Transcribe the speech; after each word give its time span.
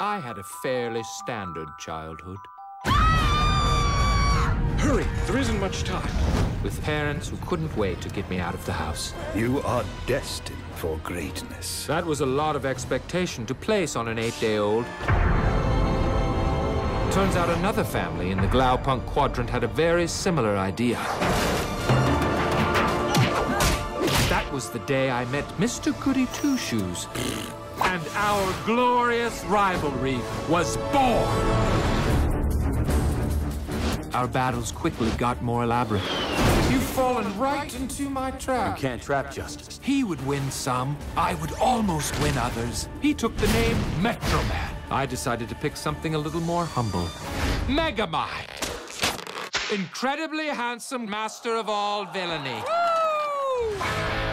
I 0.00 0.18
had 0.18 0.38
a 0.38 0.42
fairly 0.42 1.04
standard 1.04 1.68
childhood. 1.78 2.38
Hurry, 4.78 5.06
there 5.26 5.38
isn't 5.38 5.60
much 5.60 5.84
time. 5.84 6.10
With 6.64 6.82
parents 6.82 7.28
who 7.28 7.36
couldn't 7.36 7.76
wait 7.76 8.00
to 8.00 8.08
get 8.08 8.28
me 8.28 8.40
out 8.40 8.54
of 8.54 8.66
the 8.66 8.72
house. 8.72 9.14
You 9.36 9.60
are 9.60 9.84
destined 10.06 10.58
for 10.74 10.98
greatness. 11.04 11.86
That 11.86 12.04
was 12.04 12.22
a 12.22 12.26
lot 12.26 12.56
of 12.56 12.66
expectation 12.66 13.46
to 13.46 13.54
place 13.54 13.94
on 13.94 14.08
an 14.08 14.18
eight 14.18 14.36
day 14.40 14.58
old. 14.58 14.84
Turns 17.12 17.36
out 17.36 17.48
another 17.50 17.84
family 17.84 18.32
in 18.32 18.40
the 18.40 18.48
Glaupunk 18.48 19.06
quadrant 19.06 19.48
had 19.48 19.62
a 19.62 19.68
very 19.68 20.08
similar 20.08 20.56
idea. 20.56 20.96
That 24.28 24.50
was 24.52 24.70
the 24.70 24.80
day 24.80 25.12
I 25.12 25.24
met 25.26 25.46
Mr. 25.58 25.92
Goody 26.02 26.26
Two 26.34 26.58
Shoes. 26.58 27.06
And 27.82 28.02
our 28.14 28.54
glorious 28.64 29.44
rivalry 29.44 30.18
was 30.48 30.76
born. 30.76 31.74
Our 34.14 34.28
battles 34.28 34.70
quickly 34.70 35.10
got 35.18 35.42
more 35.42 35.64
elaborate. 35.64 36.02
You've 36.70 36.82
fallen 36.82 37.36
right 37.38 37.74
into 37.74 38.08
my 38.08 38.30
trap. 38.32 38.78
You 38.78 38.88
can't 38.88 39.02
trap 39.02 39.32
justice. 39.32 39.80
He 39.82 40.04
would 40.04 40.24
win 40.26 40.48
some, 40.50 40.96
I 41.16 41.34
would 41.34 41.52
almost 41.54 42.18
win 42.22 42.38
others. 42.38 42.88
He 43.02 43.12
took 43.12 43.36
the 43.36 43.48
name 43.48 43.76
Metro 44.00 44.40
Man. 44.44 44.70
I 44.90 45.06
decided 45.06 45.48
to 45.48 45.54
pick 45.56 45.76
something 45.76 46.14
a 46.14 46.18
little 46.18 46.40
more 46.40 46.64
humble. 46.64 47.08
Megamind. 47.66 48.50
Incredibly 49.72 50.46
handsome 50.46 51.08
master 51.08 51.56
of 51.56 51.68
all 51.68 52.04
villainy. 52.06 52.62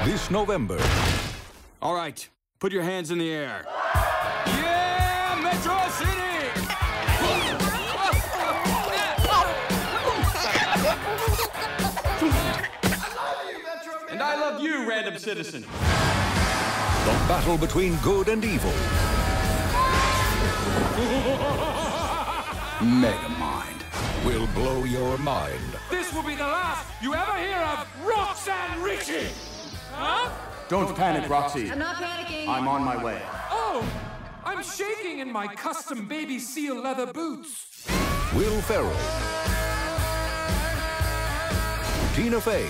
This 0.06 0.30
November, 0.30 0.80
All 1.82 1.96
right, 1.96 2.28
put 2.62 2.72
your 2.72 2.84
hands 2.84 3.10
in 3.10 3.18
the 3.18 3.34
air. 3.34 3.66
Yeah, 4.46 5.40
Metro 5.42 5.76
City! 5.98 6.12
and 14.12 14.22
I 14.22 14.36
love 14.40 14.62
you, 14.62 14.88
random 14.88 15.18
citizen. 15.18 15.62
the 15.64 15.68
battle 17.28 17.58
between 17.58 17.96
good 18.04 18.30
and 18.30 18.46
evil. 18.46 18.72
Megamind. 22.80 23.82
will 24.24 24.46
blow 24.54 24.84
your 24.84 25.18
mind. 25.18 25.60
This 25.90 26.14
will 26.14 26.22
be 26.22 26.36
the 26.36 26.44
last 26.44 26.86
you 27.02 27.16
ever 27.16 27.38
hear 27.40 27.58
of 27.58 27.88
Roxanne 28.06 28.84
Ritchie! 28.84 29.30
Huh? 29.94 30.51
Don't 30.72 30.96
panic, 30.96 31.30
Roxy. 31.30 31.70
I'm 31.70 31.80
not 31.80 31.98
panicking. 31.98 32.48
I'm 32.48 32.66
on 32.66 32.82
my 32.82 33.04
way. 33.04 33.22
Oh, 33.50 33.86
I'm 34.46 34.64
shaking 34.64 35.20
in 35.20 35.30
my 35.30 35.46
custom 35.46 36.08
baby 36.08 36.40
seal 36.40 36.82
leather 36.82 37.12
boots. 37.12 37.86
Will 38.34 38.62
Ferrell. 38.62 38.90
Tina 42.16 42.40
Fey. 42.40 42.70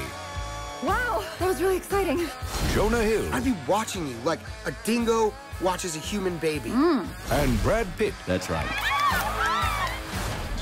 Wow, 0.83 1.23
that 1.37 1.47
was 1.47 1.61
really 1.61 1.77
exciting. 1.77 2.27
Jonah 2.73 3.03
Hill. 3.03 3.31
I'd 3.35 3.45
be 3.45 3.53
watching 3.67 4.07
you 4.07 4.15
like 4.25 4.39
a 4.65 4.71
dingo 4.83 5.31
watches 5.61 5.95
a 5.95 5.99
human 5.99 6.39
baby. 6.39 6.71
Hmm. 6.71 7.03
And 7.29 7.61
Brad 7.61 7.85
Pitt. 7.99 8.15
That's 8.25 8.49
right. 8.49 8.65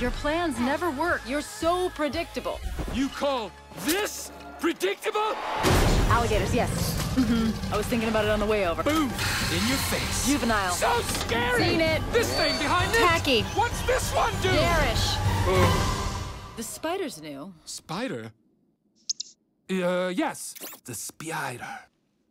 Your 0.01 0.11
plans 0.11 0.59
never 0.59 0.91
work. 0.91 1.21
You're 1.25 1.39
so 1.39 1.89
predictable. 1.91 2.59
You 2.93 3.07
call 3.07 3.49
this 3.85 4.29
predictable? 4.59 5.33
Alligators, 6.09 6.53
yes. 6.53 6.95
I 7.71 7.77
was 7.77 7.85
thinking 7.85 8.09
about 8.09 8.25
it 8.25 8.31
on 8.31 8.39
the 8.39 8.45
way 8.45 8.67
over. 8.67 8.83
Boom! 8.83 9.03
In 9.03 9.67
your 9.67 9.77
face. 9.89 10.27
Juvenile. 10.27 10.71
So 10.73 11.01
scary! 11.01 11.63
Seen 11.63 11.81
it. 11.81 12.01
This 12.11 12.31
thing 12.35 12.57
behind 12.59 12.93
it! 12.93 12.99
Tacky. 12.99 13.41
What's 13.55 13.81
this 13.83 14.13
one 14.13 14.33
do? 14.41 14.49
Garish. 14.49 15.15
The 16.57 16.63
spider's 16.63 17.21
new. 17.21 17.53
Spider? 17.65 18.31
Uh, 19.71 20.07
yes, 20.07 20.55
the 20.85 20.93
spider. 20.93 21.79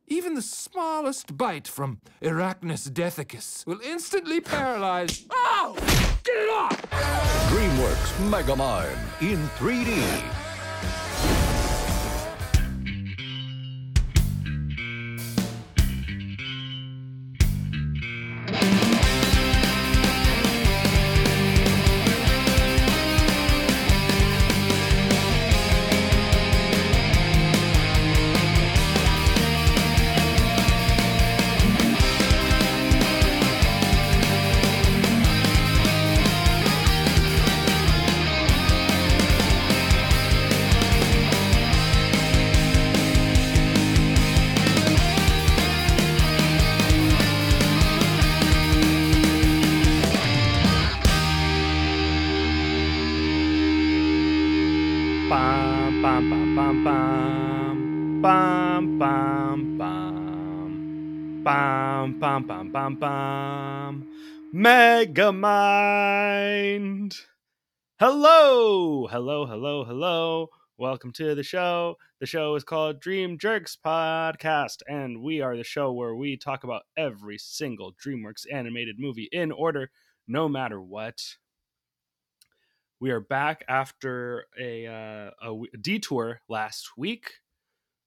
Even 0.07 0.35
the 0.35 0.43
smallest 0.43 1.37
bite 1.37 1.69
from 1.69 2.01
Arachnus 2.23 2.89
dethicus 2.91 3.67
will 3.67 3.81
instantly 3.85 4.41
paralyze. 4.41 5.27
Ow! 5.31 5.77
Get 6.25 6.37
it 6.37 6.51
off! 6.51 6.81
DreamWorks 7.51 8.31
Megamind 8.31 9.23
in 9.23 9.47
3D. 9.59 10.48
Bum, 62.79 62.95
bum. 62.95 64.07
Megamind. 64.55 65.17
Hello, 67.99 69.09
hello, 69.09 69.47
hello, 69.47 69.85
hello. 69.85 70.51
Welcome 70.77 71.11
to 71.15 71.35
the 71.35 71.43
show. 71.43 71.97
The 72.21 72.27
show 72.27 72.55
is 72.55 72.63
called 72.63 73.01
Dream 73.01 73.37
Jerks 73.37 73.77
Podcast, 73.85 74.83
and 74.87 75.21
we 75.21 75.41
are 75.41 75.57
the 75.57 75.65
show 75.65 75.93
where 75.93 76.15
we 76.15 76.37
talk 76.37 76.63
about 76.63 76.83
every 76.97 77.37
single 77.37 77.95
DreamWorks 77.95 78.47
animated 78.53 79.01
movie 79.01 79.29
in 79.33 79.51
order, 79.51 79.91
no 80.29 80.49
matter 80.49 80.81
what. 80.81 81.21
We 83.01 83.11
are 83.11 83.19
back 83.19 83.65
after 83.69 84.45
a, 84.57 84.87
uh, 84.87 85.31
a 85.43 85.57
detour 85.81 86.43
last 86.49 86.91
week, 86.97 87.41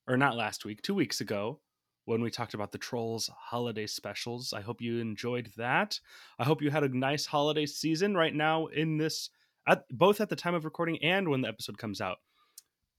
or 0.08 0.16
not 0.16 0.38
last 0.38 0.64
week, 0.64 0.82
two 0.82 0.96
weeks 0.96 1.20
ago, 1.20 1.60
when 2.06 2.22
we 2.22 2.32
talked 2.32 2.54
about 2.54 2.72
the 2.72 2.78
Trolls 2.78 3.30
holiday 3.38 3.88
specials. 3.88 4.54
I 4.54 4.62
hope 4.62 4.82
you 4.82 5.00
enjoyed 5.00 5.52
that. 5.58 6.00
I 6.40 6.44
hope 6.44 6.62
you 6.62 6.72
had 6.72 6.84
a 6.84 6.98
nice 6.98 7.26
holiday 7.26 7.66
season 7.66 8.16
right 8.16 8.34
now 8.34 8.68
in 8.68 8.98
this, 8.98 9.30
at, 9.68 9.84
both 9.90 10.22
at 10.22 10.30
the 10.30 10.36
time 10.36 10.56
of 10.56 10.66
recording 10.66 10.98
and 11.04 11.30
when 11.30 11.42
the 11.42 11.48
episode 11.48 11.78
comes 11.78 12.02
out. 12.02 12.18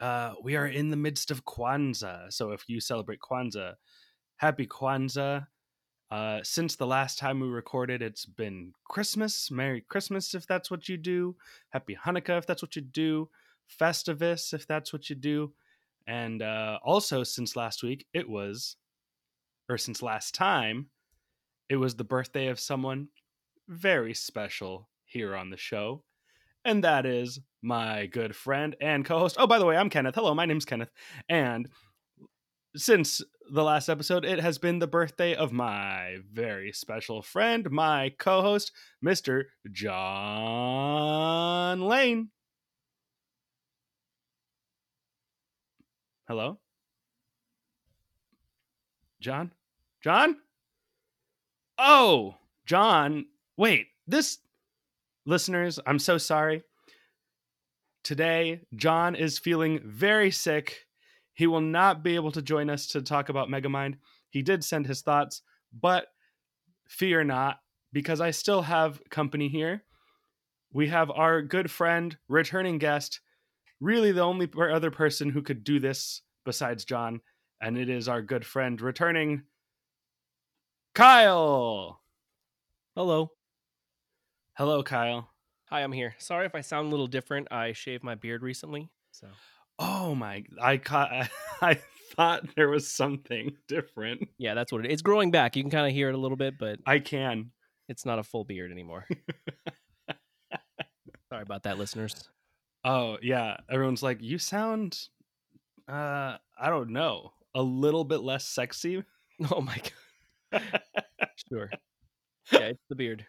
Uh, 0.01 0.35
we 0.43 0.57
are 0.57 0.67
in 0.67 0.91
the 0.91 0.97
midst 0.97 1.31
of 1.31 1.45
Kwanzaa, 1.45 2.33
so 2.33 2.51
if 2.51 2.69
you 2.69 2.81
celebrate 2.81 3.21
Kwanzaa, 3.21 3.75
happy 4.37 4.67
Kwanzaa. 4.67 5.47
Uh, 6.11 6.41
since 6.43 6.77
the 6.77 6.87
last 6.87 7.19
time 7.19 7.41
we 7.41 7.49
recorded, 7.49 8.03
it's 8.03 8.27
been 8.27 8.73
Christmas. 8.89 9.51
Merry 9.51 9.81
Christmas 9.81 10.34
if 10.34 10.47
that's 10.47 10.71
what 10.71 10.89
you 10.89 10.99
do. 10.99 11.37
Happy 11.71 11.97
Hanukkah 12.05 12.37
if 12.37 12.47
that's 12.47 12.61
what 12.61 12.77
you 12.77 12.83
do. 12.83 13.31
Festivus 13.81 14.53
if 14.53 14.67
that's 14.67 14.93
what 14.93 15.09
you 15.09 15.17
do. 15.17 15.55
And 16.07 16.43
uh, 16.43 16.79
also, 16.84 17.23
since 17.23 17.57
last 17.57 17.83
week, 17.83 18.07
it 18.13 18.29
was, 18.29 18.77
or 19.69 19.78
since 19.78 20.03
last 20.03 20.34
time, 20.34 20.89
it 21.69 21.77
was 21.77 21.97
the 21.97 22.05
birthday 22.05 22.49
of 22.49 22.61
someone 22.61 23.09
very 23.69 24.15
special 24.15 24.89
here 25.04 25.34
on 25.36 25.51
the 25.51 25.57
show. 25.57 26.04
And 26.65 26.84
that 26.84 27.07
is 27.07 27.41
my 27.63 28.07
good 28.07 28.36
friend 28.36 28.77
and 28.81 29.04
co 29.04 29.19
host. 29.19 29.36
Oh, 29.39 29.47
by 29.47 29.59
the 29.59 29.66
way, 29.66 29.77
I'm 29.77 29.91
Kenneth. 29.91 30.15
Hello, 30.15 30.34
my 30.34 30.47
name's 30.47 30.65
Kenneth. 30.65 30.91
And 31.28 31.69
since 32.77 33.21
the 33.51 33.65
last 33.65 33.89
episode, 33.89 34.25
it 34.25 34.39
has 34.41 34.59
been 34.59 34.78
the 34.78 34.86
birthday 34.86 35.34
of 35.34 35.53
my 35.53 36.19
very 36.33 36.72
special 36.72 37.21
friend, 37.22 37.71
my 37.71 38.13
co 38.19 38.42
host, 38.42 38.72
Mr. 39.04 39.45
John 39.71 40.60
Lane. 41.81 42.31
Hello? 46.28 46.59
John? 49.21 49.53
John? 50.03 50.37
Oh, 51.78 52.37
John. 52.66 53.27
Wait, 53.57 53.87
this. 54.07 54.39
Listeners, 55.25 55.78
I'm 55.87 56.01
so 56.01 56.19
sorry. 56.19 56.65
Today, 58.03 58.63
John 58.75 59.15
is 59.15 59.39
feeling 59.39 59.81
very 59.84 60.33
sick. 60.33 60.87
He 61.34 61.47
will 61.47 61.60
not 61.60 62.03
be 62.03 62.16
able 62.16 62.33
to 62.33 62.43
join 62.43 62.69
us 62.69 62.89
to 62.89 63.03
talk 63.03 63.28
about 63.28 63.49
Megamind. 63.49 63.95
He 64.31 64.43
did 64.43 64.65
send 64.65 64.87
his 64.87 65.03
thoughts, 65.03 65.43
but 65.72 66.09
fear 66.89 67.22
not. 67.22 67.60
because 67.93 68.21
I 68.21 68.31
still 68.31 68.63
have 68.63 69.01
company 69.10 69.48
here. 69.48 69.84
We 70.72 70.89
have 70.89 71.10
our 71.10 71.43
good 71.43 71.71
friend, 71.71 72.16
returning 72.28 72.78
guest, 72.78 73.21
really 73.81 74.13
the 74.13 74.22
only 74.22 74.48
other 74.57 74.91
person 74.91 75.28
who 75.28 75.43
could 75.43 75.65
do 75.65 75.78
this 75.78 76.22
besides 76.45 76.84
John, 76.84 77.21
and 77.60 77.77
it 77.77 77.89
is 77.91 78.09
our 78.09 78.22
good 78.22 78.45
friend 78.45 78.81
returning 78.81 79.43
Kyle. 80.94 82.00
Hello. 82.94 83.30
Hello, 84.59 84.83
Kyle. 84.83 85.30
Hi, 85.71 85.83
I'm 85.83 85.92
here. 85.92 86.15
Sorry 86.18 86.44
if 86.44 86.54
I 86.54 86.60
sound 86.60 86.89
a 86.89 86.91
little 86.91 87.06
different. 87.06 87.48
I 87.50 87.72
shaved 87.72 88.04
my 88.04 88.15
beard 88.15 88.42
recently. 88.42 88.91
So 89.12 89.28
Oh 89.78 90.15
my! 90.15 90.44
I 90.60 90.77
caught. 90.77 91.10
I 91.62 91.78
thought 92.15 92.54
there 92.56 92.68
was 92.68 92.86
something 92.89 93.56
different. 93.68 94.28
yeah, 94.39 94.53
that's 94.54 94.71
what 94.71 94.84
it 94.84 94.89
is. 94.89 94.94
It's 94.94 95.03
growing 95.03 95.30
back. 95.30 95.56
You 95.56 95.62
can 95.62 95.71
kind 95.71 95.86
of 95.86 95.92
hear 95.94 96.10
it 96.10 96.15
a 96.15 96.18
little 96.18 96.36
bit, 96.36 96.59
but 96.59 96.78
I 96.86 96.98
can. 96.98 97.53
it's 97.88 98.04
not 98.04 98.18
a 98.18 98.22
full 98.22 98.45
beard 98.45 98.71
anymore. 98.71 99.06
Sorry 101.30 101.42
about 101.42 101.62
that, 101.62 101.78
listeners. 101.78 102.28
Oh 102.84 103.16
yeah, 103.22 103.56
everyone's 103.71 104.03
like, 104.03 104.21
you 104.21 104.36
sound. 104.36 104.98
Uh, 105.88 106.36
I 106.60 106.68
don't 106.68 106.91
know, 106.91 107.33
a 107.54 107.62
little 107.62 108.04
bit 108.04 108.21
less 108.21 108.45
sexy. 108.45 109.04
Oh 109.50 109.60
my 109.62 109.74
god. 109.74 109.91
Sure. 111.49 111.71
Yeah, 112.51 112.59
it's 112.60 112.83
the 112.89 112.97
beard. 112.97 113.25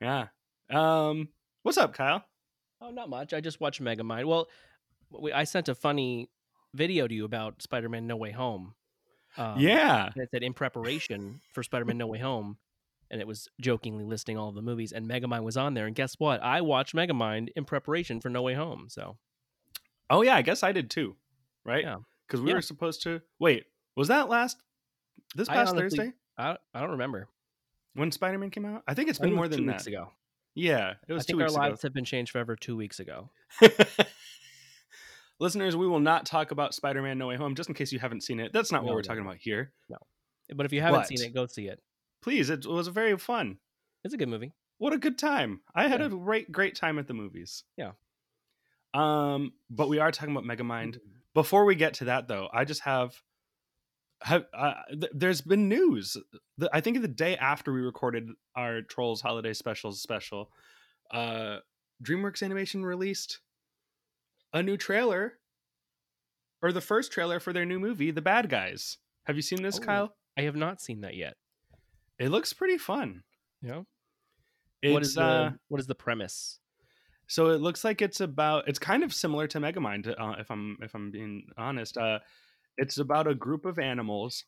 Yeah. 0.00 0.26
Um. 0.70 1.28
What's 1.62 1.78
up, 1.78 1.94
Kyle? 1.94 2.24
Oh, 2.80 2.90
not 2.90 3.08
much. 3.10 3.32
I 3.34 3.40
just 3.40 3.60
watched 3.60 3.82
Megamind. 3.82 4.24
Well, 4.24 4.48
we, 5.10 5.32
I 5.32 5.44
sent 5.44 5.68
a 5.68 5.74
funny 5.74 6.28
video 6.74 7.06
to 7.06 7.14
you 7.14 7.24
about 7.24 7.62
Spider-Man: 7.62 8.06
No 8.06 8.16
Way 8.16 8.30
Home. 8.32 8.74
Um, 9.36 9.60
yeah. 9.60 10.10
it 10.16 10.28
said 10.32 10.42
in 10.42 10.54
preparation 10.54 11.40
for 11.52 11.62
Spider-Man: 11.62 11.98
No 11.98 12.06
Way 12.06 12.18
Home, 12.18 12.58
and 13.10 13.20
it 13.20 13.26
was 13.26 13.48
jokingly 13.60 14.04
listing 14.04 14.36
all 14.38 14.48
of 14.48 14.54
the 14.54 14.62
movies, 14.62 14.92
and 14.92 15.08
Megamind 15.08 15.42
was 15.44 15.56
on 15.56 15.74
there. 15.74 15.86
And 15.86 15.94
guess 15.94 16.14
what? 16.18 16.42
I 16.42 16.60
watched 16.62 16.94
Megamind 16.94 17.48
in 17.56 17.64
preparation 17.64 18.20
for 18.20 18.28
No 18.30 18.42
Way 18.42 18.54
Home. 18.54 18.86
So 18.88 19.16
Oh 20.08 20.22
yeah. 20.22 20.36
I 20.36 20.42
guess 20.42 20.62
I 20.62 20.72
did 20.72 20.90
too. 20.90 21.16
Right. 21.64 21.84
Yeah. 21.84 21.98
Because 22.26 22.40
we 22.40 22.48
Yeah. 22.50 22.56
were 22.56 22.62
supposed 22.62 23.02
to 23.02 23.20
wait. 23.38 23.64
Was 23.96 24.08
that 24.08 24.28
last 24.28 24.56
this 25.34 25.48
I 25.48 25.54
past 25.54 25.70
honestly- 25.74 25.98
Thursday 25.98 26.12
I 26.38 26.56
I 26.74 26.80
don't 26.80 26.90
remember. 26.92 27.28
when 27.94 28.10
Spider 28.12 28.38
Man 28.38 28.50
came 28.50 28.64
out? 28.64 28.82
I 28.88 28.94
think 28.94 29.08
it's 29.10 29.18
been 29.18 29.32
it 29.32 29.34
more 29.34 29.42
was 29.42 29.50
than 29.50 29.60
two 29.60 29.66
that. 29.66 29.72
weeks 29.74 29.86
ago. 29.86 30.10
Yeah, 30.54 30.90
it 31.06 31.10
I 31.10 31.12
was 31.12 31.26
two 31.26 31.38
think 31.38 31.42
our 31.42 31.50
lives 31.50 31.82
have 31.82 31.92
been 31.94 32.04
changed 32.04 32.32
forever 32.32 32.56
two 32.56 32.76
weeks 32.76 32.98
ago. 33.00 33.30
Listeners, 35.38 35.74
we 35.76 35.86
will 35.86 36.00
not 36.00 36.26
talk 36.26 36.50
about 36.50 36.74
Spider 36.74 37.00
Man 37.00 37.16
No 37.16 37.26
Way 37.28 37.36
Home 37.36 37.54
just 37.54 37.68
in 37.68 37.74
case 37.74 37.92
you 37.92 37.98
haven't 37.98 38.22
seen 38.22 38.40
it. 38.40 38.52
That's 38.52 38.70
not 38.70 38.84
what 38.84 38.92
we're 38.92 38.98
no, 39.00 39.02
talking 39.02 39.22
about 39.22 39.36
here. 39.38 39.72
No, 39.88 39.96
but 40.54 40.66
if 40.66 40.72
you 40.72 40.82
haven't 40.82 41.00
But- 41.00 41.08
seen 41.08 41.22
it, 41.22 41.34
go 41.34 41.46
see 41.46 41.68
it. 41.68 41.80
Please, 42.20 42.50
it 42.50 42.66
was 42.66 42.88
very 42.88 43.16
fun. 43.16 43.58
It's 44.04 44.12
a 44.12 44.18
good 44.18 44.28
movie. 44.28 44.52
What 44.76 44.92
a 44.92 44.98
good 44.98 45.16
time. 45.18 45.60
I 45.74 45.88
had 45.88 46.00
Yeah. 46.00 46.06
a 46.06 46.10
great, 46.10 46.52
great 46.52 46.74
time 46.74 46.98
at 46.98 47.06
the 47.06 47.14
movies. 47.14 47.64
Yeah. 47.78 47.92
Um, 48.92 49.54
but 49.70 49.88
we 49.88 49.98
are 49.98 50.10
talking 50.10 50.36
about 50.36 50.44
Megamind. 50.44 50.96
Mm-hmm. 50.96 51.10
Before 51.32 51.64
we 51.64 51.74
get 51.76 51.94
to 51.94 52.04
that, 52.06 52.28
though, 52.28 52.48
I 52.52 52.64
just 52.66 52.82
have, 52.82 53.22
have 54.22 54.44
uh, 54.52 54.74
th- 54.90 55.12
there's 55.14 55.40
been 55.40 55.68
news. 55.68 56.16
The, 56.58 56.68
I 56.72 56.80
think 56.80 57.00
the 57.00 57.08
day 57.08 57.36
after 57.36 57.72
we 57.72 57.80
recorded 57.80 58.28
our 58.54 58.82
Trolls 58.82 59.20
Holiday 59.20 59.52
Specials 59.52 60.00
special, 60.02 60.50
uh, 61.12 61.58
DreamWorks 62.02 62.42
Animation 62.42 62.84
released 62.84 63.40
a 64.52 64.62
new 64.62 64.76
trailer, 64.76 65.34
or 66.62 66.72
the 66.72 66.80
first 66.80 67.12
trailer 67.12 67.40
for 67.40 67.52
their 67.52 67.64
new 67.64 67.78
movie, 67.78 68.10
The 68.10 68.22
Bad 68.22 68.48
Guys. 68.50 68.98
Have 69.24 69.36
you 69.36 69.42
seen 69.42 69.62
this, 69.62 69.78
Oh. 69.78 69.82
Kyle? 69.82 70.16
I 70.36 70.42
have 70.42 70.56
not 70.56 70.80
seen 70.80 71.00
that 71.02 71.14
yet. 71.16 71.36
It 72.18 72.28
looks 72.30 72.52
pretty 72.52 72.78
fun. 72.78 73.22
Yeah. 73.62 73.82
It's, 74.82 74.92
what 74.92 75.02
is 75.02 75.14
the 75.14 75.22
uh, 75.22 75.50
what 75.68 75.80
is 75.80 75.86
the 75.86 75.94
premise? 75.94 76.58
So 77.26 77.50
it 77.50 77.60
looks 77.60 77.84
like 77.84 78.02
it's 78.02 78.20
about 78.20 78.66
it's 78.68 78.78
kind 78.78 79.02
of 79.04 79.12
similar 79.14 79.46
to 79.48 79.60
Megamind 79.60 80.08
uh, 80.08 80.36
if 80.38 80.50
I'm 80.50 80.78
if 80.82 80.94
I'm 80.94 81.10
being 81.10 81.46
honest. 81.56 81.96
Uh 81.98 82.18
it's 82.76 82.98
about 82.98 83.26
a 83.26 83.34
group 83.34 83.64
of 83.64 83.78
animals 83.78 84.44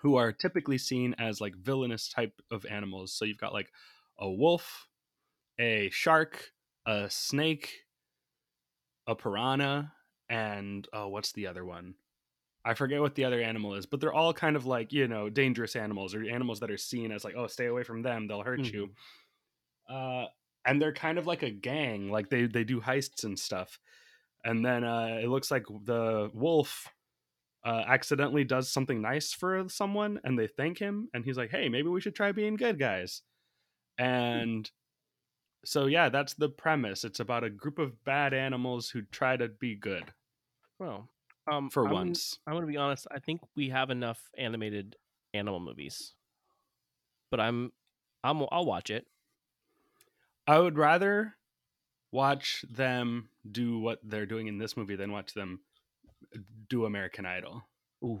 who 0.00 0.16
are 0.16 0.32
typically 0.32 0.78
seen 0.78 1.14
as 1.18 1.40
like 1.40 1.54
villainous 1.56 2.08
type 2.08 2.34
of 2.50 2.66
animals. 2.66 3.12
So 3.12 3.24
you've 3.24 3.38
got 3.38 3.52
like 3.52 3.70
a 4.18 4.30
wolf, 4.30 4.88
a 5.58 5.90
shark, 5.90 6.50
a 6.86 7.08
snake, 7.08 7.70
a 9.06 9.14
piranha, 9.14 9.92
and 10.28 10.86
oh 10.92 11.08
what's 11.08 11.32
the 11.32 11.46
other 11.46 11.64
one? 11.64 11.94
I 12.64 12.74
forget 12.74 13.00
what 13.00 13.14
the 13.14 13.24
other 13.24 13.42
animal 13.42 13.74
is, 13.74 13.84
but 13.84 14.00
they're 14.00 14.12
all 14.12 14.32
kind 14.32 14.56
of 14.56 14.64
like, 14.64 14.92
you 14.92 15.06
know, 15.06 15.28
dangerous 15.28 15.76
animals 15.76 16.14
or 16.14 16.24
animals 16.24 16.60
that 16.60 16.70
are 16.70 16.78
seen 16.78 17.12
as 17.12 17.22
like, 17.22 17.34
oh, 17.36 17.46
stay 17.46 17.66
away 17.66 17.82
from 17.82 18.02
them, 18.02 18.26
they'll 18.26 18.42
hurt 18.42 18.72
you. 18.72 18.90
Uh 19.88 20.26
and 20.66 20.80
they're 20.80 20.94
kind 20.94 21.18
of 21.18 21.26
like 21.26 21.42
a 21.42 21.50
gang 21.50 22.10
like 22.10 22.30
they 22.30 22.46
they 22.46 22.64
do 22.64 22.80
heists 22.80 23.24
and 23.24 23.38
stuff 23.38 23.78
and 24.44 24.64
then 24.64 24.82
uh 24.84 25.18
it 25.22 25.28
looks 25.28 25.50
like 25.50 25.64
the 25.84 26.30
wolf 26.32 26.88
uh 27.64 27.82
accidentally 27.86 28.44
does 28.44 28.70
something 28.70 29.00
nice 29.00 29.32
for 29.32 29.68
someone 29.68 30.20
and 30.24 30.38
they 30.38 30.46
thank 30.46 30.78
him 30.78 31.08
and 31.14 31.24
he's 31.24 31.36
like 31.38 31.50
hey 31.50 31.68
maybe 31.68 31.88
we 31.88 32.00
should 32.00 32.14
try 32.14 32.32
being 32.32 32.56
good 32.56 32.78
guys. 32.78 33.22
And 33.98 34.70
so 35.64 35.86
yeah 35.86 36.08
that's 36.08 36.34
the 36.34 36.48
premise. 36.48 37.04
It's 37.04 37.20
about 37.20 37.44
a 37.44 37.50
group 37.50 37.78
of 37.78 38.04
bad 38.04 38.34
animals 38.34 38.90
who 38.90 39.02
try 39.02 39.36
to 39.36 39.48
be 39.48 39.74
good. 39.74 40.04
Well, 40.78 41.08
um, 41.50 41.70
for 41.70 41.86
I'm 41.86 41.92
once. 41.92 42.38
I'm 42.46 42.54
gonna 42.54 42.66
be 42.66 42.76
honest. 42.76 43.06
I 43.10 43.18
think 43.18 43.40
we 43.54 43.68
have 43.68 43.90
enough 43.90 44.20
animated 44.36 44.96
animal 45.32 45.60
movies, 45.60 46.14
but 47.30 47.40
I'm 47.40 47.72
I'm 48.22 48.42
I'll 48.50 48.64
watch 48.64 48.90
it. 48.90 49.06
i 50.46 50.58
would 50.58 50.78
rather 50.78 51.36
watch 52.12 52.64
them 52.70 53.28
do 53.50 53.78
what 53.78 53.98
they're 54.04 54.26
doing 54.26 54.46
in 54.46 54.58
this 54.58 54.76
movie 54.76 54.96
than 54.96 55.12
watch 55.12 55.34
them 55.34 55.60
do 56.68 56.84
american 56.84 57.26
idol 57.26 57.62
Ooh, 58.04 58.20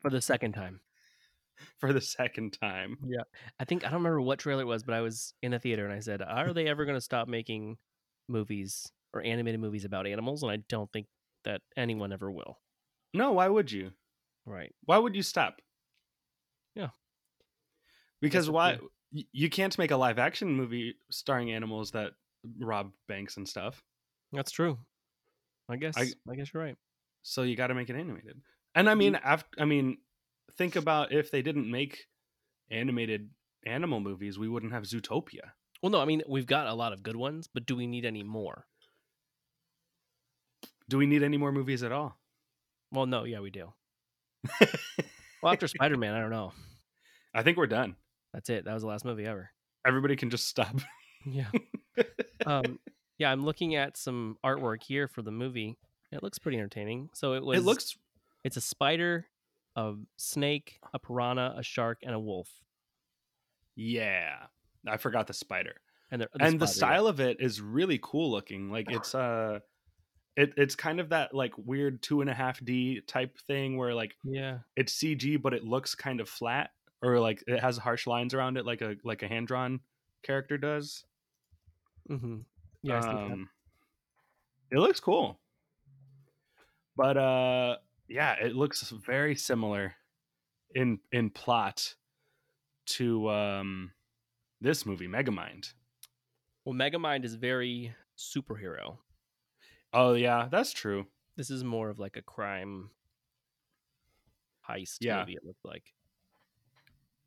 for 0.00 0.10
the 0.10 0.20
second 0.20 0.52
time. 0.52 0.80
for 1.78 1.92
the 1.92 2.00
second 2.00 2.56
time 2.60 2.96
Yeah, 3.04 3.22
I 3.58 3.64
think 3.64 3.84
I 3.84 3.88
don't 3.90 4.00
remember 4.00 4.20
what 4.20 4.38
trailer 4.38 4.62
it 4.62 4.66
was, 4.66 4.82
but 4.82 4.94
I 4.94 5.00
was 5.00 5.34
in 5.42 5.52
a 5.54 5.58
theater 5.58 5.84
and 5.84 5.92
I 5.92 5.98
said, 6.00 6.22
"Are 6.22 6.52
they 6.52 6.68
ever 6.68 6.84
going 6.84 6.96
to 6.96 7.00
stop 7.00 7.26
making 7.28 7.78
movies 8.28 8.90
or 9.12 9.22
animated 9.22 9.60
movies 9.60 9.84
about 9.84 10.06
animals?" 10.06 10.42
And 10.42 10.52
I 10.52 10.58
don't 10.68 10.90
think 10.92 11.06
that 11.44 11.62
anyone 11.76 12.12
ever 12.12 12.30
will. 12.30 12.58
No, 13.12 13.32
why 13.32 13.48
would 13.48 13.72
you? 13.72 13.90
Right? 14.46 14.72
Why 14.84 14.98
would 14.98 15.16
you 15.16 15.22
stop? 15.22 15.56
Yeah. 16.74 16.90
Because 18.20 18.48
why 18.50 18.72
it's 18.72 18.82
y- 19.12 19.24
you 19.32 19.48
can't 19.50 19.76
make 19.78 19.90
a 19.90 19.96
live 19.96 20.18
action 20.18 20.52
movie 20.52 20.94
starring 21.10 21.52
animals 21.52 21.90
that 21.92 22.12
rob 22.58 22.92
banks 23.08 23.36
and 23.36 23.48
stuff. 23.48 23.82
That's 24.32 24.50
true. 24.50 24.78
I 25.68 25.76
guess. 25.76 25.96
I- 25.96 26.12
I, 26.30 26.34
guess 26.36 26.52
you're 26.52 26.62
right. 26.62 26.76
So 27.22 27.42
you 27.42 27.56
got 27.56 27.68
to 27.68 27.74
make 27.74 27.90
it 27.90 27.96
animated. 27.96 28.40
And 28.74 28.88
I 28.88 28.94
mean, 28.94 29.16
after, 29.16 29.48
I 29.60 29.64
mean, 29.64 29.98
think 30.56 30.76
about 30.76 31.12
if 31.12 31.30
they 31.30 31.42
didn't 31.42 31.70
make 31.70 32.06
animated 32.70 33.30
animal 33.66 34.00
movies, 34.00 34.38
we 34.38 34.48
wouldn't 34.48 34.72
have 34.72 34.84
Zootopia. 34.84 35.52
Well, 35.82 35.90
no, 35.90 36.00
I 36.00 36.04
mean 36.04 36.22
we've 36.28 36.46
got 36.46 36.66
a 36.66 36.74
lot 36.74 36.92
of 36.92 37.02
good 37.02 37.16
ones, 37.16 37.48
but 37.52 37.66
do 37.66 37.76
we 37.76 37.86
need 37.86 38.04
any 38.04 38.22
more? 38.22 38.66
Do 40.88 40.98
we 40.98 41.06
need 41.06 41.22
any 41.22 41.36
more 41.36 41.52
movies 41.52 41.82
at 41.82 41.92
all? 41.92 42.18
Well, 42.90 43.06
no, 43.06 43.24
yeah, 43.24 43.40
we 43.40 43.50
do. 43.50 43.72
Well, 45.42 45.52
after 45.52 45.68
Spider 45.68 45.96
Man, 45.96 46.14
I 46.14 46.20
don't 46.20 46.30
know. 46.30 46.52
I 47.34 47.42
think 47.42 47.56
we're 47.56 47.66
done. 47.66 47.96
That's 48.32 48.50
it. 48.50 48.64
That 48.64 48.74
was 48.74 48.82
the 48.82 48.88
last 48.88 49.04
movie 49.04 49.26
ever. 49.26 49.50
Everybody 49.86 50.16
can 50.16 50.30
just 50.30 50.48
stop. 50.48 50.76
Yeah. 51.24 51.50
um, 52.46 52.78
yeah, 53.18 53.30
I'm 53.30 53.44
looking 53.44 53.74
at 53.74 53.96
some 53.96 54.36
artwork 54.44 54.82
here 54.82 55.08
for 55.08 55.22
the 55.22 55.30
movie. 55.30 55.78
It 56.12 56.22
looks 56.22 56.38
pretty 56.38 56.58
entertaining. 56.58 57.10
So 57.14 57.34
it 57.34 57.44
was. 57.44 57.58
it 57.58 57.62
looks 57.64 57.96
It's 58.44 58.56
a 58.56 58.60
spider, 58.60 59.26
a 59.76 59.94
snake, 60.16 60.80
a 60.94 60.98
piranha, 60.98 61.54
a 61.56 61.62
shark, 61.62 61.98
and 62.02 62.14
a 62.14 62.18
wolf. 62.20 62.48
yeah. 63.76 64.34
I 64.86 64.96
forgot 64.96 65.26
the 65.26 65.34
spider. 65.34 65.74
And 66.10 66.26
and 66.40 66.58
the 66.60 66.66
spider, 66.66 66.92
yeah. 66.92 66.96
style 66.96 67.06
of 67.08 67.20
it 67.20 67.36
is 67.40 67.60
really 67.60 67.98
cool 68.02 68.30
looking 68.30 68.70
like 68.70 68.90
it's 68.90 69.14
uh 69.14 69.58
it, 70.36 70.52
it's 70.56 70.74
kind 70.76 71.00
of 71.00 71.08
that 71.10 71.34
like 71.34 71.52
weird 71.58 72.00
two 72.00 72.20
and 72.22 72.30
a 72.30 72.32
half 72.34 72.64
d 72.64 73.00
type 73.06 73.36
thing 73.40 73.76
where 73.76 73.92
like 73.92 74.16
Yeah. 74.24 74.58
it's 74.76 74.94
cg 74.98 75.42
but 75.42 75.52
it 75.52 75.64
looks 75.64 75.94
kind 75.96 76.20
of 76.20 76.28
flat 76.28 76.70
or 77.02 77.18
like 77.18 77.42
it 77.46 77.58
has 77.60 77.76
harsh 77.76 78.06
lines 78.06 78.32
around 78.32 78.56
it 78.56 78.64
like 78.64 78.80
a 78.80 78.94
like 79.04 79.22
a 79.22 79.28
hand-drawn 79.28 79.80
character 80.22 80.56
does 80.56 81.04
Mm-hmm. 82.08 82.36
Yeah. 82.82 82.96
I 82.96 83.00
see 83.00 83.06
that. 83.08 83.12
um 83.32 83.50
it 84.70 84.78
looks 84.78 85.00
cool 85.00 85.38
but 86.98 87.16
uh 87.16 87.76
yeah 88.08 88.34
it 88.34 88.54
looks 88.54 88.90
very 88.90 89.34
similar 89.36 89.94
in 90.74 90.98
in 91.12 91.30
plot 91.30 91.94
to 92.86 93.30
um 93.30 93.90
this 94.60 94.84
movie 94.84 95.06
megamind 95.08 95.72
Well, 96.64 96.74
Megamind 96.74 97.24
is 97.24 97.34
very 97.34 97.94
superhero. 98.18 98.98
oh 99.94 100.14
yeah 100.14 100.48
that's 100.50 100.72
true 100.72 101.06
This 101.36 101.50
is 101.50 101.62
more 101.64 101.88
of 101.88 101.98
like 101.98 102.16
a 102.16 102.22
crime 102.22 102.90
heist 104.68 104.98
Yeah. 105.00 105.20
movie. 105.20 105.34
It 105.34 105.44
looked 105.44 105.64
like. 105.64 105.94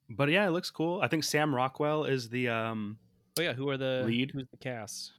but 0.10 0.30
yeah, 0.30 0.46
it 0.46 0.52
looks 0.52 0.70
cool. 0.70 1.02
I 1.02 1.08
think 1.08 1.24
Sam 1.24 1.56
Rockwell 1.56 2.04
is 2.06 2.30
the 2.30 2.50
um. 2.50 3.00
Oh 3.40 3.42
yeah, 3.42 3.54
who 3.54 3.70
are 3.70 3.78
the 3.78 4.04
Lead? 4.06 4.32
Who's 4.34 4.48
the 4.52 4.58
cast? 4.58 5.14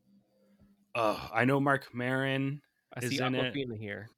Oh, 0.95 1.19
I 1.35 1.45
know 1.47 1.59
Marc 1.59 1.93
Maron. 1.95 2.61
I 2.95 3.01
Is 3.05 3.11
see 3.11 3.19
in 3.23 3.35
it. 3.35 3.55
Awkwafina 3.55 3.77
here. 3.79 4.11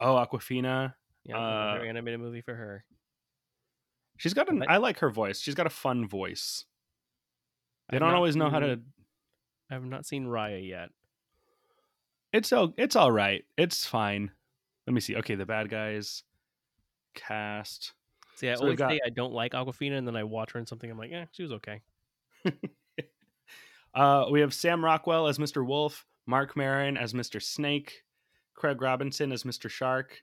Oh, 0.00 0.14
Awkwafina. 0.14 0.94
Yeah, 1.24 1.36
Uh, 1.36 1.70
another 1.72 1.86
animated 1.86 2.20
movie 2.20 2.40
for 2.40 2.54
her. 2.54 2.84
She's 4.16 4.34
got 4.34 4.48
an. 4.50 4.60
What? 4.60 4.70
I 4.70 4.76
like 4.78 4.98
her 5.00 5.10
voice. 5.10 5.40
She's 5.40 5.54
got 5.54 5.66
a 5.66 5.70
fun 5.70 6.06
voice. 6.06 6.64
They 7.90 7.96
I've 7.96 8.00
don't 8.00 8.14
always 8.14 8.36
know 8.36 8.50
how 8.50 8.58
to. 8.60 8.80
I 9.70 9.74
have 9.74 9.84
not 9.84 10.06
seen 10.06 10.26
Raya 10.26 10.66
yet. 10.66 10.90
It's 12.32 12.52
all. 12.52 12.74
It's 12.76 12.96
all 12.96 13.12
right. 13.12 13.44
It's 13.56 13.86
fine. 13.86 14.30
Let 14.86 14.94
me 14.94 15.00
see. 15.00 15.16
Okay, 15.16 15.34
the 15.34 15.46
bad 15.46 15.68
guys 15.68 16.22
cast. 17.14 17.92
See, 18.36 18.48
I 18.48 18.54
So 18.54 18.62
always 18.62 18.78
got- 18.78 18.90
say 18.90 19.00
I 19.04 19.10
don't 19.10 19.32
like 19.32 19.52
Awkwafina, 19.52 19.98
and 19.98 20.06
then 20.06 20.16
I 20.16 20.24
watch 20.24 20.52
her 20.52 20.60
in 20.60 20.66
something. 20.66 20.90
I'm 20.90 20.98
like, 20.98 21.10
yeah, 21.10 21.26
she 21.32 21.42
was 21.42 21.52
okay. 21.52 21.80
Uh, 23.94 24.26
we 24.30 24.40
have 24.40 24.52
Sam 24.54 24.84
Rockwell 24.84 25.26
as 25.26 25.38
Mr. 25.38 25.66
Wolf, 25.66 26.06
Marc 26.26 26.56
Maron 26.56 26.96
as 26.96 27.14
Mr. 27.14 27.42
Snake, 27.42 28.04
Craig 28.58 28.82
Robinson 28.82 29.30
as 29.30 29.44
Mr. 29.44 29.70
Shark, 29.70 30.20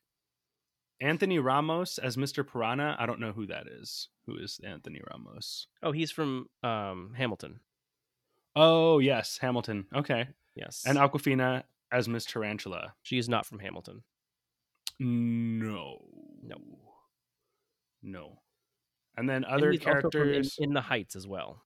Anthony 1.00 1.40
Ramos 1.40 1.98
as 1.98 2.18
Mr. 2.18 2.46
Piranha. 2.46 2.98
I 3.00 3.06
don't 3.06 3.22
know 3.22 3.32
who 3.32 3.48
that 3.48 3.66
is. 3.68 4.10
Who 4.26 4.36
is 4.38 4.60
Anthony 4.62 5.00
Ramos? 5.10 5.68
Oh, 5.82 5.94
he's 5.94 6.12
from 6.12 6.48
um, 6.62 7.14
Hamilton. 7.18 7.62
Oh 8.58 9.00
yes, 9.00 9.38
Hamilton. 9.42 9.86
Okay, 9.96 10.28
Yes, 10.54 10.84
and 10.86 10.98
Awkwafina 10.98 11.64
as 11.94 12.08
Miss 12.10 12.26
Tarantula. 12.26 12.94
she 13.04 13.18
is 13.18 13.30
not 13.30 13.46
from 13.46 13.60
Hamilton. 13.60 14.04
No, 15.00 16.00
No. 16.44 16.58
no. 18.02 18.42
And 19.18 19.30
then 19.30 19.44
And 19.44 19.46
other 19.46 19.70
also 19.72 19.80
from 19.80 19.94
in, 19.96 20.02
characters. 20.02 20.56
in 20.60 20.74
the 20.74 20.82
Heights 20.82 21.16
as 21.16 21.26
well. 21.28 21.64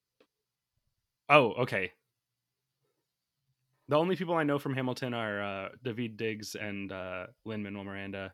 Oh, 1.29 1.53
okay. 1.61 1.91
The 3.89 3.97
only 3.97 4.15
people 4.15 4.35
I 4.35 4.43
know 4.43 4.59
from 4.59 4.75
Hamilton 4.75 5.13
are 5.15 5.41
uh, 5.41 5.69
Daveed 5.83 6.15
Diggs 6.15 6.55
and 6.55 6.91
uh, 6.91 7.25
Lin 7.43 7.63
Manuel 7.63 7.83
Miranda, 7.83 8.33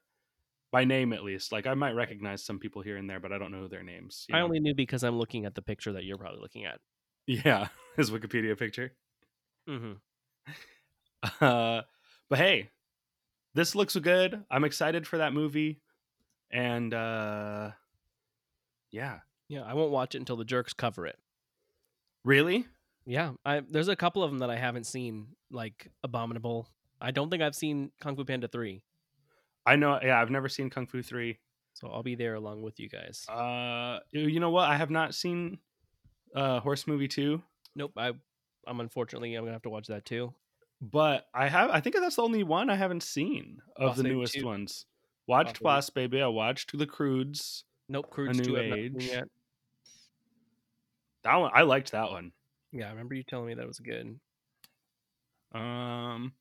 by 0.72 0.84
name 0.84 1.14
at 1.14 1.24
least. 1.24 1.52
Like 1.54 1.66
I 1.66 1.74
might 1.74 1.94
recognize 1.94 2.44
some 2.44 2.60
people 2.60 2.82
here 2.82 2.98
and 2.98 3.10
there, 3.10 3.22
but 3.22 3.32
I 3.32 3.38
don't 3.38 3.52
know 3.54 3.68
their 3.70 3.82
names. 3.82 4.28
I 4.34 4.40
know? 4.40 4.46
only 4.46 4.60
knew 4.60 4.76
because 4.76 5.04
I'm 5.04 5.18
looking 5.18 5.46
at 5.46 5.56
the 5.56 5.62
picture 5.62 5.94
that 5.94 6.04
you're 6.04 6.18
probably 6.18 6.42
looking 6.42 6.66
at. 6.66 6.80
yeah, 7.26 7.70
his 7.96 8.12
Wikipedia 8.12 8.58
picture. 8.60 8.92
Mm-hmm. 9.68 9.94
Uh, 11.42 11.82
but 12.30 12.38
hey, 12.38 12.70
this 13.56 13.74
looks 13.74 13.96
good. 13.96 14.44
I'm 14.52 14.64
excited 14.64 15.08
for 15.08 15.18
that 15.18 15.34
movie, 15.34 15.82
and 16.52 16.94
uh, 16.94 17.72
yeah, 18.92 19.22
Yeah, 19.48 19.64
I 19.64 19.74
won't 19.74 19.90
watch 19.90 20.14
it 20.14 20.20
until 20.20 20.36
the 20.36 20.46
jerks 20.46 20.74
cover 20.74 21.08
it. 21.08 21.18
really, 22.24 22.68
Yeah, 23.06 23.34
I 23.46 23.62
there's 23.62 23.88
a 23.88 23.96
couple 23.96 24.24
of 24.24 24.32
them 24.32 24.40
that 24.40 24.50
I 24.50 24.56
haven't 24.58 24.86
seen, 24.86 25.28
like 25.52 25.90
Abominable. 26.04 26.68
I 27.00 27.12
don't 27.12 27.30
think 27.30 27.44
I've 27.44 27.56
seen 27.56 27.92
Kung 28.02 28.16
Fu 28.16 28.24
Panda 28.26 28.48
three, 28.48 28.82
I 29.66 29.76
know. 29.76 30.00
Yeah, 30.02 30.20
I've 30.22 30.32
never 30.32 30.50
seen 30.50 30.70
Kung 30.70 30.88
Fu 30.88 31.02
three. 31.04 31.38
so 31.74 31.88
I'll 31.90 32.04
be 32.04 32.16
there 32.16 32.36
along 32.36 32.62
with 32.64 32.80
you 32.80 32.90
guys. 32.90 33.26
Uh, 33.30 34.00
you 34.12 34.40
know 34.40 34.50
what? 34.50 34.70
I 34.70 34.76
have 34.78 34.90
not 34.90 35.14
seen 35.14 35.60
uh 36.36 36.60
Horse 36.62 36.88
Movie 36.88 37.08
two. 37.08 37.42
nope, 37.76 37.92
I 37.98 38.14
I'm 38.66 38.80
unfortunately 38.80 39.36
I'm 39.36 39.44
gonna 39.44 39.54
have 39.54 39.62
to 39.64 39.70
watch 39.70 39.88
that 39.88 40.06
too. 40.06 40.34
but 40.82 41.28
I 41.34 41.48
have 41.48 41.70
I 41.70 41.82
think 41.82 41.96
that's 41.96 42.16
the 42.16 42.24
only 42.24 42.44
one 42.44 42.70
I 42.72 42.76
haven't 42.76 43.04
seen 43.04 43.60
of 43.76 43.90
Boss 43.90 43.98
the 43.98 44.04
Baby 44.04 44.16
newest 44.16 44.34
2. 44.34 44.46
ones. 44.46 44.86
Watched 45.28 45.62
Boss 45.62 45.90
Baby. 45.90 46.22
I 46.22 46.28
watched 46.28 46.78
The 46.78 46.86
Croods. 46.88 47.66
Nope, 47.90 48.10
Cruise 48.10 48.38
New 48.38 48.44
two 48.46 48.58
I've 48.58 48.74
Age. 48.74 49.08
yet. 49.12 49.26
That 51.24 51.36
one 51.36 51.52
I 51.54 51.62
liked 51.64 51.92
that 51.92 52.10
one. 52.12 52.32
Yeah, 52.76 52.88
I 52.88 52.92
remember 52.92 53.16
you 53.16 53.24
telling 53.24 53.48
me 53.48 53.54
that 53.56 53.66
was 53.68 53.80
good. 53.80 54.20
Um, 55.52 56.34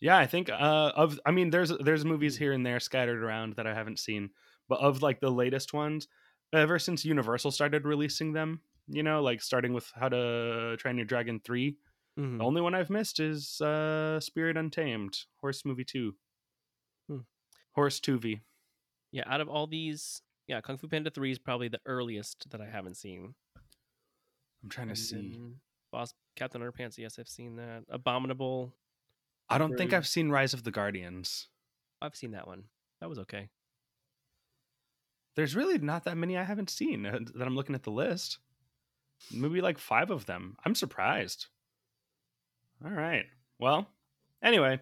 yeah, 0.00 0.18
I 0.18 0.26
think 0.26 0.50
uh 0.50 0.92
of 0.96 1.20
I 1.26 1.30
mean 1.30 1.50
there's 1.50 1.70
there's 1.78 2.04
movies 2.04 2.36
here 2.36 2.52
and 2.52 2.66
there 2.66 2.80
scattered 2.80 3.22
around 3.22 3.54
that 3.56 3.66
I 3.66 3.74
haven't 3.74 3.98
seen, 4.00 4.30
but 4.68 4.80
of 4.80 5.02
like 5.02 5.20
the 5.20 5.30
latest 5.30 5.72
ones, 5.74 6.08
ever 6.52 6.78
since 6.78 7.04
Universal 7.04 7.52
started 7.52 7.86
releasing 7.86 8.32
them, 8.32 8.62
you 8.88 9.02
know, 9.02 9.22
like 9.22 9.42
starting 9.42 9.72
with 9.74 9.90
How 9.94 10.08
to 10.10 10.76
Train 10.78 10.96
Your 10.98 11.06
Dragon 11.06 11.40
three, 11.40 11.78
Mhm. 12.18 12.38
the 12.38 12.44
only 12.44 12.62
one 12.62 12.74
I've 12.74 12.90
missed 12.90 13.20
is 13.20 13.60
uh 13.60 14.20
Spirit 14.20 14.56
Untamed, 14.56 15.18
Horse 15.40 15.64
Movie 15.64 15.84
two, 15.84 16.16
Hmm. 17.08 17.20
Horse 17.72 18.00
two 18.00 18.18
V. 18.18 18.40
Yeah, 19.12 19.24
out 19.26 19.40
of 19.40 19.48
all 19.48 19.66
these, 19.66 20.22
yeah, 20.46 20.60
Kung 20.60 20.78
Fu 20.78 20.88
Panda 20.88 21.10
three 21.10 21.30
is 21.32 21.38
probably 21.38 21.68
the 21.68 21.80
earliest 21.86 22.50
that 22.50 22.60
I 22.60 22.66
haven't 22.70 22.96
seen. 22.96 23.34
I'm 24.66 24.70
trying 24.70 24.88
to 24.88 24.96
see. 24.96 25.40
Boss 25.92 26.12
Captain 26.34 26.60
Underpants, 26.60 26.98
yes, 26.98 27.20
I've 27.20 27.28
seen 27.28 27.54
that. 27.54 27.84
Abominable, 27.88 28.74
I 29.48 29.58
don't 29.58 29.76
think 29.76 29.92
I've 29.92 30.08
seen 30.08 30.28
Rise 30.28 30.54
of 30.54 30.64
the 30.64 30.72
Guardians. 30.72 31.46
I've 32.02 32.16
seen 32.16 32.32
that 32.32 32.48
one. 32.48 32.64
That 33.00 33.08
was 33.08 33.20
okay. 33.20 33.48
There's 35.36 35.54
really 35.54 35.78
not 35.78 36.02
that 36.04 36.16
many 36.16 36.36
I 36.36 36.42
haven't 36.42 36.70
seen 36.70 37.06
uh, 37.06 37.20
that 37.36 37.46
I'm 37.46 37.54
looking 37.54 37.76
at 37.76 37.84
the 37.84 37.92
list. 37.92 38.38
Maybe 39.30 39.60
like 39.60 39.78
five 39.78 40.10
of 40.10 40.26
them. 40.26 40.56
I'm 40.64 40.74
surprised. 40.74 41.46
All 42.84 42.90
right. 42.90 43.26
Well, 43.60 43.86
anyway, 44.42 44.80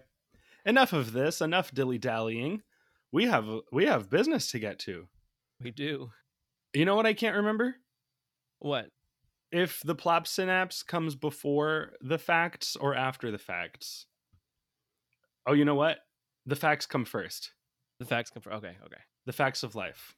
enough 0.65 0.93
of 0.93 1.13
this. 1.13 1.41
Enough 1.41 1.73
dilly 1.75 1.99
dallying. 1.99 2.63
We 3.11 3.25
have 3.25 3.45
we 3.71 3.85
have 3.85 4.09
business 4.09 4.49
to 4.49 4.59
get 4.59 4.79
to. 4.79 5.07
We 5.61 5.69
do. 5.69 6.09
You 6.73 6.85
know 6.85 6.95
what 6.95 7.05
I 7.05 7.13
can't 7.13 7.37
remember? 7.37 7.75
What? 8.57 8.87
If 9.55 9.79
the 9.85 9.95
plop 9.95 10.27
synapse 10.27 10.83
comes 10.83 11.15
before 11.15 11.93
the 12.01 12.17
facts 12.17 12.75
or 12.75 12.93
after 12.93 13.31
the 13.31 13.37
facts. 13.37 14.05
Oh, 15.47 15.53
you 15.53 15.63
know 15.63 15.75
what? 15.75 15.99
The 16.45 16.57
facts 16.57 16.85
come 16.85 17.05
first. 17.05 17.53
The 17.99 18.05
facts 18.05 18.29
come 18.31 18.41
from. 18.41 18.51
Okay, 18.55 18.75
okay. 18.83 19.01
The 19.25 19.31
facts 19.31 19.63
of 19.63 19.73
life. 19.73 20.13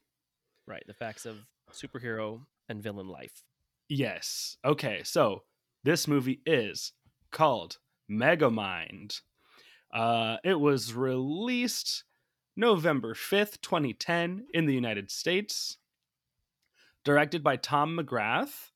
Right. 0.66 0.82
The 0.88 0.92
facts 0.92 1.24
of 1.24 1.36
superhero 1.72 2.40
and 2.68 2.82
villain 2.82 3.06
life. 3.06 3.44
Yes. 3.88 4.56
Okay, 4.64 5.02
so 5.04 5.44
this 5.84 6.08
movie 6.08 6.40
is 6.44 6.90
called 7.30 7.78
Megamind. 8.10 9.20
Uh, 9.94 10.38
it 10.42 10.58
was 10.58 10.94
released 10.94 12.02
November 12.56 13.14
5th, 13.14 13.60
2010, 13.60 14.46
in 14.52 14.66
the 14.66 14.74
United 14.74 15.12
States. 15.12 15.76
Directed 17.04 17.44
by 17.44 17.54
Tom 17.54 17.96
McGrath, 17.96 18.72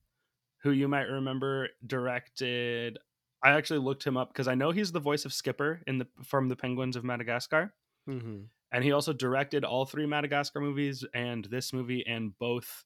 who 0.62 0.70
you 0.70 0.88
might 0.88 1.08
remember 1.08 1.68
directed. 1.86 2.98
I 3.42 3.52
actually 3.52 3.80
looked 3.80 4.04
him 4.04 4.16
up 4.16 4.32
because 4.32 4.48
I 4.48 4.54
know 4.54 4.70
he's 4.70 4.92
the 4.92 5.00
voice 5.00 5.24
of 5.24 5.32
Skipper 5.32 5.80
in 5.86 5.98
the 5.98 6.06
from 6.24 6.48
the 6.48 6.56
Penguins 6.56 6.96
of 6.96 7.04
Madagascar. 7.04 7.74
Mm-hmm. 8.08 8.42
And 8.72 8.84
he 8.84 8.92
also 8.92 9.12
directed 9.12 9.64
all 9.64 9.84
three 9.84 10.06
Madagascar 10.06 10.60
movies 10.60 11.04
and 11.14 11.44
this 11.44 11.72
movie 11.72 12.04
and 12.06 12.36
both 12.38 12.84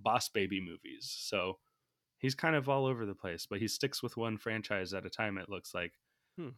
Boss 0.00 0.28
Baby 0.28 0.60
movies. 0.60 1.14
So 1.16 1.58
he's 2.18 2.34
kind 2.34 2.56
of 2.56 2.68
all 2.68 2.86
over 2.86 3.06
the 3.06 3.14
place, 3.14 3.46
but 3.48 3.60
he 3.60 3.68
sticks 3.68 4.02
with 4.02 4.16
one 4.16 4.36
franchise 4.36 4.92
at 4.92 5.06
a 5.06 5.10
time, 5.10 5.38
it 5.38 5.48
looks 5.48 5.74
like. 5.74 5.92
Hmm. 6.38 6.48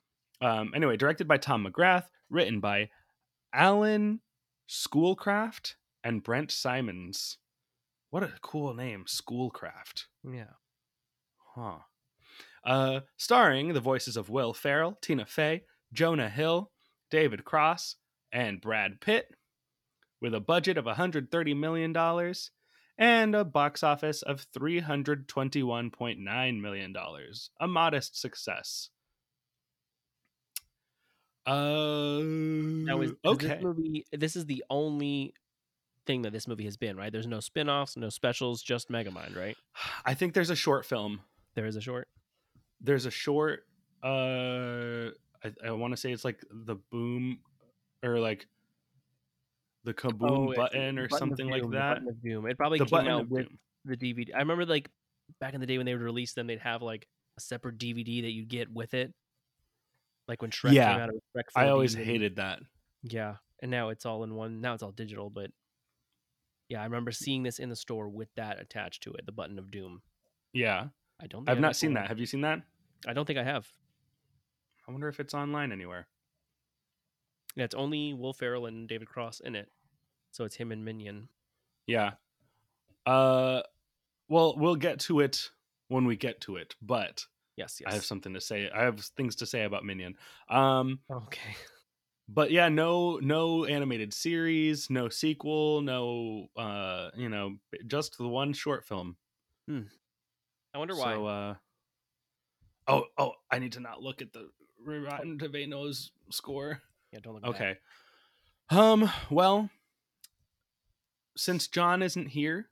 Um, 0.41 0.73
anyway, 0.75 0.97
directed 0.97 1.29
by 1.29 1.37
Tom 1.37 1.67
McGrath, 1.67 2.07
written 2.31 2.61
by 2.61 2.89
Alan 3.53 4.21
Schoolcraft 4.67 5.77
and 6.03 6.23
Brent 6.23 6.51
Simons. 6.51 7.37
What 8.11 8.23
a 8.23 8.33
cool 8.41 8.73
name, 8.73 9.05
Schoolcraft. 9.07 10.07
Yeah. 10.25 10.55
Huh. 11.55 11.79
Uh, 12.65 13.01
starring 13.17 13.73
the 13.73 13.81
voices 13.81 14.17
of 14.17 14.29
Will 14.29 14.53
Ferrell, 14.53 14.99
Tina 15.01 15.27
Fey, 15.27 15.63
Jonah 15.93 16.29
Hill, 16.29 16.71
David 17.11 17.45
Cross, 17.45 17.97
and 18.33 18.61
Brad 18.61 19.01
Pitt, 19.01 19.29
with 20.21 20.35
a 20.35 20.41
budget 20.41 20.77
of 20.77 20.85
$130 20.85 21.57
million 21.57 21.97
and 22.99 23.35
a 23.35 23.45
box 23.45 23.83
office 23.83 24.23
of 24.23 24.47
$321.9 24.57 26.61
million. 26.61 26.95
A 27.61 27.67
modest 27.67 28.21
success. 28.21 28.91
Uh, 31.47 32.21
Now 32.23 33.01
is, 33.01 33.11
is 33.11 33.17
okay. 33.25 33.49
this 33.49 33.63
movie? 33.63 34.07
This 34.13 34.37
is 34.37 34.45
the 34.45 34.63
only 34.69 35.33
thing 36.07 36.23
that 36.23 36.33
this 36.33 36.47
movie 36.47 36.65
has 36.65 36.77
been. 36.77 36.97
Right. 36.97 37.11
There's 37.11 37.27
no 37.27 37.41
spin-offs, 37.41 37.97
no 37.97 38.11
specials, 38.11 38.63
just 38.63 38.91
Megamind. 38.91 39.37
Right. 39.37 39.57
I 40.05 40.15
think 40.15 40.35
there's 40.35 40.51
a 40.51 40.57
short 40.57 40.85
film. 40.85 41.21
There 41.55 41.67
is 41.67 41.77
a 41.77 41.81
short. 41.81 42.09
There's 42.81 43.07
a 43.07 43.11
short. 43.11 43.67
Uh, 44.03 45.11
I, 45.45 45.53
I 45.67 45.71
want 45.73 45.93
to 45.93 45.97
say 45.97 46.13
it's 46.13 46.25
like 46.25 46.41
the 46.51 46.77
boom, 46.91 47.41
or 48.03 48.19
like 48.19 48.47
the 49.85 49.95
kaboom 49.95 50.51
Oh, 50.53 50.55
button 50.55 50.99
or 50.99 51.09
Button 51.09 51.19
something 51.19 51.49
like 51.51 51.63
Doom, 51.63 51.71
the 51.73 51.79
that. 51.79 51.95
Button 51.95 52.09
of 52.09 52.23
Doom. 52.23 52.47
It 52.47 52.57
probably 52.57 52.79
The 52.79 52.85
came 52.87 52.91
button 52.91 53.09
out 53.11 53.29
with 53.29 53.49
doom. 53.49 53.59
the 53.85 53.97
DVD. 53.97 54.35
I 54.35 54.39
remember 54.39 54.65
like 54.67 54.91
back 55.41 55.55
in 55.55 55.61
the 55.61 55.67
day 55.67 55.77
when 55.79 55.87
they 55.87 55.93
would 55.95 56.03
release 56.03 56.33
them, 56.35 56.47
they'd 56.47 56.59
have 56.61 56.83
like 56.83 57.07
a 57.37 57.41
separate 57.41 57.79
DVD 57.79 58.23
that 58.23 58.31
you'd 58.33 58.49
get 58.49 58.71
with 58.73 58.95
it. 58.95 59.13
Like 60.29 60.43
when 60.43 60.51
Shrek 60.51 60.73
Yeah. 60.73 60.93
came 60.93 61.01
out, 61.03 61.11
Shrek 61.37 61.43
I 61.57 61.69
always 61.69 61.95
and- 61.95 62.05
hated 62.05 62.37
that. 62.37 62.61
Yeah, 63.03 63.37
and 63.63 63.71
now 63.71 63.89
it's 63.89 64.05
all 64.07 64.23
in 64.25 64.35
one. 64.35 64.61
Now 64.61 64.75
it's 64.75 64.83
all 64.83 64.93
digital, 64.93 65.31
but 65.31 65.51
Yeah, 66.69 66.81
I 66.81 66.85
remember 66.85 67.11
seeing 67.11 67.43
this 67.43 67.59
in 67.59 67.69
the 67.69 67.75
store 67.77 68.09
with 68.09 68.29
that 68.37 68.61
attached 68.61 69.03
to 69.05 69.13
it, 69.15 69.27
the 69.27 69.33
button 69.33 69.59
of 69.59 69.71
doom. 69.73 70.03
Yeah, 70.53 70.89
I 71.21 71.27
don't. 71.27 71.43
Think 71.45 71.51
I've 71.51 71.59
I 71.59 71.61
not 71.61 71.77
seen 71.77 71.95
that. 71.95 72.09
Have 72.09 72.19
you 72.19 72.27
seen 72.27 72.41
that? 72.43 72.63
I 73.07 73.13
don't 73.13 73.25
think 73.27 73.39
I 73.39 73.45
have. 73.45 73.67
I 74.89 74.93
wonder 74.93 75.09
if 75.09 75.21
it's 75.21 75.35
online 75.35 75.73
anywhere. 75.73 76.07
Yeah, 77.57 77.65
it's 77.65 77.75
only 77.75 78.15
Will 78.15 78.33
Ferrell 78.33 78.67
and 78.67 78.89
David 78.89 79.09
Cross 79.09 79.41
in 79.41 79.55
it, 79.57 79.71
so 80.31 80.45
it's 80.45 80.57
him 80.57 80.73
and 80.73 80.85
Minion. 80.85 81.29
Yeah. 81.87 82.13
Uh, 83.07 83.63
well, 84.29 84.55
we'll 84.57 84.77
get 84.77 85.01
to 85.01 85.21
it 85.21 85.51
when 85.89 86.05
we 86.07 86.17
get 86.17 86.41
to 86.43 86.57
it, 86.57 86.75
but 86.81 87.25
Yes, 87.57 87.79
yes. 87.81 87.91
I 87.91 87.95
have 87.95 88.05
something 88.05 88.33
to 88.35 88.41
say. 88.41 88.71
I 88.71 88.85
have 88.85 89.01
things 89.01 89.37
to 89.37 89.47
say 89.47 89.65
about 89.65 89.85
Minion. 89.85 90.15
Um, 90.49 91.01
Okay. 91.11 91.57
but 92.29 92.51
yeah, 92.51 92.69
no, 92.69 93.19
no 93.21 93.65
animated 93.67 94.15
series, 94.15 94.89
no 94.89 95.09
sequel, 95.09 95.83
no, 95.83 96.47
uh, 96.57 97.11
you 97.17 97.29
know, 97.29 97.57
just 97.87 98.17
the 98.17 98.29
one 98.29 98.53
short 98.53 98.87
film. 98.87 99.17
I 100.75 100.79
wonder 100.79 100.95
why. 100.95 101.15
So, 101.15 101.27
uh, 101.27 101.55
oh, 102.87 103.05
oh, 103.19 103.33
I 103.51 103.59
need 103.59 103.73
to 103.73 103.81
not 103.81 104.03
look 104.03 104.23
at 104.23 104.33
the 104.33 104.51
Rotten 104.85 105.39
Tomatoes 105.39 106.13
score. 106.31 106.81
yeah, 107.13 107.21
don't 107.23 107.35
look. 107.35 107.45
at 107.45 107.53
that. 107.53 107.57
Okay. 107.57 107.79
Um, 108.71 109.11
well, 109.31 109.69
since 111.37 111.67
John 111.67 112.03
isn't 112.03 112.29
here, 112.29 112.69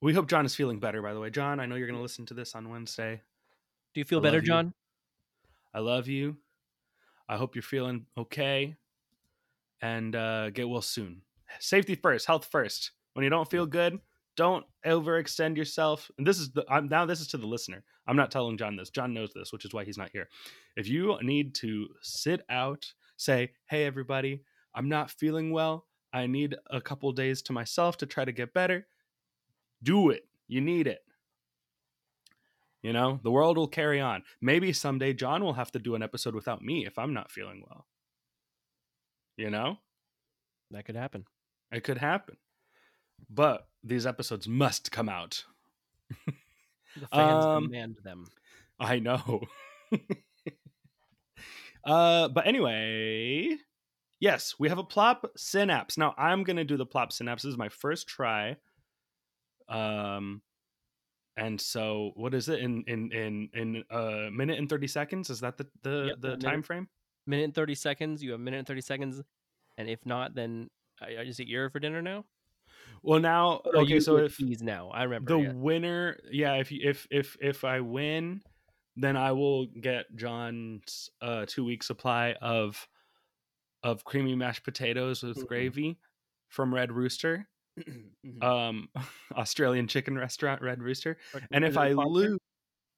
we 0.00 0.12
hope 0.12 0.28
John 0.28 0.44
is 0.44 0.54
feeling 0.54 0.80
better, 0.80 1.00
by 1.02 1.14
the 1.14 1.20
way. 1.20 1.30
John, 1.30 1.60
I 1.60 1.66
know 1.66 1.76
you're 1.76 1.86
going 1.86 1.98
to 1.98 2.02
listen 2.02 2.26
to 2.26 2.34
this 2.34 2.54
on 2.54 2.68
Wednesday. 2.68 3.22
Do 3.94 4.00
you 4.00 4.04
feel 4.04 4.18
I 4.18 4.22
better, 4.22 4.38
love 4.38 4.44
you. 4.44 4.48
John? 4.48 4.74
I 5.72 5.78
love 5.78 6.08
you. 6.08 6.36
I 7.28 7.36
hope 7.36 7.54
you're 7.54 7.62
feeling 7.62 8.06
okay. 8.18 8.76
And 9.80 10.14
uh, 10.16 10.50
get 10.50 10.68
well 10.68 10.82
soon. 10.82 11.22
Safety 11.60 11.94
first, 11.94 12.26
health 12.26 12.48
first. 12.50 12.90
When 13.12 13.22
you 13.22 13.30
don't 13.30 13.48
feel 13.48 13.66
good, 13.66 14.00
don't 14.36 14.64
overextend 14.84 15.56
yourself. 15.56 16.10
And 16.18 16.26
this 16.26 16.38
is 16.38 16.50
the 16.52 16.64
I'm 16.68 16.88
now 16.88 17.06
this 17.06 17.20
is 17.20 17.28
to 17.28 17.38
the 17.38 17.46
listener. 17.46 17.84
I'm 18.06 18.16
not 18.16 18.30
telling 18.30 18.56
John 18.58 18.76
this. 18.76 18.90
John 18.90 19.14
knows 19.14 19.32
this, 19.34 19.52
which 19.52 19.64
is 19.64 19.72
why 19.72 19.84
he's 19.84 19.98
not 19.98 20.10
here. 20.10 20.28
If 20.76 20.88
you 20.88 21.18
need 21.22 21.54
to 21.56 21.88
sit 22.02 22.42
out, 22.50 22.92
say, 23.16 23.52
"Hey 23.66 23.84
everybody, 23.84 24.42
I'm 24.74 24.88
not 24.88 25.10
feeling 25.10 25.50
well. 25.52 25.86
I 26.12 26.26
need 26.26 26.54
a 26.70 26.80
couple 26.80 27.10
days 27.12 27.42
to 27.42 27.52
myself 27.52 27.96
to 27.98 28.06
try 28.06 28.24
to 28.24 28.32
get 28.32 28.52
better." 28.54 28.86
Do 29.82 30.10
it. 30.10 30.26
You 30.48 30.60
need 30.60 30.86
it. 30.86 31.04
You 32.82 32.92
know, 32.92 33.18
the 33.22 33.30
world 33.30 33.56
will 33.56 33.68
carry 33.68 34.00
on. 34.00 34.24
Maybe 34.42 34.72
someday 34.72 35.14
John 35.14 35.42
will 35.42 35.54
have 35.54 35.72
to 35.72 35.78
do 35.78 35.94
an 35.94 36.02
episode 36.02 36.34
without 36.34 36.60
me 36.62 36.86
if 36.86 36.98
I'm 36.98 37.14
not 37.14 37.30
feeling 37.30 37.62
well. 37.66 37.86
You 39.36 39.50
know, 39.50 39.78
That 40.70 40.84
could 40.84 40.96
happen. 40.96 41.24
it 41.72 41.82
could 41.82 41.98
happen. 41.98 42.36
But 43.30 43.66
these 43.84 44.06
episodes 44.06 44.48
must 44.48 44.90
come 44.90 45.08
out. 45.08 45.44
The 46.96 47.06
fans 47.08 47.44
Um, 47.46 47.64
demand 47.64 47.96
them. 48.04 48.26
I 48.80 48.98
know. 49.00 49.42
uh, 51.84 52.28
but 52.28 52.46
anyway, 52.46 53.56
yes, 54.20 54.54
we 54.58 54.68
have 54.68 54.78
a 54.78 54.84
plop 54.84 55.26
synapse. 55.36 55.98
Now 55.98 56.14
I'm 56.16 56.44
gonna 56.44 56.64
do 56.64 56.76
the 56.76 56.86
plop 56.86 57.12
synapse. 57.12 57.42
This 57.42 57.50
is 57.50 57.58
my 57.58 57.68
first 57.68 58.06
try. 58.08 58.56
Um, 59.68 60.42
and 61.36 61.60
so 61.60 62.12
what 62.14 62.32
is 62.34 62.48
it 62.48 62.60
in 62.60 62.84
in 62.86 63.12
in 63.12 63.50
in 63.54 63.84
a 63.90 64.30
minute 64.30 64.58
and 64.58 64.68
thirty 64.68 64.86
seconds? 64.86 65.30
Is 65.30 65.40
that 65.40 65.56
the 65.58 65.66
the 65.82 66.06
Yep, 66.08 66.20
the 66.20 66.28
minute. 66.28 66.40
time 66.40 66.62
frame? 66.62 66.88
Minute 67.26 67.44
and 67.44 67.54
thirty 67.54 67.74
seconds. 67.74 68.22
You 68.22 68.32
have 68.32 68.40
a 68.40 68.42
minute 68.42 68.58
and 68.58 68.66
thirty 68.66 68.80
seconds, 68.82 69.20
and 69.78 69.88
if 69.88 70.04
not, 70.06 70.34
then 70.34 70.70
uh, 71.02 71.06
is 71.22 71.40
it 71.40 71.48
your 71.48 71.70
for 71.70 71.80
dinner 71.80 72.02
now? 72.02 72.24
Well, 73.02 73.20
now 73.20 73.60
Oh, 73.66 73.82
okay. 73.82 74.00
So 74.00 74.16
if 74.16 74.34
fees 74.34 74.62
now, 74.62 74.88
I 74.90 75.02
remember. 75.04 75.34
the 75.36 75.40
yeah. 75.40 75.52
winner, 75.52 76.18
yeah, 76.30 76.54
if 76.54 76.70
if 76.72 77.06
if 77.10 77.36
if 77.40 77.64
I 77.64 77.80
win, 77.80 78.42
then 78.96 79.16
I 79.16 79.32
will 79.32 79.66
get 79.66 80.06
John's 80.16 81.10
uh 81.20 81.44
two 81.46 81.64
week 81.64 81.82
supply 81.82 82.34
of 82.40 82.86
of 83.82 84.04
creamy 84.04 84.34
mashed 84.34 84.64
potatoes 84.64 85.22
with 85.22 85.36
Mhm. 85.38 85.46
gravy 85.46 85.98
from 86.48 86.72
Red 86.74 86.90
Rooster, 86.92 87.48
Mhm. 87.78 88.42
um, 88.42 88.88
Australian 89.36 89.88
chicken 89.88 90.16
restaurant 90.16 90.62
Red 90.62 90.82
Rooster. 90.82 91.18
And 91.50 91.64
if 91.64 91.74
it 91.74 91.78
I 91.78 91.92
lose, 91.92 92.38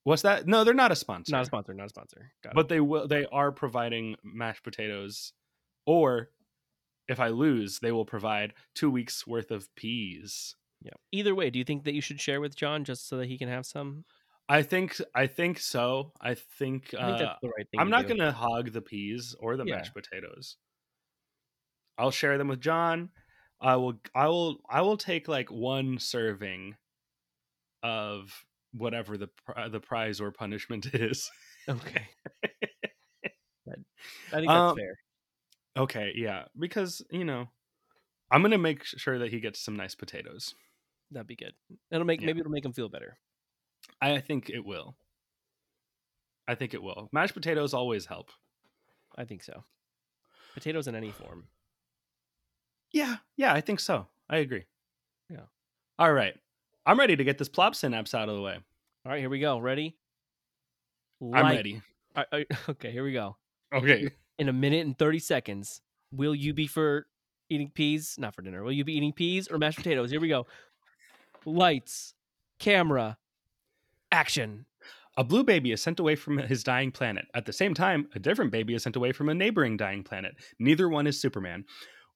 what's 0.04 0.22
that? 0.22 0.46
No, 0.46 0.62
they're 0.62 0.74
not 0.74 0.92
a 0.92 0.96
sponsor. 0.96 1.32
not 1.32 1.42
a 1.42 1.46
sponsor, 1.46 1.74
not 1.74 1.86
a 1.86 1.88
sponsor. 1.88 2.32
Got 2.44 2.50
it. 2.50 2.54
but 2.54 2.68
they 2.68 2.80
will. 2.80 3.08
They 3.08 3.26
are 3.26 3.50
providing 3.50 4.14
mashed 4.22 4.62
potatoes, 4.62 5.32
or 5.86 6.30
if 7.08 7.20
I 7.20 7.28
lose, 7.28 7.78
they 7.80 7.92
will 7.92 8.04
provide 8.04 8.54
two 8.74 8.90
weeks 8.90 9.26
worth 9.26 9.50
of 9.50 9.74
peas. 9.76 10.54
yeah. 10.82 10.92
Either 11.12 11.34
way, 11.34 11.50
do 11.50 11.58
you 11.58 11.64
think 11.64 11.84
that 11.84 11.94
you 11.94 12.00
should 12.00 12.20
share 12.20 12.40
with 12.40 12.56
John 12.56 12.84
just 12.84 13.08
so 13.08 13.16
that 13.18 13.26
he 13.28 13.38
can 13.38 13.48
have 13.48 13.66
some? 13.66 14.04
I 14.48 14.62
think 14.62 15.00
I 15.14 15.26
think 15.26 15.58
so. 15.58 16.12
I 16.20 16.34
think, 16.34 16.94
I 16.98 17.02
think 17.06 17.14
uh, 17.14 17.18
that's 17.18 17.40
the 17.42 17.48
right 17.48 17.66
thing. 17.70 17.80
I'm 17.80 17.90
not 17.90 18.06
do. 18.06 18.16
gonna 18.16 18.30
hog 18.32 18.72
the 18.72 18.80
peas 18.82 19.34
or 19.40 19.56
the 19.56 19.64
Yeah. 19.64 19.76
mashed 19.76 19.94
potatoes. 19.94 20.56
I'll 21.98 22.10
share 22.12 22.38
them 22.38 22.48
with 22.48 22.60
John. 22.60 23.10
I 23.60 23.76
will 23.76 23.94
I 24.14 24.28
will 24.28 24.60
I 24.68 24.82
will 24.82 24.96
take 24.98 25.26
like 25.28 25.50
one 25.50 25.98
serving 25.98 26.76
of 27.82 28.44
whatever 28.72 29.16
the 29.16 29.28
pri- 29.46 29.68
the 29.68 29.80
prize 29.80 30.20
or 30.20 30.30
punishment 30.30 30.86
is. 30.94 31.30
Okay. 31.68 32.06
I 33.68 34.36
think 34.36 34.48
that's 34.48 34.48
Um, 34.50 34.76
fair. 34.76 34.98
Okay, 35.76 36.12
yeah, 36.14 36.44
because 36.58 37.02
you 37.10 37.24
know, 37.24 37.48
I'm 38.30 38.42
gonna 38.42 38.58
make 38.58 38.84
sure 38.84 39.18
that 39.18 39.30
he 39.30 39.40
gets 39.40 39.60
some 39.60 39.76
nice 39.76 39.94
potatoes. 39.94 40.54
That'd 41.10 41.26
be 41.26 41.36
good. 41.36 41.52
It'll 41.90 42.06
make 42.06 42.20
yeah. 42.20 42.26
maybe 42.26 42.40
it'll 42.40 42.52
make 42.52 42.64
him 42.64 42.72
feel 42.72 42.88
better. 42.88 43.18
I 44.00 44.18
think 44.20 44.50
it 44.50 44.64
will. 44.64 44.96
I 46.48 46.54
think 46.54 46.74
it 46.74 46.82
will. 46.82 47.08
Mashed 47.12 47.34
potatoes 47.34 47.74
always 47.74 48.06
help. 48.06 48.30
I 49.16 49.24
think 49.24 49.42
so. 49.42 49.64
Potatoes 50.54 50.88
in 50.88 50.94
any 50.94 51.10
form. 51.10 51.44
Yeah, 52.92 53.16
yeah, 53.36 53.52
I 53.52 53.60
think 53.60 53.80
so. 53.80 54.06
I 54.28 54.38
agree. 54.38 54.64
Yeah. 55.28 55.46
All 55.98 56.12
right. 56.12 56.34
I'm 56.84 56.98
ready 56.98 57.16
to 57.16 57.24
get 57.24 57.36
this 57.38 57.48
plop 57.48 57.74
synapse 57.74 58.14
out 58.14 58.28
of 58.28 58.36
the 58.36 58.42
way. 58.42 58.54
All 59.04 59.12
right, 59.12 59.20
here 59.20 59.28
we 59.28 59.40
go. 59.40 59.58
Ready? 59.58 59.96
I'm 61.22 61.46
ready. 61.46 61.82
Okay, 62.68 62.90
here 62.90 63.04
we 63.04 63.12
go. 63.12 63.36
Okay. 63.74 64.08
In 64.38 64.48
a 64.48 64.52
minute 64.52 64.84
and 64.84 64.98
30 64.98 65.18
seconds, 65.18 65.80
will 66.12 66.34
you 66.34 66.52
be 66.52 66.66
for 66.66 67.06
eating 67.48 67.70
peas? 67.70 68.16
Not 68.18 68.34
for 68.34 68.42
dinner. 68.42 68.62
Will 68.62 68.72
you 68.72 68.84
be 68.84 68.96
eating 68.96 69.12
peas 69.12 69.48
or 69.48 69.58
mashed 69.58 69.78
potatoes? 69.78 70.10
Here 70.10 70.20
we 70.20 70.28
go. 70.28 70.46
Lights, 71.44 72.14
camera, 72.58 73.18
action. 74.12 74.66
A 75.16 75.24
blue 75.24 75.44
baby 75.44 75.72
is 75.72 75.80
sent 75.80 75.98
away 75.98 76.14
from 76.14 76.36
his 76.38 76.62
dying 76.62 76.90
planet. 76.90 77.26
At 77.34 77.46
the 77.46 77.52
same 77.52 77.72
time, 77.72 78.08
a 78.14 78.18
different 78.18 78.52
baby 78.52 78.74
is 78.74 78.82
sent 78.82 78.96
away 78.96 79.12
from 79.12 79.30
a 79.30 79.34
neighboring 79.34 79.78
dying 79.78 80.02
planet. 80.02 80.34
Neither 80.58 80.88
one 80.88 81.06
is 81.06 81.18
Superman. 81.18 81.64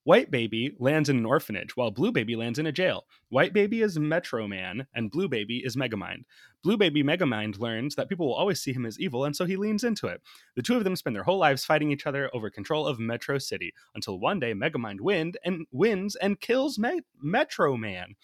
White 0.05 0.31
baby 0.31 0.75
lands 0.79 1.11
in 1.11 1.19
an 1.19 1.27
orphanage, 1.27 1.77
while 1.77 1.91
blue 1.91 2.11
baby 2.11 2.35
lands 2.35 2.59
in 2.59 2.67
a 2.67 2.73
jail. 2.73 3.05
White 3.29 3.53
baby 3.53 3.83
is 3.83 3.99
Metro 3.99 4.49
Man, 4.49 4.87
and 4.95 5.11
blue 5.11 5.29
baby 5.29 5.59
is 5.59 5.77
Megamind. 5.77 6.25
Blue 6.63 6.79
baby 6.79 7.03
Megamind 7.03 7.59
learns 7.59 7.97
that 7.97 8.09
people 8.09 8.27
will 8.27 8.35
always 8.35 8.63
see 8.63 8.73
him 8.73 8.87
as 8.87 8.99
evil, 8.99 9.27
and 9.27 9.37
so 9.37 9.45
he 9.45 9.57
leans 9.57 9.85
into 9.85 10.07
it. 10.07 10.23
The 10.57 10.63
two 10.63 10.77
of 10.77 10.85
them 10.85 10.97
spend 10.97 11.15
their 11.15 11.23
whole 11.23 11.39
lives 11.39 11.67
fighting 11.67 11.93
each 11.93 12.07
other 12.07 12.31
over 12.35 12.49
control 12.49 12.87
of 12.87 12.99
Metro 12.99 13.37
City, 13.37 13.75
until 13.95 14.19
one 14.19 14.41
day 14.41 14.55
Megamind 14.55 15.01
win 15.03 15.35
and 15.45 15.67
wins 15.71 16.17
and 16.17 16.41
kills 16.41 16.79
Me- 16.79 17.03
Metro 17.21 17.77
Man. 17.77 18.15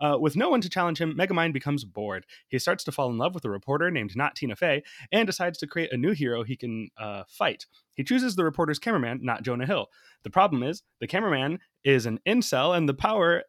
Uh, 0.00 0.16
with 0.18 0.36
no 0.36 0.48
one 0.48 0.60
to 0.60 0.68
challenge 0.68 1.00
him, 1.00 1.16
Megamind 1.16 1.52
becomes 1.52 1.84
bored. 1.84 2.24
He 2.48 2.58
starts 2.58 2.84
to 2.84 2.92
fall 2.92 3.10
in 3.10 3.18
love 3.18 3.34
with 3.34 3.44
a 3.44 3.50
reporter 3.50 3.90
named 3.90 4.16
Not 4.16 4.36
Tina 4.36 4.56
Fey 4.56 4.82
and 5.12 5.26
decides 5.26 5.58
to 5.58 5.66
create 5.66 5.92
a 5.92 5.96
new 5.96 6.12
hero 6.12 6.44
he 6.44 6.56
can 6.56 6.88
uh, 6.96 7.24
fight. 7.28 7.66
He 7.94 8.04
chooses 8.04 8.36
the 8.36 8.44
reporter's 8.44 8.78
cameraman, 8.78 9.20
not 9.22 9.42
Jonah 9.42 9.66
Hill. 9.66 9.88
The 10.22 10.30
problem 10.30 10.62
is, 10.62 10.82
the 11.00 11.06
cameraman 11.06 11.58
is 11.84 12.06
an 12.06 12.20
incel, 12.26 12.76
and 12.76 12.88
the 12.88 12.94
power. 12.94 13.42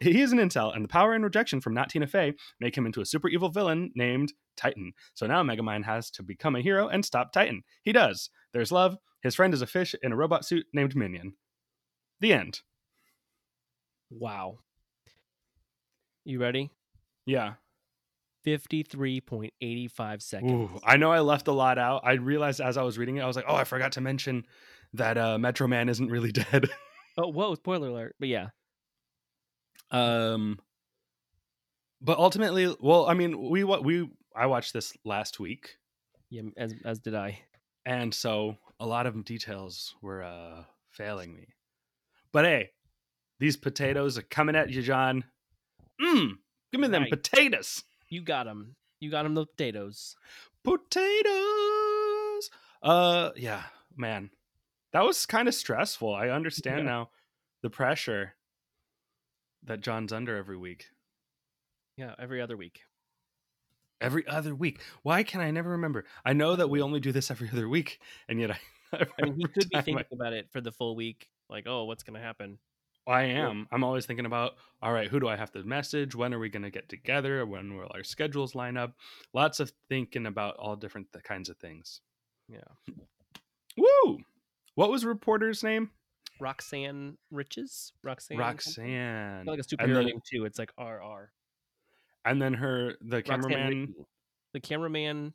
He 0.00 0.20
is 0.20 0.32
an 0.32 0.38
incel, 0.38 0.74
and 0.74 0.84
the 0.84 0.88
power 0.88 1.14
and 1.14 1.24
rejection 1.24 1.60
from 1.60 1.74
Not 1.74 1.90
Tina 1.90 2.06
Fey 2.06 2.34
make 2.60 2.76
him 2.76 2.86
into 2.86 3.00
a 3.00 3.06
super 3.06 3.28
evil 3.28 3.48
villain 3.48 3.90
named 3.94 4.32
Titan. 4.56 4.92
So 5.14 5.26
now 5.26 5.42
Megamind 5.42 5.84
has 5.84 6.10
to 6.12 6.22
become 6.22 6.56
a 6.56 6.60
hero 6.60 6.88
and 6.88 7.04
stop 7.04 7.32
Titan. 7.32 7.62
He 7.82 7.92
does. 7.92 8.30
There's 8.52 8.72
love. 8.72 8.96
His 9.22 9.34
friend 9.34 9.52
is 9.54 9.62
a 9.62 9.66
fish 9.66 9.94
in 10.02 10.12
a 10.12 10.16
robot 10.16 10.44
suit 10.44 10.66
named 10.72 10.94
Minion. 10.94 11.34
The 12.20 12.32
end. 12.32 12.60
Wow. 14.10 14.58
You 16.28 16.38
ready? 16.38 16.70
Yeah. 17.24 17.54
53.85 18.46 20.22
seconds. 20.22 20.52
Ooh, 20.52 20.80
I 20.84 20.98
know 20.98 21.10
I 21.10 21.20
left 21.20 21.48
a 21.48 21.52
lot 21.52 21.78
out. 21.78 22.02
I 22.04 22.12
realized 22.12 22.60
as 22.60 22.76
I 22.76 22.82
was 22.82 22.98
reading 22.98 23.16
it, 23.16 23.22
I 23.22 23.26
was 23.26 23.34
like, 23.34 23.46
oh, 23.48 23.54
I 23.54 23.64
forgot 23.64 23.92
to 23.92 24.00
mention 24.02 24.44
that 24.92 25.16
uh, 25.16 25.38
Metro 25.38 25.66
Man 25.66 25.88
isn't 25.88 26.08
really 26.10 26.32
dead. 26.52 26.68
Oh, 27.16 27.28
whoa, 27.28 27.54
spoiler 27.54 27.88
alert. 27.88 28.14
But 28.20 28.28
yeah. 28.28 28.48
um, 29.90 30.58
but 32.00 32.18
ultimately, 32.18 32.74
well, 32.78 33.06
I 33.06 33.14
mean, 33.14 33.48
we 33.50 33.64
wa- 33.64 33.80
we 33.80 34.08
I 34.36 34.46
watched 34.46 34.72
this 34.74 34.94
last 35.04 35.40
week, 35.40 35.76
Yeah, 36.30 36.42
as 36.56 36.74
as 36.84 36.98
did 37.00 37.14
I. 37.14 37.40
and 37.86 38.14
so 38.14 38.56
a 38.78 38.86
lot 38.86 39.06
of 39.06 39.24
details 39.24 39.94
were 40.02 40.22
uh, 40.22 40.62
failing 40.90 41.34
me. 41.34 41.48
But 42.32 42.44
hey, 42.44 42.70
These 43.40 43.56
potatoes 43.56 44.18
are 44.18 44.22
coming 44.22 44.56
at 44.56 44.70
you, 44.70 44.82
John. 44.82 45.24
Mmm, 46.00 46.38
give 46.72 46.80
me 46.80 46.88
them 46.88 47.02
Right. 47.02 47.10
potatoes. 47.10 47.84
You 48.08 48.22
got 48.22 48.44
them. 48.44 48.76
You 49.00 49.10
got 49.10 49.24
them 49.24 49.34
the 49.34 49.46
potatoes. 49.46 50.16
Potatoes. 50.64 52.50
Uh, 52.82 53.30
yeah, 53.36 53.64
man, 53.96 54.30
that 54.92 55.04
was 55.04 55.26
kind 55.26 55.48
of 55.48 55.54
stressful. 55.54 56.14
I 56.14 56.28
understand 56.28 56.80
Yeah. 56.80 56.84
now 56.84 57.10
the 57.62 57.70
pressure 57.70 58.34
that 59.64 59.80
John's 59.80 60.12
under 60.12 60.36
every 60.36 60.56
week. 60.56 60.86
Yeah, 61.96 62.14
every 62.18 62.40
other 62.40 62.56
week. 62.56 62.82
Every 64.00 64.26
other 64.28 64.54
week. 64.54 64.80
Why 65.02 65.24
can 65.24 65.40
I 65.40 65.50
never 65.50 65.70
remember? 65.70 66.04
I 66.24 66.32
know 66.32 66.54
that 66.54 66.70
we 66.70 66.80
only 66.80 67.00
do 67.00 67.10
this 67.10 67.30
every 67.32 67.48
other 67.52 67.68
week, 67.68 68.00
and 68.28 68.40
yet 68.40 68.52
I. 68.52 68.58
I 68.92 69.22
mean, 69.24 69.36
he 69.36 69.44
could 69.44 69.68
be 69.68 69.74
time 69.74 69.80
I- 69.80 69.82
thinking 69.82 70.06
about 70.12 70.32
it 70.32 70.48
for 70.52 70.60
the 70.60 70.72
full 70.72 70.94
week. 70.96 71.28
Like, 71.50 71.64
oh, 71.66 71.84
what's 71.84 72.04
going 72.04 72.14
to 72.14 72.24
happen? 72.24 72.58
I 73.08 73.22
am. 73.24 73.66
I'm 73.72 73.82
always 73.82 74.06
thinking 74.06 74.26
about, 74.26 74.54
all 74.82 74.92
right, 74.92 75.08
who 75.08 75.18
do 75.18 75.28
I 75.28 75.36
have 75.36 75.50
to 75.52 75.62
message? 75.64 76.14
When 76.14 76.34
are 76.34 76.38
we 76.38 76.48
going 76.48 76.62
to 76.62 76.70
get 76.70 76.88
together? 76.88 77.44
When 77.46 77.76
will 77.76 77.90
our 77.94 78.04
schedules 78.04 78.54
line 78.54 78.76
up? 78.76 78.94
Lots 79.32 79.60
of 79.60 79.72
thinking 79.88 80.26
about 80.26 80.56
all 80.56 80.76
different 80.76 81.12
th- 81.12 81.24
kinds 81.24 81.48
of 81.48 81.56
things. 81.56 82.02
Yeah. 82.48 82.94
Woo! 83.76 84.18
What 84.74 84.90
was 84.90 85.04
reporter's 85.04 85.62
name? 85.62 85.90
Roxanne 86.40 87.16
Riches? 87.30 87.92
Roxanne? 88.02 88.38
Roxanne. 88.38 89.46
Like 89.46 89.58
a 89.58 89.62
And 89.62 89.90
superhero 89.90 90.04
name 90.04 90.20
too. 90.30 90.44
It's 90.44 90.58
like 90.58 90.72
RR. 90.78 91.30
And 92.24 92.40
then 92.40 92.54
her, 92.54 92.94
the 93.00 93.22
cameraman. 93.22 93.94
The 94.52 94.60
cameraman, 94.60 95.34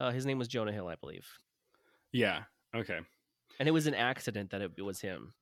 uh, 0.00 0.10
his 0.10 0.26
name 0.26 0.38
was 0.38 0.48
Jonah 0.48 0.72
Hill, 0.72 0.88
I 0.88 0.96
believe. 0.96 1.26
Yeah. 2.12 2.42
Okay. 2.74 2.98
And 3.58 3.68
it 3.68 3.72
was 3.72 3.86
an 3.86 3.94
accident 3.94 4.50
that 4.50 4.60
it, 4.60 4.72
it 4.76 4.82
was 4.82 5.00
him. 5.00 5.34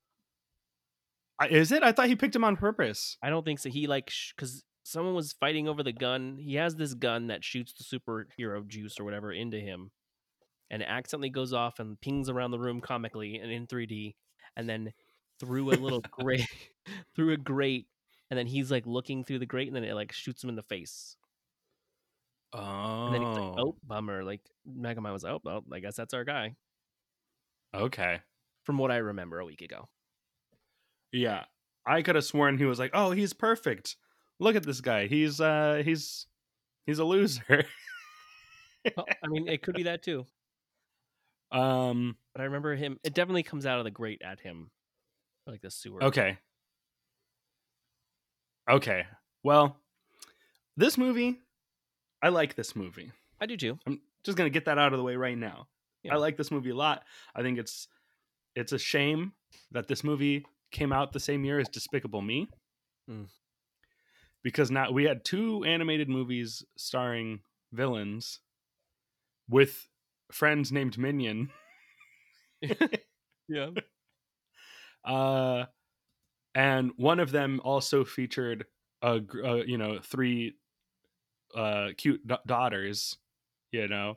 Is 1.51 1.73
it? 1.73 1.83
I 1.83 1.93
thought 1.93 2.09
he 2.09 2.17
picked 2.17 2.37
him 2.37 2.45
on 2.45 2.57
purpose. 2.57 3.17
I 3.23 3.31
don't 3.31 3.45
think 3.45 3.59
so. 3.59 3.69
He 3.69 3.87
like 3.87 4.13
because 4.37 4.63
someone 4.85 5.15
was 5.15 5.33
fighting 5.33 5.69
over 5.69 5.83
the 5.83 5.93
gun. 5.93 6.37
He 6.39 6.55
has 6.55 6.77
this 6.77 6.95
gun 6.95 7.27
that 7.27 7.45
shoots 7.45 7.73
the 7.73 7.85
superhero 7.85 8.67
juice 8.67 9.01
or 9.01 9.05
whatever 9.05 9.33
into 9.33 9.59
him, 9.59 9.91
and 10.71 10.83
it 10.83 10.89
accidentally 10.89 11.31
goes 11.31 11.53
off 11.53 11.81
and 11.81 12.01
pings 12.01 12.29
around 12.29 12.53
the 12.53 12.59
room 12.59 12.81
comically 12.81 13.37
and 13.37 13.51
in 13.51 13.67
3D, 13.67 14.15
and 14.57 14.69
then 14.69 14.93
through 15.41 15.71
a 15.71 15.77
little 15.77 16.03
grate, 16.11 16.47
through 17.17 17.33
a 17.33 17.37
grate, 17.37 17.87
and 18.31 18.39
then 18.39 18.47
he's 18.47 18.71
like 18.71 18.87
looking 18.87 19.25
through 19.25 19.41
the 19.41 19.47
grate, 19.47 19.67
and 19.67 19.77
then 19.77 19.85
it 19.85 19.95
like 19.95 20.13
shoots 20.13 20.43
him 20.43 20.51
in 20.51 20.57
the 20.57 20.63
face. 20.63 21.17
Oh. 22.53 23.07
And 23.07 23.15
then 23.15 23.23
he's 23.23 23.39
like, 23.39 23.43
"Oh, 23.43 23.55
oh 23.59 23.77
bummer!" 23.85 24.23
Like 24.23 24.43
Megamind 24.69 25.13
was, 25.13 25.25
"Oh, 25.25 25.41
well, 25.43 25.65
I 25.73 25.81
guess 25.81 25.97
that's 25.97 26.15
our 26.15 26.25
guy." 26.25 26.55
Okay. 27.75 28.21
From 28.63 28.79
what 28.79 28.93
I 28.93 28.99
remember 28.99 29.41
a 29.41 29.45
week 29.45 29.63
ago. 29.63 29.89
Yeah. 31.15 31.45
I 31.87 32.03
could 32.03 32.15
have 32.17 32.25
sworn 32.25 32.59
he 32.59 32.65
was 32.65 32.79
like, 32.79 32.91
"Oh, 32.95 33.11
he's 33.13 33.33
perfect. 33.33 33.97
Look 34.41 34.57
at 34.57 34.65
this 34.65 34.81
guy. 34.81 35.07
He's 35.07 35.41
uh 35.41 35.83
he's 35.85 36.27
he's 36.87 36.99
a 36.99 37.05
loser." 37.05 37.65
Well, 38.97 39.07
I 39.23 39.29
mean, 39.29 39.49
it 39.49 39.63
could 39.63 39.75
be 39.77 39.85
that 39.85 40.03
too. 40.03 40.27
um 41.53 42.17
But 42.35 42.43
I 42.43 42.45
remember 42.45 42.75
him. 42.75 42.99
It 43.05 43.15
definitely 43.15 43.43
comes 43.43 43.65
out 43.65 43.79
of 43.79 43.85
the 43.85 43.91
grate 43.91 44.23
at 44.23 44.41
him, 44.41 44.71
like 45.47 45.63
the 45.63 45.71
sewer. 45.71 46.03
okay. 46.05 46.39
Okay. 48.69 49.07
Well, 49.43 49.77
this 50.77 50.99
movie 50.99 51.41
I 52.23 52.31
like 52.31 52.55
this 52.55 52.75
movie. 52.75 53.13
I 53.41 53.47
do 53.47 53.57
too. 53.57 53.79
I'm 53.87 54.01
just 54.25 54.39
going 54.39 54.51
to 54.51 54.53
get 54.53 54.65
that 54.65 54.79
out 54.79 54.95
of 54.95 54.99
the 54.99 55.03
way 55.05 55.17
right 55.17 55.37
now. 55.37 55.69
Yeah. 56.03 56.15
I 56.15 56.17
like 56.17 56.39
this 56.39 56.51
movie 56.51 56.71
a 56.71 56.75
lot. 56.77 57.05
I 57.35 57.43
think 57.43 57.59
it's 57.59 57.89
it's 58.57 58.73
a 58.73 58.79
shame 58.79 59.33
that 59.73 59.89
this 59.89 60.03
movie 60.03 60.47
came 60.75 60.93
out 60.93 61.13
the 61.13 61.21
same 61.21 61.45
year 61.45 61.59
as 61.59 61.69
Despicable 61.69 62.21
Me. 62.21 62.49
Mm. 63.11 63.29
Because 64.43 64.71
now 64.71 64.91
we 64.91 65.05
had 65.05 65.25
two 65.25 65.65
animated 65.65 66.11
movies 66.11 66.63
starring 66.77 67.41
villains 67.73 68.41
with 69.49 69.89
friends 70.31 70.71
named 70.71 70.99
Minion. 70.99 71.51
Yeah. 73.47 73.69
uh 75.05 75.67
and 76.55 76.93
one 76.97 77.21
of 77.21 77.31
them 77.31 77.61
also 77.63 78.05
featured 78.05 78.65
a, 79.03 79.21
gr- 79.21 79.45
uh, 79.45 79.55
you 79.57 79.77
know 79.77 79.99
three 80.03 80.55
uh 81.55 81.89
cute 81.99 82.27
da- 82.27 82.39
daughters 82.47 83.19
you 83.71 83.87
know 83.87 84.17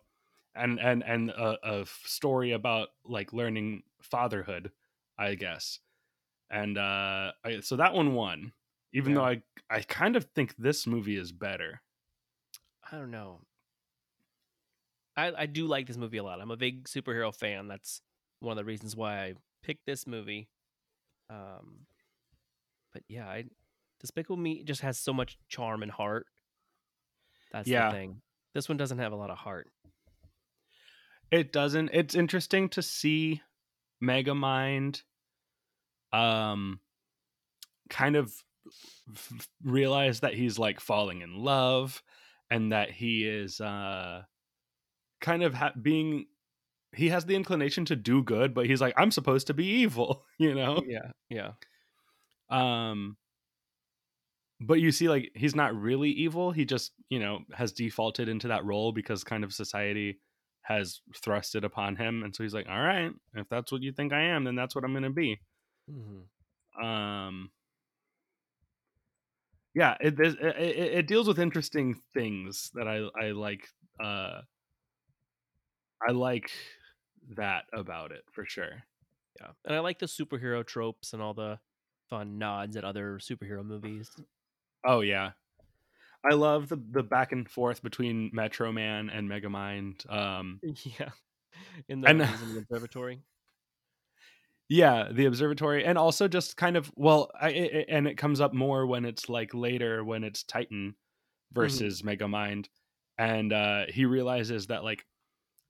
and 0.55 0.79
and 0.79 1.03
and 1.03 1.29
a, 1.31 1.57
a 1.81 1.85
story 2.05 2.53
about 2.53 2.87
like 3.03 3.33
learning 3.33 3.83
fatherhood 4.01 4.71
i 5.19 5.35
guess 5.35 5.79
and 6.49 6.77
uh 6.77 7.31
I, 7.43 7.59
so 7.61 7.75
that 7.77 7.93
one 7.93 8.13
won 8.13 8.53
even 8.93 9.13
though 9.13 9.25
i 9.25 9.41
i 9.69 9.81
kind 9.81 10.15
of 10.15 10.25
think 10.35 10.55
this 10.57 10.87
movie 10.87 11.17
is 11.17 11.31
better 11.31 11.81
I 12.89 12.95
don't 12.95 13.11
know. 13.11 13.41
I 15.17 15.33
I 15.39 15.45
do 15.45 15.67
like 15.67 15.87
this 15.87 15.97
movie 15.97 16.19
a 16.19 16.23
lot. 16.23 16.39
I'm 16.39 16.51
a 16.51 16.55
big 16.55 16.85
superhero 16.85 17.35
fan. 17.35 17.67
That's 17.67 18.01
one 18.39 18.51
of 18.53 18.57
the 18.57 18.63
reasons 18.63 18.95
why 18.95 19.25
I 19.25 19.33
picked 19.61 19.85
this 19.85 20.07
movie. 20.07 20.47
Um, 21.29 21.85
but 22.93 23.03
yeah, 23.09 23.27
I 23.27 23.43
Despicable 23.99 24.37
Me 24.37 24.63
just 24.63 24.79
has 24.81 24.97
so 24.97 25.11
much 25.11 25.37
charm 25.49 25.83
and 25.83 25.91
heart. 25.91 26.27
That's 27.51 27.67
Yeah. 27.67 27.89
the 27.89 27.95
thing. 27.97 28.21
This 28.53 28.69
one 28.69 28.77
doesn't 28.77 28.99
have 28.99 29.11
a 29.11 29.17
lot 29.17 29.31
of 29.31 29.37
heart. 29.39 29.67
It 31.29 31.51
doesn't. 31.51 31.89
It's 31.91 32.15
interesting 32.15 32.69
to 32.69 32.81
see 32.81 33.41
Megamind 34.01 35.01
um 36.13 36.79
kind 37.89 38.15
of 38.15 38.31
realize 39.63 40.21
that 40.21 40.33
he's 40.33 40.59
like 40.59 40.79
falling 40.79 41.21
in 41.21 41.43
love 41.43 42.01
and 42.49 42.71
that 42.71 42.91
he 42.91 43.25
is 43.27 43.61
uh 43.61 44.21
kind 45.21 45.43
of 45.43 45.53
ha- 45.53 45.73
being 45.81 46.25
he 46.95 47.09
has 47.09 47.25
the 47.25 47.35
inclination 47.35 47.85
to 47.85 47.95
do 47.95 48.23
good 48.23 48.53
but 48.53 48.65
he's 48.65 48.81
like 48.81 48.93
I'm 48.97 49.11
supposed 49.11 49.47
to 49.47 49.53
be 49.53 49.65
evil, 49.65 50.25
you 50.37 50.53
know? 50.53 50.81
Yeah, 50.85 51.11
yeah, 51.29 51.51
um 52.49 53.17
but 54.59 54.79
you 54.79 54.91
see 54.91 55.07
like 55.07 55.31
he's 55.35 55.55
not 55.55 55.75
really 55.75 56.09
evil 56.09 56.51
he 56.51 56.65
just 56.65 56.91
you 57.09 57.19
know 57.19 57.39
has 57.53 57.71
defaulted 57.71 58.27
into 58.27 58.47
that 58.47 58.65
role 58.65 58.91
because 58.91 59.23
kind 59.23 59.43
of 59.43 59.53
society 59.53 60.19
has 60.61 61.01
thrust 61.15 61.55
it 61.55 61.63
upon 61.63 61.95
him 61.95 62.23
and 62.23 62.35
so 62.35 62.43
he's 62.43 62.53
like 62.53 62.67
all 62.69 62.81
right 62.81 63.11
if 63.35 63.47
that's 63.49 63.71
what 63.71 63.83
you 63.83 63.91
think 63.91 64.13
i 64.13 64.21
am 64.21 64.43
then 64.43 64.55
that's 64.55 64.75
what 64.75 64.83
i'm 64.83 64.93
gonna 64.93 65.09
be 65.09 65.39
hmm 65.87 66.21
um 66.83 67.51
yeah 69.73 69.95
it, 69.99 70.19
it, 70.19 70.35
it, 70.41 70.77
it 70.99 71.07
deals 71.07 71.27
with 71.27 71.39
interesting 71.39 71.95
things 72.13 72.71
that 72.73 72.87
i 72.87 73.07
i 73.21 73.31
like 73.31 73.67
uh 74.03 74.41
i 76.07 76.11
like 76.11 76.51
that 77.35 77.65
about 77.73 78.11
it 78.11 78.23
for 78.31 78.45
sure 78.45 78.83
yeah. 79.39 79.51
And 79.65 79.75
I 79.75 79.79
like 79.79 79.99
the 79.99 80.07
superhero 80.07 80.65
tropes 80.65 81.13
and 81.13 81.21
all 81.21 81.33
the 81.33 81.59
fun 82.09 82.39
nods 82.39 82.75
at 82.75 82.83
other 82.83 83.19
superhero 83.19 83.65
movies. 83.65 84.09
Oh 84.85 85.01
yeah. 85.01 85.31
I 86.29 86.33
love 86.35 86.69
the 86.69 86.77
the 86.91 87.03
back 87.03 87.31
and 87.31 87.49
forth 87.49 87.81
between 87.83 88.29
Metro 88.33 88.71
Man 88.71 89.09
and 89.09 89.29
Megamind. 89.29 90.09
Um 90.11 90.61
yeah, 90.99 91.11
in 91.89 92.01
the, 92.01 92.09
And- 92.09 92.21
in 92.41 92.53
the 92.53 92.59
observatory. 92.59 93.21
Yeah, 94.69 95.09
the 95.11 95.25
observatory 95.25 95.85
and 95.85 95.97
also 95.97 96.27
just 96.27 96.57
kind 96.57 96.75
of 96.77 96.91
well, 96.95 97.31
I, 97.39 97.47
I- 97.49 97.85
and 97.89 98.07
it 98.07 98.17
comes 98.17 98.41
up 98.41 98.53
more 98.53 98.85
when 98.85 99.05
it's 99.05 99.29
like 99.29 99.53
later 99.53 100.03
when 100.03 100.23
it's 100.23 100.43
Titan 100.43 100.95
versus 101.53 102.01
Megamind 102.01 102.67
and 103.17 103.53
uh 103.53 103.85
he 103.89 104.05
realizes 104.05 104.67
that 104.67 104.83
like 104.83 105.05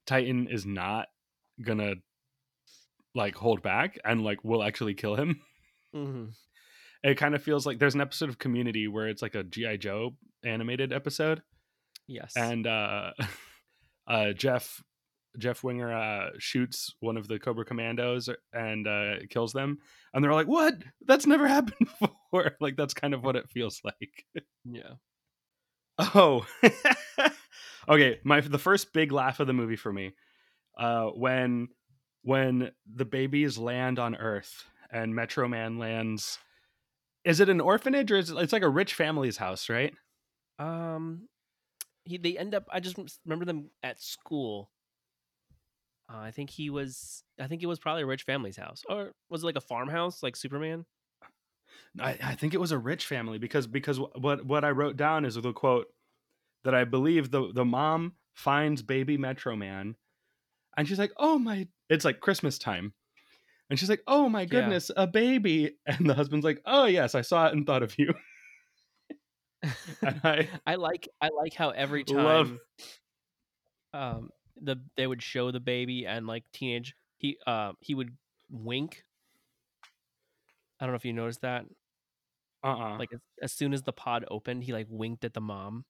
Titan 0.06 0.48
is 0.48 0.66
not 0.66 1.06
to 1.64 1.96
like 3.14 3.34
hold 3.36 3.62
back 3.62 3.98
and 4.04 4.22
like 4.22 4.44
will 4.44 4.62
actually 4.62 4.94
kill 4.94 5.16
him. 5.16 5.40
hmm 5.92 6.26
It 7.04 7.14
kind 7.16 7.36
of 7.36 7.42
feels 7.44 7.64
like 7.64 7.78
there's 7.78 7.94
an 7.94 8.00
episode 8.00 8.28
of 8.28 8.40
Community 8.40 8.88
where 8.88 9.06
it's 9.06 9.22
like 9.22 9.36
a 9.36 9.44
GI 9.44 9.78
Joe 9.78 10.16
animated 10.44 10.92
episode 10.92 11.42
Yes. 12.08 12.32
and 12.36 12.66
uh 12.66 13.12
uh 14.08 14.32
jeff 14.32 14.82
jeff 15.38 15.62
winger 15.62 15.92
uh 15.92 16.30
shoots 16.38 16.94
one 17.00 17.16
of 17.16 17.28
the 17.28 17.38
cobra 17.38 17.64
commandos 17.64 18.28
and 18.52 18.86
uh 18.86 19.14
kills 19.30 19.52
them 19.52 19.78
and 20.12 20.22
they're 20.22 20.34
like 20.34 20.46
what 20.46 20.74
that's 21.06 21.26
never 21.26 21.46
happened 21.56 21.88
before 22.00 22.56
like 22.60 22.76
that's 22.76 22.94
kind 22.94 23.14
of 23.14 23.22
what 23.22 23.36
it 23.36 23.48
feels 23.48 23.80
like 23.84 24.26
yeah. 24.64 24.94
oh 26.14 26.46
okay 27.88 28.18
my 28.24 28.40
the 28.40 28.58
first 28.58 28.92
big 28.92 29.12
laugh 29.12 29.40
of 29.40 29.46
the 29.46 29.52
movie 29.52 29.76
for 29.76 29.92
me 29.92 30.12
uh 30.78 31.06
when 31.06 31.68
when 32.22 32.70
the 32.92 33.04
babies 33.04 33.56
land 33.58 33.98
on 33.98 34.14
earth 34.16 34.64
and 34.92 35.14
metro 35.14 35.48
man 35.48 35.78
lands 35.78 36.38
is 37.24 37.40
it 37.40 37.48
an 37.48 37.60
orphanage 37.60 38.10
or 38.10 38.16
is 38.16 38.30
it 38.30 38.36
it's 38.38 38.52
like 38.52 38.62
a 38.62 38.68
rich 38.68 38.94
family's 38.94 39.36
house 39.36 39.68
right 39.68 39.94
Um, 40.58 41.28
he 42.04 42.16
they 42.18 42.36
end 42.38 42.54
up. 42.54 42.64
I 42.72 42.80
just 42.80 42.98
remember 43.24 43.44
them 43.44 43.70
at 43.82 44.00
school. 44.00 44.70
Uh, 46.10 46.18
I 46.18 46.30
think 46.30 46.50
he 46.50 46.70
was. 46.70 47.22
I 47.38 47.46
think 47.46 47.62
it 47.62 47.66
was 47.66 47.78
probably 47.78 48.02
a 48.02 48.06
rich 48.06 48.22
family's 48.22 48.56
house, 48.56 48.82
or 48.88 49.12
was 49.28 49.42
it 49.42 49.46
like 49.46 49.56
a 49.56 49.60
farmhouse, 49.60 50.22
like 50.22 50.36
Superman? 50.36 50.86
I, 52.00 52.18
I 52.22 52.34
think 52.34 52.54
it 52.54 52.60
was 52.60 52.72
a 52.72 52.78
rich 52.78 53.06
family 53.06 53.38
because 53.38 53.66
because 53.66 53.98
what 54.00 54.44
what 54.44 54.64
I 54.64 54.70
wrote 54.70 54.96
down 54.96 55.24
is 55.24 55.34
the 55.34 55.52
quote 55.52 55.86
that 56.64 56.74
I 56.74 56.84
believe 56.84 57.30
the 57.30 57.52
the 57.52 57.64
mom 57.64 58.14
finds 58.34 58.82
baby 58.82 59.16
Metro 59.18 59.54
Man, 59.56 59.96
and 60.76 60.88
she's 60.88 60.98
like, 60.98 61.12
"Oh 61.18 61.38
my!" 61.38 61.68
It's 61.90 62.04
like 62.04 62.20
Christmas 62.20 62.58
time, 62.58 62.94
and 63.68 63.78
she's 63.78 63.90
like, 63.90 64.02
"Oh 64.06 64.28
my 64.28 64.44
goodness, 64.44 64.90
a 64.96 65.06
baby!" 65.06 65.76
And 65.86 66.08
the 66.08 66.14
husband's 66.14 66.44
like, 66.44 66.60
"Oh 66.64 66.86
yes, 66.86 67.14
I 67.14 67.20
saw 67.22 67.48
it 67.48 67.52
and 67.52 67.66
thought 67.66 67.82
of 67.82 67.98
you." 67.98 68.14
I 70.24 70.48
I 70.66 70.76
like 70.76 71.08
I 71.20 71.30
like 71.30 71.54
how 71.54 71.70
every 71.70 72.04
Love- 72.06 72.48
time 72.48 72.60
um 73.92 74.30
the 74.60 74.76
they 74.96 75.06
would 75.06 75.22
show 75.22 75.50
the 75.50 75.60
baby 75.60 76.06
and 76.06 76.26
like 76.26 76.44
teenage 76.52 76.94
he 77.18 77.38
uh 77.46 77.72
he 77.80 77.94
would 77.94 78.16
wink. 78.50 79.04
I 80.80 80.84
don't 80.84 80.92
know 80.92 80.96
if 80.96 81.04
you 81.04 81.12
noticed 81.12 81.42
that. 81.42 81.66
uh 82.64 82.68
uh 82.68 82.98
Like 82.98 83.12
as, 83.12 83.20
as 83.42 83.52
soon 83.52 83.72
as 83.72 83.82
the 83.82 83.92
pod 83.92 84.24
opened, 84.30 84.64
he 84.64 84.72
like 84.72 84.86
winked 84.88 85.24
at 85.24 85.34
the 85.34 85.40
mom, 85.40 85.84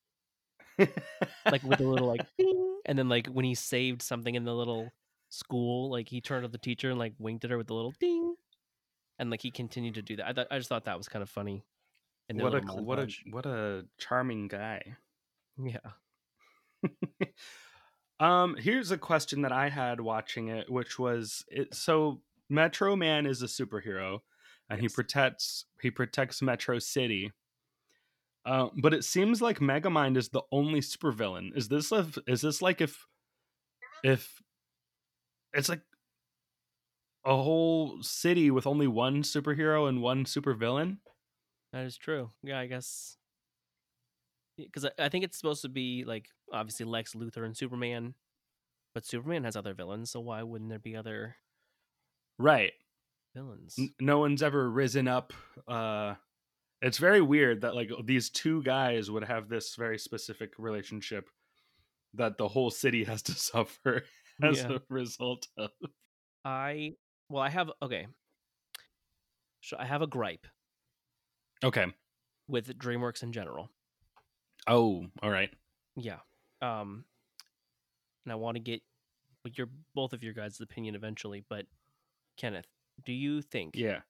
like 0.79 1.63
with 1.63 1.81
a 1.81 1.85
little 1.85 2.09
like 2.09 2.27
ding. 2.39 2.81
And 2.87 2.99
then 2.99 3.09
like 3.09 3.27
when 3.27 3.45
he 3.45 3.55
saved 3.55 4.03
something 4.03 4.35
in 4.35 4.45
the 4.45 4.55
little 4.55 4.91
school, 5.29 5.91
like 5.91 6.09
he 6.09 6.21
turned 6.21 6.45
to 6.45 6.49
the 6.49 6.59
teacher 6.59 6.91
and 6.91 6.99
like 6.99 7.13
winked 7.19 7.45
at 7.45 7.51
her 7.51 7.59
with 7.59 7.71
a 7.71 7.75
little 7.75 7.95
ding. 8.01 8.35
And 9.19 9.31
like 9.31 9.43
he 9.43 9.51
continued 9.51 9.95
to 9.95 10.03
do 10.03 10.17
that. 10.17 10.27
I 10.27 10.33
thought 10.33 10.47
I 10.51 10.59
just 10.59 10.69
thought 10.69 10.85
that 10.87 10.97
was 10.97 11.09
kind 11.09 11.23
of 11.23 11.29
funny. 11.29 11.65
And 12.29 12.41
what 12.41 12.55
a 12.55 12.61
what 12.61 12.99
a 12.99 13.09
what 13.31 13.47
a 13.47 13.87
charming 13.99 14.49
guy. 14.49 14.97
yeah. 15.63 15.79
Um, 18.21 18.57
here's 18.57 18.91
a 18.91 18.99
question 18.99 19.43
that 19.43 19.53
I 19.53 19.69
had 19.69 20.01
watching 20.01 20.49
it, 20.49 20.71
which 20.71 20.99
was 20.99 21.45
it, 21.49 21.75
so 21.75 22.21
Metro 22.51 22.97
Man 22.97 23.27
is 23.27 23.43
a 23.43 23.47
superhero, 23.47 24.21
and 24.69 24.81
he 24.81 24.89
protects 24.89 25.67
he 25.81 25.91
protects 25.91 26.43
Metro 26.43 26.79
City. 26.79 27.33
Uh, 28.45 28.69
but 28.81 28.95
it 28.95 29.05
seems 29.05 29.43
like 29.43 29.59
Megamind 29.59 30.17
is 30.17 30.31
the 30.31 30.43
only 30.51 30.81
supervillain. 30.81 31.57
Is 31.57 31.69
this 31.69 31.93
if, 31.93 32.19
is 32.27 32.41
this 32.41 32.63
like 32.63 32.81
if 32.81 33.07
if 34.03 34.43
it's 35.53 35.69
like 35.69 35.83
a 37.25 37.37
whole 37.37 38.03
city 38.03 38.51
with 38.51 38.67
only 38.67 38.87
one 38.87 39.23
superhero 39.23 39.89
and 39.89 40.01
one 40.01 40.25
supervillain? 40.25 40.99
That 41.73 41.85
is 41.85 41.99
true. 41.99 42.31
Yeah, 42.43 42.59
I 42.59 42.67
guess 42.67 43.18
because 44.67 44.85
I, 44.85 44.91
I 44.99 45.09
think 45.09 45.25
it's 45.25 45.37
supposed 45.39 45.63
to 45.63 45.69
be 45.69 46.05
like 46.05 46.29
obviously 46.53 46.85
Lex 46.87 47.15
Luthor 47.15 47.45
and 47.45 47.57
Superman, 47.57 48.15
but 48.95 49.07
Superman 49.07 49.45
has 49.45 49.57
other 49.57 49.75
villains, 49.75 50.11
so 50.11 50.21
why 50.21 50.43
wouldn't 50.43 50.71
there 50.71 50.79
be 50.79 50.97
other 50.97 51.37
Right. 52.39 52.73
villains? 53.35 53.77
N- 53.79 53.95
no 54.01 54.19
one's 54.19 54.43
ever 54.43 54.71
risen 54.71 55.09
up 55.09 55.33
uh 55.67 56.15
it's 56.81 56.99
very 56.99 57.21
weird 57.21 57.63
that 57.63 57.75
like 57.75 57.91
these 58.05 58.31
two 58.31 58.63
guys 58.63 59.11
would 59.11 59.25
have 59.25 59.49
this 59.49 59.75
very 59.75 59.99
specific 59.99 60.53
relationship 60.59 61.29
that 62.15 62.39
the 62.39 62.47
whole 62.49 62.71
city 62.71 63.03
has 63.05 63.21
to 63.23 63.33
suffer 63.51 64.05
as 64.43 64.59
Yeah. 64.59 64.75
a 64.75 64.81
result 64.89 65.47
of 65.57 65.71
I 66.45 66.95
well, 67.29 67.43
I 67.43 67.51
have 67.51 67.71
okay. 67.83 68.07
So 69.63 69.77
I 69.79 69.85
have 69.85 70.03
a 70.03 70.07
gripe 70.07 70.47
okay 71.65 71.87
with 72.47 72.79
DreamWorks 72.79 73.23
in 73.23 73.33
general. 73.33 73.71
Oh 74.69 75.07
all 75.23 75.31
right 75.31 75.51
Yeah. 75.97 76.19
Um 76.63 77.05
and 78.25 78.33
I 78.33 78.37
want 78.37 78.57
to 78.57 78.61
get 78.61 78.83
your 79.55 79.69
both 79.95 80.13
of 80.13 80.23
your 80.23 80.35
guys' 80.35 80.61
opinion 80.61 80.95
eventually, 80.95 81.43
but 81.49 81.67
Kenneth, 82.37 82.67
do 83.05 83.13
you 83.13 83.41
think 83.43 83.75
yeah 83.77 84.01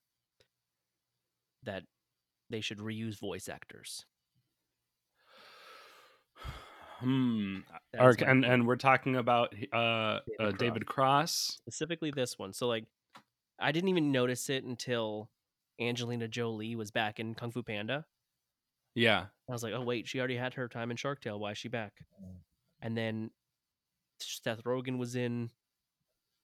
that 1.65 1.85
they 2.51 2.61
should 2.61 2.79
reuse 2.79 3.19
voice 3.19 3.49
actors? 3.49 4.05
hmm 7.01 7.59
Or- 7.99 8.17
and 8.27 8.45
and 8.45 8.67
we're 8.67 8.77
talking 8.77 9.17
about 9.17 9.55
uh, 9.73 10.19
David 10.39 10.41
uh 10.41 10.51
david 10.57 10.87
cross 10.87 11.33
specifically 11.57 12.11
this 12.11 12.39
one. 12.39 12.53
So 12.53 12.67
like 12.67 12.85
I 13.59 13.73
didn't 13.73 13.89
even 13.89 14.13
notice 14.13 14.49
it 14.51 14.65
until 14.65 15.31
Angelina 15.81 16.27
Jolie 16.29 16.75
was 16.77 16.91
back 16.91 17.21
in 17.21 17.35
Kung 17.35 17.51
Fu 17.51 17.63
Panda. 17.63 18.05
yeah 18.95 19.27
I 19.49 19.53
was 19.53 19.63
like, 19.63 19.73
oh 19.73 19.83
wait, 19.83 20.07
she 20.07 20.19
already 20.19 20.37
had 20.37 20.55
her 20.55 20.69
time 20.69 20.91
in 20.91 20.97
Shark 20.97 21.21
Tale. 21.21 21.39
Why 21.39 21.53
is 21.53 21.59
she 21.59 21.69
back? 21.69 21.93
And 22.83 22.97
then 22.97 23.31
Seth 24.21 24.63
Rogen 24.65 24.99
was 24.99 25.17
in 25.17 25.51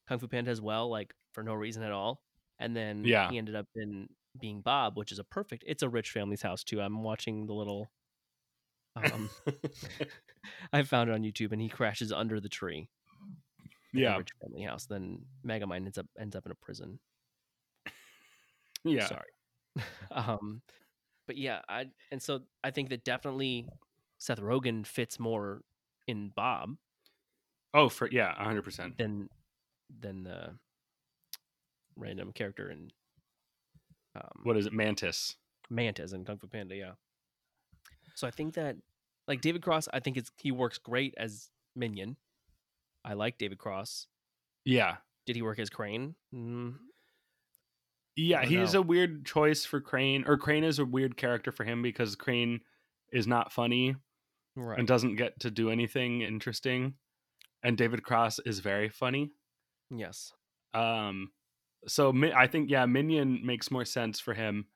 Kung 0.08 0.18
Fu 0.18 0.26
Panda 0.28 0.50
as 0.50 0.60
well, 0.60 0.88
like 0.90 1.14
for 1.32 1.42
no 1.42 1.54
reason 1.54 1.82
at 1.82 1.92
all. 1.92 2.22
And 2.58 2.74
then 2.76 3.04
Yeah. 3.04 3.30
he 3.30 3.38
ended 3.38 3.56
up 3.56 3.66
in 3.74 4.08
being 4.40 4.62
Bob, 4.62 4.96
which 4.96 5.12
is 5.12 5.18
a 5.18 5.24
perfect. 5.24 5.64
It's 5.66 5.82
a 5.82 5.88
rich 5.88 6.10
family's 6.10 6.42
house 6.42 6.64
too. 6.64 6.80
I'm 6.80 7.02
watching 7.02 7.46
the 7.46 7.52
little. 7.54 7.90
Um, 8.96 9.28
I 10.72 10.82
found 10.84 11.10
it 11.10 11.14
on 11.14 11.22
YouTube, 11.22 11.52
and 11.52 11.60
he 11.60 11.68
crashes 11.68 12.12
under 12.12 12.40
the 12.40 12.48
tree. 12.48 12.88
yeah 13.92 14.16
rich 14.16 14.30
family 14.40 14.62
house. 14.62 14.86
Then 14.86 15.24
Megamind 15.46 15.84
ends 15.86 15.98
up 15.98 16.06
ends 16.18 16.34
up 16.36 16.46
in 16.46 16.52
a 16.52 16.56
prison. 16.56 16.98
yeah 18.84 19.06
Sorry. 19.06 19.30
um, 20.12 20.62
but 21.26 21.36
yeah, 21.36 21.60
I 21.68 21.86
and 22.10 22.22
so 22.22 22.40
I 22.62 22.70
think 22.70 22.90
that 22.90 23.04
definitely 23.04 23.68
Seth 24.18 24.40
Rogen 24.40 24.86
fits 24.86 25.18
more 25.18 25.62
in 26.06 26.30
Bob 26.34 26.76
oh 27.72 27.88
for 27.88 28.08
yeah 28.10 28.34
100% 28.34 28.96
than 28.98 29.28
than 30.00 30.22
the 30.22 30.50
random 31.96 32.32
character 32.32 32.70
in 32.70 32.90
um, 34.16 34.40
what 34.42 34.56
is 34.56 34.66
it 34.66 34.72
mantis 34.72 35.36
Mantis 35.70 36.12
in 36.12 36.24
Kung 36.24 36.38
Fu 36.38 36.46
Panda. 36.46 36.74
Yeah. 36.74 36.92
So 38.14 38.26
I 38.26 38.30
think 38.30 38.54
that 38.54 38.76
like 39.26 39.40
David 39.40 39.62
Cross, 39.62 39.88
I 39.92 40.00
think 40.00 40.16
it's 40.16 40.30
he 40.38 40.52
works 40.52 40.78
great 40.78 41.14
as 41.16 41.50
Minion. 41.74 42.16
I 43.04 43.14
like 43.14 43.38
David 43.38 43.58
Cross. 43.58 44.06
yeah 44.64 44.96
Did 45.26 45.36
he 45.36 45.42
work 45.42 45.58
as 45.58 45.70
Crane? 45.70 46.14
Mm, 46.34 46.74
Yeah, 48.16 48.44
he's 48.44 48.74
know. 48.74 48.80
a 48.80 48.82
weird 48.82 49.24
choice 49.24 49.64
for 49.64 49.80
Crane, 49.80 50.24
or 50.26 50.36
Crane 50.36 50.64
is 50.64 50.78
a 50.78 50.84
weird 50.84 51.16
character 51.16 51.50
for 51.50 51.64
him 51.64 51.82
because 51.82 52.14
Crane 52.14 52.60
is 53.12 53.26
not 53.26 53.52
funny 53.52 53.96
right. 54.56 54.78
and 54.78 54.86
doesn't 54.86 55.16
get 55.16 55.40
to 55.40 55.50
do 55.50 55.70
anything 55.70 56.22
interesting, 56.22 56.94
and 57.62 57.76
David 57.76 58.02
Cross 58.02 58.40
is 58.40 58.60
very 58.60 58.88
funny. 58.88 59.32
yes. 59.90 60.32
Um, 60.72 61.30
so 61.86 62.12
I 62.34 62.46
think 62.46 62.70
yeah, 62.70 62.86
Minion 62.86 63.40
makes 63.44 63.70
more 63.70 63.84
sense 63.84 64.20
for 64.20 64.34
him. 64.34 64.66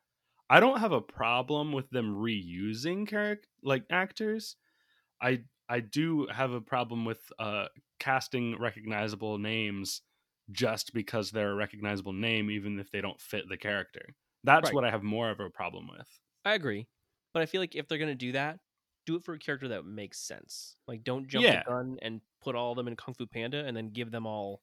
I 0.51 0.61
don't 0.61 0.81
have 0.81 0.93
a 0.93 1.01
problem 1.01 1.73
with 1.73 1.91
them 1.91 2.17
reusing 2.17 3.07
character 3.07 3.49
like 3.63 3.85
actors. 3.91 4.57
I 5.21 5.41
I 5.69 5.81
do 5.81 6.27
have 6.33 6.53
a 6.53 6.61
problem 6.61 7.05
with 7.05 7.21
uh 7.39 7.67
casting 7.99 8.59
recognizable 8.59 9.39
names 9.39 10.03
just 10.53 10.93
because 10.95 11.31
they're 11.31 11.53
a 11.53 11.55
recognizable 11.55 12.13
name, 12.13 12.51
even 12.51 12.79
if 12.79 12.91
they 12.91 13.01
don't 13.01 13.21
fit 13.21 13.49
the 13.49 13.57
character. 13.57 14.15
That's 14.45 14.67
Right. 14.67 14.75
what 14.75 14.85
I 14.85 14.91
have 14.91 15.03
more 15.03 15.31
of 15.31 15.41
a 15.41 15.51
problem 15.51 15.89
with. 15.89 16.09
I 16.45 16.55
agree, 16.55 16.89
but 17.35 17.43
I 17.43 17.47
feel 17.47 17.61
like 17.61 17.75
if 17.75 17.89
they're 17.89 17.99
gonna 17.99 18.15
do 18.15 18.33
that, 18.33 18.59
do 19.07 19.17
it 19.17 19.25
for 19.25 19.35
a 19.35 19.39
character 19.39 19.69
that 19.69 19.85
makes 19.85 20.19
sense. 20.21 20.77
Like, 20.87 21.03
don't 21.05 21.29
jump 21.29 21.45
Yeah. 21.45 21.63
the 21.65 21.71
gun 21.71 21.99
and 22.03 22.21
put 22.43 22.55
all 22.55 22.73
of 22.73 22.77
them 22.77 22.89
in 22.89 22.97
Kung 22.97 23.15
Fu 23.15 23.27
Panda 23.27 23.65
and 23.65 23.77
then 23.77 23.91
give 23.91 24.11
them 24.11 24.27
all 24.27 24.63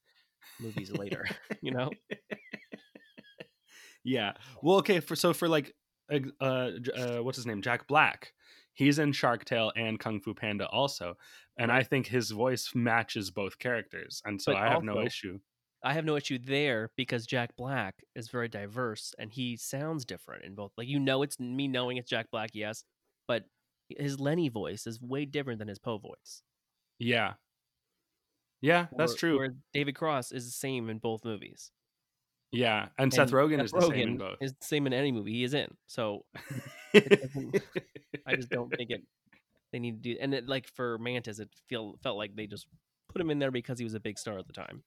movies 0.59 0.91
later. 0.91 1.25
You 1.61 1.71
know? 1.71 1.91
yeah. 4.03 4.33
Well, 4.61 4.77
okay. 4.77 4.99
For 4.99 5.15
so 5.15 5.33
for 5.33 5.47
like, 5.47 5.73
uh, 6.11 6.19
uh, 6.41 7.17
what's 7.19 7.37
his 7.37 7.45
name? 7.47 7.61
Jack 7.61 7.87
Black. 7.87 8.33
He's 8.73 8.99
in 8.99 9.13
Shark 9.13 9.45
Tale 9.45 9.71
and 9.77 9.99
Kung 9.99 10.19
Fu 10.19 10.33
Panda 10.33 10.67
also, 10.67 11.15
and 11.57 11.71
I 11.71 11.81
think 11.83 12.07
his 12.07 12.29
voice 12.31 12.71
matches 12.75 13.31
both 13.31 13.57
characters, 13.57 14.21
and 14.25 14.41
so 14.41 14.51
But 14.51 14.61
I 14.63 14.69
have 14.69 14.83
no 14.83 14.99
issue. 15.01 15.39
I 15.85 15.93
have 15.93 16.03
no 16.03 16.15
issue 16.15 16.39
there 16.39 16.89
because 16.97 17.27
Jack 17.27 17.55
Black 17.55 18.03
is 18.15 18.29
very 18.29 18.47
diverse 18.47 19.13
and 19.19 19.31
he 19.31 19.55
sounds 19.55 20.03
different 20.03 20.43
in 20.43 20.55
both. 20.55 20.71
Like, 20.77 20.87
you 20.87 20.99
know, 20.99 21.21
it's 21.21 21.39
me 21.39 21.67
knowing 21.67 21.97
it's 21.97 22.09
Jack 22.09 22.31
Black, 22.31 22.49
yes, 22.53 22.83
but 23.27 23.43
his 23.89 24.19
Lenny 24.19 24.49
voice 24.49 24.87
is 24.87 24.99
way 24.99 25.25
different 25.25 25.59
than 25.59 25.67
his 25.67 25.77
Po 25.77 25.99
voice. 25.99 26.41
Yeah. 26.97 27.33
Yeah, 28.61 28.87
that's 28.97 29.11
Where- 29.11 29.17
true. 29.17 29.37
Where 29.37 29.55
David 29.73 29.93
Cross 29.93 30.31
is 30.31 30.45
the 30.45 30.51
same 30.51 30.89
in 30.89 30.97
both 30.97 31.23
movies. 31.23 31.71
Yeah, 32.51 32.87
and, 32.97 33.13
Seth 33.13 33.31
Rogen 33.31 33.61
is 33.61 33.71
the 33.71 33.81
same 33.81 33.93
in 33.93 34.17
both. 34.17 34.37
Is 34.41 34.53
the 34.53 34.65
same 34.65 34.87
in 34.87 34.93
any 34.93 35.11
movie 35.11 35.33
he 35.33 35.43
is 35.43 35.53
in. 35.53 35.67
So 35.87 36.25
I 36.95 38.35
just 38.35 38.49
don't 38.49 38.75
think 38.75 38.91
it. 38.91 39.03
They 39.71 39.79
need 39.79 40.01
to 40.03 40.13
do, 40.13 40.17
and 40.21 40.33
it, 40.33 40.47
like 40.47 40.67
for 40.73 40.97
Mantis, 40.99 41.39
it 41.39 41.49
feel 41.67 41.99
felt 42.01 42.17
like 42.17 42.35
they 42.35 42.47
just 42.47 42.65
put 43.11 43.21
him 43.21 43.29
in 43.29 43.39
there 43.39 43.51
because 43.51 43.77
he 43.77 43.83
was 43.83 43.93
a 43.93 43.99
big 43.99 44.17
star 44.17 44.39
at 44.39 44.47
the 44.47 44.53
time. 44.53 44.83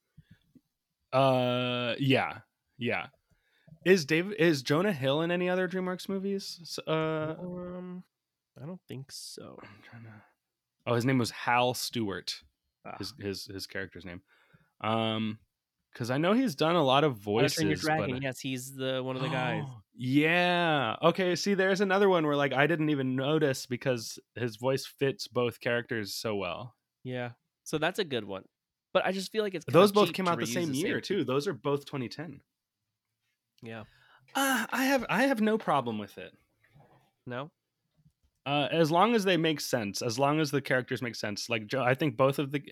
Uh, 1.13 1.95
yeah, 1.99 2.39
yeah. 2.79 3.07
Is 3.85 4.05
David 4.05 4.35
is 4.39 4.63
Jonah 4.63 4.93
Hill 4.93 5.23
in 5.23 5.31
any 5.31 5.49
other 5.49 5.69
DreamWorks 5.69 6.09
movies? 6.09 6.79
Uh, 6.87 7.35
um, 7.39 8.05
I 8.61 8.67
don't 8.67 8.81
think 8.89 9.11
so. 9.11 9.59
I'm 9.63 9.83
trying 9.89 10.05
to. 10.05 10.11
Oh, 10.87 10.95
his 10.95 11.05
name 11.05 11.19
was 11.19 11.31
Hal 11.31 11.75
Stewart. 11.75 12.35
Ah. 12.87 12.97
His 12.99 13.15
his 13.19 13.45
his 13.47 13.67
character's 13.67 14.05
name. 14.05 14.23
Um, 14.81 15.39
because 15.93 16.11
I 16.11 16.19
know 16.19 16.33
he's 16.33 16.55
done 16.55 16.77
a 16.77 16.85
lot 16.85 17.03
of 17.03 17.23
Train 17.23 17.35
Your 17.35 17.43
voices. 17.43 17.81
Dragon, 17.81 18.11
but... 18.13 18.23
yes, 18.23 18.41
he's 18.41 18.75
the 18.75 19.03
one 19.03 19.17
of 19.17 19.23
the 19.23 19.29
guys. 19.29 19.65
Yeah. 20.01 20.95
Okay. 21.03 21.35
See, 21.35 21.55
there's 21.55 21.81
another 21.81 22.09
one 22.09 22.25
where 22.25 22.37
like 22.37 22.53
I 22.53 22.69
didn't 22.69 22.91
even 22.91 23.17
notice 23.17 23.67
because 23.67 24.21
his 24.37 24.55
voice 24.55 24.87
fits 24.87 25.27
both 25.27 25.59
characters 25.59 26.15
so 26.15 26.37
well. 26.37 26.77
Yeah. 27.03 27.31
So 27.65 27.79
that's 27.79 27.99
a 27.99 28.05
good 28.05 28.25
one. 28.25 28.45
But 28.93 29.05
I 29.07 29.13
just 29.13 29.31
feel 29.31 29.43
like 29.43 29.55
it's 29.55 29.65
Those 29.67 29.93
both 29.93 30.13
came 30.13 30.29
out 30.29 30.39
the 30.39 30.47
same 30.47 30.73
year 30.73 31.01
too. 31.01 31.25
Those 31.25 31.47
are 31.47 31.53
both 31.53 31.85
2010. 31.85 32.41
Yeah. 33.63 33.85
Uh, 34.35 34.67
I 34.71 34.85
have 34.85 35.05
I 35.09 35.25
have 35.25 35.41
no 35.41 35.59
problem 35.59 35.99
with 35.99 36.17
it. 36.19 36.33
No. 37.27 37.51
Uh, 38.47 38.69
as 38.71 38.91
long 38.91 39.15
as 39.15 39.25
they 39.25 39.37
make 39.37 39.61
sense, 39.61 40.01
as 40.01 40.19
long 40.19 40.41
as 40.41 40.51
the 40.51 40.63
characters 40.63 41.03
make 41.03 41.15
sense. 41.15 41.51
Like 41.51 41.67
Joe, 41.67 41.83
I 41.83 41.95
think 41.95 42.17
both 42.17 42.39
of 42.39 42.51
the 42.51 42.63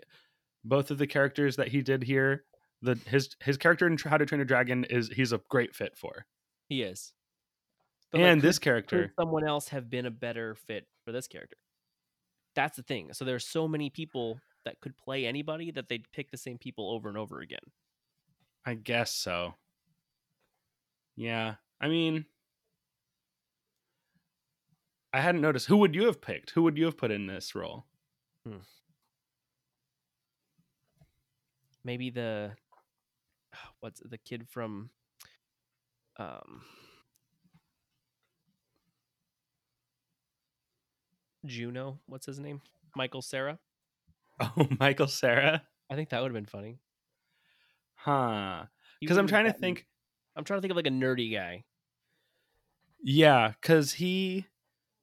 both 0.64 0.90
of 0.90 0.98
the 0.98 1.06
characters 1.06 1.56
that 1.56 1.68
he 1.68 1.82
did 1.82 2.02
here, 2.02 2.44
the 2.82 2.98
his 3.06 3.36
his 3.42 3.56
character 3.56 3.86
in 3.86 3.98
How 3.98 4.16
to 4.16 4.24
Train 4.26 4.40
a 4.40 4.44
Dragon 4.44 4.84
is 4.84 5.10
he's 5.14 5.32
a 5.32 5.40
great 5.50 5.74
fit 5.74 5.96
for. 5.96 6.24
He 6.68 6.82
is. 6.82 7.12
But, 8.10 8.20
like, 8.20 8.30
and 8.30 8.40
could- 8.40 8.48
this 8.48 8.58
character, 8.58 9.12
someone 9.18 9.46
else 9.46 9.68
have 9.68 9.90
been 9.90 10.06
a 10.06 10.10
better 10.10 10.54
fit 10.54 10.86
for 11.04 11.12
this 11.12 11.26
character? 11.26 11.56
That's 12.54 12.76
the 12.76 12.82
thing. 12.82 13.12
So 13.12 13.24
there's 13.24 13.46
so 13.46 13.68
many 13.68 13.90
people 13.90 14.38
that 14.66 14.80
could 14.80 14.98
play 14.98 15.24
anybody 15.24 15.70
that 15.70 15.88
they'd 15.88 16.10
pick 16.12 16.30
the 16.30 16.36
same 16.36 16.58
people 16.58 16.90
over 16.90 17.08
and 17.08 17.16
over 17.16 17.40
again. 17.40 17.70
I 18.66 18.74
guess 18.74 19.14
so. 19.14 19.54
Yeah. 21.14 21.54
I 21.80 21.88
mean, 21.88 22.26
I 25.12 25.20
hadn't 25.20 25.40
noticed. 25.40 25.68
Who 25.68 25.76
would 25.78 25.94
you 25.94 26.06
have 26.06 26.20
picked? 26.20 26.50
Who 26.50 26.64
would 26.64 26.76
you 26.76 26.84
have 26.86 26.96
put 26.96 27.12
in 27.12 27.28
this 27.28 27.54
role? 27.54 27.86
Hmm. 28.44 28.56
Maybe 31.84 32.10
the 32.10 32.50
what's 33.80 34.00
the 34.04 34.18
kid 34.18 34.48
from 34.50 34.90
um 36.18 36.62
Juno, 41.44 42.00
what's 42.06 42.26
his 42.26 42.40
name? 42.40 42.60
Michael 42.96 43.22
Cera. 43.22 43.60
Oh, 44.40 44.68
Michael 44.78 45.06
Cera? 45.06 45.62
I 45.88 45.94
think 45.94 46.10
that 46.10 46.20
would 46.20 46.28
have 46.28 46.34
been 46.34 46.44
funny. 46.44 46.78
Huh. 47.94 48.64
Because 49.00 49.16
I'm 49.16 49.26
trying 49.26 49.46
to 49.46 49.52
think. 49.52 49.86
I'm 50.36 50.44
trying 50.44 50.58
to 50.58 50.60
think 50.60 50.72
of 50.72 50.76
like 50.76 50.86
a 50.86 50.90
nerdy 50.90 51.32
guy. 51.32 51.64
Yeah, 53.02 53.52
because 53.60 53.94
he 53.94 54.46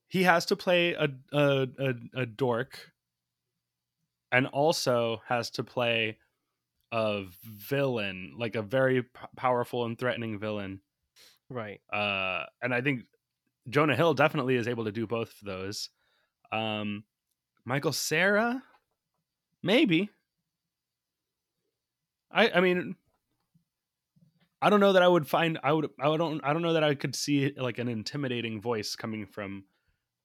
he 0.08 0.24
has 0.24 0.46
to 0.48 0.56
play 0.56 0.94
a, 0.94 1.10
a 1.32 1.68
a 1.80 1.94
a 2.16 2.26
dork, 2.26 2.92
and 4.32 4.46
also 4.48 5.22
has 5.28 5.50
to 5.52 5.64
play 5.64 6.18
a 6.92 7.24
villain, 7.44 8.36
like 8.38 8.56
a 8.56 8.62
very 8.62 9.04
p- 9.04 9.10
powerful 9.36 9.86
and 9.86 9.98
threatening 9.98 10.38
villain. 10.38 10.80
Right. 11.50 11.82
Uh, 11.92 12.44
and 12.62 12.74
I 12.74 12.82
think 12.82 13.06
Jonah 13.70 13.96
Hill 13.96 14.14
definitely 14.14 14.56
is 14.56 14.68
able 14.68 14.86
to 14.86 14.92
do 14.92 15.08
both 15.08 15.30
of 15.30 15.46
those. 15.46 15.90
Um, 16.52 17.04
Michael 17.66 17.94
Cera, 17.94 18.62
maybe. 19.64 20.10
I 22.32 22.52
I 22.52 22.60
mean, 22.62 22.96
I 24.62 24.70
don't 24.70 24.80
know 24.80 24.94
that 24.94 25.02
I 25.02 25.08
would 25.08 25.28
find 25.28 25.60
I 25.64 25.74
would 25.74 25.90
I 26.00 26.16
don't 26.18 26.42
I 26.44 26.54
don't 26.54 26.62
know 26.62 26.74
that 26.74 26.84
I 26.84 26.96
could 26.96 27.16
see 27.16 27.54
like 27.58 27.80
an 27.80 27.88
intimidating 27.88 28.62
voice 28.62 28.96
coming 28.96 29.26
from 29.26 29.66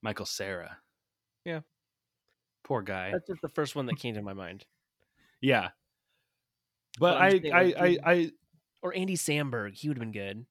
Michael 0.01 0.25
Cera. 0.25 0.77
Yeah. 1.45 1.61
poor 2.63 2.81
guy. 2.81 3.11
That's 3.11 3.27
just 3.27 3.41
the 3.41 3.49
first 3.49 3.75
one 3.75 3.85
that 3.87 3.97
came 3.97 4.15
to 4.15 4.21
my 4.21 4.33
mind. 4.33 4.65
yeah, 5.41 5.69
but, 6.99 7.17
I 7.17 7.29
saying, 7.31 7.53
I, 7.53 7.63
like, 7.63 7.75
I 7.77 8.11
I 8.11 8.31
Or 8.81 8.95
Andy 8.95 9.15
Samberg, 9.15 9.75
he 9.75 9.87
would 9.87 9.97
have 9.97 10.01
been 10.01 10.11
good. 10.11 10.45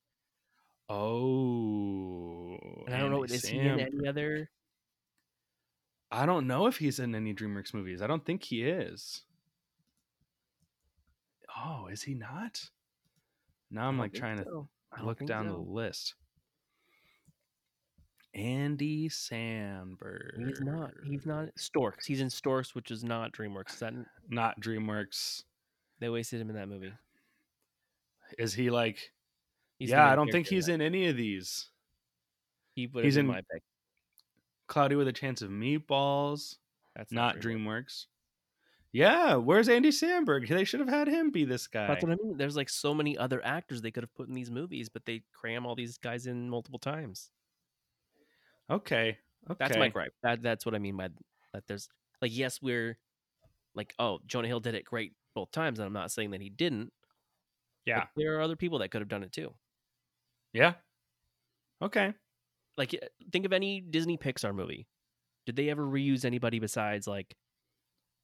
oh, 0.88 2.58
And 2.86 2.94
I 2.94 2.98
don't 2.98 3.10
know, 3.10 3.22
Andy 3.22 3.34
is 3.34 3.44
he 3.44 3.58
in 3.58 3.80
any 3.80 4.08
other? 4.08 4.50
I 6.10 6.26
don't 6.26 6.46
know 6.46 6.66
if 6.66 6.78
he's 6.78 6.98
in 6.98 7.14
any 7.14 7.34
DreamWorks 7.34 7.74
movies. 7.74 8.00
I 8.00 8.06
don't 8.06 8.24
think 8.24 8.42
he 8.44 8.64
is. 8.64 9.22
Oh, 11.56 11.88
is 11.90 12.02
he 12.02 12.14
not? 12.14 12.62
Now 13.70 13.88
I'm 13.88 13.98
like 13.98 14.14
trying 14.14 14.38
to 14.38 14.44
so. 14.44 14.68
I 14.92 15.02
look 15.02 15.24
down 15.26 15.46
so. 15.46 15.52
the 15.52 15.58
list. 15.58 16.14
Andy 18.34 19.08
Samberg. 19.08 20.46
He's 20.46 20.60
not. 20.60 20.90
He's 21.04 21.26
not 21.26 21.48
Storks. 21.56 22.06
He's 22.06 22.20
in 22.20 22.30
Storks, 22.30 22.74
which 22.74 22.90
is 22.90 23.04
not 23.04 23.32
DreamWorks. 23.32 23.74
Is 23.74 23.80
that 23.80 23.94
not 24.28 24.60
DreamWorks. 24.60 25.42
they 26.00 26.08
wasted 26.08 26.40
him 26.40 26.50
in 26.50 26.56
that 26.56 26.68
movie. 26.68 26.92
Is 28.38 28.54
he 28.54 28.70
like? 28.70 29.12
He's 29.78 29.90
yeah, 29.90 30.10
I 30.10 30.16
don't 30.16 30.30
think 30.30 30.46
he's 30.46 30.68
in 30.68 30.80
any 30.80 31.06
of 31.06 31.16
these. 31.16 31.68
He 32.74 32.90
he's 32.94 33.16
in- 33.16 33.26
my 33.26 33.42
pick. 33.52 33.62
Cloudy 34.68 34.94
with 34.94 35.08
a 35.08 35.12
Chance 35.12 35.42
of 35.42 35.50
Meatballs. 35.50 36.56
That's 36.94 37.12
Not 37.12 37.38
DreamWorks. 37.38 37.42
DreamWorks. 37.42 38.06
Yeah, 38.90 39.34
where's 39.34 39.68
Andy 39.68 39.90
Samberg? 39.90 40.48
They 40.48 40.64
should 40.64 40.80
have 40.80 40.88
had 40.88 41.08
him 41.08 41.30
be 41.30 41.44
this 41.44 41.66
guy. 41.66 41.86
That's 41.86 42.02
what 42.02 42.12
I 42.12 42.16
mean. 42.16 42.38
There's 42.38 42.56
like 42.56 42.70
so 42.70 42.94
many 42.94 43.18
other 43.18 43.44
actors 43.44 43.82
they 43.82 43.90
could 43.90 44.02
have 44.02 44.14
put 44.14 44.28
in 44.28 44.34
these 44.34 44.50
movies, 44.50 44.88
but 44.88 45.04
they 45.04 45.22
cram 45.32 45.66
all 45.66 45.74
these 45.74 45.98
guys 45.98 46.26
in 46.26 46.48
multiple 46.48 46.78
times. 46.78 47.30
Okay. 48.70 49.18
Okay. 49.50 49.56
That's 49.58 49.76
my 49.76 49.88
gripe. 49.88 50.14
That 50.22 50.42
that's 50.42 50.64
what 50.64 50.74
I 50.74 50.78
mean 50.78 50.96
by 50.96 51.10
that. 51.52 51.64
There's 51.66 51.88
like 52.22 52.34
yes, 52.34 52.60
we're 52.62 52.98
like 53.74 53.94
oh 53.98 54.20
Jonah 54.26 54.48
Hill 54.48 54.60
did 54.60 54.74
it 54.74 54.84
great 54.84 55.12
both 55.34 55.50
times, 55.50 55.78
and 55.78 55.86
I'm 55.86 55.92
not 55.92 56.10
saying 56.10 56.30
that 56.30 56.40
he 56.40 56.48
didn't. 56.48 56.92
Yeah. 57.84 58.04
there 58.16 58.36
are 58.36 58.42
other 58.42 58.56
people 58.56 58.80
that 58.80 58.90
could 58.90 59.00
have 59.00 59.08
done 59.08 59.22
it 59.22 59.32
too. 59.32 59.52
Yeah. 60.52 60.74
Okay. 61.80 62.12
Like 62.78 62.94
uh, 62.94 63.06
think 63.32 63.44
of 63.44 63.52
any 63.52 63.80
Disney 63.82 64.16
Pixar 64.16 64.54
movie. 64.54 64.86
Did 65.44 65.56
they 65.56 65.68
ever 65.68 65.82
reuse 65.84 66.24
anybody 66.24 66.58
besides 66.60 67.06
like 67.06 67.34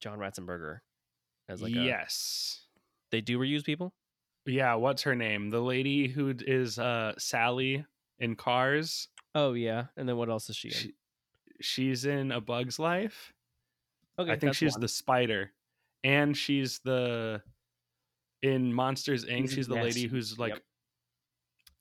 John 0.01 0.19
Ratzenberger 0.19 0.79
as 1.49 1.61
like 1.61 1.75
a, 1.75 1.81
yes. 1.81 2.63
they 3.11 3.21
do 3.21 3.39
reuse 3.39 3.65
people? 3.65 3.93
Yeah, 4.47 4.75
what's 4.75 5.03
her 5.03 5.15
name? 5.15 5.51
The 5.51 5.61
lady 5.61 6.07
who 6.09 6.35
is 6.39 6.79
uh 6.79 7.15
Sally 7.19 7.85
in 8.19 8.37
Cars. 8.37 9.09
Oh 9.35 9.55
yeah, 9.55 9.87
and 9.97 10.09
then 10.09 10.17
what 10.17 10.29
else 10.31 10.49
is 10.49 10.57
she 10.57 10.69
in? 10.69 10.75
She, 10.75 10.95
she's 11.61 12.05
in 12.05 12.31
A 12.31 12.41
Bug's 12.41 12.79
Life. 12.79 13.33
okay, 14.19 14.31
I 14.31 14.39
think 14.39 14.55
she's 14.55 14.75
one. 14.75 14.81
the 14.81 14.89
spider. 14.89 15.51
And 16.05 16.37
she's 16.37 16.81
the 16.85 17.43
in 18.43 18.73
Monsters 18.73 19.25
Inc. 19.25 19.51
She's- 19.51 19.67
the 19.67 19.77
yes, 19.77 19.85
lady 19.85 20.07
who's 20.07 20.39
like 20.39 20.63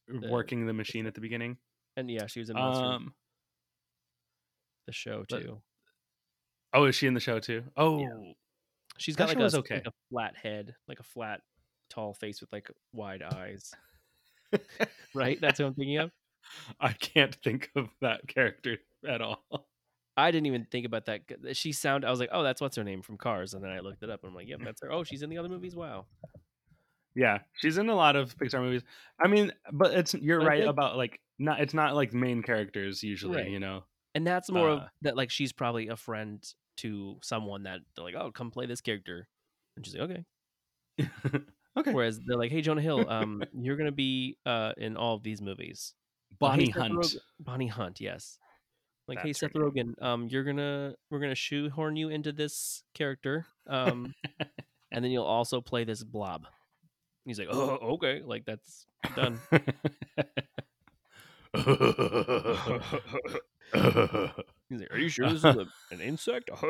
The- 0.07 0.29
working 0.29 0.65
the 0.65 0.73
machine 0.73 1.05
at 1.05 1.13
the 1.13 1.21
beginning. 1.21 1.57
And 1.97 2.09
yeah, 2.09 2.27
she 2.27 2.39
was 2.39 2.49
in 2.49 2.55
Monster, 2.55 2.83
Um 2.85 3.13
the 4.87 4.93
show 4.93 5.25
but- 5.29 5.41
too. 5.41 5.61
Oh, 6.75 6.85
is 6.85 6.95
she 6.95 7.05
in 7.05 7.13
the 7.13 7.19
show 7.19 7.37
too? 7.39 7.63
Oh, 7.77 8.03
she's 8.97 9.15
got 9.15 9.27
like 9.27 9.37
a, 9.37 9.57
okay. 9.57 9.75
like 9.75 9.85
a 9.87 9.93
flat 10.09 10.35
head, 10.35 10.73
like 10.87 10.99
a 10.99 11.03
flat, 11.03 11.41
tall 11.91 12.15
face 12.15 12.41
with 12.41 12.51
like 12.51 12.71
wide 12.93 13.21
eyes. 13.21 13.71
right? 15.13 15.39
That's 15.39 15.59
what 15.59 15.67
I'm 15.67 15.73
thinking 15.75 15.97
of. 15.97 16.11
I 16.79 16.93
can't 16.93 17.35
think 17.43 17.69
of 17.75 17.89
that 18.01 18.27
character 18.27 18.77
at 19.07 19.21
all. 19.21 19.43
I 20.17 20.31
didn't 20.31 20.47
even 20.47 20.65
think 20.71 20.85
about 20.87 21.05
that. 21.05 21.21
She 21.53 21.71
sound. 21.73 22.05
I 22.05 22.09
was 22.09 22.19
like, 22.19 22.29
oh, 22.31 22.41
that's 22.43 22.59
what's 22.59 22.75
her 22.75 22.83
name 22.83 23.03
from 23.03 23.17
Cars, 23.17 23.53
and 23.53 23.63
then 23.63 23.69
I 23.71 23.79
looked 23.79 24.01
it 24.01 24.09
up. 24.09 24.21
and 24.23 24.29
I'm 24.31 24.35
like, 24.35 24.47
yep, 24.47 24.59
that's 24.63 24.81
her. 24.81 24.91
Oh, 24.91 25.03
she's 25.03 25.21
in 25.21 25.29
the 25.29 25.37
other 25.37 25.49
movies. 25.49 25.75
Wow. 25.75 26.05
Yeah, 27.15 27.39
she's 27.53 27.77
in 27.77 27.89
a 27.89 27.95
lot 27.95 28.15
of 28.15 28.35
Pixar 28.37 28.61
movies. 28.61 28.81
I 29.23 29.27
mean, 29.27 29.53
but 29.71 29.93
it's 29.93 30.15
you're 30.15 30.41
I 30.41 30.45
right 30.45 30.59
think- 30.61 30.71
about 30.71 30.97
like 30.97 31.19
not 31.39 31.59
it's 31.61 31.73
not 31.73 31.95
like 31.95 32.13
main 32.13 32.41
characters 32.43 33.03
usually, 33.03 33.37
Right. 33.43 33.49
you 33.51 33.59
know. 33.59 33.83
And 34.15 34.25
that's 34.27 34.51
more 34.51 34.69
of 34.69 34.79
Uh, 34.79 34.87
that. 35.01 35.17
Like 35.17 35.31
she's 35.31 35.51
probably 35.51 35.87
a 35.87 35.95
friend 35.95 36.43
to 36.77 37.17
someone 37.23 37.63
that 37.63 37.79
they're 37.95 38.05
like, 38.05 38.15
oh, 38.15 38.31
come 38.31 38.51
play 38.51 38.65
this 38.65 38.81
character, 38.81 39.27
and 39.75 39.85
she's 39.85 39.95
like, 39.95 40.09
okay. 40.09 40.25
okay. 41.77 41.91
Whereas 41.93 42.19
they're 42.25 42.37
like, 42.37 42.51
hey, 42.51 42.61
Jonah 42.61 42.81
Hill, 42.81 43.09
um, 43.09 43.43
you're 43.53 43.77
gonna 43.77 43.91
be 43.91 44.37
uh 44.45 44.73
in 44.77 44.95
all 44.97 45.15
of 45.15 45.23
these 45.23 45.41
movies. 45.41 45.93
Oh, 46.41 46.49
hey, 46.51 46.57
Bonnie 46.57 46.65
Seth 46.67 46.75
Hunt. 46.75 46.93
Rogen- 46.93 47.17
Bonnie 47.39 47.67
Hunt, 47.67 48.01
yes. 48.01 48.37
Like, 49.07 49.19
hey, 49.19 49.29
That's 49.29 49.41
her 49.41 49.47
Seth 49.49 49.53
Rogen, 49.55 50.01
um, 50.01 50.27
you're 50.27 50.43
gonna 50.45 50.95
we're 51.09 51.19
gonna 51.19 51.35
shoehorn 51.35 51.95
you 51.95 52.09
into 52.09 52.31
this 52.31 52.83
character, 52.93 53.45
um, 53.67 54.13
and 54.91 55.03
then 55.03 55.11
you'll 55.11 55.25
also 55.25 55.59
play 55.61 55.83
this 55.83 56.03
blob. 56.03 56.45
He's 57.25 57.39
like, 57.39 57.49
oh, 57.51 57.95
okay, 57.95 58.21
like 58.23 58.45
that's 58.45 58.85
done. 59.15 59.39
He's 64.69 64.79
like, 64.79 64.91
are 64.91 64.97
you 64.97 65.09
sure 65.09 65.29
this 65.29 65.43
is 65.43 65.45
a, 65.45 65.65
an 65.91 66.01
insect? 66.01 66.49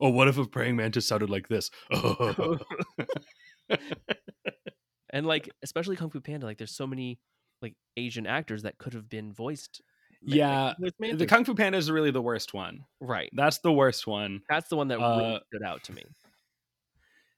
oh, 0.00 0.08
what 0.10 0.28
if 0.28 0.38
a 0.38 0.46
praying 0.46 0.76
mantis 0.76 1.06
sounded 1.06 1.30
like 1.30 1.48
this? 1.48 1.70
and 5.10 5.26
like, 5.26 5.50
especially 5.62 5.96
Kung 5.96 6.10
Fu 6.10 6.20
Panda, 6.20 6.46
like, 6.46 6.58
there's 6.58 6.76
so 6.76 6.86
many 6.86 7.18
like 7.62 7.74
Asian 7.96 8.26
actors 8.26 8.62
that 8.62 8.78
could 8.78 8.94
have 8.94 9.08
been 9.08 9.32
voiced. 9.32 9.80
like, 10.26 10.36
yeah, 10.36 10.74
the. 10.98 11.26
Kung 11.26 11.44
Fu 11.44 11.54
Panda 11.54 11.78
is 11.78 11.90
really 11.90 12.10
the 12.10 12.22
worst 12.22 12.54
one. 12.54 12.80
right. 13.00 13.30
That's 13.34 13.58
the 13.58 13.72
worst 13.72 14.06
one. 14.06 14.40
That's 14.48 14.68
the 14.68 14.76
one 14.76 14.88
that 14.88 14.98
really 14.98 15.34
Uh, 15.36 15.40
stood 15.48 15.62
out 15.62 15.84
to 15.84 15.92
me. 15.92 16.04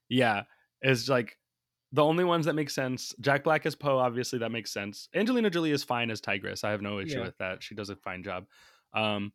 Yeah, 0.09 0.43
it's 0.81 1.07
like 1.07 1.37
the 1.91 2.03
only 2.03 2.23
ones 2.23 2.45
that 2.45 2.53
make 2.53 2.69
sense. 2.69 3.13
Jack 3.19 3.43
Black 3.43 3.65
as 3.65 3.75
Po, 3.75 3.97
obviously 3.97 4.39
that 4.39 4.51
makes 4.51 4.71
sense. 4.71 5.09
Angelina 5.15 5.49
Jolie 5.49 5.71
is 5.71 5.83
fine 5.83 6.11
as 6.11 6.21
Tigress. 6.21 6.63
I 6.63 6.71
have 6.71 6.81
no 6.81 6.99
issue 6.99 7.17
Yeah. 7.19 7.25
with 7.25 7.37
that. 7.39 7.63
She 7.63 7.73
does 7.75 7.89
a 7.89 7.95
fine 7.95 8.23
job. 8.23 8.45
Um, 8.93 9.33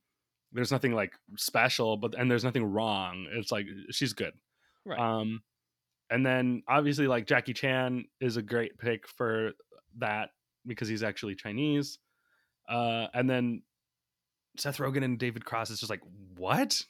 there's 0.53 0.71
nothing 0.71 0.93
like 0.93 1.15
special, 1.37 1.97
but 1.97 2.15
and 2.17 2.31
there's 2.31 2.45
nothing 2.45 2.65
wrong. 2.65 3.27
It's 3.33 3.51
like 3.51 3.67
she's 3.91 4.13
good. 4.13 4.35
Right. 4.85 4.99
Um, 4.99 5.43
and 6.11 6.25
then 6.25 6.63
obviously 6.69 7.09
like 7.09 7.27
Jackie 7.27 7.55
Chan 7.55 8.05
is 8.21 8.37
a 8.37 8.43
great 8.43 8.79
pick 8.79 9.09
for 9.09 9.53
that 9.99 10.31
because 10.67 10.87
he's 10.87 11.03
actually 11.03 11.35
Chinese. 11.35 11.99
Uh, 12.69 13.09
and 13.13 13.29
then 13.29 13.63
Seth 14.57 14.79
Rogen 14.79 15.03
and 15.05 15.19
David 15.19 15.45
Cross 15.45 15.71
is 15.71 15.81
just 15.81 15.91
like 15.91 16.03
what? 16.37 16.85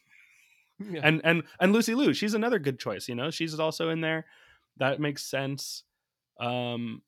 Yeah. 0.79 1.01
And 1.05 1.21
and 1.25 1.43
and 1.61 1.73
Lucy 1.73 1.95
Liu, 1.95 2.13
she's 2.13 2.35
another 2.35 2.59
good 2.59 2.79
choice. 2.79 3.09
You 3.09 3.15
know, 3.15 3.31
she's 3.31 3.59
also 3.59 3.89
in 3.89 4.01
there. 4.03 4.27
That 4.79 5.01
makes 5.01 5.25
sense. 5.25 5.85
Um, 6.41 7.03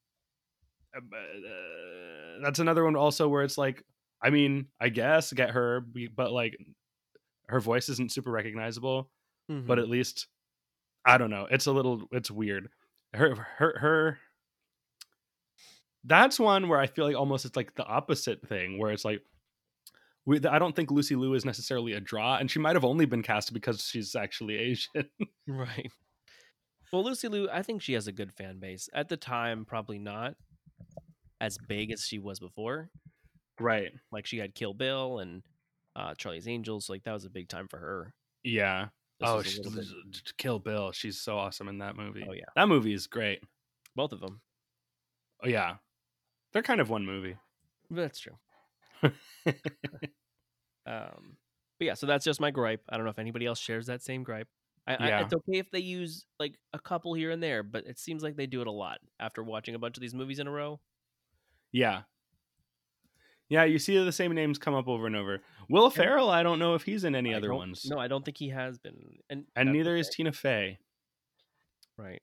uh, 0.94 1.00
uh, 1.00 2.42
that's 2.42 2.58
another 2.58 2.84
one 2.84 2.96
also 2.96 3.28
where 3.28 3.42
it's 3.42 3.58
like, 3.58 3.84
I 4.22 4.30
mean, 4.30 4.66
I 4.80 4.88
guess 4.88 5.32
get 5.32 5.50
her, 5.50 5.84
but 6.14 6.32
like, 6.32 6.56
her 7.48 7.60
voice 7.60 7.88
isn't 7.88 8.12
super 8.12 8.30
recognizable. 8.30 9.10
Mhm. 9.50 9.66
But 9.66 9.78
at 9.78 9.88
least, 9.88 10.26
I 11.04 11.18
don't 11.18 11.30
know. 11.30 11.46
It's 11.50 11.66
a 11.66 11.72
little, 11.72 12.08
it's 12.12 12.30
weird. 12.30 12.68
Her, 13.14 13.34
her, 13.58 13.78
her. 13.78 14.18
That's 16.04 16.38
one 16.38 16.68
where 16.68 16.78
I 16.78 16.86
feel 16.86 17.04
like 17.04 17.16
almost 17.16 17.44
it's 17.44 17.56
like 17.56 17.74
the 17.74 17.84
opposite 17.84 18.46
thing, 18.48 18.78
where 18.78 18.92
it's 18.92 19.04
like, 19.04 19.22
we, 20.24 20.40
I 20.44 20.58
don't 20.58 20.74
think 20.74 20.90
Lucy 20.90 21.14
Liu 21.14 21.34
is 21.34 21.44
necessarily 21.44 21.92
a 21.92 22.00
draw, 22.00 22.36
and 22.36 22.50
she 22.50 22.58
might 22.58 22.74
have 22.76 22.84
only 22.84 23.06
been 23.06 23.22
cast 23.22 23.52
because 23.52 23.82
she's 23.82 24.14
actually 24.16 24.56
Asian. 24.56 25.08
Right. 25.46 25.90
Well, 26.92 27.04
Lucy 27.04 27.28
Liu, 27.28 27.48
I 27.52 27.62
think 27.62 27.82
she 27.82 27.94
has 27.94 28.06
a 28.06 28.12
good 28.12 28.32
fan 28.32 28.58
base. 28.58 28.88
At 28.92 29.08
the 29.08 29.16
time, 29.16 29.64
probably 29.64 29.98
not 29.98 30.34
as 31.40 31.58
big 31.68 31.90
as 31.90 32.02
she 32.02 32.18
was 32.18 32.38
before. 32.38 32.90
right. 33.60 33.92
Like 34.12 34.26
she 34.26 34.38
had 34.38 34.54
Kill 34.54 34.74
Bill 34.74 35.18
and 35.18 35.42
uh, 35.94 36.14
Charlie's 36.16 36.48
Angels. 36.48 36.88
Like 36.88 37.02
that 37.04 37.12
was 37.12 37.24
a 37.24 37.30
big 37.30 37.48
time 37.48 37.68
for 37.68 37.78
her. 37.78 38.14
Yeah. 38.44 38.86
This 39.20 39.28
oh, 39.28 39.42
she, 39.42 39.62
Kill 40.38 40.58
Bill. 40.58 40.92
She's 40.92 41.20
so 41.20 41.36
awesome 41.38 41.68
in 41.68 41.78
that 41.78 41.96
movie. 41.96 42.24
Oh, 42.28 42.32
yeah. 42.32 42.44
That 42.54 42.68
movie 42.68 42.92
is 42.92 43.06
great. 43.06 43.42
both 43.94 44.12
of 44.12 44.20
them. 44.20 44.40
Oh 45.42 45.48
yeah. 45.48 45.76
They're 46.52 46.62
kind 46.62 46.80
of 46.80 46.90
one 46.90 47.04
movie. 47.04 47.36
That's 47.90 48.20
true. 48.20 48.38
Um, 50.86 51.36
but 51.78 51.84
yeah, 51.84 51.94
so 51.94 52.06
that's 52.06 52.24
just 52.24 52.40
my 52.40 52.50
gripe. 52.50 52.82
I 52.88 52.96
don't 52.96 53.04
know 53.04 53.10
if 53.10 53.18
anybody 53.18 53.44
else 53.44 53.58
shares 53.58 53.86
that 53.86 54.02
same 54.02 54.22
gripe. 54.22 54.48
I, 54.86 54.94
I, 54.94 55.20
it's 55.22 55.34
okay 55.34 55.58
if 55.58 55.70
they 55.70 55.80
use 55.80 56.24
like 56.38 56.54
a 56.72 56.78
couple 56.78 57.14
here 57.14 57.32
and 57.32 57.42
there, 57.42 57.62
but 57.62 57.86
it 57.86 57.98
seems 57.98 58.22
like 58.22 58.36
they 58.36 58.46
do 58.46 58.60
it 58.60 58.66
a 58.66 58.72
lot 58.72 58.98
after 59.18 59.42
watching 59.42 59.74
a 59.74 59.78
bunch 59.78 59.96
of 59.96 60.00
these 60.00 60.14
movies 60.14 60.38
in 60.38 60.46
a 60.46 60.50
row. 60.50 60.80
Yeah. 61.72 62.02
Yeah, 63.48 63.64
you 63.64 63.78
see 63.78 63.96
the 64.02 64.12
same 64.12 64.32
names 64.32 64.58
come 64.58 64.74
up 64.74 64.88
over 64.88 65.06
and 65.06 65.14
over. 65.14 65.40
Will 65.68 65.90
Ferrell, 65.90 66.30
I 66.30 66.42
don't 66.42 66.58
know 66.58 66.74
if 66.74 66.82
he's 66.82 67.04
in 67.04 67.14
any 67.14 67.32
I 67.32 67.36
other 67.36 67.54
ones. 67.54 67.86
No, 67.88 67.98
I 67.98 68.08
don't 68.08 68.24
think 68.24 68.38
he 68.38 68.48
has 68.48 68.78
been, 68.78 69.18
and 69.30 69.44
and 69.54 69.72
neither 69.72 69.96
is. 69.96 70.08
Tina 70.08 70.32
Fey. 70.32 70.78
right. 71.96 72.22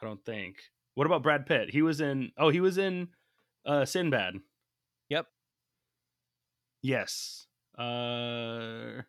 I 0.00 0.06
don't 0.06 0.24
think. 0.24 0.56
What 0.94 1.06
about 1.06 1.22
Brad 1.22 1.46
Pitt? 1.46 1.70
He 1.70 1.82
was 1.82 2.00
in 2.00 2.30
Oh, 2.38 2.50
he 2.50 2.60
was 2.60 2.78
in 2.78 3.08
uh 3.66 3.84
Sinbad. 3.84 4.34
Yep. 5.08 5.26
Yes. 6.82 7.46
Uh 7.76 9.02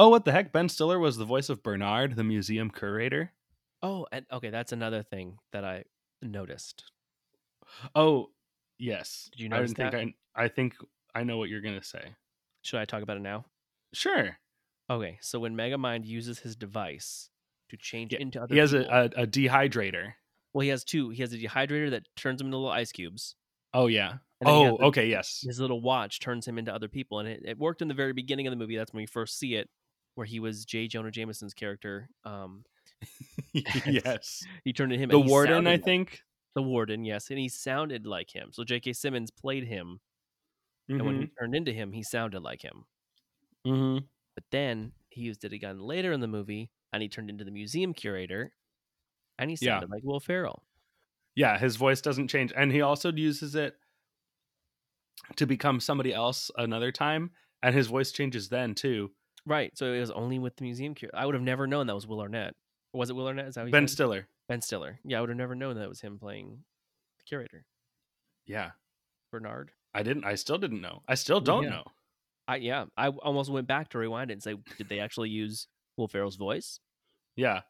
Oh, 0.00 0.08
what 0.08 0.24
the 0.24 0.32
heck? 0.32 0.50
Ben 0.52 0.68
Stiller 0.68 0.98
was 0.98 1.16
the 1.18 1.24
voice 1.26 1.48
of 1.50 1.62
Bernard, 1.62 2.16
the 2.16 2.24
museum 2.24 2.70
curator. 2.70 3.32
Oh, 3.82 4.06
and 4.10 4.24
okay, 4.32 4.48
that's 4.50 4.72
another 4.72 5.02
thing 5.02 5.36
that 5.52 5.64
I 5.64 5.84
noticed. 6.22 6.84
Oh, 7.94 8.30
yes. 8.78 9.28
Did 9.32 9.40
you 9.40 9.46
I 9.46 9.58
notice 9.58 9.72
didn't 9.74 9.92
think 9.92 10.14
I 10.34 10.44
I 10.44 10.48
think 10.48 10.74
I 11.14 11.22
know 11.22 11.36
what 11.38 11.48
you're 11.50 11.60
going 11.60 11.78
to 11.78 11.86
say. 11.86 12.14
Should 12.62 12.80
I 12.80 12.84
talk 12.84 13.02
about 13.02 13.16
it 13.16 13.22
now? 13.22 13.44
Sure. 13.92 14.38
Okay, 14.88 15.18
so 15.20 15.38
when 15.38 15.54
Megamind 15.56 16.04
uses 16.06 16.38
his 16.40 16.56
device 16.56 17.30
to 17.68 17.76
change 17.76 18.12
Yeah, 18.12 18.20
into 18.20 18.42
other, 18.42 18.54
He 18.54 18.60
has 18.60 18.72
a, 18.72 18.80
a, 19.16 19.22
a 19.22 19.26
dehydrator. 19.26 20.14
well, 20.52 20.62
he 20.62 20.68
has 20.70 20.82
two. 20.84 21.10
He 21.10 21.22
has 21.22 21.32
a 21.32 21.38
dehydrator 21.38 21.90
that 21.90 22.04
turns 22.16 22.40
him 22.40 22.46
into 22.48 22.56
little 22.58 22.72
ice 22.72 22.90
cubes. 22.90 23.36
Oh 23.72 23.86
yeah. 23.86 24.14
And 24.40 24.48
then 24.48 24.54
he 24.56 24.62
has 24.64 24.72
Oh, 24.72 24.76
the- 24.78 24.84
okay, 24.86 25.06
yes. 25.08 25.42
his 25.46 25.60
little 25.60 25.80
watch 25.80 26.20
turns 26.20 26.46
him 26.46 26.58
into 26.58 26.74
other 26.74 26.88
people, 26.88 27.18
and 27.20 27.28
it, 27.28 27.42
it 27.44 27.58
worked 27.58 27.82
in 27.82 27.88
the 27.88 27.94
very 27.94 28.12
beginning 28.14 28.46
of 28.46 28.50
the 28.50 28.56
movie. 28.56 28.76
That's 28.76 28.92
when 28.92 29.02
we 29.02 29.06
first 29.06 29.38
see 29.38 29.54
it, 29.54 29.68
where 30.20 30.26
he 30.26 30.38
was 30.38 30.66
J. 30.66 30.86
Jonah 30.86 31.10
Jameson's 31.10 31.54
character. 31.54 32.10
Um, 32.26 32.62
yes. 33.54 34.42
he 34.64 34.74
turned 34.74 34.92
into 34.92 35.02
him. 35.02 35.08
The 35.08 35.18
warden, 35.18 35.66
I 35.66 35.70
like- 35.72 35.82
think. 35.84 36.20
the 36.54 36.60
warden, 36.62 37.06
yes, 37.06 37.30
and 37.30 37.38
he 37.38 37.48
sounded 37.48 38.06
like 38.06 38.30
him. 38.36 38.50
So 38.52 38.62
J.K. 38.62 38.92
Simmons 38.92 39.30
played 39.30 39.64
him, 39.66 39.98
and 40.90 41.02
when 41.06 41.20
he 41.22 41.26
turned 41.38 41.54
into 41.54 41.72
him, 41.72 41.92
he 41.92 42.02
sounded 42.02 42.42
like 42.42 42.60
him. 42.62 42.84
mhm. 43.66 44.04
But 44.34 44.44
then 44.52 44.92
he 45.08 45.22
used 45.22 45.42
it 45.46 45.54
again 45.54 45.80
later 45.80 46.12
in 46.12 46.20
the 46.20 46.28
movie, 46.28 46.70
and 46.92 47.02
he 47.02 47.08
turned 47.08 47.30
into 47.30 47.44
the 47.44 47.50
museum 47.50 47.94
curator, 47.94 48.52
and 49.38 49.48
he 49.50 49.56
Yeah. 49.58 49.78
sounded 49.78 49.88
like 49.90 50.02
Will 50.04 50.20
Ferrell. 50.20 50.64
Yeah, 51.34 51.56
his 51.58 51.76
voice 51.76 52.02
doesn't 52.02 52.28
change, 52.28 52.52
and 52.54 52.70
he 52.70 52.82
also 52.82 53.10
uses 53.10 53.54
it 53.54 53.74
to 55.36 55.46
become 55.46 55.80
somebody 55.80 56.12
else 56.12 56.50
another 56.58 56.92
time, 56.92 57.30
and 57.62 57.74
his 57.74 57.86
voice 57.86 58.12
changes 58.12 58.50
then 58.50 58.74
too. 58.74 59.12
Right. 59.46 59.76
So 59.76 59.92
it 59.92 60.00
was 60.00 60.10
only 60.10 60.38
with 60.38 60.56
the 60.56 60.64
museum 60.64 60.94
curator. 60.94 61.16
I 61.16 61.26
would 61.26 61.34
have 61.34 61.42
never 61.42 61.66
known 61.66 61.86
that 61.86 61.94
was 61.94 62.06
Will 62.06 62.20
Arnett. 62.20 62.54
Was 62.92 63.10
it 63.10 63.14
Will 63.16 63.26
Arnett? 63.28 63.46
Is 63.48 63.54
that 63.54 63.70
Ben 63.70 63.86
said? 63.88 63.94
Stiller. 63.94 64.26
Ben 64.48 64.60
Stiller. 64.60 64.98
Yeah, 65.04 65.18
I 65.18 65.20
would 65.20 65.30
have 65.30 65.38
never 65.38 65.54
known 65.54 65.76
that 65.76 65.88
was 65.88 66.00
him 66.00 66.18
playing 66.18 66.64
the 67.18 67.24
curator, 67.24 67.64
Yeah, 68.46 68.70
Bernard. 69.30 69.70
I 69.94 70.02
didn't. 70.02 70.24
I 70.24 70.34
still 70.34 70.58
didn't 70.58 70.80
know. 70.80 71.02
I 71.08 71.14
still 71.14 71.40
don't 71.40 71.64
Yeah. 71.64 71.70
know. 71.70 71.84
I 72.48 72.56
yeah, 72.56 72.86
I 72.96 73.08
almost 73.08 73.50
went 73.50 73.66
back 73.68 73.90
to 73.90 73.98
rewind 73.98 74.30
it 74.30 74.34
and 74.34 74.42
say, 74.42 74.56
did 74.76 74.88
they 74.88 74.98
actually 74.98 75.30
use 75.30 75.68
Will 75.96 76.08
Ferrell's 76.08 76.36
voice? 76.36 76.80
Yeah, 77.36 77.62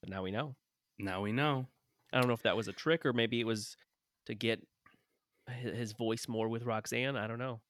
But 0.00 0.08
now 0.10 0.22
we 0.22 0.30
know. 0.30 0.56
now 0.98 1.20
we 1.22 1.32
know. 1.32 1.66
I 2.12 2.18
don't 2.18 2.28
know 2.28 2.34
if 2.34 2.42
that 2.42 2.56
was 2.56 2.68
a 2.68 2.72
trick 2.72 3.04
or 3.04 3.12
maybe 3.12 3.40
it 3.40 3.44
was 3.46 3.76
to 4.24 4.34
get 4.34 4.62
his 5.60 5.92
voice 5.92 6.26
more 6.28 6.48
with 6.48 6.62
Roxanne. 6.64 7.16
I 7.16 7.26
don't 7.26 7.38
know. 7.38 7.60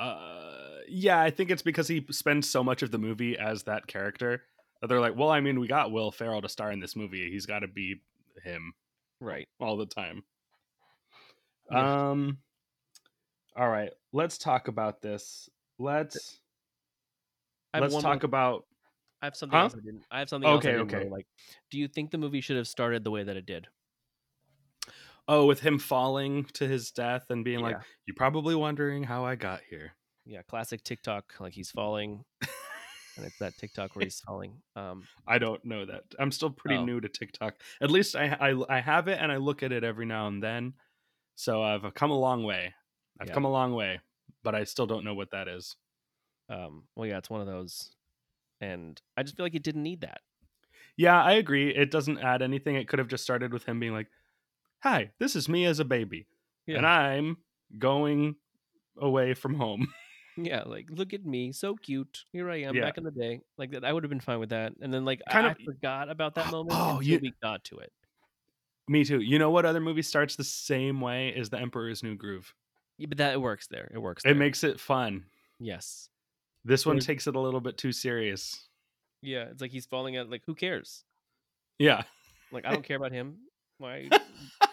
Uh, 0.00 0.78
yeah, 0.88 1.20
I 1.20 1.30
think 1.30 1.50
it's 1.50 1.62
because 1.62 1.88
he 1.88 2.06
spends 2.10 2.48
so 2.48 2.64
much 2.64 2.82
of 2.82 2.90
the 2.90 2.98
movie 2.98 3.38
as 3.38 3.64
that 3.64 3.86
character 3.86 4.42
that 4.80 4.86
they're 4.88 5.00
like, 5.00 5.16
well, 5.16 5.30
I 5.30 5.40
mean, 5.40 5.60
we 5.60 5.68
got 5.68 5.92
Will 5.92 6.10
Ferrell 6.10 6.40
to 6.42 6.48
star 6.48 6.72
in 6.72 6.80
this 6.80 6.96
movie. 6.96 7.30
He's 7.30 7.46
got 7.46 7.60
to 7.60 7.68
be 7.68 8.00
him 8.42 8.72
Right. 9.20 9.46
all 9.60 9.76
the 9.76 9.86
time. 9.86 10.24
Yeah. 11.70 12.10
Um. 12.10 12.38
All 13.56 13.68
right, 13.68 13.90
let's 14.12 14.38
talk 14.38 14.68
about 14.68 15.02
this. 15.02 15.48
Let's 15.78 16.38
let's 17.78 17.94
talk 17.94 18.04
more- 18.04 18.24
about. 18.24 18.64
I 19.22 19.26
have 19.26 19.36
something 19.36 19.56
Huh? 19.56 19.64
else 19.64 19.74
I 19.74 19.80
didn't. 19.80 20.02
I 20.10 20.18
have 20.20 20.28
something 20.30 20.48
else 20.48 20.64
I 20.64 20.68
Okay, 20.70 20.78
didn't 20.78 20.92
know, 20.92 20.98
okay. 20.98 21.08
Like, 21.10 21.26
do 21.70 21.78
you 21.78 21.88
think 21.88 22.10
the 22.10 22.16
movie 22.18 22.40
should 22.40 22.56
have 22.56 22.66
started 22.68 23.04
the 23.04 23.10
way 23.10 23.22
that 23.22 23.36
it 23.36 23.44
did? 23.44 23.68
Oh, 25.32 25.46
with 25.46 25.60
him 25.60 25.78
falling 25.78 26.44
to 26.54 26.66
his 26.66 26.90
death 26.90 27.30
and 27.30 27.44
being 27.44 27.60
like, 27.60 27.76
"You're 28.06 28.16
probably 28.16 28.54
wondering 28.54 29.04
how 29.04 29.24
I 29.24 29.36
got 29.36 29.60
here." 29.70 29.92
Yeah, 30.24 30.42
classic 30.42 30.82
TikTok. 30.82 31.34
Like 31.40 31.52
he's 31.52 31.70
falling, 31.70 32.24
and 33.16 33.26
it's 33.26 33.38
that 33.38 33.56
TikTok 33.56 33.94
where 33.94 34.04
he's 34.04 34.20
falling. 34.26 34.60
Um, 34.76 35.04
I 35.26 35.38
don't 35.38 35.64
know 35.64 35.86
that. 35.86 36.02
I'm 36.18 36.32
still 36.32 36.50
pretty 36.50 36.76
Oh. 36.76 36.84
new 36.84 37.00
to 37.00 37.08
TikTok. 37.08 37.54
At 37.80 37.90
least 37.90 38.16
I, 38.16 38.36
I 38.40 38.76
I 38.78 38.80
have 38.80 39.08
it 39.08 39.18
and 39.20 39.30
I 39.30 39.36
look 39.36 39.62
at 39.62 39.72
it 39.72 39.84
every 39.84 40.06
now 40.06 40.26
and 40.26 40.42
then. 40.42 40.74
So 41.36 41.62
I've 41.62 41.94
come 41.94 42.10
a 42.10 42.18
long 42.18 42.42
way. 42.44 42.74
I've 43.20 43.28
Yeah. 43.28 43.34
come 43.34 43.44
a 43.44 43.50
long 43.50 43.72
way, 43.74 44.00
but 44.42 44.54
I 44.54 44.64
still 44.64 44.86
don't 44.86 45.04
know 45.04 45.14
what 45.14 45.30
that 45.30 45.48
is. 45.48 45.76
um, 46.48 46.88
well, 46.96 47.06
yeah, 47.08 47.18
it's 47.18 47.30
one 47.30 47.40
of 47.40 47.46
those, 47.46 47.92
and 48.60 49.00
I 49.16 49.22
just 49.22 49.36
feel 49.36 49.46
like 49.46 49.54
it 49.54 49.62
didn't 49.62 49.84
need 49.84 50.00
that. 50.02 50.20
Yeah, 50.96 51.22
I 51.22 51.32
agree. 51.34 51.74
It 51.74 51.90
doesn't 51.92 52.18
add 52.18 52.42
anything. 52.42 52.74
It 52.76 52.88
could 52.88 52.98
have 52.98 53.08
just 53.08 53.22
started 53.22 53.52
with 53.52 53.64
him 53.66 53.78
being 53.80 53.92
like, 53.92 54.08
"Hi, 54.82 55.10
this 55.18 55.36
is 55.36 55.48
me 55.48 55.64
as 55.66 55.78
a 55.80 55.84
baby, 55.84 56.26
and 56.68 56.86
I'm 56.86 57.36
going 57.78 58.36
away 58.98 59.34
from 59.34 59.54
home." 59.54 59.92
Yeah, 60.36 60.62
like 60.62 60.86
look 60.90 61.12
at 61.12 61.26
me, 61.26 61.52
so 61.52 61.74
cute. 61.76 62.24
Here 62.32 62.48
I 62.48 62.62
am 62.62 62.74
Yeah. 62.74 62.82
back 62.82 62.96
in 62.96 63.04
the 63.04 63.10
day. 63.10 63.40
Like 63.58 63.72
that, 63.72 63.84
I 63.84 63.92
would 63.92 64.04
have 64.04 64.08
been 64.10 64.20
fine 64.20 64.38
with 64.38 64.50
that. 64.50 64.72
And 64.80 64.94
then 64.94 65.04
like 65.04 65.20
Kind 65.28 65.46
I, 65.46 65.50
of- 65.50 65.56
I 65.60 65.64
forgot 65.64 66.08
about 66.08 66.36
that 66.36 66.50
moment 66.50 66.78
Oh, 66.80 67.00
you- 67.00 67.18
we 67.20 67.34
got 67.42 67.62
to 67.64 67.78
it. 67.80 67.92
Me 68.88 69.04
too. 69.04 69.20
You 69.20 69.38
know 69.38 69.50
what 69.50 69.66
other 69.66 69.80
movie 69.80 70.00
starts 70.00 70.36
the 70.36 70.44
same 70.44 71.00
way 71.00 71.34
as 71.34 71.50
The 71.50 71.58
Emperor's 71.58 72.02
New 72.02 72.14
Groove? 72.16 72.54
Yeah, 72.96 73.08
but 73.08 73.18
that 73.18 73.34
it 73.34 73.40
works 73.40 73.66
there. 73.66 73.90
It 73.92 73.98
works. 73.98 74.24
It 74.24 74.34
makes 74.36 74.64
it 74.64 74.80
fun. 74.80 75.24
yes. 75.58 76.08
This 76.64 76.86
one 76.86 77.00
takes 77.00 77.26
it 77.26 77.34
a 77.34 77.40
little 77.40 77.60
bit 77.60 77.76
too 77.76 77.92
serious. 77.92 78.66
Yeah, 79.20 79.42
it's 79.50 79.60
like 79.60 79.72
he's 79.72 79.86
falling 79.86 80.16
out. 80.16 80.30
Like 80.30 80.42
who 80.46 80.54
cares? 80.54 81.04
Yeah. 81.78 82.04
Like 82.50 82.64
I 82.64 82.70
don't 82.72 82.84
care 82.86 82.96
about 82.96 83.12
him. 83.12 83.40
Why? 83.76 84.08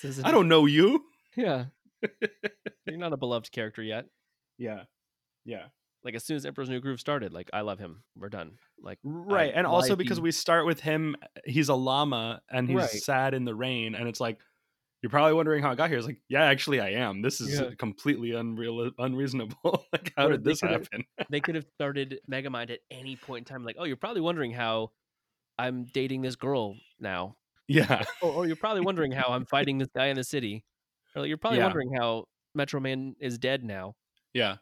this. 0.00 0.20
I 0.24 0.30
don't 0.30 0.48
know 0.48 0.66
you. 0.66 1.04
Yeah. 1.36 1.66
You're 2.86 2.98
not 2.98 3.12
a 3.12 3.16
beloved 3.16 3.50
character 3.52 3.82
yet. 3.82 4.06
Yeah. 4.58 4.84
Yeah. 5.44 5.66
like 6.04 6.14
as 6.14 6.24
soon 6.24 6.36
as 6.36 6.44
Emperor's 6.46 6.68
New 6.68 6.80
Groove 6.80 7.00
started, 7.00 7.32
like 7.32 7.50
I 7.52 7.62
love 7.62 7.78
him. 7.78 8.02
We're 8.16 8.28
done. 8.28 8.52
Like 8.80 8.98
right 9.02 9.50
I- 9.54 9.56
and 9.58 9.66
also 9.66 9.96
because 9.96 10.18
he- 10.18 10.22
we 10.22 10.32
start 10.32 10.66
with 10.66 10.80
him 10.80 11.16
he's 11.44 11.68
a 11.70 11.74
llama 11.74 12.40
and 12.50 12.68
he's 12.68 12.76
Right. 12.76 12.90
sad 12.90 13.34
in 13.34 13.44
the 13.44 13.54
rain 13.54 13.94
and 13.94 14.08
it's 14.08 14.20
like 14.20 14.38
you're 15.02 15.10
probably 15.10 15.34
wondering 15.34 15.62
how 15.62 15.70
I 15.70 15.74
got 15.74 15.90
here. 15.90 15.98
It's 15.98 16.06
like, 16.06 16.22
yeah, 16.30 16.44
actually, 16.44 16.80
I 16.80 16.92
am. 16.92 17.20
This 17.20 17.38
is 17.38 17.60
Yeah. 17.60 17.70
completely 17.76 18.32
unreal, 18.32 18.90
unreasonable. 18.98 19.84
like, 19.92 20.14
how 20.16 20.28
did 20.28 20.42
this 20.44 20.62
happen? 20.62 21.04
they 21.28 21.40
could 21.42 21.56
have 21.56 21.66
started 21.74 22.20
Megamind 22.30 22.70
at 22.70 22.78
any 22.90 23.14
point 23.16 23.46
in 23.46 23.52
time. 23.54 23.64
Like, 23.64 23.76
oh, 23.78 23.84
you're 23.84 23.96
probably 23.98 24.22
wondering 24.22 24.50
how 24.52 24.92
I'm 25.58 25.84
dating 25.92 26.22
this 26.22 26.36
girl 26.36 26.76
now. 27.00 27.36
Yeah, 27.68 28.04
Or, 28.22 28.30
or 28.32 28.46
you're 28.46 28.56
probably 28.56 28.82
wondering 28.82 29.12
how 29.12 29.28
I'm 29.32 29.44
fighting 29.46 29.78
this 29.78 29.88
guy 29.94 30.06
in 30.06 30.16
the 30.16 30.24
city. 30.24 30.64
Or 31.16 31.26
you're 31.26 31.36
probably 31.38 31.58
Yeah. 31.58 31.64
wondering 31.66 31.94
how 31.94 32.26
Metro 32.54 32.80
Man 32.80 33.14
is 33.20 33.38
dead 33.38 33.64
now. 33.64 33.94
yeah. 34.32 34.56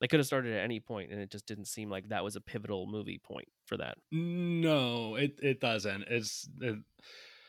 They 0.00 0.08
could 0.08 0.18
have 0.18 0.26
started 0.26 0.52
at 0.54 0.64
any 0.64 0.80
point, 0.80 1.12
and 1.12 1.20
it 1.20 1.30
just 1.30 1.46
didn't 1.46 1.66
seem 1.66 1.88
like 1.88 2.08
that 2.08 2.24
was 2.24 2.34
a 2.34 2.40
pivotal 2.40 2.88
movie 2.88 3.20
point 3.22 3.46
for 3.66 3.76
that. 3.76 3.98
No, 4.10 5.14
it 5.14 5.38
it 5.40 5.60
doesn't. 5.60 6.02
It's 6.08 6.48
it, 6.60 6.76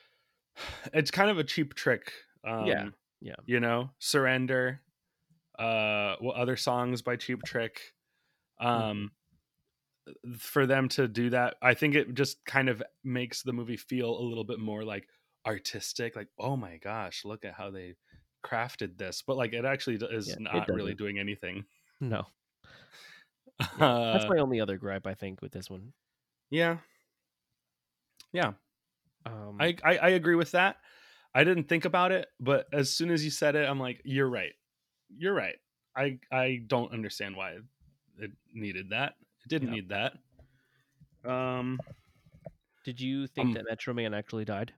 it's 0.94 1.10
kind 1.10 1.32
of 1.32 1.40
a 1.40 1.44
cheap 1.44 1.74
trick. 1.74 2.12
Um, 2.44 2.68
Yeah, 2.68 2.90
yeah. 3.22 3.36
You 3.48 3.60
know, 3.60 3.90
surrender. 3.98 4.82
Uh, 5.58 6.16
what 6.20 6.36
other 6.36 6.56
songs 6.56 7.02
by 7.02 7.16
Cheap 7.16 7.42
Trick? 7.44 7.80
Um, 8.60 9.12
for 10.38 10.66
them 10.66 10.90
to 10.90 11.08
do 11.08 11.30
that, 11.32 11.56
I 11.62 11.74
think 11.74 11.96
it 11.96 12.14
just 12.14 12.46
kind 12.46 12.70
of 12.70 12.84
makes 13.04 13.44
the 13.44 13.54
movie 13.54 13.78
feel 13.78 14.18
a 14.20 14.22
little 14.24 14.44
bit 14.44 14.60
more 14.60 14.84
like 14.84 15.08
artistic. 15.46 16.16
Like, 16.16 16.30
oh 16.40 16.58
my 16.58 16.78
gosh, 16.78 17.26
look 17.26 17.46
at 17.46 17.54
how 17.54 17.72
they 17.72 17.96
crafted 18.46 18.98
this. 18.98 19.22
But 19.22 19.38
like, 19.38 19.54
it 19.54 19.66
actually 19.66 19.98
is 19.98 20.36
Yeah, 20.36 20.40
not 20.40 20.72
really 20.72 20.96
doing 20.96 21.20
anything. 21.20 21.66
No, 22.00 22.28
that's 24.12 24.26
Uh, 24.26 24.30
my 24.30 24.38
only 24.40 24.60
other 24.60 24.78
gripe. 24.78 25.08
I 25.08 25.14
think 25.14 25.42
with 25.42 25.52
this 25.52 25.70
one. 25.70 25.94
yeah. 26.50 26.80
Yeah. 28.32 28.54
Um, 29.26 29.60
I, 29.60 29.76
I 29.84 29.98
I 29.98 30.10
agree 30.10 30.36
with 30.36 30.52
that. 30.52 30.78
I 31.34 31.44
didn't 31.44 31.66
think 31.66 31.86
about 31.86 32.12
it, 32.12 32.28
but 32.40 32.68
as 32.74 32.94
soon 32.96 33.12
as 33.12 33.24
you 33.24 33.32
said 33.32 33.56
it, 33.56 33.68
I'm 33.70 33.80
like, 33.80 34.02
you're 34.06 34.30
right. 34.30 34.54
You're 35.10 35.34
right. 35.34 35.58
I 35.96 36.20
I 36.32 36.64
don't 36.68 36.94
understand 36.94 37.36
why 37.36 37.60
it 38.18 38.32
needed 38.54 38.90
that. 38.92 39.16
It 39.46 39.50
didn't 39.50 39.70
Yeah. 39.70 39.74
need 39.76 39.90
that. 39.90 40.14
Um, 41.30 41.80
did 42.86 43.00
you 43.00 43.28
think 43.28 43.48
um, 43.50 43.54
that 43.54 43.66
Metro 43.70 43.94
Man 43.94 44.14
actually 44.14 44.46
died? 44.46 44.74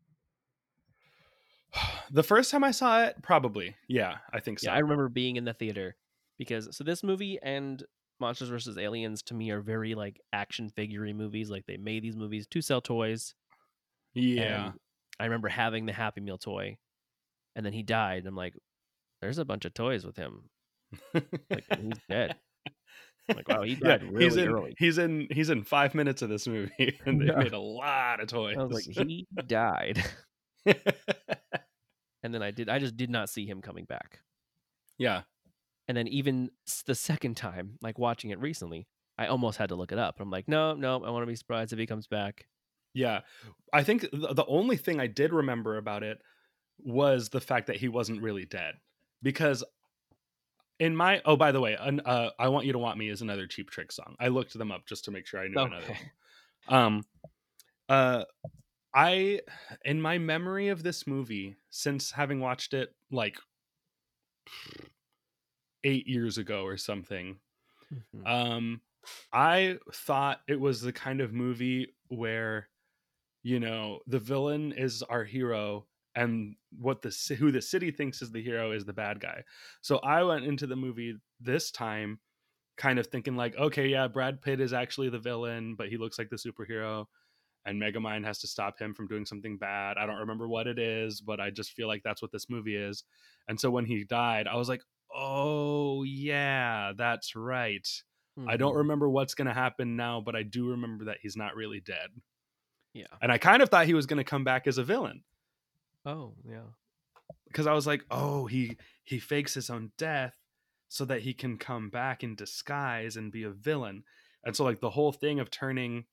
the 2.11 2.23
first 2.23 2.51
time 2.51 2.63
I 2.63 2.71
saw 2.71 3.03
it, 3.03 3.15
probably. 3.21 3.75
Yeah, 3.87 4.17
I 4.31 4.39
think 4.39 4.59
so. 4.59 4.69
Yeah, 4.69 4.75
I 4.75 4.79
remember 4.79 5.09
being 5.09 5.35
in 5.35 5.45
the 5.45 5.53
theater 5.53 5.95
because 6.37 6.75
so 6.75 6.83
this 6.83 7.03
movie 7.03 7.39
and 7.41 7.83
Monsters 8.19 8.49
vs. 8.49 8.77
Aliens 8.77 9.21
to 9.23 9.33
me 9.33 9.49
are 9.51 9.59
very 9.61 9.93
like 9.95 10.21
action 10.31 10.69
figure 10.69 11.01
movies. 11.13 11.49
Like 11.49 11.65
they 11.65 11.77
made 11.77 12.03
these 12.03 12.15
movies 12.15 12.47
to 12.47 12.61
sell 12.61 12.81
toys. 12.81 13.33
yeah. 14.13 14.65
And 14.67 14.73
I 15.19 15.25
remember 15.25 15.47
having 15.49 15.85
the 15.85 15.93
Happy 15.93 16.21
Meal 16.21 16.37
toy, 16.37 16.77
and 17.55 17.65
then 17.65 17.73
he 17.73 17.83
died. 17.83 18.19
And 18.19 18.27
I'm 18.27 18.35
like, 18.35 18.53
there's 19.21 19.37
a 19.37 19.45
bunch 19.45 19.65
of 19.65 19.73
toys 19.73 20.05
with 20.05 20.15
him. 20.17 20.49
Like 21.49 21.65
he's 21.79 21.99
dead. 22.09 22.35
Like, 23.33 23.47
wow, 23.47 23.61
he 23.63 23.73
yeah, 23.81 23.97
died 23.97 24.03
really 24.03 24.23
he's 24.25 24.35
in 24.37 24.47
early. 24.49 24.75
he's 24.77 24.97
in 24.97 25.27
he's 25.31 25.49
in 25.49 25.63
five 25.63 25.95
minutes 25.95 26.21
of 26.21 26.29
this 26.29 26.47
movie, 26.47 26.99
and 27.05 27.21
they 27.21 27.25
Yeah. 27.25 27.39
made 27.39 27.53
a 27.53 27.59
lot 27.59 28.19
of 28.19 28.27
toys. 28.27 28.55
I 28.59 28.63
was 28.63 28.87
like, 28.87 29.07
he 29.07 29.27
died. 29.47 30.03
and 30.65 32.33
then 32.33 32.41
I 32.41 32.51
did. 32.51 32.69
I 32.69 32.79
just 32.79 32.97
did 32.97 33.09
not 33.09 33.29
see 33.29 33.45
him 33.45 33.61
coming 33.61 33.85
back. 33.85 34.19
yeah, 34.97 35.21
And 35.87 35.95
then 35.97 36.07
even 36.07 36.49
the 36.87 36.95
second 36.95 37.35
time, 37.37 37.77
like 37.81 37.99
watching 37.99 38.31
it 38.31 38.39
recently, 38.39 38.87
I 39.17 39.27
almost 39.27 39.57
had 39.57 39.69
to 39.69 39.75
look 39.75 39.91
it 39.91 39.99
up. 39.99 40.19
I'm 40.19 40.29
like, 40.31 40.47
no, 40.47 40.73
no, 40.73 41.03
I 41.03 41.09
want 41.09 41.23
to 41.23 41.27
be 41.27 41.35
surprised 41.35 41.71
if 41.73 41.79
he 41.79 41.85
comes 41.85 42.07
back. 42.07 42.47
Yeah. 42.93 43.21
I 43.73 43.83
think 43.83 44.01
the, 44.11 44.33
the 44.33 44.45
only 44.45 44.77
thing 44.77 44.99
I 44.99 45.07
did 45.07 45.33
remember 45.33 45.77
about 45.77 46.01
it 46.03 46.17
was 46.79 47.29
the 47.29 47.41
fact 47.41 47.67
that 47.67 47.75
he 47.77 47.87
wasn't 47.89 48.21
really 48.21 48.45
dead. 48.45 48.75
Because 49.21 49.63
in 50.79 50.95
my 50.95 51.21
oh 51.25 51.37
by 51.37 51.51
the 51.51 51.61
way, 51.61 51.75
an, 51.79 52.01
uh, 52.01 52.31
I 52.39 52.49
want 52.49 52.65
you 52.65 52.73
to 52.73 52.79
want 52.79 52.97
me 52.97 53.09
is 53.09 53.21
another 53.21 53.47
cheap 53.47 53.69
trick 53.71 53.91
song. 53.91 54.15
I 54.19 54.27
looked 54.29 54.53
them 54.57 54.71
up 54.71 54.85
just 54.87 55.05
to 55.05 55.11
make 55.11 55.27
sure 55.27 55.39
I 55.41 55.47
knew 55.47 55.65
another 55.65 55.89
Okay. 55.89 55.95
one. 55.95 56.09
Um 56.67 57.03
uh 57.89 58.25
I 58.93 59.41
in 59.85 60.01
my 60.01 60.17
memory 60.19 60.69
of 60.69 60.83
this 60.83 61.07
movie 61.07 61.57
since 61.71 62.11
having 62.11 62.39
watched 62.41 62.73
it 62.73 62.95
like 63.11 63.39
8 65.83 66.07
years 66.07 66.37
ago 66.37 66.63
or 66.63 66.77
something 66.77 67.39
Mhm. 67.91 68.25
um 68.25 68.81
i 69.33 69.77
thought 69.93 70.41
it 70.47 70.59
was 70.59 70.81
the 70.81 70.93
kind 70.93 71.21
of 71.21 71.33
movie 71.33 71.95
where 72.09 72.69
you 73.43 73.59
know 73.59 74.01
the 74.07 74.19
villain 74.19 74.73
is 74.73 75.03
our 75.03 75.23
hero 75.25 75.87
and 76.15 76.55
what 76.77 77.01
the 77.01 77.35
who 77.39 77.51
the 77.51 77.61
city 77.61 77.91
thinks 77.91 78.21
is 78.21 78.31
the 78.31 78.41
hero 78.43 78.71
is 78.71 78.85
the 78.85 78.93
bad 78.93 79.19
guy 79.19 79.43
so 79.81 79.97
i 79.99 80.23
went 80.23 80.45
into 80.45 80.65
the 80.67 80.75
movie 80.75 81.15
this 81.39 81.71
time 81.71 82.19
kind 82.77 82.99
of 82.99 83.07
thinking 83.07 83.35
like 83.35 83.55
okay 83.57 83.87
yeah 83.87 84.07
brad 84.07 84.41
pitt 84.41 84.59
is 84.59 84.73
actually 84.73 85.09
the 85.09 85.19
villain 85.19 85.75
but 85.75 85.87
he 85.89 85.97
looks 85.97 86.17
like 86.19 86.29
the 86.29 86.35
superhero 86.35 87.05
and 87.65 87.81
megamind 87.81 88.25
has 88.25 88.39
to 88.39 88.47
stop 88.47 88.79
him 88.79 88.93
from 88.93 89.07
doing 89.07 89.25
something 89.25 89.57
bad 89.57 89.97
i 89.97 90.05
don't 90.05 90.17
remember 90.19 90.47
what 90.47 90.67
it 90.67 90.77
is 90.79 91.21
but 91.21 91.39
i 91.39 91.49
just 91.49 91.71
feel 91.73 91.87
like 91.87 92.01
that's 92.03 92.21
what 92.21 92.31
this 92.31 92.49
movie 92.49 92.75
is 92.75 93.03
and 93.47 93.59
so 93.59 93.69
when 93.71 93.85
he 93.85 94.03
died 94.03 94.47
i 94.47 94.55
was 94.55 94.69
like 94.69 94.81
oh 95.13 96.03
yeah 96.03 96.91
that's 96.97 97.35
right 97.35 97.87
I 98.49 98.57
don't 98.57 98.73
Mhm. 98.73 98.77
remember 98.79 99.09
what's 99.09 99.33
going 99.33 99.47
to 99.47 99.53
happen 99.53 99.95
now, 99.95 100.19
but 100.19 100.35
I 100.35 100.43
do 100.43 100.71
remember 100.71 101.05
that 101.05 101.19
he's 101.21 101.37
not 101.37 101.55
really 101.55 101.79
dead. 101.79 102.09
Yeah. 102.93 103.05
And 103.21 103.31
I 103.31 103.37
kind 103.37 103.61
of 103.61 103.69
thought 103.69 103.85
he 103.85 103.93
was 103.93 104.07
going 104.07 104.17
to 104.17 104.25
come 104.25 104.43
back 104.43 104.67
as 104.67 104.77
a 104.77 104.83
villain 104.83 105.23
Oh, 106.05 106.33
yeah. 106.47 106.67
because 107.47 107.67
I 107.67 107.73
was 107.73 107.87
like, 107.87 108.05
"Oh, 108.11 108.45
he 108.47 108.77
he 109.03 109.19
fakes 109.19 109.53
his 109.53 109.69
own 109.69 109.91
death 109.97 110.35
so 110.87 111.05
that 111.05 111.21
he 111.21 111.33
can 111.33 111.57
come 111.57 111.89
back 111.89 112.23
in 112.23 112.35
disguise 112.35 113.17
and 113.17 113.31
be 113.31 113.43
a 113.43 113.49
villain." 113.51 114.03
And 114.43 114.55
so 114.55 114.63
like 114.63 114.81
the 114.81 114.91
whole 114.91 115.11
thing 115.11 115.39
of 115.39 115.49
turning 115.49 116.05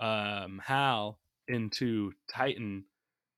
um 0.00 0.60
Hal 0.64 1.20
into 1.48 2.12
Titan 2.32 2.84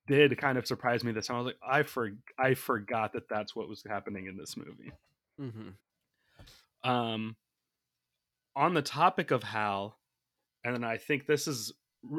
did 0.07 0.37
kind 0.39 0.59
of 0.59 0.67
surprise 0.67 1.05
me 1.05 1.13
this 1.13 1.27
time. 1.27 1.37
I 1.37 1.41
was 1.41 1.47
like, 1.47 1.59
"I 1.67 1.83
for 1.83 2.11
I 2.39 2.55
forgot 2.55 3.13
that 3.15 3.29
that's 3.29 3.57
what 3.57 3.69
was 3.69 3.83
happening 3.89 4.27
in 4.27 4.37
this 4.37 4.57
movie." 4.57 4.93
hmm 5.39 5.71
um 6.85 7.37
on 8.57 8.75
the 8.75 8.83
topic 8.83 9.31
of 9.31 9.43
hal 9.43 9.99
and 10.65 10.75
then 10.75 10.85
i 10.85 10.97
think 10.97 11.27
this 11.27 11.47
is 11.47 11.73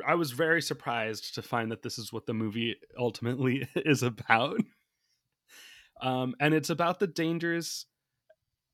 i 0.06 0.16
was 0.16 0.32
very 0.32 0.62
surprised 0.62 1.36
to 1.36 1.42
find 1.42 1.72
that 1.72 1.82
this 1.82 1.98
is 1.98 2.12
what 2.14 2.26
the 2.26 2.34
movie 2.34 2.76
ultimately 2.98 3.68
is 3.76 4.04
about. 4.04 4.58
Um 6.02 6.36
and 6.40 6.54
it's 6.54 6.70
about 6.70 7.00
the 7.00 7.08
dangers 7.08 7.86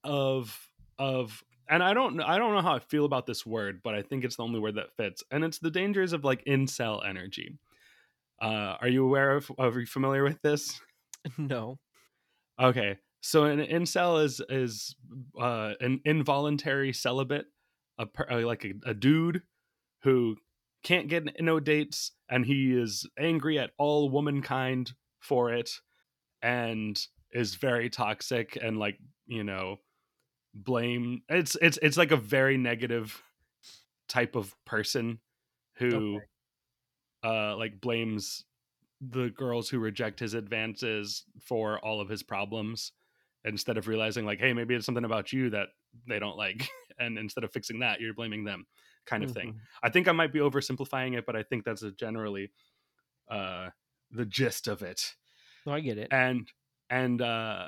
of 0.03 0.57
of 0.97 1.43
and 1.70 1.84
i 1.84 1.93
don't 1.93 2.16
know 2.16 2.24
i 2.26 2.38
don't 2.38 2.53
know 2.55 2.62
how 2.62 2.76
i 2.76 2.80
feel 2.80 3.05
about 3.05 3.26
this 3.26 3.45
word 3.45 3.82
but 3.84 3.93
i 3.93 4.01
think 4.01 4.24
it's 4.24 4.38
the 4.38 4.43
only 4.43 4.60
word 4.60 4.76
that 4.76 4.95
fits 4.95 5.24
and 5.30 5.43
it's 5.43 5.60
the 5.60 5.70
dangers 5.70 6.14
of 6.14 6.24
like 6.24 6.43
incel 6.45 7.05
energy. 7.07 7.57
Uh 8.41 8.78
are 8.82 8.88
you 8.88 9.05
aware 9.05 9.36
of 9.36 9.51
are 9.60 9.80
you 9.80 9.86
familiar 9.86 10.24
with 10.24 10.41
this? 10.41 10.80
No. 11.38 11.80
Okay, 12.60 12.97
so 13.22 13.45
an 13.45 13.60
incel 13.60 14.24
is 14.24 14.41
is 14.49 14.95
uh, 15.39 15.74
an 15.82 16.01
involuntary 16.05 16.93
celibate, 16.93 17.45
a 17.97 18.07
uh, 18.32 18.45
like 18.45 18.66
a, 18.66 18.74
a 18.86 18.93
dude 18.93 19.41
who 20.03 20.38
can't 20.84 21.07
get 21.07 21.41
no 21.41 21.59
dates, 21.59 22.11
and 22.30 22.45
he 22.45 22.73
is 22.73 23.05
angry 23.17 23.59
at 23.59 23.71
all 23.77 24.09
womankind 24.09 24.93
for 25.19 25.53
it, 25.53 25.71
and 26.41 26.99
is 27.32 27.55
very 27.55 27.89
toxic 27.89 28.57
and 28.61 28.77
like 28.80 28.97
you 29.27 29.43
know 29.43 29.77
blame. 30.53 31.21
It's 31.30 31.55
it's 31.61 31.80
it's 31.82 31.97
like 31.97 32.11
a 32.11 32.17
very 32.17 32.57
negative 32.57 33.21
type 34.07 34.36
of 34.36 34.55
person 34.65 35.19
who 35.75 36.19
uh 37.23 37.55
like 37.55 37.80
blames 37.80 38.45
the 39.01 39.30
girls 39.30 39.69
who 39.69 39.80
reject 39.80 40.19
his 40.19 40.34
advances 40.34 41.23
for 41.39 41.80
all 41.80 42.01
of 42.01 42.09
his 42.09 42.23
problems 42.23 42.91
instead 43.45 43.77
of 43.77 43.88
realizing 43.88 44.25
like 44.25 44.39
hey 44.39 44.51
maybe 44.51 44.75
it's 44.75 44.86
something 44.86 45.05
about 45.05 45.32
you 45.32 45.49
that 45.49 45.67
they 46.07 46.19
don't 46.19 46.38
like 46.38 46.67
and 46.99 47.17
instead 47.17 47.43
of 47.43 47.51
fixing 47.51 47.80
that 47.80 48.01
you're 48.01 48.13
blaming 48.13 48.43
them 48.43 48.65
kind 49.05 49.23
of 49.23 49.31
thing. 49.31 49.53
Mhm. 49.53 49.59
i 49.83 49.89
think 49.89 50.07
i 50.07 50.11
might 50.11 50.31
be 50.33 50.39
oversimplifying 50.39 51.17
it 51.17 51.25
but 51.25 51.35
i 51.35 51.41
think 51.43 51.63
that's 51.65 51.81
a 51.83 51.91
generally 51.91 52.51
uh 53.29 53.69
the 54.11 54.25
gist 54.25 54.67
of 54.67 54.81
it. 54.81 55.13
No, 55.65 55.73
I 55.73 55.81
get 55.81 55.97
it. 55.99 56.07
and 56.11 56.47
and 56.89 57.21
uh 57.21 57.67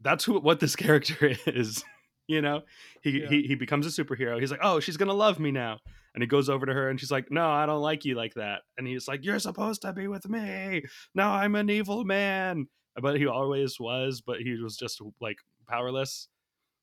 that's 0.00 0.24
who 0.24 0.38
what 0.40 0.58
this 0.60 0.74
character 0.84 1.34
is 1.46 1.84
you 2.28 2.42
know? 2.42 2.62
He, 3.02 3.20
Yeah. 3.20 3.28
he 3.28 3.42
he 3.42 3.54
becomes 3.54 3.86
a 3.86 4.04
superhero. 4.04 4.40
He's 4.40 4.50
like 4.50 4.60
oh 4.62 4.80
she's 4.80 4.96
gonna 4.96 5.12
love 5.14 5.38
me 5.38 5.52
now. 5.52 5.78
And 6.14 6.22
he 6.22 6.26
goes 6.26 6.48
over 6.48 6.66
to 6.66 6.72
her 6.72 6.88
and 6.90 6.98
she's 6.98 7.10
like 7.12 7.30
no 7.30 7.48
i 7.50 7.66
don't 7.66 7.82
like 7.82 8.04
you 8.04 8.14
like 8.16 8.34
that. 8.34 8.62
And 8.78 8.86
he's 8.86 9.06
like 9.06 9.24
you're 9.24 9.38
supposed 9.38 9.82
to 9.82 9.92
be 9.92 10.08
with 10.08 10.28
me. 10.28 10.82
Now 11.14 11.32
i'm 11.34 11.54
an 11.54 11.70
evil 11.70 12.04
man. 12.04 12.66
But 13.00 13.16
he 13.18 13.26
always 13.26 13.78
was 13.78 14.22
but 14.22 14.40
he 14.40 14.56
was 14.60 14.76
just 14.76 15.00
like 15.20 15.38
powerless. 15.68 16.26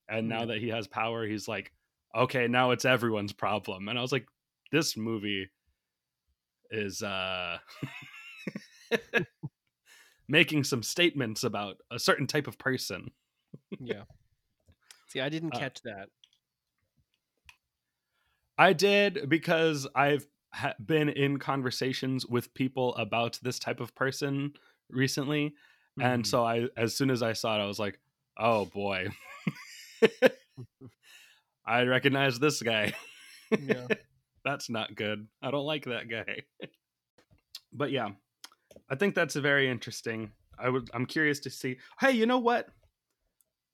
And 0.08 0.30
now 0.30 0.42
Yeah. 0.42 0.46
that 0.46 0.60
he 0.60 0.70
has 0.70 0.88
power 0.88 1.26
he's 1.28 1.48
like 1.50 1.74
okay, 2.16 2.48
now 2.48 2.72
it's 2.72 2.86
everyone's 2.86 3.34
problem. 3.34 3.88
And 3.90 3.98
I 3.98 4.02
was 4.02 4.12
like, 4.12 4.28
this 4.72 4.98
movie 4.98 5.50
is 6.72 7.04
uh 7.04 7.58
making 10.28 10.64
some 10.64 10.84
statements 10.84 11.44
about 11.44 11.78
a 11.92 12.00
certain 12.00 12.28
type 12.28 12.48
of 12.48 12.58
person. 12.58 13.12
Yeah. 13.80 14.04
See, 15.08 15.22
I 15.22 15.30
didn't 15.30 15.52
Uh, 15.52 15.60
catch 15.60 15.82
that. 15.84 16.10
I 18.58 18.74
did 18.74 19.30
because 19.30 19.88
I've 19.96 20.28
ha- 20.54 20.76
been 20.84 21.10
in 21.10 21.38
conversations 21.40 22.26
with 22.26 22.54
people 22.54 22.96
about 22.96 23.40
this 23.42 23.60
type 23.60 23.80
of 23.80 23.96
person 23.96 24.54
recently, 24.90 25.54
and 26.00 26.24
Mhm. 26.24 26.28
so 26.28 26.44
I, 26.46 26.68
as 26.78 26.96
soon 26.96 27.10
as 27.10 27.24
I 27.24 27.34
saw 27.34 27.58
it, 27.60 27.64
I 27.64 27.66
was 27.66 27.80
like, 27.80 28.00
"Oh 28.38 28.66
boy, 28.66 29.10
I 31.66 31.84
recognize 31.84 32.40
this 32.40 32.62
guy. 32.62 32.94
Yeah. 33.60 33.88
that's 34.46 34.70
not 34.70 34.96
good. 34.96 35.28
I 35.42 35.52
don't 35.52 35.66
like 35.66 35.86
that 35.86 36.10
guy." 36.10 36.44
but 37.74 37.92
yeah, 37.92 38.10
I 38.90 38.96
think 38.96 39.16
that's 39.16 39.36
a 39.36 39.42
very 39.42 39.70
interesting. 39.70 40.32
I 40.58 40.70
would. 40.70 40.90
I'm 40.94 41.06
curious 41.06 41.40
to 41.42 41.50
see. 41.50 41.78
Hey, 42.00 42.12
you 42.12 42.26
know 42.26 42.40
what? 42.40 42.70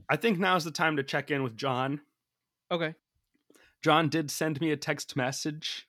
I 0.09 0.15
think 0.15 0.39
now's 0.39 0.63
the 0.63 0.71
time 0.71 0.97
to 0.97 1.03
check 1.03 1.29
in 1.29 1.43
with 1.43 1.55
John. 1.55 2.01
Okay. 2.71 2.95
John 3.81 4.09
did 4.09 4.29
send 4.31 4.59
me 4.59 4.71
a 4.71 4.77
text 4.77 5.15
message 5.15 5.87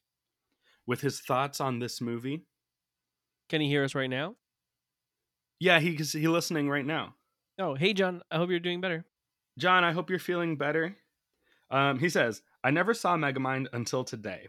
with 0.86 1.01
his 1.01 1.20
thoughts 1.20 1.61
on 1.61 1.78
this 1.78 2.01
movie. 2.01 2.44
Can 3.48 3.61
he 3.61 3.68
hear 3.68 3.84
us 3.84 3.94
right 3.94 4.11
now? 4.11 4.36
Yeah, 5.59 5.80
he's 5.80 6.12
he 6.12 6.28
listening 6.28 6.68
right 6.68 6.86
now. 6.86 7.14
Oh, 7.59 7.74
hey 7.74 7.92
John. 7.92 8.22
I 8.30 8.36
hope 8.36 8.51
you're 8.51 8.61
doing 8.61 8.80
better. 8.80 9.05
John, 9.59 9.84
I 9.84 9.92
hope 9.92 10.09
you're 10.09 10.18
feeling 10.18 10.57
better. 10.57 10.96
Um, 11.70 11.98
he 11.98 12.08
says, 12.08 12.42
I 12.64 12.70
never 12.70 12.94
saw 12.94 13.16
Megamind 13.16 13.66
until 13.72 14.04
today. 14.04 14.48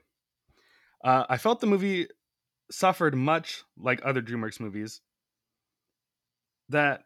Uh, 1.03 1.25
I 1.29 1.37
felt 1.37 1.59
the 1.59 1.67
movie 1.67 2.07
suffered 2.69 3.15
much 3.15 3.63
like 3.77 4.01
other 4.03 4.21
DreamWorks 4.21 4.59
movies 4.59 5.01
that 6.69 7.03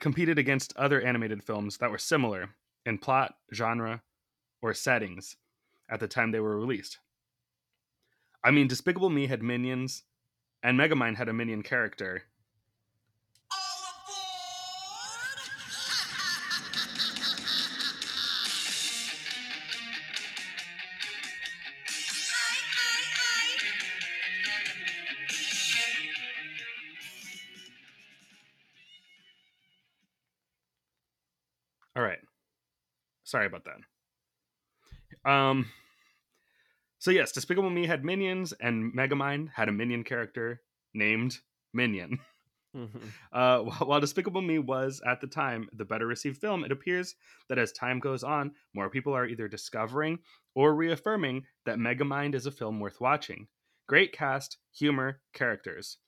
competed 0.00 0.38
against 0.38 0.76
other 0.76 1.00
animated 1.00 1.42
films 1.42 1.78
that 1.78 1.90
were 1.90 1.98
similar 1.98 2.50
in 2.86 2.98
plot, 2.98 3.34
genre, 3.54 4.02
or 4.62 4.74
settings 4.74 5.36
at 5.88 6.00
the 6.00 6.08
time 6.08 6.30
they 6.30 6.40
were 6.40 6.58
released. 6.58 6.98
I 8.42 8.50
mean, 8.50 8.68
Despicable 8.68 9.10
Me 9.10 9.26
had 9.26 9.42
minions, 9.42 10.04
and 10.62 10.78
Megamind 10.78 11.16
had 11.16 11.28
a 11.28 11.32
minion 11.32 11.62
character. 11.62 12.24
Sorry 33.40 33.46
about 33.46 33.64
that. 35.24 35.30
Um 35.30 35.70
so 36.98 37.10
yes, 37.10 37.32
Despicable 37.32 37.70
Me 37.70 37.86
had 37.86 38.04
minions 38.04 38.52
and 38.52 38.92
Megamind 38.94 39.48
had 39.54 39.70
a 39.70 39.72
minion 39.72 40.04
character 40.04 40.60
named 40.94 41.38
Minion. 41.72 42.18
Mhm. 42.76 43.10
Uh, 43.32 43.62
while 43.84 43.98
Despicable 43.98 44.42
Me 44.42 44.60
was, 44.60 45.02
at 45.04 45.20
the 45.20 45.26
time, 45.26 45.68
the 45.72 45.84
better 45.84 46.06
received 46.06 46.40
film, 46.40 46.62
it 46.62 46.70
appears 46.70 47.16
that 47.48 47.58
as 47.58 47.72
time 47.72 47.98
goes 47.98 48.22
on, 48.22 48.54
more 48.74 48.88
people 48.88 49.12
are 49.12 49.26
either 49.26 49.48
discovering 49.48 50.20
or 50.54 50.72
reaffirming 50.72 51.46
that 51.66 51.78
Megamind 51.78 52.36
is 52.36 52.46
a 52.46 52.52
film 52.52 52.78
worth 52.78 53.00
watching. 53.00 53.48
Great 53.88 54.12
cast, 54.12 54.58
humor, 54.72 55.20
characters. 55.32 55.98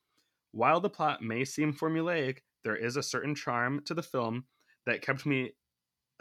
While 0.53 0.81
the 0.81 0.89
plot 0.89 1.21
may 1.21 1.45
seem 1.45 1.73
formulaic, 1.75 2.43
there 2.63 2.77
is 2.77 2.97
a 2.97 3.03
certain 3.03 3.35
charm 3.35 3.83
to 3.87 3.95
the 3.95 4.01
film 4.05 4.45
that 4.87 5.03
kept 5.03 5.27
me 5.27 5.55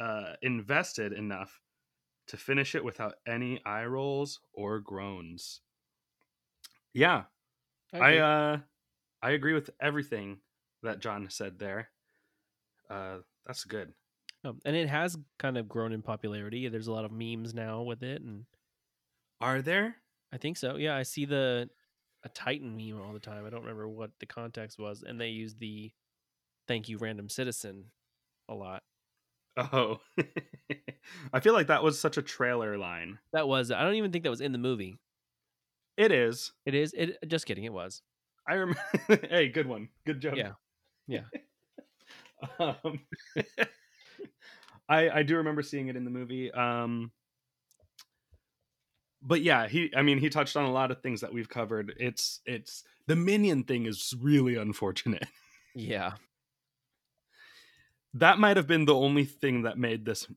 uh, 0.01 0.35
invested 0.41 1.13
enough 1.13 1.61
to 2.27 2.37
finish 2.37 2.75
it 2.75 2.83
without 2.85 3.15
any 3.27 3.63
eye 3.65 3.85
rolls 3.85 4.41
or 4.53 4.79
groans. 4.81 5.61
Yeah, 6.93 7.25
I 7.99 7.99
agree. 7.99 8.21
uh 8.21 8.59
I 9.21 9.31
agree 9.31 9.53
with 9.53 9.71
everything 9.79 10.41
that 10.83 10.99
John 10.99 11.29
said 11.29 11.59
there. 11.59 11.91
Uh 12.89 13.21
that's 13.45 13.65
good. 13.65 13.95
Um, 14.43 14.59
and 14.65 14.75
it 14.75 14.89
has 14.89 15.17
kind 15.37 15.57
of 15.57 15.67
grown 15.69 15.91
in 15.93 16.01
popularity. 16.01 16.67
There's 16.67 16.87
a 16.87 16.91
lot 16.91 17.05
of 17.05 17.11
memes 17.11 17.53
now 17.53 17.83
with 17.83 18.01
it, 18.03 18.21
and 18.21 18.45
Are 19.41 19.61
there? 19.61 20.03
I 20.31 20.37
think 20.37 20.57
so. 20.57 20.75
Yeah, 20.77 20.95
I 20.95 21.03
see 21.03 21.25
the 21.25 21.69
a 22.23 22.29
Titan 22.29 22.77
meme 22.77 23.01
all 23.01 23.13
the 23.13 23.19
time. 23.19 23.45
I 23.45 23.49
don't 23.49 23.61
remember 23.61 23.87
what 23.89 24.11
the 24.19 24.25
context 24.25 24.77
was, 24.79 25.03
and 25.03 25.19
they 25.19 25.29
use 25.29 25.55
the 25.55 25.93
"Thank 26.67 26.89
you, 26.89 26.97
random 26.99 27.29
citizen" 27.29 27.91
a 28.49 28.55
lot. 28.55 28.83
Oh. 29.57 29.97
I 31.33 31.39
feel 31.39 31.53
like 31.53 31.67
that 31.67 31.83
was 31.83 31.99
such 31.99 32.17
a 32.17 32.21
trailer 32.21 32.77
line. 32.77 33.19
That 33.33 33.47
was. 33.47 33.71
I 33.71 33.83
don't 33.83 33.95
even 33.95 34.11
think 34.11 34.23
that 34.23 34.29
was 34.29 34.41
in 34.41 34.51
the 34.51 34.57
movie. 34.57 34.97
It 35.97 36.11
is. 36.11 36.51
It 36.65 36.73
is. 36.73 36.93
It. 36.93 37.17
Just 37.27 37.45
kidding. 37.45 37.63
It 37.63 37.73
was. 37.73 38.01
I 38.47 38.55
remember 38.55 38.81
Hey, 39.29 39.49
good 39.49 39.67
one. 39.67 39.89
Good 40.05 40.19
joke. 40.19 40.35
Yeah. 40.35 40.53
Yeah. 41.07 41.23
um, 42.59 42.99
I 44.89 45.09
I 45.09 45.23
do 45.23 45.37
remember 45.37 45.61
seeing 45.61 45.87
it 45.89 45.95
in 45.95 46.05
the 46.05 46.09
movie. 46.09 46.51
Um 46.51 47.11
but 49.21 49.41
yeah, 49.41 49.67
he 49.67 49.91
I 49.95 50.01
mean 50.01 50.17
he 50.17 50.29
touched 50.29 50.57
on 50.57 50.65
a 50.65 50.71
lot 50.71 50.91
of 50.91 51.01
things 51.01 51.21
that 51.21 51.33
we've 51.33 51.49
covered. 51.49 51.93
It's 51.99 52.39
it's 52.45 52.83
the 53.07 53.15
minion 53.15 53.63
thing 53.63 53.85
is 53.85 54.13
really 54.19 54.55
unfortunate. 54.55 55.27
Yeah. 55.75 56.13
That 58.13 58.39
might 58.39 58.57
have 58.57 58.67
been 58.67 58.85
the 58.85 58.95
only 58.95 59.25
thing 59.25 59.63
that 59.63 59.77
made 59.77 60.05
this 60.05 60.27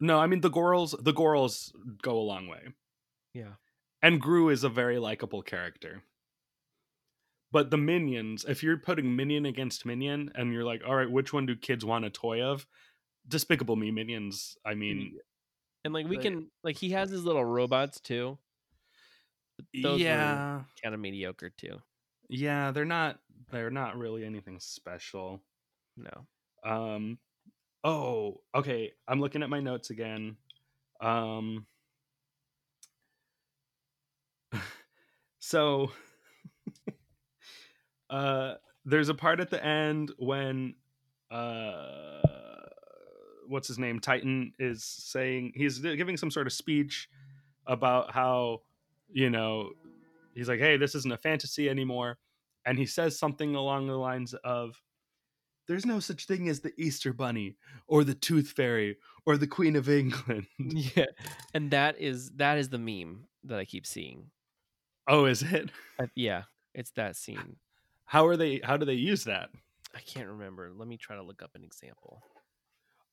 No, 0.00 0.18
I 0.18 0.26
mean 0.26 0.40
the 0.40 0.50
Gorals 0.50 0.94
the 1.02 1.12
Gorals 1.14 1.72
go 2.02 2.16
a 2.18 2.20
long 2.20 2.46
way. 2.48 2.68
Yeah. 3.32 3.54
And 4.02 4.20
Gru 4.20 4.50
is 4.50 4.64
a 4.64 4.68
very 4.68 4.98
likable 4.98 5.42
character. 5.42 6.02
But 7.50 7.70
the 7.70 7.78
minions, 7.78 8.44
if 8.46 8.62
you're 8.62 8.76
putting 8.76 9.14
minion 9.16 9.46
against 9.46 9.86
minion 9.86 10.30
and 10.34 10.52
you're 10.52 10.64
like, 10.64 10.82
all 10.86 10.96
right, 10.96 11.10
which 11.10 11.32
one 11.32 11.46
do 11.46 11.54
kids 11.56 11.84
want 11.84 12.04
a 12.04 12.10
toy 12.10 12.42
of? 12.42 12.66
Despicable 13.28 13.76
Me 13.76 13.90
minions. 13.92 14.56
I 14.64 14.74
mean, 14.74 15.18
And 15.84 15.94
like 15.94 16.06
we 16.08 16.16
But- 16.16 16.22
can 16.24 16.50
like 16.62 16.76
he 16.76 16.90
has 16.90 17.10
his 17.10 17.24
little 17.24 17.44
robots 17.44 18.00
too. 18.00 18.38
Those 19.82 20.00
yeah, 20.00 20.64
kind 20.82 20.94
of 20.94 21.00
mediocre 21.00 21.50
too. 21.50 21.80
yeah, 22.28 22.72
they're 22.72 22.84
not 22.84 23.20
they're 23.50 23.70
not 23.70 23.96
really 23.96 24.24
anything 24.24 24.58
special. 24.58 25.40
No. 25.96 26.26
Um, 26.64 27.18
oh, 27.82 28.40
okay. 28.54 28.92
I'm 29.06 29.20
looking 29.20 29.42
at 29.42 29.50
my 29.50 29.60
notes 29.60 29.90
again. 29.90 30.36
Um, 31.00 31.66
so, 35.38 35.90
uh, 38.10 38.54
there's 38.84 39.08
a 39.08 39.14
part 39.14 39.40
at 39.40 39.50
the 39.50 39.64
end 39.64 40.12
when, 40.18 40.74
uh, 41.30 42.20
what's 43.48 43.68
his 43.68 43.78
name? 43.78 44.00
Titan 44.00 44.52
is 44.58 44.84
saying 44.84 45.52
he's 45.54 45.78
giving 45.78 46.16
some 46.16 46.30
sort 46.30 46.46
of 46.46 46.52
speech 46.52 47.08
about 47.66 48.12
how, 48.12 48.62
you 49.10 49.30
know, 49.30 49.70
he's 50.34 50.48
like, 50.48 50.60
hey, 50.60 50.76
this 50.76 50.94
isn't 50.94 51.12
a 51.12 51.18
fantasy 51.18 51.68
anymore. 51.68 52.18
And 52.66 52.78
he 52.78 52.86
says 52.86 53.18
something 53.18 53.54
along 53.54 53.86
the 53.86 53.96
lines 53.96 54.34
of, 54.44 54.80
there's 55.66 55.86
no 55.86 56.00
such 56.00 56.26
thing 56.26 56.48
as 56.48 56.60
the 56.60 56.72
Easter 56.78 57.12
Bunny 57.12 57.56
or 57.86 58.04
the 58.04 58.14
Tooth 58.14 58.52
Fairy 58.52 58.96
or 59.26 59.36
the 59.36 59.46
Queen 59.46 59.76
of 59.76 59.88
England. 59.88 60.46
Yeah. 60.58 61.06
And 61.54 61.70
that 61.70 61.98
is 62.00 62.30
that 62.36 62.58
is 62.58 62.68
the 62.68 62.78
meme 62.78 63.24
that 63.44 63.58
I 63.58 63.64
keep 63.64 63.86
seeing. 63.86 64.30
oh, 65.08 65.26
is 65.26 65.42
it? 65.42 65.70
Uh, 65.98 66.06
yeah, 66.14 66.42
it's 66.74 66.90
that 66.92 67.16
scene. 67.16 67.56
How 68.06 68.26
are 68.26 68.36
they? 68.36 68.60
How 68.62 68.76
do 68.76 68.84
they 68.86 68.94
use 68.94 69.24
that? 69.24 69.50
I 69.94 70.00
can't 70.00 70.28
remember. 70.28 70.72
Let 70.74 70.88
me 70.88 70.96
try 70.96 71.16
to 71.16 71.22
look 71.22 71.42
up 71.42 71.52
an 71.54 71.62
example. 71.64 72.22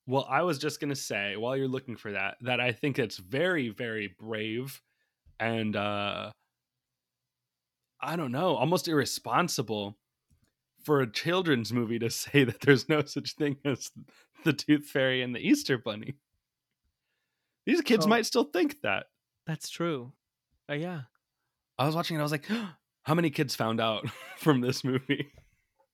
Well, 0.07 0.25
I 0.29 0.41
was 0.41 0.57
just 0.57 0.79
gonna 0.81 0.95
say 0.95 1.35
while 1.37 1.55
you're 1.55 1.67
looking 1.67 1.95
for 1.95 2.11
that 2.11 2.37
that 2.41 2.59
I 2.59 2.71
think 2.71 2.97
it's 2.99 3.17
very, 3.17 3.69
very 3.69 4.13
brave 4.19 4.81
and 5.39 5.75
uh 5.75 6.31
I 8.01 8.15
don't 8.15 8.31
know, 8.31 8.55
almost 8.55 8.87
irresponsible 8.87 9.95
for 10.83 11.01
a 11.01 11.11
children's 11.11 11.71
movie 11.73 11.99
to 11.99 12.09
say 12.11 12.43
that 12.43 12.61
there's 12.61 12.87
no 12.89 13.03
such 13.03 13.33
thing 13.35 13.57
as 13.65 13.91
the 14.43 14.53
Tooth 14.53 14.85
Fairy 14.87 15.21
and 15.21 15.35
the 15.35 15.39
Easter 15.39 15.77
Bunny. 15.77 16.15
These 17.65 17.81
kids 17.81 18.05
Oh. 18.05 18.09
might 18.09 18.25
still 18.25 18.45
think 18.45 18.81
that. 18.81 19.05
That's 19.45 19.69
true. 19.69 20.13
Uh, 20.69 20.73
yeah. 20.75 21.01
I 21.77 21.85
was 21.85 21.95
watching 21.95 22.17
it. 22.17 22.19
I 22.19 22.23
was 22.23 22.31
like, 22.31 22.45
how 23.03 23.13
many 23.13 23.29
kids 23.29 23.55
found 23.55 23.79
out 23.79 24.05
from 24.37 24.61
this 24.61 24.83
movie? 24.83 25.31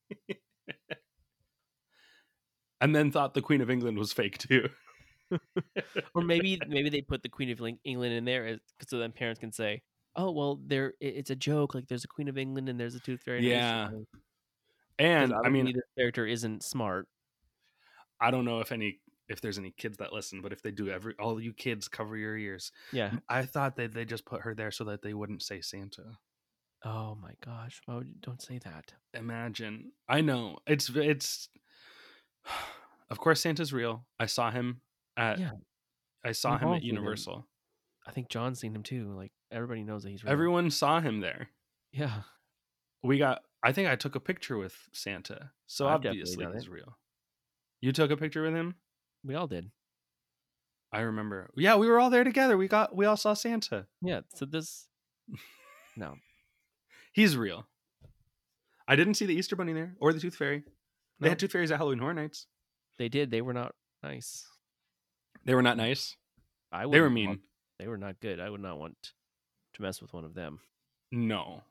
and 2.81 2.95
then 2.95 3.11
thought 3.11 3.33
the 3.33 3.41
Queen 3.41 3.61
of 3.61 3.69
England 3.69 3.97
was 3.97 4.13
fake 4.13 4.37
too. 4.37 4.69
or 6.15 6.21
maybe 6.21 6.59
maybe 6.69 6.89
they 6.89 7.01
put 7.01 7.21
the 7.21 7.27
Queen 7.29 7.49
of 7.49 7.59
England 7.83 8.13
in 8.13 8.23
there 8.25 8.45
as, 8.47 8.59
so 8.87 8.97
then 8.97 9.11
parents 9.11 9.39
can 9.41 9.51
say, 9.51 9.81
"Oh, 10.15 10.31
well, 10.31 10.57
there 10.65 10.93
it's 11.01 11.29
a 11.31 11.35
joke. 11.35 11.75
Like 11.75 11.87
there's 11.89 12.05
a 12.05 12.07
Queen 12.07 12.29
of 12.29 12.37
England 12.37 12.69
and 12.69 12.79
there's 12.79 12.95
a 12.95 12.99
Tooth 13.01 13.21
Fairy." 13.23 13.45
Yeah. 13.49 13.89
Funny." 14.99 15.09
'Cause 15.09 15.31
And 15.31 15.33
I 15.45 15.49
mean, 15.49 15.65
this 15.73 15.83
character 15.97 16.25
isn't 16.25 16.63
smart. 16.63 17.07
I 18.19 18.31
don't 18.31 18.45
know 18.45 18.59
if 18.61 18.71
any 18.71 18.99
if 19.29 19.41
there's 19.41 19.57
any 19.59 19.71
kids 19.71 19.97
that 19.97 20.13
listen, 20.13 20.41
but 20.41 20.53
if 20.53 20.61
they 20.61 20.71
do, 20.71 20.89
every 20.89 21.13
all 21.19 21.39
you 21.41 21.53
kids 21.53 21.87
cover 21.87 22.15
your 22.17 22.37
ears. 22.37 22.71
Yeah. 22.93 23.19
I 23.27 23.45
thought 23.45 23.75
that 23.75 23.93
they 23.93 24.05
just 24.05 24.25
put 24.25 24.41
her 24.41 24.55
there 24.55 24.71
so 24.71 24.85
that 24.85 25.01
they 25.01 25.13
wouldn't 25.13 25.41
say 25.43 25.61
Santa. 25.61 26.17
Oh 26.83 27.15
my 27.15 27.33
gosh! 27.43 27.81
Why 27.85 27.95
would 27.95 28.07
you, 28.07 28.15
don't 28.21 28.41
say 28.41 28.59
that? 28.59 28.93
Imagine. 29.13 29.91
I 30.07 30.21
know 30.21 30.59
it's 30.67 30.89
it's. 30.89 31.49
Of 33.09 33.19
course, 33.19 33.39
Santa's 33.39 33.71
real. 33.71 34.05
I 34.19 34.25
saw 34.25 34.51
him 34.51 34.81
at. 35.15 35.39
Yeah. 35.39 35.51
I 36.25 36.33
saw 36.33 36.51
We've 36.53 36.61
him 36.61 36.67
at 36.73 36.81
seen 36.81 36.89
him. 36.89 36.95
Universal. 36.95 37.47
I 38.05 38.11
think 38.11 38.27
John's 38.29 38.59
seen 38.59 38.75
him 38.75 38.83
too. 38.83 39.13
Like 39.13 39.31
everybody 39.49 39.83
knows 39.83 40.03
that 40.03 40.09
he's 40.09 40.25
real. 40.25 40.33
Everyone 40.33 40.69
saw 40.69 40.99
him 40.99 41.21
there. 41.21 41.49
Yeah. 41.93 42.23
We 43.03 43.17
got. 43.17 43.43
I 43.63 43.71
think 43.71 43.89
I 43.89 43.95
took 43.95 44.15
a 44.15 44.19
picture 44.19 44.57
with 44.57 44.75
Santa, 44.93 45.51
so 45.65 45.87
I've 45.87 45.95
obviously 46.05 46.45
he's 46.53 46.65
it. 46.65 46.69
real. 46.69 46.97
You 47.81 47.91
took 47.91 48.11
a 48.11 48.17
picture 48.17 48.43
with 48.43 48.53
him. 48.53 48.75
We 49.23 49.35
all 49.35 49.47
did. 49.47 49.71
I 50.93 51.01
remember. 51.01 51.49
Yeah, 51.55 51.75
we 51.75 51.87
were 51.87 51.99
all 51.99 52.09
there 52.09 52.23
together. 52.23 52.55
We 52.57 52.67
got. 52.67 52.95
We 52.95 53.05
all 53.05 53.17
saw 53.17 53.33
Santa. 53.33 53.87
Yeah. 54.01 54.21
So 54.35 54.45
this. 54.45 54.87
No. 55.97 56.13
He's 57.11 57.35
real. 57.35 57.65
I 58.87 58.95
didn't 58.95 59.15
see 59.15 59.25
the 59.25 59.33
Easter 59.33 59.55
Bunny 59.55 59.73
there 59.73 59.95
or 59.99 60.13
the 60.13 60.19
Tooth 60.19 60.35
Fairy. 60.35 60.63
They 61.19 61.25
No. 61.25 61.29
had 61.29 61.39
Tooth 61.39 61.51
Fairies 61.51 61.71
at 61.71 61.77
Halloween 61.79 61.97
Horror 61.97 62.13
Nights. 62.13 62.45
They 62.99 63.09
did. 63.09 63.31
They 63.31 63.41
were 63.41 63.53
not 63.53 63.73
nice. 64.03 64.47
They 65.43 65.55
were 65.55 65.63
not 65.63 65.75
nice. 65.75 66.15
I 66.71 66.85
They 66.87 67.01
were 67.01 67.09
mean. 67.09 67.27
want- 67.29 67.41
they 67.79 67.87
were 67.87 67.97
not 67.97 68.19
good. 68.19 68.39
I 68.39 68.47
would 68.47 68.61
not 68.61 68.77
want 68.77 69.13
to 69.73 69.81
mess 69.81 69.99
with 70.01 70.13
one 70.13 70.23
of 70.23 70.35
them. 70.35 70.59
No, 71.11 71.63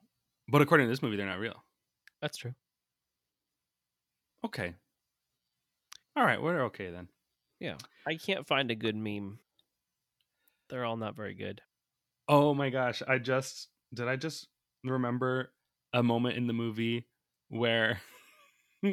but 0.49 0.61
according 0.61 0.87
to 0.87 0.91
this 0.91 1.03
movie, 1.03 1.16
they're 1.16 1.26
not 1.26 1.39
real. 1.39 1.62
That's 2.20 2.38
true. 2.38 2.54
Okay. 4.44 4.74
All 6.16 6.24
right, 6.24 6.40
we're 6.40 6.64
okay 6.64 6.90
then. 6.90 7.08
Yeah. 7.60 7.76
I 8.06 8.14
can't 8.16 8.46
find 8.46 8.70
a 8.70 8.74
good 8.74 8.96
meme. 8.96 9.38
They're 10.68 10.84
all 10.84 10.96
not 10.96 11.16
very 11.16 11.34
good. 11.34 11.60
Oh 12.28 12.54
my 12.54 12.70
gosh, 12.70 13.02
I 13.06 13.18
just 13.18 13.68
did 13.94 14.08
I 14.08 14.16
just 14.16 14.48
remember 14.82 15.52
a 15.92 16.02
moment 16.02 16.36
in 16.36 16.46
the 16.46 16.52
movie 16.52 17.06
where 17.48 18.00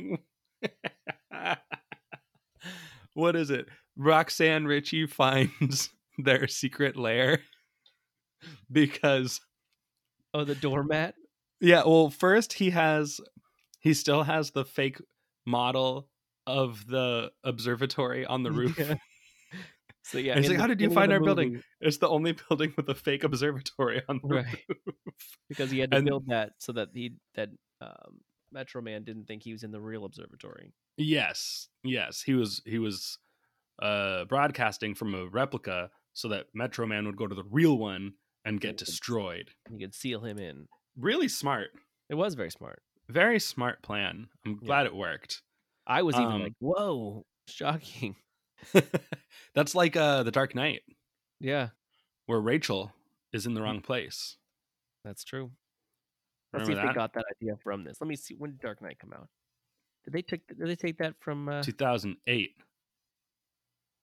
What 3.14 3.36
is 3.36 3.50
it? 3.52 3.68
Roxanne 3.96 4.66
Ritchie 4.66 5.08
finds 5.08 5.90
their 6.18 6.48
secret 6.48 6.96
lair 6.98 7.42
because 8.72 9.42
Oh, 10.34 10.44
the 10.44 10.56
doormat. 10.56 11.14
Yeah, 11.64 11.84
well, 11.86 12.10
first 12.12 12.54
he 12.54 12.70
has 12.72 13.20
he 13.80 13.94
still 13.94 14.24
has 14.24 14.52
the 14.52 14.66
fake 14.66 15.02
model 15.46 16.10
of 16.46 16.86
the 16.88 17.32
observatory 17.44 18.26
on 18.26 18.44
the 18.44 18.52
roof. 18.60 18.78
Yeah. 18.78 18.96
So 20.06 20.18
yeah, 20.18 20.36
he's 20.38 20.50
like, 20.50 20.58
"How 20.60 20.68
did 20.68 20.82
you 20.82 20.90
find 20.90 21.14
our 21.14 21.22
building?" 21.22 21.64
It's 21.80 21.96
the 21.98 22.10
only 22.10 22.34
building 22.50 22.74
with 22.76 22.90
a 22.90 22.94
fake 22.94 23.24
observatory 23.24 24.02
on 24.10 24.20
the 24.22 24.36
Right. 24.36 24.60
roof. 24.68 25.38
because 25.48 25.72
he 25.72 25.80
had 25.80 25.92
to 25.92 25.98
And- 25.98 26.06
build 26.06 26.26
that 26.28 26.52
so 26.60 26.74
that 26.74 26.90
he 26.94 27.14
that 27.36 27.48
um, 27.80 28.20
Metro 28.52 28.82
Man 28.82 29.06
didn't 29.06 29.28
think 29.28 29.44
he 29.44 29.54
was 29.54 29.64
in 29.64 29.72
the 29.72 29.80
real 29.80 30.04
observatory. 30.04 30.74
Yes, 30.98 31.70
yes, 31.86 32.22
he 32.22 32.34
was 32.34 32.62
he 32.66 32.80
was 32.80 33.18
uh 33.82 34.26
broadcasting 34.26 34.94
from 34.94 35.16
a 35.16 35.26
replica 35.30 35.90
so 36.12 36.28
that 36.28 36.48
Metro 36.54 36.86
Man 36.86 37.06
would 37.06 37.16
go 37.16 37.26
to 37.26 37.34
the 37.36 37.46
real 37.50 37.78
one 37.78 38.12
and 38.44 38.60
get 38.60 38.76
destroyed. 38.76 39.52
You 39.72 39.80
could 39.80 39.96
seal 39.96 40.20
him 40.26 40.38
in. 40.38 40.68
Really 40.96 41.28
smart, 41.28 41.72
It 42.10 42.16
was 42.16 42.36
very 42.36 42.52
smart. 42.52 42.84
very 43.10 43.40
smart 43.40 43.82
plan. 43.82 44.30
I'm 44.46 44.60
Yeah. 44.62 44.68
glad 44.68 44.86
it 44.86 44.96
worked. 44.96 45.42
I 45.88 46.02
was 46.04 46.16
even 46.20 46.36
Um, 46.36 46.42
like, 46.44 46.54
"Whoa, 46.60 47.26
shocking!" 47.48 48.16
That's 49.54 49.76
like 49.76 49.96
uh 49.96 50.24
the 50.24 50.32
Dark 50.32 50.56
Knight, 50.56 50.84
Yeah, 51.40 51.70
where 52.28 52.42
Rachel 52.42 52.94
is 53.34 53.46
in 53.46 53.54
the 53.56 53.62
wrong 53.62 53.82
place. 53.82 54.38
that's 55.04 55.24
true. 55.24 55.52
Let's 56.54 56.66
see 56.68 56.72
Remember 56.72 56.72
if 56.74 56.78
that? 56.88 56.94
they 56.94 56.94
got 56.96 57.14
that 57.14 57.26
idea 57.42 57.58
from 57.58 57.84
this. 57.84 58.00
Let 58.00 58.08
me 58.08 58.16
see 58.16 58.36
when 58.36 58.52
did 58.52 58.62
Dark 58.62 58.82
Knight 58.82 59.00
come 59.00 59.14
out. 59.14 59.30
Did 60.06 60.14
they 60.14 60.22
take 60.22 60.48
Did 60.48 60.68
they 60.68 60.76
take 60.76 60.98
that 61.00 61.16
from 61.20 61.50
uh, 61.50 61.62
2008. 61.64 62.58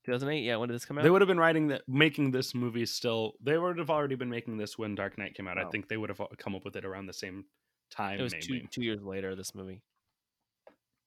2008? 0.05 0.43
Yeah, 0.43 0.57
when 0.57 0.69
did 0.69 0.75
this 0.75 0.85
come 0.85 0.99
out? 0.99 1.05
They 1.05 1.11
would 1.11 1.21
have 1.21 1.29
been 1.29 1.39
writing 1.39 1.69
that, 1.69 1.83
making 1.89 2.31
this 2.31 2.55
movie 2.55 2.87
still. 2.87 3.35
They 3.43 3.59
would 3.59 3.79
have 3.79 3.91
already 3.91 4.15
been 4.15 4.31
making 4.31 4.57
this 4.57 4.79
when 4.79 4.95
Dark 4.95 5.19
Knight 5.19 5.35
came 5.35 5.47
out. 5.49 5.59
I 5.59 5.65
think 5.71 5.89
they 5.89 5.97
would 5.97 6.09
have 6.11 6.21
come 6.39 6.55
up 6.55 6.65
with 6.65 6.77
it 6.77 6.85
around 6.85 7.07
the 7.07 7.13
same 7.13 7.45
time. 7.91 8.19
it 8.19 8.23
was 8.23 8.33
maybe. 8.33 8.47
two 8.47 8.67
two 8.71 8.83
years 8.83 9.03
later. 9.03 9.35
This 9.35 9.55
movie. 9.55 9.83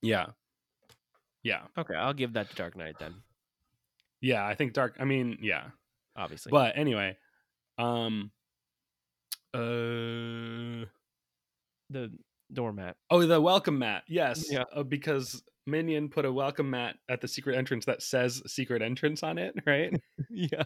Yeah, 0.02 0.28
yeah, 1.44 1.62
Okay, 1.78 1.96
I'll 1.96 2.14
give 2.14 2.34
that 2.34 2.50
to 2.50 2.56
Dark 2.56 2.76
Knight 2.78 2.96
then. 3.00 3.16
yeah. 4.22 4.46
I 4.46 4.54
think 4.56 4.74
Dark. 4.74 4.96
I 5.00 5.06
mean, 5.06 5.38
yeah. 5.42 5.68
Obviously, 6.16 6.52
But 6.52 6.78
anyway, 6.78 7.18
um, 7.78 8.32
uh, 9.54 10.86
the 11.90 12.12
doormat. 12.52 12.98
oh, 13.10 13.26
the 13.26 13.40
welcome 13.42 13.80
mat. 13.80 14.04
Yes, 14.08 14.46
Yeah. 14.52 14.64
uh, 14.74 14.84
because 14.84 15.44
Minion 15.66 16.10
put 16.10 16.26
a 16.26 16.32
welcome 16.32 16.70
mat 16.70 16.98
at 17.10 17.22
the 17.22 17.28
secret 17.28 17.56
entrance 17.56 17.86
that 17.86 18.02
says 18.02 18.42
secret 18.48 18.82
entrance 18.82 19.24
on 19.24 19.38
it, 19.38 19.56
right? 19.66 19.94
yeah, 20.30 20.64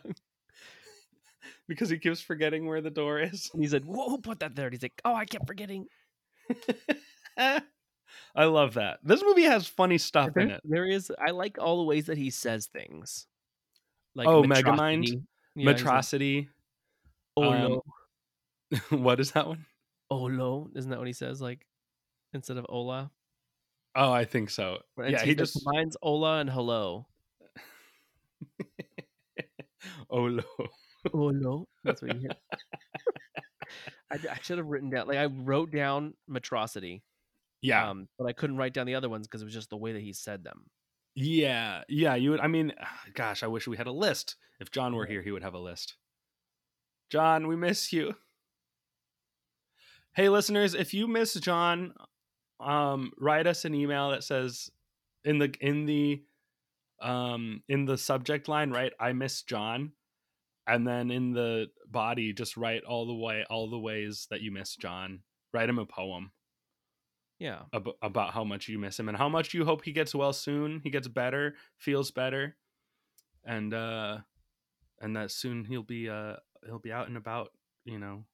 because 1.67 1.89
he 1.89 1.97
keeps 1.97 2.21
forgetting 2.21 2.65
where 2.65 2.81
the 2.81 2.89
door 2.89 3.19
is. 3.19 3.49
and 3.53 3.61
he 3.61 3.69
said, 3.69 3.85
"Whoa, 3.85 4.09
who 4.09 4.19
put 4.19 4.39
that 4.39 4.55
there?" 4.55 4.67
And 4.67 4.73
he's 4.73 4.83
like, 4.83 4.99
"Oh, 5.05 5.13
I 5.13 5.25
kept 5.25 5.47
forgetting." 5.47 5.87
I 7.37 8.45
love 8.45 8.75
that. 8.75 8.99
This 9.03 9.21
movie 9.21 9.43
has 9.43 9.67
funny 9.67 9.97
stuff 9.97 10.35
in 10.37 10.51
it. 10.51 10.61
There 10.63 10.85
is. 10.85 11.11
I 11.19 11.31
like 11.31 11.57
all 11.59 11.77
the 11.77 11.83
ways 11.83 12.05
that 12.05 12.17
he 12.17 12.29
says 12.29 12.67
things. 12.67 13.27
Like 14.15 14.27
Oh, 14.27 14.43
Megamind? 14.43 15.23
Metrocity. 15.57 16.35
Yeah, 16.35 16.39
he's 16.39 16.45
like. 16.45 16.47
Oh 17.35 17.43
um, 17.43 17.61
no, 17.61 17.83
what 18.97 19.19
is 19.19 19.31
that 19.31 19.47
one? 19.47 19.65
Olo. 20.09 20.69
Isn't 20.75 20.89
that 20.89 20.99
what 20.99 21.07
he 21.07 21.13
says? 21.13 21.41
Like 21.41 21.65
instead 22.33 22.57
of 22.57 22.65
Ola. 22.69 23.11
Oh, 23.99 24.11
I 24.11 24.25
think 24.25 24.51
so. 24.51 24.77
And 24.97 25.11
yeah, 25.11 25.23
he 25.23 25.31
like, 25.31 25.37
just 25.39 25.53
combines 25.53 25.97
Ola 26.03 26.37
and 26.39 26.49
hello. 26.49 27.07
no. 30.11 30.43
Olo. 31.13 31.67
That's 31.83 32.01
what 32.01 32.13
he 32.13 32.19
hit. 32.19 32.37
I, 34.11 34.15
I 34.31 34.37
should 34.41 34.59
have 34.59 34.67
written 34.67 34.89
down. 34.89 35.07
Like 35.07 35.17
I 35.17 35.25
wrote 35.25 35.71
down 35.71 36.13
Metrocity. 36.29 37.01
Yeah, 37.61 37.89
Um, 37.89 38.07
but 38.19 38.27
I 38.27 38.33
couldn't 38.33 38.57
write 38.57 38.73
down 38.73 38.85
the 38.85 38.93
other 38.95 39.09
ones 39.09 39.27
because 39.27 39.41
it 39.41 39.45
was 39.45 39.53
just 39.53 39.71
the 39.71 39.77
way 39.77 39.93
that 39.93 40.01
he 40.01 40.13
said 40.13 40.43
them. 40.43 40.65
yeah, 41.15 41.81
yeah. 41.89 42.13
You 42.13 42.31
would. 42.31 42.39
I 42.39 42.47
mean, 42.47 42.73
gosh, 43.15 43.41
I 43.41 43.47
wish 43.47 43.67
we 43.67 43.77
had 43.77 43.87
a 43.87 43.91
list. 43.91 44.35
If 44.59 44.69
John 44.71 44.95
were 44.95 45.07
here, 45.07 45.23
he 45.23 45.31
would 45.31 45.43
have 45.43 45.55
a 45.55 45.59
list. 45.59 45.95
John, 47.09 47.47
we 47.47 47.55
miss 47.55 47.91
you. 47.91 48.13
Hey, 50.13 50.29
listeners, 50.29 50.73
if 50.73 50.93
you 50.93 51.07
miss 51.07 51.33
John, 51.35 51.93
um, 52.59 53.11
write 53.19 53.47
us 53.47 53.65
an 53.65 53.73
email 53.75 54.11
that 54.11 54.23
says 54.23 54.69
in 55.23 55.37
the 55.39 55.53
in 55.61 55.85
the 55.85 56.23
um 57.01 57.61
in 57.67 57.85
the 57.85 57.97
subject 57.97 58.47
line, 58.47 58.71
write 58.71 58.93
"I 58.99 59.13
miss 59.13 59.43
John," 59.43 59.91
and 60.65 60.87
then 60.87 61.11
in 61.11 61.33
the 61.33 61.67
body, 61.87 62.33
just 62.33 62.57
write 62.57 62.83
all 62.83 63.05
the 63.05 63.13
way 63.13 63.45
all 63.49 63.69
the 63.69 63.79
ways 63.79 64.27
that 64.29 64.41
you 64.41 64.51
miss 64.51 64.75
John. 64.75 65.21
Write 65.53 65.69
him 65.69 65.79
a 65.79 65.85
poem. 65.85 66.31
Yeah. 67.39 67.63
ab- 67.71 67.89
about 68.01 68.33
how 68.33 68.43
much 68.43 68.67
you 68.67 68.79
miss 68.79 68.99
him 68.99 69.09
and 69.09 69.17
how 69.17 69.29
much 69.29 69.53
you 69.53 69.63
hope 69.63 69.83
he 69.83 69.91
gets 69.91 70.15
well 70.15 70.33
soon 70.33 70.81
he 70.83 70.89
gets 70.89 71.07
better 71.07 71.53
feels 71.77 72.09
better 72.09 72.57
and 73.45 73.73
uh 73.75 74.17
and 74.99 75.15
that 75.15 75.29
soon 75.29 75.63
he'll 75.63 75.83
be 75.83 76.09
uh 76.09 76.37
he'll 76.65 76.79
be 76.79 76.91
out 76.91 77.07
and 77.07 77.15
about 77.15 77.51
you 77.85 77.99
know 77.99 78.25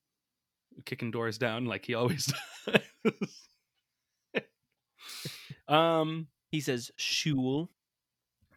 kicking 0.86 1.12
doors 1.12 1.38
down 1.38 1.66
like 1.66 1.86
he 1.86 1.96
always 1.96 2.32
does 3.06 3.43
um 5.74 6.28
He 6.50 6.60
says 6.62 6.92
shul. 6.98 7.70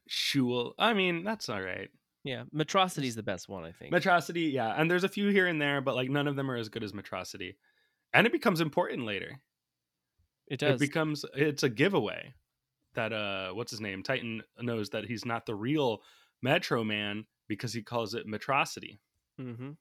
shul 0.06 0.74
i 0.78 0.92
mean 0.92 1.24
that's 1.24 1.48
all 1.48 1.60
right 1.60 1.88
Yeah. 2.24 2.44
Metrocity 2.54 3.04
is 3.06 3.14
the 3.16 3.22
best 3.22 3.48
one, 3.48 3.64
I 3.64 3.72
think. 3.72 3.92
metrocity 3.94 4.52
yeah 4.52 4.74
and 4.76 4.90
there's 4.90 5.04
a 5.04 5.08
few 5.08 5.28
here 5.30 5.46
and 5.46 5.60
there 5.60 5.80
but 5.80 5.94
like 5.94 6.10
none 6.10 6.28
of 6.28 6.36
them 6.36 6.50
are 6.50 6.56
as 6.56 6.68
good 6.68 6.84
as 6.84 6.92
metrocity 6.92 7.54
and 8.12 8.26
it 8.26 8.32
becomes 8.32 8.60
important 8.60 9.04
later 9.04 9.40
it 10.48 10.60
does. 10.60 10.80
it 10.80 10.86
becomes 10.86 11.24
it's 11.34 11.62
a 11.64 11.68
giveaway 11.68 12.34
that 12.94 13.12
uh 13.12 13.50
what's 13.52 13.70
his 13.72 13.80
name 13.80 14.02
titan 14.02 14.42
knows 14.60 14.90
that 14.90 15.04
he's 15.04 15.24
not 15.24 15.46
the 15.46 15.54
real 15.54 16.02
metro 16.42 16.84
man 16.84 17.24
because 17.48 17.72
he 17.72 17.82
calls 17.82 18.14
it 18.14 18.26
metrocity 18.28 18.98
mm-hmm. 19.40 19.70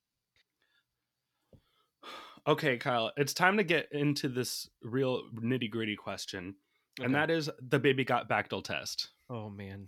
okay 2.48 2.78
kyle 2.78 3.12
it's 3.18 3.34
time 3.34 3.58
to 3.58 3.64
get 3.64 3.88
into 3.92 4.28
this 4.30 4.70
real 4.84 5.24
nitty 5.36 5.70
gritty 5.70 5.96
question 5.96 6.56
and 7.02 7.16
that 7.16 7.30
is 7.30 7.50
the 7.62 7.80
baby 7.80 8.04
got 8.04 8.30
Bactyl 8.30 8.64
test 8.64 9.10
Oh 9.30 9.50
man. 9.50 9.88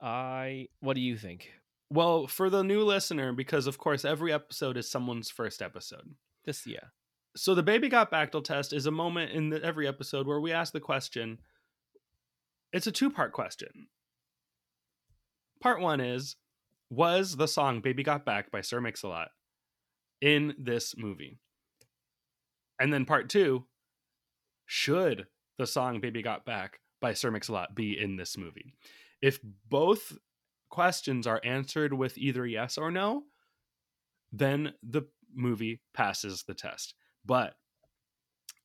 I. 0.00 0.68
What 0.80 0.94
do 0.94 1.00
you 1.00 1.16
think? 1.16 1.50
Well, 1.90 2.26
for 2.26 2.50
the 2.50 2.62
new 2.62 2.84
listener, 2.84 3.32
because 3.32 3.66
of 3.66 3.78
course 3.78 4.04
every 4.04 4.32
episode 4.32 4.76
is 4.76 4.90
someone's 4.90 5.30
first 5.30 5.62
episode. 5.62 6.14
This, 6.44 6.66
yeah. 6.66 6.88
So 7.36 7.54
the 7.54 7.62
baby 7.62 7.88
got 7.88 8.12
Bactal 8.12 8.44
test 8.44 8.72
is 8.72 8.86
a 8.86 8.90
moment 8.90 9.32
in 9.32 9.50
the, 9.50 9.62
every 9.62 9.88
episode 9.88 10.26
where 10.26 10.40
we 10.40 10.52
ask 10.52 10.72
the 10.72 10.80
question. 10.80 11.38
It's 12.72 12.86
a 12.86 12.92
two-part 12.92 13.32
question. 13.32 13.88
Part 15.60 15.80
one 15.80 16.00
is, 16.00 16.36
was 16.90 17.36
the 17.36 17.48
song 17.48 17.80
"Baby 17.80 18.02
Got 18.02 18.24
Back" 18.26 18.50
by 18.50 18.60
Sir 18.60 18.80
Mix-a-Lot 18.80 19.28
in 20.20 20.54
this 20.58 20.94
movie? 20.96 21.38
And 22.78 22.92
then 22.92 23.04
part 23.04 23.28
two, 23.28 23.64
should 24.66 25.26
the 25.58 25.66
song 25.66 26.00
"Baby 26.00 26.22
Got 26.22 26.44
Back" 26.44 26.80
by 27.00 27.14
Sir 27.14 27.30
Mix-a-Lot 27.30 27.74
be 27.74 27.98
in 27.98 28.16
this 28.16 28.36
movie? 28.36 28.74
If 29.20 29.40
both 29.68 30.18
questions 30.70 31.26
are 31.26 31.40
answered 31.44 31.92
with 31.92 32.18
either 32.18 32.46
yes 32.46 32.78
or 32.78 32.90
no, 32.90 33.24
then 34.32 34.74
the 34.82 35.02
movie 35.34 35.80
passes 35.92 36.44
the 36.44 36.54
test. 36.54 36.94
But 37.24 37.54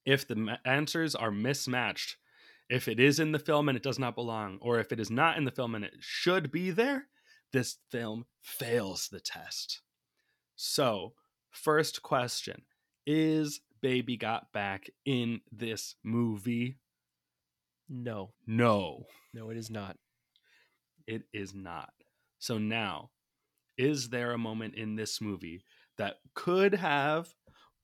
if 0.06 0.28
the 0.28 0.58
answers 0.66 1.16
are 1.16 1.32
mismatched, 1.32 2.18
if 2.70 2.88
it 2.88 3.00
is 3.00 3.20
in 3.20 3.32
the 3.32 3.39
film 3.39 3.70
and 3.70 3.76
it 3.76 3.84
does 3.84 4.00
not 4.00 4.16
belong, 4.16 4.60
or 4.62 4.80
if 4.80 4.91
it 4.91 5.00
is 5.00 5.10
not 5.10 5.38
in 5.38 5.43
the 5.43 5.52
film 5.52 5.76
and 5.76 5.86
it 5.86 5.95
should 6.00 6.52
be 6.52 6.72
there, 6.72 7.08
this 7.52 7.78
film 7.89 8.26
fails 8.41 9.08
the 9.12 9.20
test. 9.20 9.82
So, 10.56 11.14
first 11.50 12.02
question 12.02 12.64
Is 13.06 13.62
Baby 13.82 14.18
Got 14.18 14.52
Back 14.52 14.90
in 15.06 15.42
this 15.52 15.96
movie? 16.04 16.78
No, 17.88 18.34
No, 18.46 19.06
no, 19.34 19.50
it 19.50 19.58
is 19.58 19.70
not. 19.70 19.98
it 21.08 21.24
is 21.34 21.54
not. 21.56 21.92
So, 22.38 22.58
now, 22.58 23.10
is 23.78 24.10
there 24.10 24.32
a 24.32 24.38
moment 24.38 24.76
in 24.76 24.96
this 24.96 25.20
movie 25.20 25.64
that 25.98 26.18
could 26.36 26.76
have, 26.76 27.34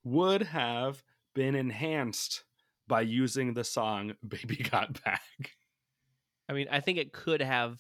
would 0.04 0.44
have 0.44 1.04
been 1.34 1.56
enhanced 1.56 2.44
by 2.88 3.02
using 3.02 3.54
the 3.54 3.64
song 3.64 4.14
Baby 4.28 4.58
Got 4.58 5.04
Back? 5.04 5.22
I 6.48 6.54
mean, 6.54 6.68
I 6.70 6.80
think 6.82 7.00
it 7.00 7.12
could 7.12 7.42
have 7.42 7.80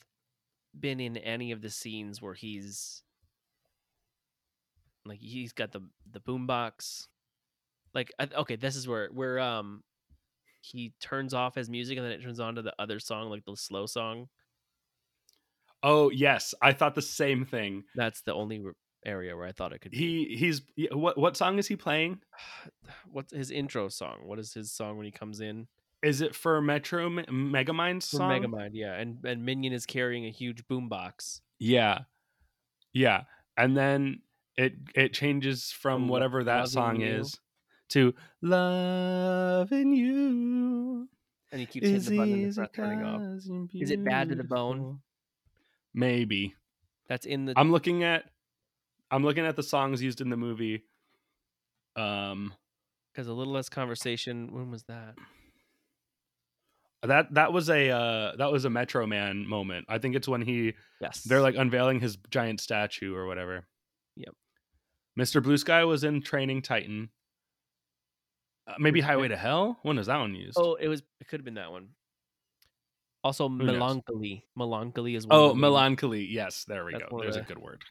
been 0.77 0.99
in 0.99 1.15
any 1.17 1.51
of 1.51 1.61
the 1.61 1.69
scenes 1.69 2.21
where 2.21 2.33
he's 2.33 3.03
like 5.05 5.19
he's 5.19 5.53
got 5.53 5.71
the 5.71 5.81
the 6.11 6.19
boombox. 6.19 7.05
Like, 7.95 8.11
okay, 8.21 8.57
this 8.57 8.75
is 8.75 8.87
where 8.87 9.07
where 9.11 9.39
um 9.39 9.81
he 10.61 10.93
turns 10.99 11.33
off 11.33 11.55
his 11.55 11.69
music 11.69 11.97
and 11.97 12.05
then 12.05 12.11
it 12.13 12.21
turns 12.21 12.39
on 12.39 12.55
to 12.55 12.61
the 12.61 12.73
other 12.77 12.99
song, 12.99 13.29
like 13.29 13.45
the 13.45 13.55
slow 13.55 13.85
song. 13.87 14.27
Oh, 15.83 16.09
yes. 16.09 16.53
I 16.61 16.73
thought 16.73 16.95
the 16.95 17.01
same 17.01 17.45
thing. 17.45 17.83
That's 17.95 18.21
the 18.21 18.33
only 18.33 18.63
area 19.05 19.35
where 19.37 19.45
I 19.45 19.51
thought 19.51 19.71
it 19.73 19.81
could. 19.81 19.91
be. 19.91 19.97
He 19.97 20.35
he's 20.35 20.61
what 20.91 21.17
what 21.17 21.37
song 21.37 21.59
is 21.59 21.67
he 21.67 21.75
playing? 21.75 22.19
What's 23.11 23.31
his 23.33 23.51
intro 23.51 23.87
song? 23.89 24.19
What 24.23 24.39
is 24.39 24.53
his 24.53 24.71
song 24.71 24.97
when 24.97 25.05
he 25.05 25.11
comes 25.11 25.39
in? 25.39 25.67
Is 26.03 26.21
it 26.21 26.35
for 26.35 26.61
Metro 26.61 27.09
Me- 27.09 27.23
Megamind's 27.23 28.09
For 28.09 28.17
song? 28.17 28.31
Megamind, 28.31 28.71
yeah, 28.73 28.93
and 28.95 29.23
and 29.25 29.45
Minion 29.45 29.73
is 29.73 29.85
carrying 29.85 30.25
a 30.25 30.31
huge 30.31 30.67
boombox. 30.67 31.41
Yeah. 31.59 31.99
Yeah. 32.93 33.21
And 33.57 33.77
then 33.77 34.21
it 34.57 34.73
it 34.95 35.13
changes 35.13 35.71
from 35.71 36.01
From 36.03 36.07
whatever 36.09 36.43
that 36.43 36.57
Loving 36.57 36.71
song 36.71 37.01
You. 37.01 37.07
is 37.19 37.39
to 37.95 38.13
loving 38.41 39.93
you. 39.93 41.07
And 41.51 41.59
he 41.61 41.65
keeps 41.65 41.85
hitting 41.85 41.95
is 41.97 42.05
the 42.07 42.17
button 42.17 42.33
and 42.33 42.43
it's 42.43 42.53
easy 42.53 42.61
not 42.61 42.73
turning 42.73 43.03
off. 43.03 43.21
'cause 43.21 43.47
you're 43.47 43.83
Is 43.83 43.91
it 43.91 44.03
Bad 44.03 44.29
to 44.29 44.35
the 44.35 44.43
Bone? 44.43 45.01
Maybe. 45.93 46.55
That's 47.07 47.25
in 47.25 47.45
the 47.45 47.53
I'm 47.55 47.71
looking 47.71 48.03
at 48.03 48.29
I'm 49.11 49.23
looking 49.23 49.45
at 49.45 49.55
the 49.55 49.63
songs 49.63 50.01
used 50.01 50.19
in 50.21 50.29
the 50.29 50.37
movie. 50.37 50.83
Um 51.95 52.53
because 53.13 53.27
a 53.27 53.33
little 53.33 53.53
less 53.53 53.69
conversation. 53.69 54.51
When 54.53 54.69
was 54.71 54.83
that? 54.83 55.15
that 57.03 57.33
that 57.35 57.53
was 57.53 57.69
a 57.69 57.89
uh 57.91 58.35
that 58.35 58.51
was 58.51 58.65
a 58.65 58.69
Metro 58.69 59.05
Man 59.07 59.47
moment. 59.47 59.85
I 59.87 59.99
think 59.99 60.15
it's 60.15 60.27
when 60.27 60.41
he 60.41 60.73
Yes, 60.99 61.23
they're 61.23 61.41
like 61.41 61.55
unveiling 61.55 61.99
his 62.01 62.17
giant 62.29 62.59
statue 62.59 63.15
or 63.15 63.27
whatever. 63.27 63.67
Yep. 64.17 64.35
Mr. 65.17 65.41
Blue 65.41 65.57
Sky 65.57 65.85
was 65.85 66.03
in 66.03 66.21
Training 66.21 66.61
Titan. 66.61 67.09
Uh, 68.67 68.73
maybe 68.79 69.01
Highway 69.01 69.27
to 69.27 69.37
Hell. 69.37 69.79
When 69.83 69.97
was 69.97 70.07
that 70.07 70.17
one 70.17 70.33
used? 70.33 70.57
Oh, 70.59 70.75
it 70.75 70.87
was. 70.87 71.01
It 71.19 71.27
could 71.27 71.39
have 71.39 71.45
been 71.45 71.55
that 71.55 71.71
one. 71.71 71.89
Also, 73.23 73.47
knows? 73.47 73.67
melancholy. 73.67 74.45
Melancholy 74.55 75.15
is. 75.15 75.27
One 75.27 75.37
oh, 75.37 75.53
melancholy. 75.53 76.25
Yes, 76.25 76.63
there 76.65 76.85
we 76.85 76.93
That's 76.93 77.05
go. 77.09 77.19
There's 77.21 77.35
a 77.35 77.41
good 77.41 77.57
word. 77.57 77.83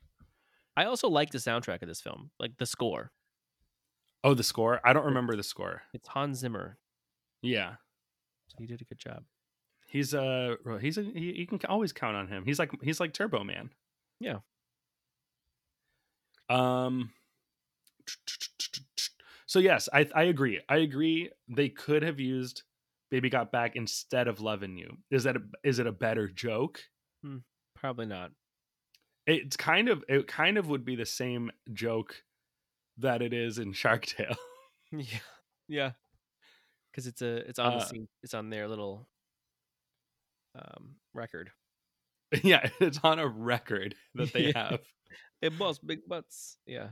I 0.76 0.86
also 0.86 1.08
like 1.08 1.30
the 1.30 1.38
soundtrack 1.38 1.82
of 1.82 1.88
this 1.88 2.00
film, 2.00 2.30
like 2.40 2.56
the 2.58 2.66
score. 2.66 3.12
Oh, 4.24 4.34
the 4.34 4.42
score. 4.42 4.80
I 4.84 4.92
don't 4.92 5.04
remember 5.04 5.36
the 5.36 5.42
score. 5.42 5.82
It's 5.92 6.08
Hans 6.08 6.38
Zimmer, 6.38 6.78
Yeah, 7.42 7.74
so 8.48 8.56
he 8.58 8.66
did 8.66 8.80
a 8.80 8.84
good 8.84 8.98
job. 8.98 9.22
he's 9.88 10.14
a 10.14 10.56
he's 10.80 10.98
a 10.98 11.02
he, 11.02 11.32
you 11.38 11.46
can 11.46 11.60
always 11.68 11.92
count 11.92 12.16
on 12.16 12.28
him. 12.28 12.44
He's 12.44 12.58
like 12.58 12.72
he's 12.82 13.00
like 13.00 13.12
Turbo 13.12 13.44
Man. 13.44 13.70
Yeah. 14.20 14.38
Um. 16.48 17.10
So 19.54 19.60
yes, 19.60 19.88
I 19.92 20.08
I 20.16 20.24
agree. 20.24 20.60
I 20.68 20.78
agree. 20.78 21.30
They 21.46 21.68
could 21.68 22.02
have 22.02 22.18
used 22.18 22.64
"Baby 23.12 23.30
Got 23.30 23.52
Back" 23.52 23.76
instead 23.76 24.26
of 24.26 24.40
"Loving 24.40 24.76
You." 24.76 24.98
Is 25.12 25.22
that 25.22 25.36
a, 25.36 25.42
is 25.62 25.78
it 25.78 25.86
a 25.86 25.92
better 25.92 26.26
joke? 26.26 26.80
Probably 27.76 28.06
not. 28.06 28.32
It's 29.28 29.56
kind 29.56 29.88
of 29.88 30.02
it 30.08 30.26
kind 30.26 30.58
of 30.58 30.66
would 30.66 30.84
be 30.84 30.96
the 30.96 31.06
same 31.06 31.52
joke 31.72 32.24
that 32.98 33.22
it 33.22 33.32
is 33.32 33.58
in 33.58 33.72
Shark 33.74 34.06
Tale. 34.06 34.34
Yeah, 34.90 35.18
yeah. 35.68 35.90
Because 36.90 37.06
it's 37.06 37.22
a 37.22 37.48
it's 37.48 37.60
on 37.60 37.74
Uh, 37.74 37.78
the 37.78 37.84
scene. 37.84 38.08
It's 38.24 38.34
on 38.34 38.50
their 38.50 38.66
little 38.66 39.06
um 40.56 40.96
record. 41.12 41.52
yeah, 42.42 42.70
it's 42.80 42.98
on 43.04 43.20
a 43.20 43.28
record 43.28 43.94
that 44.16 44.32
they 44.32 44.46
Yeah. 44.52 44.78
It 45.40 45.56
boss 45.56 45.78
big 45.78 46.00
butts. 46.08 46.56
Yeah. 46.66 46.88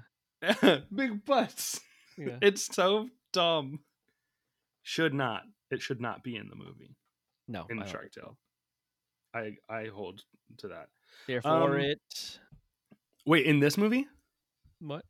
Big 0.94 1.24
butts. 1.24 1.80
Yeah. 2.18 2.38
It's 2.42 2.74
so 2.74 3.08
dumb. 3.32 3.80
Should 4.82 5.14
not. 5.14 5.42
It 5.70 5.80
should 5.80 6.00
not 6.00 6.22
be 6.22 6.36
in 6.36 6.48
the 6.48 6.56
movie 6.56 6.96
no, 7.48 7.66
in 7.70 7.82
I 7.82 7.86
Shark. 7.86 8.12
Tale. 8.12 8.36
I 9.34 9.56
I 9.68 9.86
hold 9.86 10.22
to 10.58 10.68
that. 10.68 10.88
Therefore, 11.26 11.74
Um, 11.76 11.80
it 11.80 12.38
Wait, 13.24 13.46
in 13.46 13.60
this 13.60 13.78
movie? 13.78 14.06
what? 14.80 15.04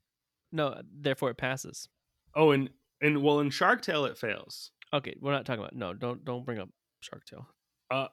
No, 0.52 0.80
therefore 1.00 1.30
it 1.30 1.38
passes. 1.38 1.88
Oh, 2.34 2.50
and 2.50 2.70
in 3.00 3.22
well 3.22 3.40
in 3.40 3.50
Shark 3.50 3.82
Tale 3.82 4.04
it 4.04 4.18
fails. 4.18 4.70
Okay, 4.92 5.14
we're 5.20 5.32
not 5.32 5.46
talking 5.46 5.62
about. 5.62 5.74
No, 5.74 5.94
don't 5.94 6.24
don't 6.24 6.44
bring 6.44 6.58
up 6.58 6.68
Shark 7.00 7.24
Tale. 7.24 7.48
Uh, 7.90 8.08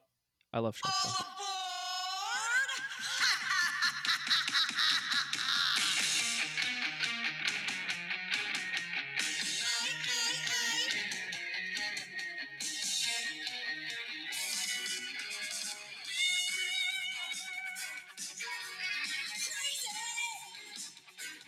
I 0.52 0.58
love 0.60 0.76
Shark 0.76 0.94
Tale. 1.02 1.26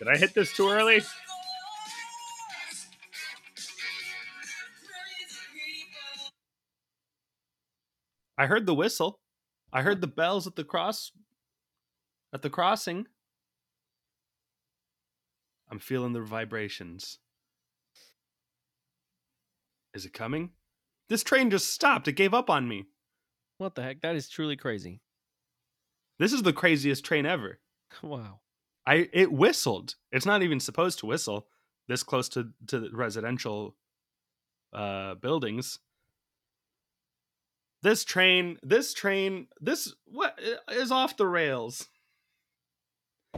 Did 0.03 0.11
I 0.11 0.17
hit 0.17 0.33
this 0.33 0.51
too 0.51 0.69
early? 0.69 1.01
I 8.37 8.47
heard 8.47 8.65
the 8.65 8.75
whistle. 8.75 9.21
I 9.71 9.81
heard 9.81 10.01
the 10.01 10.07
bells 10.07 10.45
at 10.45 10.57
the 10.57 10.65
cross 10.65 11.13
at 12.33 12.41
the 12.41 12.49
crossing. 12.49 13.05
I'm 15.71 15.79
feeling 15.79 16.11
the 16.11 16.19
vibrations. 16.19 17.19
Is 19.93 20.05
it 20.05 20.11
coming? 20.11 20.49
This 21.07 21.23
train 21.23 21.49
just 21.49 21.71
stopped. 21.71 22.09
It 22.09 22.13
gave 22.13 22.33
up 22.33 22.49
on 22.49 22.67
me. 22.67 22.87
What 23.57 23.75
the 23.75 23.83
heck? 23.83 24.01
That 24.01 24.17
is 24.17 24.27
truly 24.27 24.57
crazy. 24.57 24.99
This 26.19 26.33
is 26.33 26.43
the 26.43 26.51
craziest 26.51 27.05
train 27.05 27.25
ever. 27.25 27.59
Wow. 28.01 28.42
I 28.85 29.09
it 29.13 29.31
whistled. 29.31 29.95
It's 30.11 30.25
not 30.25 30.43
even 30.43 30.59
supposed 30.59 30.99
to 30.99 31.05
whistle 31.05 31.47
this 31.87 32.03
close 32.03 32.29
to 32.29 32.49
to 32.67 32.79
the 32.79 32.89
residential 32.91 33.75
uh 34.73 35.15
buildings. 35.15 35.79
This 37.81 38.03
train, 38.05 38.57
this 38.63 38.93
train, 38.93 39.47
this 39.59 39.93
what 40.05 40.39
is 40.71 40.91
off 40.91 41.17
the 41.17 41.27
rails. 41.27 41.87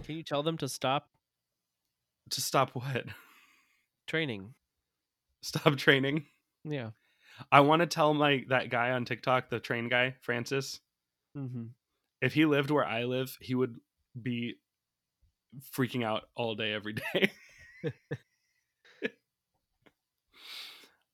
Can 0.04 0.16
you 0.18 0.24
tell 0.24 0.44
them 0.44 0.58
to 0.60 0.68
stop 0.68 1.10
To 2.32 2.42
stop 2.42 2.72
what? 2.72 3.06
training? 4.08 4.54
Stop 5.42 5.78
training. 5.78 6.26
Yeah. 6.64 6.92
I 7.52 7.60
want 7.62 7.82
to 7.82 7.86
tell 7.88 8.14
my 8.14 8.44
that 8.50 8.70
guy 8.70 8.92
on 8.92 9.06
TikTok, 9.06 9.50
the 9.50 9.60
train 9.60 9.90
guy, 9.90 10.16
Francis. 10.22 10.80
Mm-hmm. 11.38 11.66
if 12.22 12.34
he 12.34 12.46
lived 12.46 12.72
where 12.72 12.86
I 12.86 13.04
live, 13.04 13.38
he 13.42 13.56
would 13.56 13.76
be 14.22 14.56
freaking 15.76 16.04
out 16.04 16.24
all 16.36 16.56
day 16.56 16.74
every 16.74 16.94
day. 17.14 17.32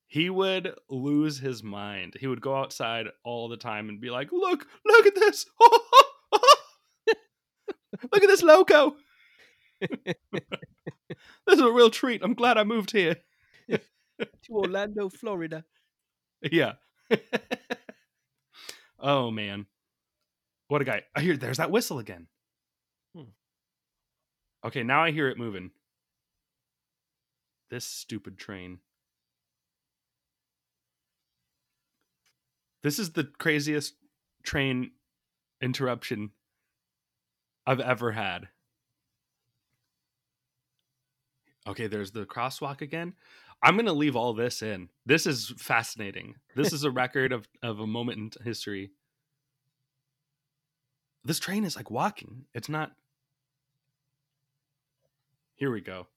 he 0.06 0.30
would 0.30 0.74
lose 0.88 1.38
his 1.38 1.62
mind. 1.62 2.16
He 2.18 2.26
would 2.26 2.40
go 2.40 2.56
outside 2.56 3.06
all 3.24 3.48
the 3.48 3.56
time 3.56 3.88
and 3.88 4.00
be 4.00 4.10
like, 4.10 4.32
"Look, 4.32 4.66
look 4.84 5.06
at 5.06 5.14
this! 5.14 5.46
look 7.08 8.22
at 8.22 8.28
this 8.28 8.42
loco! 8.42 8.96
this 9.80 10.14
is 11.48 11.60
a 11.60 11.70
real 11.70 11.90
treat. 11.90 12.22
I'm 12.22 12.34
glad 12.34 12.58
I 12.58 12.64
moved 12.64 12.92
here." 12.92 13.16
to 14.42 14.52
Orlando, 14.52 15.08
Florida. 15.08 15.64
Yeah. 16.42 16.74
oh 18.98 19.30
man. 19.30 19.66
What 20.68 20.82
a 20.82 20.84
guy. 20.84 21.02
I 21.14 21.20
hear 21.20 21.36
there's 21.36 21.58
that 21.58 21.70
whistle 21.70 21.98
again. 21.98 22.28
Okay, 24.64 24.82
now 24.82 25.02
I 25.02 25.10
hear 25.10 25.28
it 25.28 25.38
moving. 25.38 25.70
This 27.70 27.84
stupid 27.84 28.38
train. 28.38 28.78
This 32.82 32.98
is 32.98 33.12
the 33.12 33.24
craziest 33.24 33.94
train 34.42 34.92
interruption 35.60 36.30
I've 37.66 37.80
ever 37.80 38.12
had. 38.12 38.48
Okay, 41.66 41.86
there's 41.86 42.10
the 42.10 42.26
crosswalk 42.26 42.80
again. 42.80 43.14
I'm 43.62 43.76
going 43.76 43.86
to 43.86 43.92
leave 43.92 44.16
all 44.16 44.34
this 44.34 44.62
in. 44.62 44.88
This 45.06 45.26
is 45.26 45.54
fascinating. 45.56 46.34
This 46.56 46.72
is 46.72 46.82
a 46.82 46.90
record 47.02 47.32
of, 47.32 47.48
of 47.62 47.78
a 47.78 47.86
moment 47.86 48.18
in 48.18 48.44
history. 48.44 48.90
This 51.24 51.38
train 51.38 51.64
is 51.64 51.76
like 51.76 51.90
walking. 51.90 52.46
It's 52.52 52.68
not. 52.68 52.92
Here 55.62 55.70
we 55.70 55.80
go. 55.80 56.08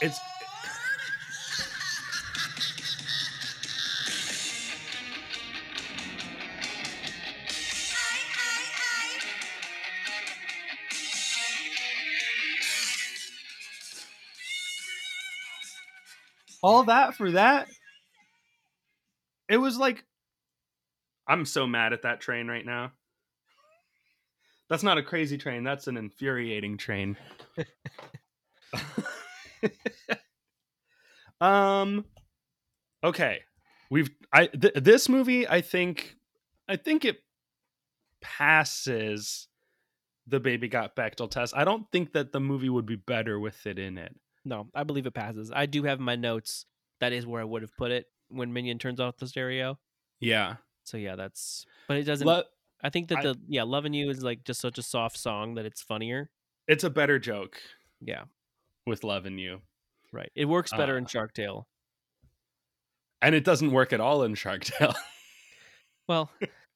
It's. 0.00 0.20
all 16.62 16.84
that 16.84 17.16
for 17.16 17.32
that 17.32 17.66
it 19.48 19.56
was 19.56 19.76
like 19.76 20.04
i'm 21.26 21.44
so 21.44 21.66
mad 21.66 21.92
at 21.92 22.02
that 22.02 22.20
train 22.20 22.46
right 22.46 22.64
now 22.64 22.92
that's 24.72 24.82
not 24.82 24.96
a 24.96 25.02
crazy 25.02 25.36
train 25.36 25.62
that's 25.62 25.86
an 25.86 25.98
infuriating 25.98 26.78
train 26.78 27.16
um 31.40 32.04
okay 33.04 33.40
we've 33.90 34.10
i 34.32 34.46
th- 34.46 34.74
this 34.74 35.08
movie 35.08 35.46
i 35.46 35.60
think 35.60 36.16
i 36.68 36.76
think 36.76 37.04
it 37.04 37.18
passes 38.22 39.48
the 40.26 40.40
baby 40.40 40.68
got 40.68 40.96
Bechdel 40.96 41.30
test. 41.30 41.54
I 41.56 41.64
don't 41.64 41.90
think 41.90 42.12
that 42.12 42.32
the 42.32 42.40
movie 42.40 42.68
would 42.68 42.86
be 42.86 42.96
better 42.96 43.38
with 43.38 43.66
it 43.66 43.78
in 43.78 43.98
it. 43.98 44.14
No, 44.44 44.68
I 44.74 44.84
believe 44.84 45.06
it 45.06 45.14
passes. 45.14 45.50
I 45.54 45.66
do 45.66 45.82
have 45.82 46.00
my 46.00 46.16
notes. 46.16 46.66
That 47.00 47.12
is 47.12 47.26
where 47.26 47.40
I 47.40 47.44
would 47.44 47.62
have 47.62 47.76
put 47.76 47.90
it 47.90 48.06
when 48.28 48.52
Minion 48.52 48.78
turns 48.78 49.00
off 49.00 49.18
the 49.18 49.26
stereo. 49.26 49.78
Yeah. 50.20 50.56
So 50.84 50.96
yeah, 50.96 51.16
that's. 51.16 51.66
But 51.88 51.98
it 51.98 52.04
doesn't. 52.04 52.26
Lo- 52.26 52.44
I 52.82 52.90
think 52.90 53.08
that 53.08 53.18
I- 53.18 53.22
the 53.22 53.40
yeah, 53.48 53.62
"Loving 53.62 53.94
You" 53.94 54.10
is 54.10 54.22
like 54.22 54.44
just 54.44 54.60
such 54.60 54.78
a 54.78 54.82
soft 54.82 55.16
song 55.16 55.54
that 55.54 55.64
it's 55.64 55.82
funnier. 55.82 56.30
it's 56.68 56.84
a 56.84 56.90
better 56.90 57.18
joke 57.18 57.60
Yeah, 58.00 58.24
with 58.86 59.04
loving 59.04 59.38
you. 59.38 59.62
right. 60.12 60.30
It 60.34 60.46
works 60.46 60.70
better 60.72 60.96
in 60.98 61.04
Uh, 61.04 61.08
Shark 61.08 61.32
Tale. 61.34 61.66
And 63.20 63.34
it 63.36 63.44
doesn't 63.44 63.70
work 63.70 63.92
at 63.92 64.00
all 64.00 64.22
in 64.24 64.34
Shark 64.34 64.64
Tale. 64.64 64.94
Well, 66.08 66.30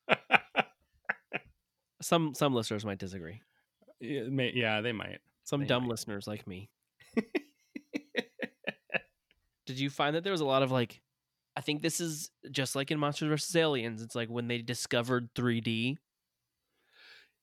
some 2.00 2.34
some 2.34 2.54
listeners 2.54 2.84
might 2.84 2.98
disagree. 2.98 3.42
yeah, 4.00 4.22
may- 4.28 4.52
yeah, 4.54 4.80
they 4.80 4.92
might. 4.92 5.18
Some 5.44 5.60
They 5.62 5.66
dumb 5.66 5.82
might. 5.84 5.90
listeners 5.90 6.26
like 6.28 6.46
me. 6.46 6.68
Did 9.66 9.80
you 9.80 9.90
find 9.90 10.14
that 10.14 10.22
there 10.22 10.30
was 10.32 10.40
a 10.40 10.44
lot 10.46 10.62
of 10.62 10.70
like? 10.70 11.00
I 11.56 11.62
think 11.62 11.82
this 11.82 12.00
is 12.00 12.30
just 12.50 12.76
like 12.76 12.90
in 12.90 12.98
Monsters 12.98 13.28
vs. 13.28 13.56
Aliens. 13.56 14.02
It's 14.02 14.14
like 14.14 14.28
when 14.28 14.46
they 14.48 14.58
discovered 14.58 15.30
3D. 15.34 15.96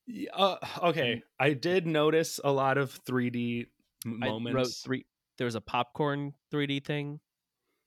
Yeah, 0.05 0.29
uh, 0.33 0.57
okay, 0.83 1.23
I 1.39 1.53
did 1.53 1.87
notice 1.87 2.39
a 2.43 2.51
lot 2.51 2.77
of 2.77 2.99
3D 3.05 3.67
m- 4.05 4.19
I 4.21 4.27
wrote 4.27 4.43
moments. 4.43 4.81
three. 4.81 5.05
There 5.37 5.45
was 5.45 5.55
a 5.55 5.61
popcorn 5.61 6.33
3D 6.51 6.83
thing. 6.85 7.19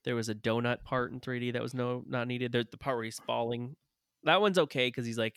There 0.03 0.15
was 0.15 0.27
a 0.29 0.35
donut 0.35 0.83
part 0.83 1.11
in 1.11 1.19
3D 1.19 1.53
that 1.53 1.61
was 1.61 1.73
no 1.73 2.03
not 2.07 2.27
needed. 2.27 2.51
There, 2.51 2.63
the 2.63 2.77
part 2.77 2.97
where 2.97 3.05
he's 3.05 3.19
falling, 3.25 3.75
that 4.23 4.41
one's 4.41 4.57
okay 4.57 4.87
because 4.87 5.05
he's 5.05 5.17
like 5.17 5.35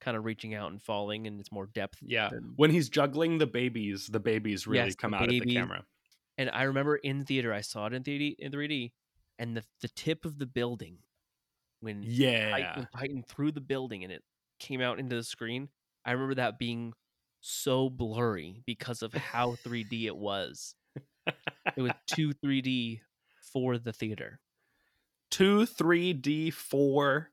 kind 0.00 0.16
of 0.16 0.24
reaching 0.26 0.54
out 0.54 0.70
and 0.70 0.82
falling, 0.82 1.26
and 1.26 1.40
it's 1.40 1.50
more 1.50 1.66
depth. 1.66 1.98
yeah, 2.02 2.28
than- 2.30 2.52
when 2.56 2.70
he's 2.70 2.88
juggling 2.90 3.38
the 3.38 3.46
babies, 3.46 4.06
the 4.06 4.20
babies 4.20 4.66
really 4.66 4.84
Yes, 4.86 4.94
come 4.96 5.14
out 5.14 5.22
of 5.22 5.28
the 5.30 5.40
camera. 5.40 5.84
And 6.36 6.50
I 6.50 6.64
remember 6.64 6.96
in 6.96 7.24
theater, 7.24 7.52
I 7.52 7.62
saw 7.62 7.86
it 7.86 7.94
in 7.94 8.02
3D, 8.02 8.36
in 8.38 8.52
3D, 8.52 8.92
and 9.38 9.56
the 9.56 9.64
the 9.80 9.88
tip 9.88 10.24
of 10.24 10.38
the 10.38 10.46
building 10.46 10.98
when 11.80 12.02
Yeah, 12.04 12.50
Titan, 12.50 12.88
Titan 12.96 13.22
through 13.22 13.52
the 13.52 13.60
building 13.60 14.04
and 14.04 14.12
it 14.12 14.22
came 14.58 14.80
out 14.80 14.98
into 14.98 15.16
the 15.16 15.24
screen. 15.24 15.68
I 16.04 16.12
remember 16.12 16.34
that 16.36 16.58
being 16.58 16.92
so 17.40 17.90
blurry 17.90 18.62
because 18.66 19.02
of 19.02 19.12
how 19.12 19.56
3D 19.64 20.04
it 20.06 20.16
was. 20.16 20.74
It 21.76 21.82
was 21.82 21.92
two 22.06 22.32
3D 22.44 23.00
for 23.52 23.78
the 23.78 23.92
theater. 23.92 24.40
two, 25.30 25.66
three, 25.66 26.12
D, 26.12 26.50
four, 26.50 27.30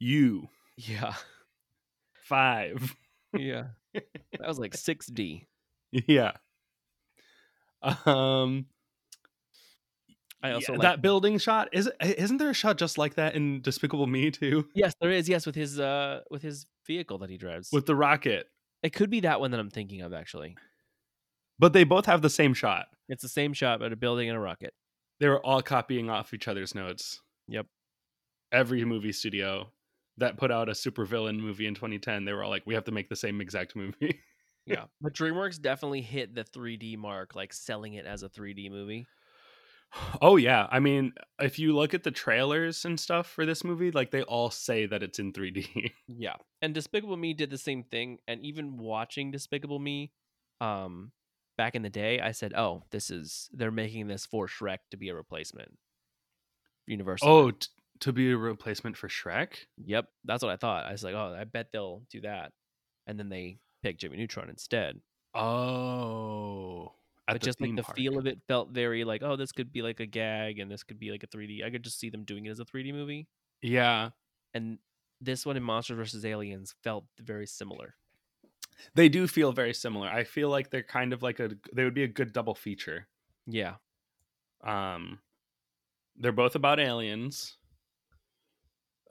U, 0.00 0.48
Yeah. 0.76 1.14
five. 2.14 2.94
Yeah. 3.36 3.66
That 3.92 4.48
was 4.48 4.58
like 4.58 4.72
6D. 4.76 5.46
Yeah. 5.92 6.32
Um. 7.82 8.66
I 10.44 10.52
also 10.52 10.72
yeah, 10.72 10.78
like 10.78 10.82
that 10.82 11.02
building 11.02 11.38
shot 11.38 11.70
is 11.72 11.90
isn't 12.02 12.36
there 12.36 12.50
a 12.50 12.54
shot 12.54 12.76
just 12.76 12.98
like 12.98 13.14
that 13.14 13.34
in 13.34 13.62
Despicable 13.62 14.06
Me 14.06 14.30
too 14.30 14.68
Yes, 14.74 14.94
there 15.00 15.10
is. 15.10 15.26
Yes, 15.26 15.46
with 15.46 15.54
his 15.54 15.80
uh 15.80 16.20
with 16.30 16.42
his 16.42 16.66
vehicle 16.86 17.16
that 17.18 17.30
he 17.30 17.38
drives. 17.38 17.70
with 17.72 17.86
the 17.86 17.96
rocket, 17.96 18.46
it 18.82 18.92
could 18.92 19.08
be 19.08 19.20
that 19.20 19.40
one 19.40 19.52
that 19.52 19.60
I'm 19.60 19.70
thinking 19.70 20.02
of 20.02 20.12
actually. 20.12 20.54
but 21.58 21.72
they 21.72 21.84
both 21.84 22.04
have 22.04 22.20
the 22.20 22.28
same 22.28 22.52
shot. 22.52 22.88
It's 23.08 23.22
the 23.22 23.28
same 23.28 23.54
shot 23.54 23.80
but 23.80 23.90
a 23.90 23.96
building 23.96 24.28
and 24.28 24.36
a 24.36 24.40
rocket. 24.40 24.74
They 25.18 25.28
were 25.28 25.40
all 25.40 25.62
copying 25.62 26.10
off 26.10 26.34
each 26.34 26.46
other's 26.46 26.74
notes. 26.74 27.22
Yep. 27.48 27.66
Every 28.52 28.84
movie 28.84 29.12
studio 29.12 29.68
that 30.18 30.36
put 30.36 30.50
out 30.50 30.68
a 30.68 30.72
supervillain 30.72 31.38
movie 31.38 31.66
in 31.66 31.74
2010, 31.74 32.26
they 32.26 32.34
were 32.34 32.44
all 32.44 32.50
like, 32.50 32.66
"We 32.66 32.74
have 32.74 32.84
to 32.84 32.92
make 32.92 33.08
the 33.08 33.16
same 33.16 33.40
exact 33.40 33.74
movie." 33.74 34.20
Yeah. 34.66 34.84
But 35.00 35.12
DreamWorks 35.12 35.60
definitely 35.60 36.00
hit 36.00 36.34
the 36.34 36.42
3D 36.42 36.96
mark, 36.96 37.34
like 37.34 37.52
selling 37.52 37.94
it 37.94 38.06
as 38.06 38.22
a 38.22 38.30
3D 38.30 38.70
movie. 38.70 39.06
Oh 40.20 40.36
yeah, 40.36 40.66
I 40.70 40.80
mean, 40.80 41.12
if 41.40 41.58
you 41.58 41.74
look 41.74 41.94
at 41.94 42.02
the 42.02 42.10
trailers 42.10 42.84
and 42.84 42.98
stuff 42.98 43.26
for 43.28 43.46
this 43.46 43.62
movie, 43.64 43.90
like 43.90 44.10
they 44.10 44.22
all 44.22 44.50
say 44.50 44.86
that 44.86 45.02
it's 45.02 45.18
in 45.18 45.32
3D. 45.32 45.92
Yeah. 46.08 46.34
And 46.62 46.74
Despicable 46.74 47.16
Me 47.16 47.32
did 47.34 47.50
the 47.50 47.58
same 47.58 47.82
thing. 47.84 48.18
And 48.28 48.40
even 48.42 48.76
watching 48.78 49.30
Despicable 49.30 49.78
Me, 49.78 50.12
um, 50.60 51.12
back 51.58 51.74
in 51.74 51.82
the 51.82 51.90
day, 51.90 52.20
I 52.20 52.32
said, 52.32 52.52
Oh, 52.54 52.82
this 52.90 53.10
is 53.10 53.48
they're 53.52 53.70
making 53.70 54.06
this 54.08 54.26
for 54.26 54.46
Shrek 54.46 54.78
to 54.90 54.96
be 54.96 55.08
a 55.08 55.14
replacement. 55.14 55.76
Universal. 56.86 57.28
oh, 57.28 57.50
t- 57.52 57.68
to 58.00 58.12
be 58.12 58.30
a 58.32 58.36
replacement 58.36 58.96
for 58.96 59.08
Shrek? 59.08 59.54
Yep. 59.84 60.06
That's 60.24 60.42
what 60.42 60.52
I 60.52 60.56
thought. 60.56 60.86
I 60.86 60.92
was 60.92 61.04
like, 61.04 61.14
Oh, 61.14 61.34
I 61.38 61.44
bet 61.44 61.68
they'll 61.72 62.02
do 62.10 62.20
that. 62.22 62.52
And 63.06 63.18
then 63.18 63.28
they 63.28 63.58
pick 63.82 63.98
Jimmy 63.98 64.16
Neutron 64.16 64.48
instead. 64.50 65.00
Oh, 65.34 66.92
but 67.32 67.42
just 67.42 67.60
like 67.60 67.74
the 67.74 67.82
park. 67.82 67.96
feel 67.96 68.18
of 68.18 68.26
it 68.26 68.38
felt 68.46 68.70
very 68.70 69.04
like, 69.04 69.22
oh, 69.22 69.36
this 69.36 69.52
could 69.52 69.72
be 69.72 69.82
like 69.82 70.00
a 70.00 70.06
gag 70.06 70.58
and 70.58 70.70
this 70.70 70.82
could 70.82 70.98
be 70.98 71.10
like 71.10 71.22
a 71.22 71.26
3D. 71.26 71.64
I 71.64 71.70
could 71.70 71.82
just 71.82 71.98
see 71.98 72.10
them 72.10 72.24
doing 72.24 72.46
it 72.46 72.50
as 72.50 72.60
a 72.60 72.64
3D 72.64 72.92
movie. 72.92 73.26
Yeah, 73.62 74.10
And 74.52 74.78
this 75.20 75.46
one 75.46 75.56
in 75.56 75.62
Monsters 75.62 75.96
vs. 75.96 76.24
Aliens 76.26 76.74
felt 76.82 77.06
very 77.18 77.46
similar. 77.46 77.94
they 78.94 79.08
do 79.08 79.26
feel 79.26 79.52
very 79.52 79.72
similar. 79.72 80.08
I 80.08 80.24
feel 80.24 80.50
like 80.50 80.68
they're 80.70 80.82
kind 80.82 81.12
of 81.14 81.22
like 81.22 81.40
a 81.40 81.50
they 81.72 81.84
would 81.84 81.94
be 81.94 82.02
a 82.02 82.08
good 82.08 82.32
double 82.32 82.54
feature. 82.54 83.06
Yeah. 83.46 83.76
Um, 84.62 85.20
they're 86.16 86.32
both 86.32 86.54
about 86.56 86.78
aliens. 86.80 87.56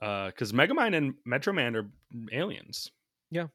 Uh, 0.02 0.26
because 0.26 0.52
Megamind 0.52 0.94
and 0.94 1.14
Metro 1.24 1.52
Man 1.52 1.74
are 1.76 1.90
aliens. 2.32 2.90
Yeah. 3.30 3.46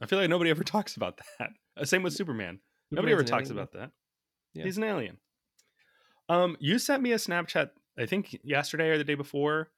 I 0.00 0.06
feel 0.06 0.18
like 0.20 0.28
nobody 0.30 0.50
ever 0.50 0.62
talks 0.76 0.96
about 0.96 1.18
that. 1.38 1.50
Uh, 1.76 1.84
Same 1.84 2.02
with 2.02 2.12
Superman. 2.12 2.60
Nobody 2.90 3.12
ever 3.12 3.24
talks 3.24 3.50
about 3.50 3.72
that. 3.72 3.90
Yeah. 4.54 4.64
He's 4.64 4.78
an 4.78 4.84
alien. 4.84 5.18
Um, 6.28 6.56
you 6.60 6.78
sent 6.78 7.02
me 7.02 7.12
a 7.12 7.16
Snapchat, 7.16 7.70
I 7.98 8.06
think 8.06 8.38
yesterday 8.42 8.90
or 8.90 8.98
the 8.98 9.04
day 9.04 9.14
before. 9.14 9.70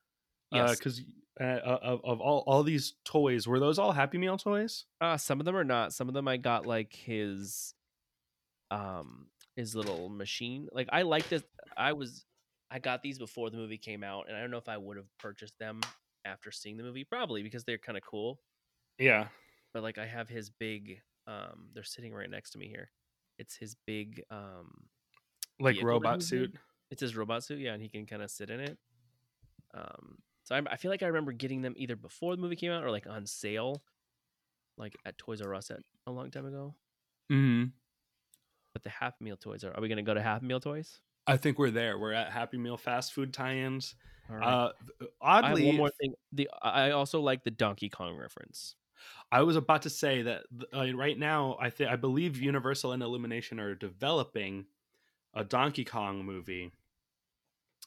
Yes. 0.53 0.79
Because 0.79 1.01
uh, 1.41 1.45
of 1.45 2.01
of 2.05 2.21
all 2.21 2.43
all 2.47 2.63
these 2.63 2.95
toys, 3.05 3.47
were 3.47 3.61
those 3.61 3.79
all 3.79 3.93
Happy 3.93 4.19
Meal 4.19 4.37
toys? 4.37 4.85
Uh, 5.01 5.17
some 5.17 5.41
of 5.41 5.47
them 5.47 5.57
are 5.57 5.65
not. 5.65 5.93
Some 5.93 6.09
of 6.09 6.15
them 6.15 6.29
I 6.29 6.37
got 6.37 6.67
like 6.67 6.93
his, 6.93 7.75
um, 8.71 9.27
his 9.57 9.75
little 9.75 10.09
machine. 10.09 10.69
Like 10.73 10.89
I 10.93 11.03
like 11.03 11.29
this. 11.29 11.43
I 11.77 11.93
was, 11.93 12.25
I 12.71 12.79
got 12.79 13.03
these 13.03 13.19
before 13.19 13.51
the 13.51 13.57
movie 13.57 13.79
came 13.79 14.03
out, 14.03 14.27
and 14.29 14.37
I 14.37 14.41
don't 14.41 14.51
know 14.51 14.59
if 14.59 14.69
I 14.69 14.77
would 14.77 14.97
have 14.97 15.09
purchased 15.19 15.59
them 15.59 15.81
after 16.25 16.51
seeing 16.51 16.77
the 16.77 16.83
movie. 16.83 17.05
Probably 17.05 17.43
because 17.43 17.65
they're 17.65 17.79
kind 17.79 17.97
of 17.97 18.05
cool. 18.05 18.41
Yeah. 18.99 19.29
But 19.73 19.83
like 19.83 19.99
I 19.99 20.07
have 20.07 20.29
his 20.29 20.51
big. 20.51 21.01
Um, 21.27 21.69
they're 21.75 21.85
sitting 21.85 22.13
right 22.13 22.29
next 22.29 22.51
to 22.51 22.59
me 22.59 22.67
here. 22.67 22.91
It's 23.41 23.57
his 23.57 23.75
big 23.87 24.23
um 24.31 24.71
Like 25.59 25.83
robot 25.83 26.17
he's 26.17 26.31
in. 26.33 26.39
suit. 26.39 26.55
It's 26.91 27.01
his 27.01 27.17
robot 27.17 27.43
suit, 27.45 27.59
yeah, 27.61 27.73
and 27.73 27.83
he 27.83 27.89
can 27.89 28.05
kind 28.07 28.23
of 28.23 28.31
sit 28.31 28.51
in 28.51 28.61
it. 28.61 28.77
Um, 29.75 30.19
so 30.43 30.55
I, 30.57 30.63
I 30.71 30.77
feel 30.77 30.91
like 30.91 31.03
I 31.03 31.07
remember 31.07 31.33
getting 31.33 31.63
them 31.63 31.75
either 31.77 31.95
before 31.97 32.35
the 32.35 32.43
movie 32.43 32.57
came 32.57 32.73
out 32.73 32.83
or 32.85 32.91
like 32.91 33.07
on 33.07 33.27
sale, 33.27 33.83
like 34.77 34.97
at 35.07 35.17
Toys 35.17 35.41
R 35.41 35.55
Us 35.55 35.71
at 35.71 35.81
a 36.07 36.11
long 36.11 36.31
time 36.31 36.47
ago. 36.47 36.75
hmm 37.29 37.65
But 38.73 38.83
the 38.83 38.91
Happy 38.91 39.25
Meal 39.25 39.37
toys 39.37 39.65
are. 39.65 39.73
Are 39.75 39.81
we 39.81 39.89
gonna 39.89 40.03
go 40.03 40.15
to 40.15 40.23
Happy 40.23 40.47
Meal 40.47 40.61
toys? 40.61 41.01
I 41.27 41.37
think 41.37 41.59
we're 41.59 41.71
there. 41.71 41.99
We're 41.99 42.13
at 42.13 42.33
Happy 42.33 42.59
Meal 42.59 42.77
fast 42.77 43.13
food 43.13 43.33
tie-ins. 43.33 43.95
Right. 44.29 44.43
Uh, 44.45 44.73
I 45.23 45.37
have 45.37 45.45
oddly, 45.53 45.67
one 45.67 45.77
more 45.77 45.91
thing. 46.01 46.15
The 46.33 46.49
I 46.63 46.91
also 46.91 47.21
like 47.21 47.45
the 47.45 47.51
Donkey 47.51 47.89
Kong 47.89 48.17
reference. 48.17 48.75
I 49.33 49.43
was 49.43 49.57
about 49.57 49.83
to 49.83 49.91
say 49.91 50.23
that 50.23 50.43
uh, 50.75 50.93
right 50.95 51.19
now, 51.19 51.57
I 51.61 51.71
think 51.71 51.91
I 51.91 51.97
believe 51.97 52.37
Universal 52.41 52.93
and 52.93 53.03
Illumination 53.03 53.61
are 53.61 53.75
developing 53.75 54.67
a 55.35 55.45
Donkey 55.45 55.85
Kong 55.85 56.25
movie, 56.25 56.73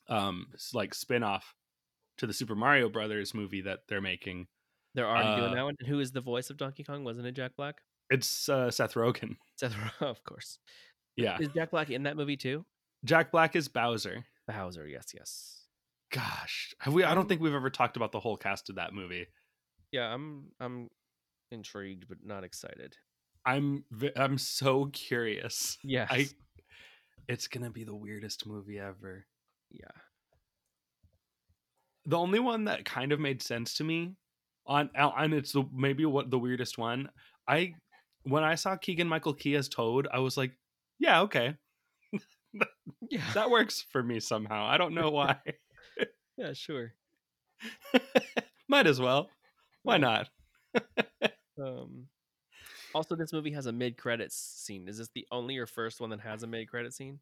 um, 0.07 0.47
like 0.73 0.93
spin-off 0.93 1.55
to 2.17 2.27
the 2.27 2.33
Super 2.33 2.55
Mario 2.55 2.89
Brothers 2.89 3.33
movie 3.33 3.61
that 3.61 3.79
they're 3.87 4.01
making. 4.01 4.47
They're 4.95 5.07
already 5.07 5.35
doing 5.39 5.51
Uh, 5.51 5.55
that 5.55 5.63
one. 5.63 5.75
And 5.79 5.87
who 5.87 5.99
is 5.99 6.11
the 6.11 6.21
voice 6.21 6.49
of 6.49 6.57
Donkey 6.57 6.83
Kong? 6.83 7.03
Wasn't 7.03 7.25
it 7.25 7.31
Jack 7.33 7.55
Black? 7.57 7.81
It's 8.09 8.47
uh, 8.47 8.69
Seth 8.69 8.93
Rogen. 8.93 9.37
Seth, 9.57 9.75
Ro- 10.01 10.07
of 10.09 10.23
course. 10.23 10.59
Yeah, 11.15 11.37
Is 11.39 11.49
Jack 11.49 11.71
Black 11.71 11.89
in 11.89 12.03
that 12.03 12.15
movie 12.17 12.37
too? 12.37 12.65
Jack 13.05 13.31
Black 13.31 13.55
is 13.55 13.67
Bowser. 13.67 14.25
Bowser. 14.47 14.87
Yes, 14.87 15.07
yes. 15.13 15.59
Gosh, 16.11 16.73
have 16.79 16.93
we? 16.93 17.03
I 17.03 17.15
don't 17.15 17.27
think 17.27 17.41
we've 17.41 17.53
ever 17.53 17.69
talked 17.71 17.97
about 17.97 18.11
the 18.11 18.19
whole 18.19 18.37
cast 18.37 18.69
of 18.69 18.75
that 18.75 18.93
movie. 18.93 19.25
Yeah, 19.91 20.13
I'm 20.13 20.45
I'm 20.59 20.89
intrigued 21.51 22.07
but 22.07 22.17
not 22.23 22.43
excited. 22.43 22.95
I'm 23.45 23.83
I'm 24.15 24.37
so 24.37 24.85
curious. 24.93 25.77
Yes. 25.83 26.09
I. 26.11 26.27
It's 27.27 27.47
gonna 27.47 27.69
be 27.71 27.83
the 27.83 27.95
weirdest 27.95 28.45
movie 28.45 28.79
ever. 28.79 29.25
yeah. 29.71 29.87
the 32.05 32.17
only 32.17 32.39
one 32.39 32.65
that 32.65 32.83
kind 32.85 33.11
of 33.13 33.19
made 33.19 33.41
sense 33.41 33.73
to 33.75 33.83
me 33.83 34.15
on 34.65 34.89
uh, 34.97 35.11
and 35.17 35.33
it's 35.33 35.53
the 35.53 35.63
maybe 35.73 36.05
what 36.05 36.29
the 36.29 36.37
weirdest 36.39 36.77
one 36.77 37.09
i 37.47 37.73
when 38.23 38.43
i 38.43 38.55
saw 38.55 38.75
keegan 38.75 39.07
michael 39.07 39.33
key 39.33 39.55
as 39.55 39.67
toad 39.69 40.07
i 40.11 40.19
was 40.19 40.35
like 40.37 40.51
yeah 40.99 41.21
okay 41.21 41.55
Yeah. 43.09 43.21
that 43.33 43.49
works 43.49 43.85
for 43.91 44.03
me 44.03 44.19
somehow 44.19 44.65
i 44.65 44.77
don't 44.77 44.93
know 44.93 45.09
why 45.11 45.37
yeah, 46.37 46.53
sure. 46.53 46.93
might 48.69 48.87
as 48.87 48.99
well 48.99 49.29
why 49.83 49.97
not 49.97 50.29
Um 51.57 52.09
also 52.93 53.15
this 53.15 53.33
movie 53.33 53.51
has 53.51 53.65
a 53.67 53.71
mid 53.71 53.97
credits 53.97 54.35
scene. 54.37 54.87
Is 54.87 54.99
this 54.99 55.09
the 55.15 55.27
only 55.31 55.57
or 55.57 55.67
first 55.67 55.99
one 56.01 56.11
that 56.11 56.21
has 56.21 56.43
a 56.43 56.47
mid 56.47 56.69
credit 56.69 56.93
scene? 56.93 57.21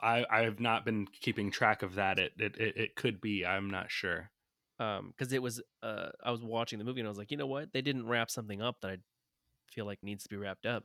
i 0.00 0.24
i 0.30 0.42
have 0.42 0.60
not 0.60 0.84
been 0.84 1.06
keeping 1.06 1.50
track 1.50 1.82
of 1.82 1.94
that 1.94 2.18
it 2.18 2.32
it, 2.38 2.56
it, 2.56 2.76
it 2.76 2.96
could 2.96 3.20
be 3.20 3.44
i'm 3.44 3.70
not 3.70 3.90
sure 3.90 4.30
Um 4.78 5.08
because 5.16 5.32
it 5.32 5.42
was 5.42 5.62
uh 5.82 6.10
I 6.22 6.30
was 6.30 6.42
watching 6.42 6.78
the 6.78 6.84
movie 6.84 7.00
and 7.00 7.06
I 7.06 7.10
was 7.10 7.18
like, 7.18 7.30
you 7.30 7.36
know 7.36 7.46
what? 7.46 7.72
They 7.72 7.82
didn't 7.82 8.06
wrap 8.08 8.30
something 8.30 8.60
up 8.60 8.80
that 8.80 8.90
I 8.90 8.98
feel 9.70 9.86
like 9.86 10.02
needs 10.02 10.24
to 10.24 10.28
be 10.30 10.36
wrapped 10.36 10.66
up. 10.66 10.84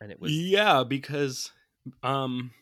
And 0.00 0.10
it 0.12 0.20
was 0.20 0.44
yeah 0.44 0.84
because 0.84 1.52
um 2.02 2.52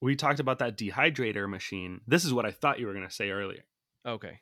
we 0.00 0.16
talked 0.16 0.40
about 0.40 0.58
that 0.58 0.76
dehydrator 0.76 1.48
machine 1.48 2.00
this 2.06 2.24
is 2.24 2.32
what 2.32 2.46
i 2.46 2.50
thought 2.50 2.78
you 2.80 2.86
were 2.86 2.94
going 2.94 3.06
to 3.08 3.14
say 3.14 3.30
earlier 3.30 3.64
okay. 4.04 4.40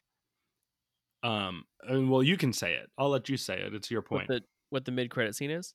Um 1.22 1.64
and 1.82 2.10
well 2.10 2.22
you 2.22 2.36
can 2.36 2.52
say 2.52 2.74
it 2.74 2.90
i'll 2.98 3.10
let 3.10 3.28
you 3.28 3.36
say 3.36 3.60
it 3.60 3.74
it's 3.74 3.90
your 3.90 4.00
What 4.02 4.08
point 4.08 4.28
the 4.28 4.40
what 4.70 4.84
the 4.84 4.92
mid 4.92 5.10
credit 5.10 5.34
scene 5.36 5.50
is? 5.50 5.74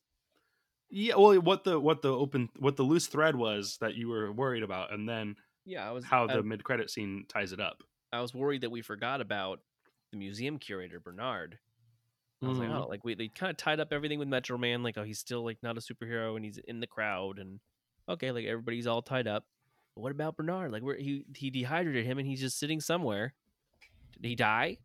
yeah 0.90 1.14
well 1.16 1.34
what 1.40 1.64
the 1.64 1.78
what 1.78 2.02
the 2.02 2.10
open 2.12 2.48
what 2.58 2.76
the 2.76 2.82
loose 2.82 3.06
thread 3.06 3.36
was 3.36 3.76
that 3.80 3.94
you 3.94 4.08
were 4.08 4.32
worried 4.32 4.62
about 4.62 4.92
and 4.92 5.08
then 5.08 5.36
Yeah, 5.64 5.88
I 5.88 5.92
was 5.92 6.04
how 6.04 6.26
I, 6.28 6.36
the 6.36 6.42
mid-credit 6.42 6.90
scene 6.90 7.24
ties 7.28 7.52
it 7.52 7.60
up 7.60 7.82
I 8.12 8.20
was 8.20 8.34
worried 8.34 8.62
that 8.62 8.70
we 8.70 8.80
forgot 8.82 9.20
about 9.20 9.60
the 10.12 10.16
museum 10.16 10.58
curator 10.58 10.98
Bernard. 10.98 11.58
I 12.42 12.48
was 12.48 12.58
like, 12.58 12.68
Mhm. 12.70 12.84
oh, 12.84 12.86
like 12.88 13.04
we 13.04 13.14
they 13.14 13.28
kind 13.28 13.50
of 13.50 13.56
tied 13.58 13.80
up 13.80 13.92
everything 13.92 14.18
with 14.18 14.28
Metro 14.28 14.56
Man, 14.56 14.82
like 14.82 14.96
oh 14.96 15.02
he's 15.02 15.18
still 15.18 15.44
like 15.44 15.58
not 15.62 15.76
a 15.76 15.80
superhero 15.80 16.34
and 16.36 16.44
he's 16.44 16.56
in 16.66 16.80
the 16.80 16.86
crowd 16.86 17.38
and 17.38 17.60
okay, 18.08 18.30
like 18.30 18.46
everybody's 18.46 18.86
all 18.86 19.02
tied 19.02 19.26
up. 19.26 19.44
But 19.94 20.00
what 20.02 20.12
about 20.12 20.36
Bernard? 20.36 20.72
Like 20.72 20.82
where 20.82 20.96
he 20.96 21.24
he 21.36 21.50
dehydrated 21.50 22.06
him 22.06 22.18
and 22.18 22.26
he's 22.26 22.40
just 22.40 22.58
sitting 22.58 22.80
somewhere. 22.80 23.34
Did 24.20 24.28
he 24.28 24.34
die? 24.36 24.78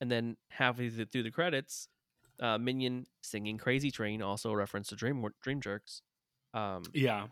And 0.00 0.10
then 0.10 0.36
halfway 0.50 0.88
through 0.88 1.06
through 1.06 1.24
the 1.24 1.30
credits, 1.30 1.88
uh, 2.40 2.58
Minion 2.58 3.06
singing 3.22 3.58
"Crazy 3.58 3.90
Train," 3.90 4.22
also 4.22 4.50
a 4.50 4.56
reference 4.56 4.88
to 4.88 4.96
Dream 4.96 5.24
Dream 5.42 5.60
Jerks. 5.60 6.02
Um, 6.54 6.82
yeah. 6.92 7.26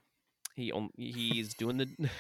he 0.55 0.71
on- 0.71 0.91
he's 0.97 1.55
doing 1.55 1.79
the 1.79 1.89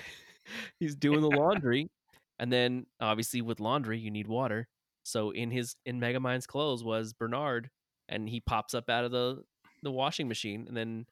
he's 0.80 0.94
doing 0.94 1.20
the 1.20 1.30
laundry 1.30 1.90
and 2.38 2.52
then 2.52 2.86
obviously 3.00 3.42
with 3.42 3.60
laundry 3.60 3.98
you 3.98 4.10
need 4.10 4.26
water. 4.26 4.68
So 5.02 5.30
in 5.30 5.50
his 5.50 5.76
in 5.86 6.00
megamind's 6.00 6.46
clothes 6.46 6.84
was 6.84 7.12
bernard 7.12 7.70
and 8.08 8.28
he 8.28 8.40
pops 8.40 8.74
up 8.74 8.88
out 8.88 9.04
of 9.04 9.10
the 9.10 9.42
the 9.82 9.90
washing 9.90 10.28
machine 10.28 10.64
and 10.66 10.76
then 10.76 11.06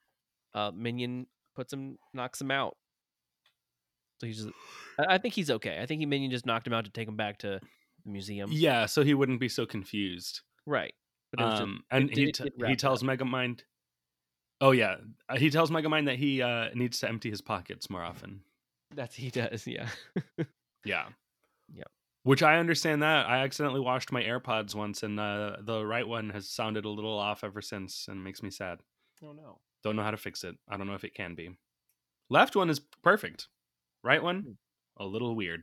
uh 0.55 0.70
minion 0.74 1.26
puts 1.55 1.72
him 1.72 1.99
knocks 2.12 2.41
him 2.41 2.51
out. 2.51 2.76
So 4.20 4.26
he's 4.26 4.39
just 4.45 4.51
i, 4.99 5.14
I 5.14 5.18
think 5.18 5.34
he's 5.34 5.51
okay. 5.51 5.78
I 5.80 5.87
think 5.87 6.01
he 6.01 6.07
minion 6.07 6.30
just 6.30 6.47
knocked 6.47 6.66
him 6.66 6.72
out 6.72 6.84
to 6.84 6.91
take 6.91 7.09
him 7.09 7.16
back 7.16 7.39
to 7.39 7.61
the 8.07 8.11
museum 8.12 8.48
yeah 8.52 8.86
so 8.86 9.02
he 9.04 9.12
wouldn't 9.12 9.40
be 9.40 9.48
so 9.48 9.66
confused 9.66 10.40
right 10.64 10.94
but 11.32 11.40
it 11.40 11.50
just- 11.50 11.62
um 11.62 11.84
and 11.90 12.11
it 12.11 12.16
he 12.16 12.32
t- 12.32 12.50
he 12.66 12.74
tells 12.76 13.02
megamind 13.02 13.61
oh 14.62 14.70
yeah 14.70 14.96
Uh, 15.28 15.36
he 15.36 15.50
tells 15.50 15.70
megamind 15.70 16.07
that 16.07 16.16
he 16.16 16.40
uh 16.40 16.68
needs 16.74 16.98
to 17.00 17.09
empty 17.09 17.28
his 17.28 17.42
pockets 17.42 17.90
more 17.90 18.02
often 18.02 18.40
that's 18.94 19.14
he 19.14 19.28
does 19.30 19.66
yeah 19.66 19.88
yeah 20.84 21.07
Yep. 21.74 21.88
which 22.22 22.42
i 22.42 22.59
understand 22.59 23.02
that 23.02 23.26
i 23.26 23.38
accidentally 23.42 23.80
washed 23.80 24.12
my 24.12 24.22
airpods 24.22 24.74
once 24.74 25.02
and 25.02 25.18
uh 25.20 25.57
the 25.61 25.84
right 25.84 26.07
one 26.07 26.30
has 26.30 26.48
sounded 26.48 26.84
a 26.84 26.88
little 26.88 27.18
off 27.18 27.42
ever 27.45 27.61
since 27.61 28.07
and 28.08 28.22
makes 28.22 28.42
me 28.42 28.50
sad 28.50 28.78
oh 29.22 29.33
no 29.33 29.58
Don't 29.83 29.96
know 29.96 30.03
how 30.03 30.11
to 30.11 30.16
fix 30.16 30.42
it. 30.45 30.57
I 30.68 30.76
don't 30.76 30.87
know 30.88 30.95
if 30.95 31.04
it 31.04 31.14
can 31.14 31.34
be. 31.37 31.50
Left 32.28 32.57
one 32.57 32.70
is 32.70 32.80
perfect. 33.04 33.46
Right 34.03 34.20
one, 34.22 34.57
a 34.99 35.04
little 35.07 35.37
weird. 35.37 35.62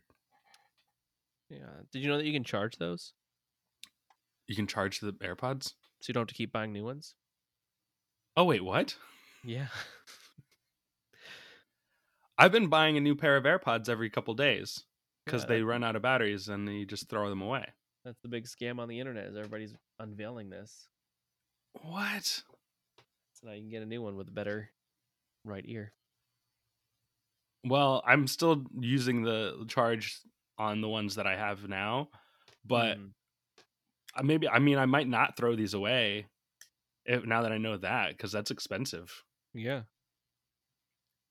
Yeah 1.53 1.81
did 1.91 2.01
you 2.01 2.07
know 2.09 2.17
that 2.17 2.25
you 2.25 2.33
can 2.33 2.43
charge 2.43 2.77
those 2.77 3.13
You 4.47 4.55
can 4.55 4.67
charge 4.67 4.99
the 4.99 5.13
AirPods. 5.13 5.73
so 6.01 6.07
you 6.07 6.13
don't 6.13 6.21
have 6.21 6.27
to 6.27 6.33
keep 6.33 6.51
buying 6.51 6.73
new 6.73 6.85
ones 6.85 7.15
Oh 8.35 8.45
wait, 8.45 8.63
what? 8.63 8.95
yeah 9.43 9.67
I've 12.37 12.51
been 12.51 12.67
buying 12.67 12.97
a 12.97 13.01
new 13.01 13.15
pair 13.15 13.37
of 13.37 13.43
AirPods 13.43 13.89
every 13.89 14.09
couple 14.09 14.33
days 14.33 14.83
because 15.25 15.43
Yeah, 15.43 15.47
they 15.49 15.61
run 15.61 15.83
out 15.83 15.95
of 15.95 16.01
batteries 16.01 16.49
and 16.49 16.67
you 16.67 16.85
just 16.85 17.09
throw 17.09 17.29
them 17.29 17.41
away. 17.41 17.65
That's 18.03 18.19
the 18.21 18.27
big 18.27 18.45
scam 18.45 18.79
on 18.79 18.89
the 18.89 18.99
internet 18.99 19.27
is 19.27 19.37
everybody's 19.37 19.75
unveiling 19.99 20.49
this. 20.49 20.87
What? 21.83 22.41
So 23.33 23.47
now 23.47 23.53
you 23.53 23.61
can 23.61 23.69
get 23.69 23.83
a 23.83 23.85
new 23.85 24.01
one 24.01 24.15
with 24.17 24.27
a 24.27 24.31
better 24.31 24.69
right 25.45 25.63
ear. 25.67 25.93
Well, 27.65 28.03
I'm 28.05 28.27
still 28.27 28.65
using 28.79 29.23
the 29.23 29.63
charge 29.67 30.19
on 30.57 30.81
the 30.81 30.87
ones 30.89 31.15
that 31.15 31.27
I 31.27 31.35
have 31.35 31.67
now, 31.67 32.09
but 32.65 32.97
Mm. 32.97 33.11
Maybe 34.23 34.47
I 34.47 34.59
mean 34.59 34.77
I 34.77 34.85
might 34.85 35.07
not 35.07 35.35
throw 35.35 35.55
these 35.55 35.73
away 35.73 36.27
if, 37.05 37.25
now 37.25 37.41
that 37.41 37.51
I 37.51 37.57
know 37.57 37.77
that 37.77 38.09
because 38.09 38.31
that's 38.31 38.51
expensive. 38.51 39.23
yeah. 39.53 39.81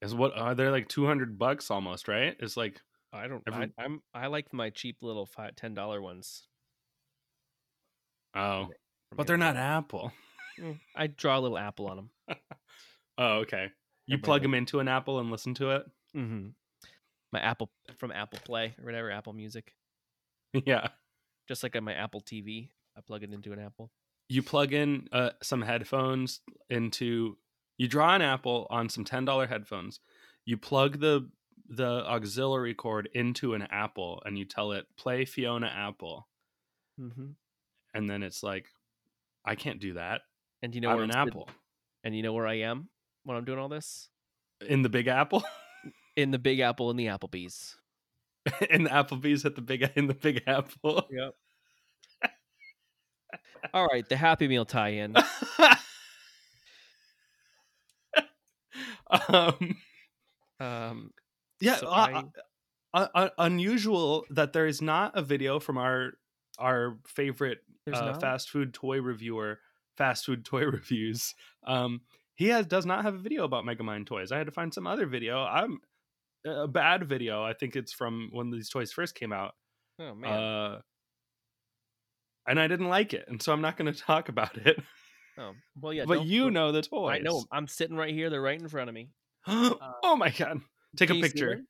Is 0.00 0.16
what 0.16 0.36
are 0.36 0.54
they 0.56 0.66
like 0.68 0.88
two 0.88 1.06
hundred 1.06 1.38
bucks 1.38 1.70
almost? 1.70 2.08
Right? 2.08 2.36
It's 2.40 2.56
like 2.56 2.80
I 3.12 3.28
don't 3.28 3.42
Every- 3.46 3.72
I, 3.78 3.84
I'm 3.84 4.02
I 4.12 4.26
like 4.26 4.52
my 4.52 4.70
cheap 4.70 4.96
little 5.00 5.26
five 5.26 5.54
ten 5.54 5.74
dollar 5.74 6.02
ones. 6.02 6.48
oh, 8.34 8.68
but 9.14 9.26
they're 9.28 9.36
not 9.36 9.56
Apple. 9.56 10.12
Mm, 10.60 10.80
I 10.96 11.06
draw 11.06 11.38
a 11.38 11.40
little 11.40 11.58
apple 11.58 11.86
on 11.86 11.96
them. 11.96 12.10
Oh, 13.18 13.40
okay. 13.40 13.70
You 14.06 14.18
plug 14.18 14.40
them 14.42 14.54
into 14.54 14.80
an 14.80 14.88
Apple 14.88 15.20
and 15.20 15.30
listen 15.30 15.52
to 15.54 15.70
it. 15.72 15.84
Mm-hmm. 16.16 16.48
My 17.32 17.40
Apple 17.40 17.70
from 17.98 18.12
Apple 18.12 18.38
Play 18.44 18.74
or 18.78 18.84
whatever 18.84 19.10
Apple 19.10 19.32
Music, 19.32 19.74
yeah. 20.52 20.88
just 21.48 21.62
like 21.62 21.74
on 21.76 21.84
my 21.84 21.94
Apple 21.94 22.20
TV, 22.20 22.68
I 22.96 23.00
plug 23.00 23.22
it 23.22 23.32
into 23.32 23.52
an 23.52 23.58
Apple. 23.58 23.90
You 24.28 24.42
plug 24.42 24.72
in 24.72 25.08
uh, 25.12 25.30
some 25.42 25.62
headphones 25.62 26.40
into. 26.70 27.36
You 27.78 27.88
draw 27.88 28.14
an 28.14 28.22
Apple 28.22 28.66
on 28.70 28.88
some 28.88 29.04
ten 29.04 29.24
dollar 29.24 29.46
headphones. 29.46 30.00
You 30.44 30.56
plug 30.56 31.00
the 31.00 31.28
the 31.68 32.04
auxiliary 32.06 32.74
cord 32.74 33.08
into 33.14 33.54
an 33.54 33.62
apple 33.70 34.22
and 34.26 34.36
you 34.38 34.44
tell 34.44 34.72
it 34.72 34.84
play 34.98 35.24
Fiona 35.24 35.72
Apple, 35.74 36.28
hmm 36.98 37.30
and 37.94 38.08
then 38.08 38.22
it's 38.22 38.42
like, 38.42 38.66
I 39.44 39.54
can't 39.54 39.78
do 39.78 39.94
that. 39.94 40.22
And 40.62 40.74
you 40.74 40.80
know 40.80 40.90
I'm 40.90 40.96
where 40.96 41.04
an 41.04 41.10
apple 41.14 41.48
And 42.04 42.16
you 42.16 42.22
know 42.22 42.32
where 42.32 42.46
I 42.46 42.60
am 42.60 42.88
when 43.24 43.36
I'm 43.36 43.44
doing 43.44 43.58
all 43.58 43.68
this? 43.68 44.08
in 44.68 44.82
the 44.82 44.88
Big 44.88 45.08
Apple, 45.08 45.42
In 46.16 46.30
the 46.30 46.38
Big 46.38 46.60
Apple 46.60 46.90
in 46.90 46.96
the 46.96 47.06
Applebee's. 47.06 47.76
in 48.70 48.84
the 48.84 48.90
Applebee's 48.90 49.44
at 49.44 49.54
the 49.54 49.62
big 49.62 49.90
in 49.96 50.06
the 50.06 50.14
Big 50.14 50.42
Apple. 50.46 51.06
Yep. 51.10 51.34
all 53.74 53.86
right, 53.86 54.08
the 54.08 54.16
Happy 54.16 54.48
Meal 54.48 54.64
tie-in. 54.64 55.14
um, 59.28 59.76
Um, 60.62 61.12
yeah, 61.60 61.76
So 61.76 61.88
uh, 61.88 62.22
uh, 62.94 63.08
uh, 63.14 63.28
unusual 63.38 64.24
that 64.30 64.52
there 64.52 64.66
is 64.66 64.80
not 64.80 65.16
a 65.16 65.22
video 65.22 65.58
from 65.58 65.78
our 65.78 66.12
our 66.58 66.98
favorite 67.06 67.58
uh, 67.92 68.14
fast 68.18 68.50
food 68.50 68.74
toy 68.74 69.00
reviewer, 69.00 69.58
fast 69.96 70.26
food 70.26 70.44
toy 70.44 70.64
reviews. 70.66 71.34
Um, 71.66 72.02
he 72.34 72.48
has 72.48 72.66
does 72.66 72.86
not 72.86 73.02
have 73.04 73.14
a 73.14 73.18
video 73.18 73.44
about 73.44 73.64
Megamind 73.64 74.06
toys. 74.06 74.30
I 74.30 74.38
had 74.38 74.46
to 74.46 74.52
find 74.52 74.72
some 74.72 74.86
other 74.86 75.06
video. 75.06 75.42
I'm 75.42 75.80
a 76.46 76.68
bad 76.68 77.08
video. 77.08 77.42
I 77.42 77.52
think 77.52 77.76
it's 77.76 77.92
from 77.92 78.30
when 78.32 78.50
these 78.50 78.68
toys 78.68 78.92
first 78.92 79.14
came 79.14 79.32
out. 79.32 79.52
oh 79.98 80.14
man. 80.14 80.32
Uh, 80.32 80.80
and 82.46 82.58
I 82.58 82.66
didn't 82.66 82.88
like 82.88 83.14
it, 83.14 83.24
and 83.28 83.40
so 83.40 83.52
I'm 83.52 83.60
not 83.60 83.76
going 83.76 83.92
to 83.92 83.98
talk 83.98 84.28
about 84.28 84.56
it. 84.56 84.80
oh 85.38 85.52
well, 85.80 85.92
yeah. 85.92 86.04
but 86.06 86.24
you 86.24 86.50
know 86.50 86.72
the 86.72 86.82
toys. 86.82 87.16
I 87.16 87.18
know. 87.18 87.44
I'm 87.52 87.68
sitting 87.68 87.96
right 87.96 88.12
here. 88.12 88.30
They're 88.30 88.42
right 88.42 88.60
in 88.60 88.68
front 88.68 88.88
of 88.88 88.94
me. 88.94 89.10
oh 89.46 90.16
my 90.16 90.30
god! 90.30 90.60
Take 90.96 91.10
a 91.10 91.14
Can 91.14 91.16
you 91.16 91.22
see 91.24 91.28
picture. 91.30 91.60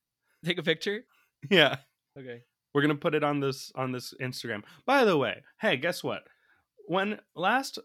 Take 0.44 0.58
a 0.58 0.62
picture. 0.62 1.04
Yeah. 1.50 1.76
Okay. 2.18 2.42
We're 2.74 2.82
gonna 2.82 2.94
put 2.94 3.14
it 3.14 3.24
on 3.24 3.40
this 3.40 3.70
on 3.74 3.92
this 3.92 4.14
Instagram. 4.20 4.62
By 4.86 5.04
the 5.04 5.16
way, 5.16 5.42
hey, 5.60 5.76
guess 5.76 6.02
what? 6.02 6.22
When 6.86 7.20
last 7.34 7.78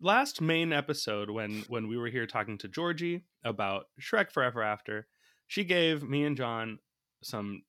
last 0.00 0.40
main 0.40 0.72
episode, 0.72 1.30
when 1.30 1.64
when 1.68 1.88
we 1.88 1.96
were 1.96 2.08
here 2.08 2.26
talking 2.26 2.58
to 2.58 2.68
Georgie 2.68 3.24
about 3.44 3.86
Shrek 4.00 4.32
Forever 4.32 4.62
After, 4.62 5.06
she 5.52 5.64
gave 5.64 6.02
me 6.02 6.24
and 6.24 6.34
John 6.34 6.78
some 7.22 7.64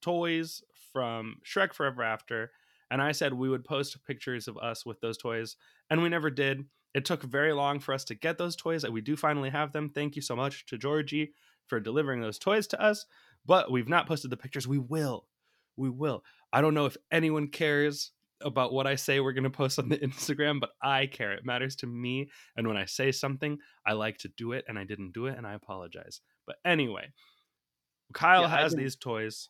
toys 0.00 0.62
from 0.90 1.36
Shrek 1.44 1.74
Forever 1.74 2.02
After, 2.02 2.50
and 2.90 3.02
I 3.02 3.12
said 3.12 3.34
we 3.34 3.50
would 3.50 3.62
post 3.62 4.02
pictures 4.06 4.48
of 4.48 4.56
us 4.56 4.86
with 4.86 5.02
those 5.02 5.18
toys, 5.18 5.56
and 5.90 6.02
we 6.02 6.08
never 6.08 6.30
did. 6.30 6.64
It 6.94 7.04
took 7.04 7.22
very 7.22 7.52
long 7.52 7.78
for 7.78 7.92
us 7.92 8.04
to 8.04 8.14
get 8.14 8.38
those 8.38 8.56
toys, 8.56 8.84
and 8.84 8.94
we 8.94 9.02
do 9.02 9.16
finally 9.16 9.50
have 9.50 9.70
them. 9.70 9.90
Thank 9.90 10.16
you 10.16 10.22
so 10.22 10.34
much 10.34 10.64
to 10.64 10.78
Georgie 10.78 11.34
for 11.66 11.78
delivering 11.78 12.22
those 12.22 12.38
toys 12.38 12.66
to 12.68 12.80
us. 12.80 13.04
But 13.44 13.70
we've 13.70 13.86
not 13.86 14.08
posted 14.08 14.30
the 14.30 14.38
pictures. 14.38 14.66
We 14.66 14.78
will. 14.78 15.26
We 15.76 15.90
will. 15.90 16.24
I 16.54 16.62
don't 16.62 16.72
know 16.72 16.86
if 16.86 16.96
anyone 17.12 17.48
cares 17.48 18.12
about 18.40 18.72
what 18.72 18.86
I 18.86 18.94
say 18.94 19.20
we're 19.20 19.34
going 19.34 19.44
to 19.44 19.50
post 19.50 19.78
on 19.78 19.90
the 19.90 19.98
Instagram, 20.08 20.58
but 20.58 20.70
I 20.80 21.04
care. 21.04 21.32
It 21.32 21.44
matters 21.44 21.76
to 21.76 21.86
me. 21.86 22.30
And 22.56 22.66
when 22.66 22.78
I 22.78 22.86
say 22.86 23.12
something, 23.12 23.58
I 23.86 23.92
like 23.92 24.16
to 24.20 24.28
do 24.38 24.52
it, 24.52 24.64
and 24.68 24.78
I 24.78 24.84
didn't 24.84 25.12
do 25.12 25.26
it, 25.26 25.36
and 25.36 25.46
I 25.46 25.52
apologize. 25.52 26.22
But 26.46 26.56
anyway, 26.64 27.12
Kyle 28.12 28.42
Yeah, 28.42 28.48
has 28.48 28.74
these 28.74 28.96
toys. 28.96 29.48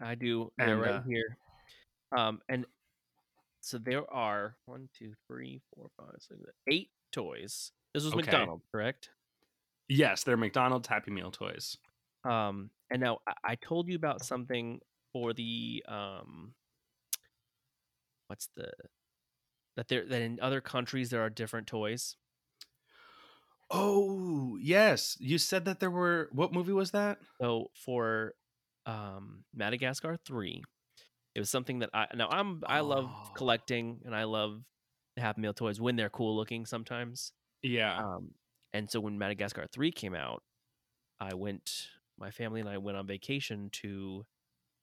I 0.00 0.14
do. 0.14 0.52
They're 0.58 0.74
And, 0.74 0.82
right 0.82 0.94
uh, 0.94 1.02
here. 1.02 1.36
Um, 2.16 2.40
and 2.48 2.66
so 3.60 3.78
there 3.78 4.10
are 4.12 4.56
one, 4.66 4.88
two, 4.96 5.12
three, 5.28 5.60
four, 5.74 5.88
five, 5.96 6.16
six, 6.18 6.40
eight 6.68 6.90
toys. 7.12 7.72
This 7.94 8.04
was 8.04 8.12
Okay. 8.14 8.22
McDonald's, 8.22 8.64
correct? 8.72 9.10
Yes, 9.88 10.24
they're 10.24 10.36
McDonald's 10.36 10.88
Happy 10.88 11.10
Meal 11.10 11.30
toys. 11.30 11.76
Um, 12.24 12.70
and 12.90 13.00
now 13.00 13.18
I, 13.26 13.52
I 13.52 13.54
told 13.56 13.88
you 13.88 13.96
about 13.96 14.24
something 14.24 14.80
for 15.12 15.32
the 15.32 15.84
um, 15.88 16.54
what's 18.28 18.48
the 18.56 18.72
that 19.76 19.88
there 19.88 20.06
that 20.06 20.22
in 20.22 20.38
other 20.40 20.60
countries 20.60 21.10
there 21.10 21.22
are 21.22 21.30
different 21.30 21.66
toys. 21.66 22.16
Oh, 23.70 24.56
yes. 24.60 25.16
You 25.20 25.38
said 25.38 25.64
that 25.64 25.80
there 25.80 25.90
were. 25.90 26.28
What 26.32 26.52
movie 26.52 26.72
was 26.72 26.90
that? 26.92 27.18
So 27.40 27.70
for 27.74 28.34
um, 28.86 29.44
Madagascar 29.54 30.16
three, 30.26 30.62
it 31.34 31.40
was 31.40 31.50
something 31.50 31.80
that 31.80 31.90
I 31.94 32.06
now 32.14 32.28
I'm 32.28 32.62
I 32.66 32.80
love 32.80 33.06
Oh. 33.06 33.30
collecting 33.34 34.00
and 34.04 34.14
I 34.14 34.24
love 34.24 34.62
Happy 35.16 35.40
Meal 35.40 35.54
toys 35.54 35.80
when 35.80 35.96
they're 35.96 36.10
cool 36.10 36.36
looking 36.36 36.66
sometimes. 36.66 37.32
Yeah. 37.62 37.98
Um, 37.98 38.30
and 38.74 38.90
so 38.90 39.00
when 39.00 39.18
Madagascar 39.18 39.66
3 39.70 39.92
came 39.92 40.14
out, 40.14 40.42
I 41.20 41.34
went, 41.34 41.88
my 42.18 42.30
family 42.30 42.60
and 42.60 42.68
I 42.68 42.78
went 42.78 42.96
on 42.96 43.06
vacation 43.06 43.68
to 43.82 44.24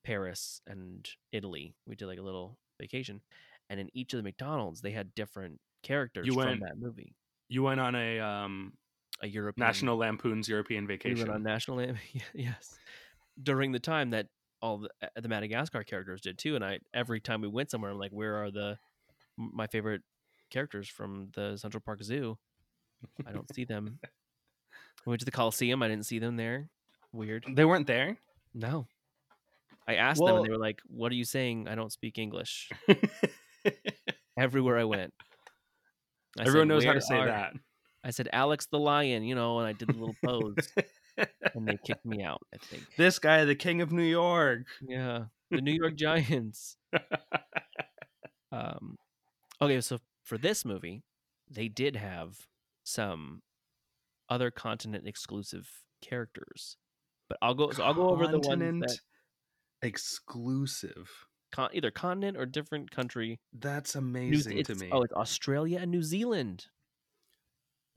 Paris 0.04 0.62
and 0.68 1.10
Italy. 1.32 1.76
We 1.88 1.96
did 1.96 2.08
like 2.08 2.20
a 2.20 2.24
little 2.24 2.60
vacation. 2.80 3.22
And 3.70 3.80
in 3.80 3.90
each 3.94 4.14
of 4.14 4.18
the 4.18 4.24
McDonald's, 4.24 4.82
they 4.82 4.92
had 4.92 5.16
different 5.16 5.60
characters 5.84 6.28
You 6.28 6.34
from 6.34 6.46
went 6.46 6.62
that 6.62 6.78
movie. 6.80 7.16
You 7.50 7.64
went 7.64 7.80
on 7.80 7.96
a 7.96 8.20
um, 8.20 8.74
A 9.22 9.28
European 9.28 9.66
National 9.66 9.98
Lampoon's 9.98 10.48
European 10.48 10.86
we 10.86 10.94
Vacation. 10.94 11.18
went 11.20 11.32
on 11.32 11.44
National 11.44 11.78
Lam- 11.78 11.98
yes. 12.34 12.78
During 13.42 13.72
the 13.72 13.80
time 13.80 14.12
that 14.12 14.28
all 14.62 14.78
the, 14.80 14.90
the 15.20 15.28
Madagascar 15.30 15.84
characters 15.84 16.22
did 16.22 16.38
too. 16.38 16.56
And 16.56 16.64
I, 16.64 16.80
every 16.94 17.20
time 17.20 17.42
we 17.42 17.48
went 17.48 17.72
somewhere, 17.72 17.92
I'm 17.92 17.98
like, 17.98 18.12
where 18.12 18.36
are 18.44 18.52
the, 18.52 18.78
my 19.38 19.68
favorite 19.68 20.02
characters 20.50 20.88
from 20.90 21.30
the 21.34 21.58
Central 21.58 21.82
Park 21.82 22.04
Zoo? 22.04 22.38
I 23.26 23.32
don't 23.32 23.54
see 23.54 23.66
them. 23.66 24.00
We 25.06 25.12
went 25.12 25.22
to 25.22 25.26
the 25.26 25.32
Coliseum. 25.32 25.82
I 25.82 25.88
didn't 25.88 26.06
see 26.06 26.20
them 26.20 26.36
there. 26.36 26.70
Weird. 27.14 27.46
They 27.48 27.64
weren't 27.64 27.88
there. 27.88 28.18
No. 28.54 28.86
I 29.88 29.96
asked 29.96 30.20
them 30.20 30.36
and 30.36 30.46
they 30.46 30.50
were 30.50 30.58
like, 30.58 30.82
What 30.88 31.14
are 31.14 31.16
you 31.16 31.24
saying? 31.24 31.70
I 31.70 31.76
don't 31.76 31.92
speak 31.92 32.18
English. 32.18 32.70
Everywhere 34.38 34.78
I 34.78 34.84
went. 34.84 35.14
I 36.38 36.42
said, 36.42 36.48
Everyone 36.48 36.68
knows 36.68 36.86
how 36.86 36.94
to 36.94 37.02
say 37.02 37.18
are-" 37.18 37.28
that. 37.28 37.54
I 38.04 38.12
said, 38.12 38.30
Alex 38.32 38.68
the 38.72 38.80
lion, 38.80 39.24
you 39.24 39.36
know, 39.36 39.60
and 39.60 39.68
I 39.68 39.74
did 39.74 39.90
the 39.90 39.94
little 39.94 40.16
pose 40.24 40.56
and 41.54 41.68
they 41.68 41.78
kicked 41.86 42.06
me 42.06 42.24
out, 42.24 42.42
I 42.54 42.58
think. 42.58 42.84
this 42.98 43.20
guy, 43.20 43.44
the 43.44 43.56
king 43.56 43.82
of 43.82 43.92
New 43.92 44.04
York. 44.04 44.68
Yeah. 44.82 45.26
The 45.52 45.62
New 45.62 45.74
York 45.74 45.96
Giants. 45.96 46.78
Um 48.52 48.98
okay, 49.62 49.80
so 49.80 50.00
for 50.24 50.38
this 50.40 50.66
movie, 50.66 51.04
they 51.48 51.68
did 51.68 51.96
have 51.96 52.48
some 52.84 53.44
other 54.28 54.50
continent 54.50 55.08
exclusive 55.08 55.70
characters. 56.02 56.78
But 57.28 57.38
I'll 57.44 57.54
go 57.54 57.70
so 57.70 57.84
I'll 57.84 57.94
go 57.94 58.10
over 58.10 58.28
the 58.28 58.40
ones 58.40 58.82
that 58.82 59.00
exclusive. 59.82 61.28
Con- 61.52 61.70
either 61.74 61.92
continent 61.92 62.38
or 62.38 62.46
different 62.46 62.92
country. 62.92 63.40
That's 63.54 63.96
New- 63.96 64.00
amazing 64.00 64.64
to 64.66 64.76
me. 64.76 64.90
Oh, 64.92 65.04
it's 65.04 65.14
Australia 65.14 65.80
and 65.82 65.92
New 65.92 66.04
Zealand. 66.04 66.68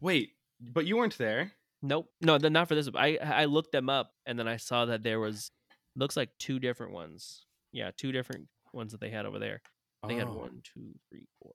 Wait, 0.01 0.31
but 0.61 0.87
you 0.87 0.97
weren't 0.97 1.19
there. 1.19 1.53
Nope. 1.83 2.09
No, 2.21 2.39
then 2.39 2.53
not 2.53 2.69
for 2.69 2.75
this. 2.75 2.89
I 2.95 3.17
I 3.19 3.45
looked 3.47 3.73
them 3.73 3.89
up 3.89 4.13
and 4.27 4.39
then 4.39 4.47
I 4.49 4.57
saw 4.57 4.85
that 4.87 5.03
there 5.03 5.21
was 5.21 5.51
looks 5.97 6.17
like 6.17 6.31
two 6.39 6.59
different 6.59 6.93
ones. 6.93 7.45
Yeah, 7.73 7.91
two 7.97 8.13
different 8.13 8.49
ones 8.73 8.93
that 8.93 9.01
they 9.01 9.11
had 9.11 9.27
over 9.27 9.39
there. 9.39 9.61
They 10.09 10.15
had 10.17 10.29
Oh. 10.29 10.35
one, 10.35 10.61
two, 10.65 10.95
three, 11.09 11.27
four. 11.41 11.53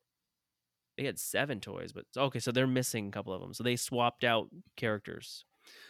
They 0.97 1.03
had 1.05 1.19
seven 1.19 1.59
toys, 1.59 1.91
but 1.93 2.05
okay, 2.15 2.39
so 2.39 2.51
they're 2.51 2.65
missing 2.67 3.07
a 3.07 3.11
couple 3.11 3.33
of 3.33 3.41
them. 3.41 3.53
So 3.53 3.63
they 3.63 3.75
swapped 3.75 4.23
out 4.23 4.49
characters. 4.77 5.45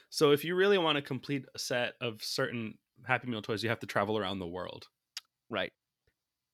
So 0.10 0.32
if 0.32 0.44
you 0.44 0.56
really 0.56 0.78
want 0.78 0.98
to 0.98 1.02
complete 1.02 1.46
a 1.56 1.60
set 1.60 1.94
of 2.02 2.22
certain 2.24 2.78
Happy 3.06 3.28
Meal 3.30 3.42
toys, 3.42 3.64
you 3.64 3.70
have 3.70 3.80
to 3.80 3.86
travel 3.88 4.18
around 4.18 4.40
the 4.40 4.48
world. 4.48 4.88
Right. 5.50 5.72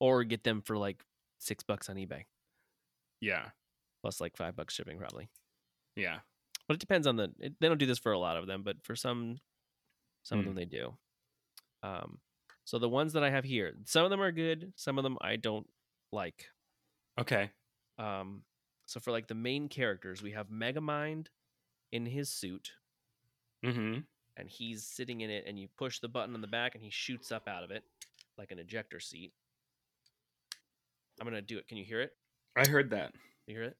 Or 0.00 0.24
get 0.24 0.44
them 0.44 0.60
for 0.62 0.76
like 0.76 1.02
six 1.38 1.62
bucks 1.64 1.88
on 1.88 1.96
eBay. 1.96 2.24
Yeah, 3.20 3.50
Plus 4.02 4.20
like 4.20 4.36
five 4.36 4.54
bucks 4.56 4.74
shipping 4.74 4.98
probably. 4.98 5.28
yeah. 5.96 6.18
But 6.66 6.74
it 6.74 6.80
depends 6.80 7.06
on 7.06 7.16
the 7.16 7.32
it, 7.40 7.54
they 7.60 7.68
don't 7.68 7.78
do 7.78 7.86
this 7.86 7.98
for 7.98 8.12
a 8.12 8.18
lot 8.18 8.36
of 8.36 8.46
them, 8.46 8.62
but 8.62 8.82
for 8.82 8.96
some 8.96 9.38
some 10.22 10.38
of 10.38 10.44
Hmm. 10.44 10.50
them 10.50 10.56
they 10.56 10.64
do. 10.64 10.96
Um 11.82 12.20
so 12.64 12.78
the 12.78 12.88
ones 12.88 13.12
that 13.12 13.22
I 13.22 13.30
have 13.30 13.44
here, 13.44 13.74
some 13.84 14.04
of 14.04 14.10
them 14.10 14.22
are 14.22 14.32
good, 14.32 14.72
some 14.76 14.96
of 14.98 15.04
them 15.04 15.18
I 15.20 15.36
don't 15.36 15.68
like. 16.12 16.46
Okay. 17.20 17.50
Um, 17.98 18.42
so 18.86 19.00
for 19.00 19.10
like 19.12 19.26
the 19.28 19.34
main 19.34 19.68
characters, 19.68 20.22
we 20.22 20.32
have 20.32 20.48
Megamind 20.48 21.26
in 21.92 22.06
his 22.06 22.30
suit, 22.30 22.72
Mm-hmm. 23.64 24.00
and 24.36 24.48
he's 24.48 24.84
sitting 24.84 25.20
in 25.20 25.28
it, 25.30 25.44
and 25.46 25.58
you 25.58 25.68
push 25.76 26.00
the 26.00 26.08
button 26.08 26.34
on 26.34 26.40
the 26.40 26.46
back, 26.46 26.74
and 26.74 26.82
he 26.82 26.90
shoots 26.90 27.30
up 27.30 27.46
out 27.48 27.62
of 27.64 27.70
it 27.70 27.84
like 28.38 28.50
an 28.50 28.58
ejector 28.58 28.98
seat. 29.00 29.32
I'm 31.20 31.26
gonna 31.26 31.42
do 31.42 31.58
it. 31.58 31.68
Can 31.68 31.78
you 31.78 31.84
hear 31.84 32.00
it? 32.00 32.12
I 32.56 32.66
heard 32.68 32.90
that. 32.90 33.12
You 33.46 33.54
hear 33.56 33.64
it? 33.64 33.76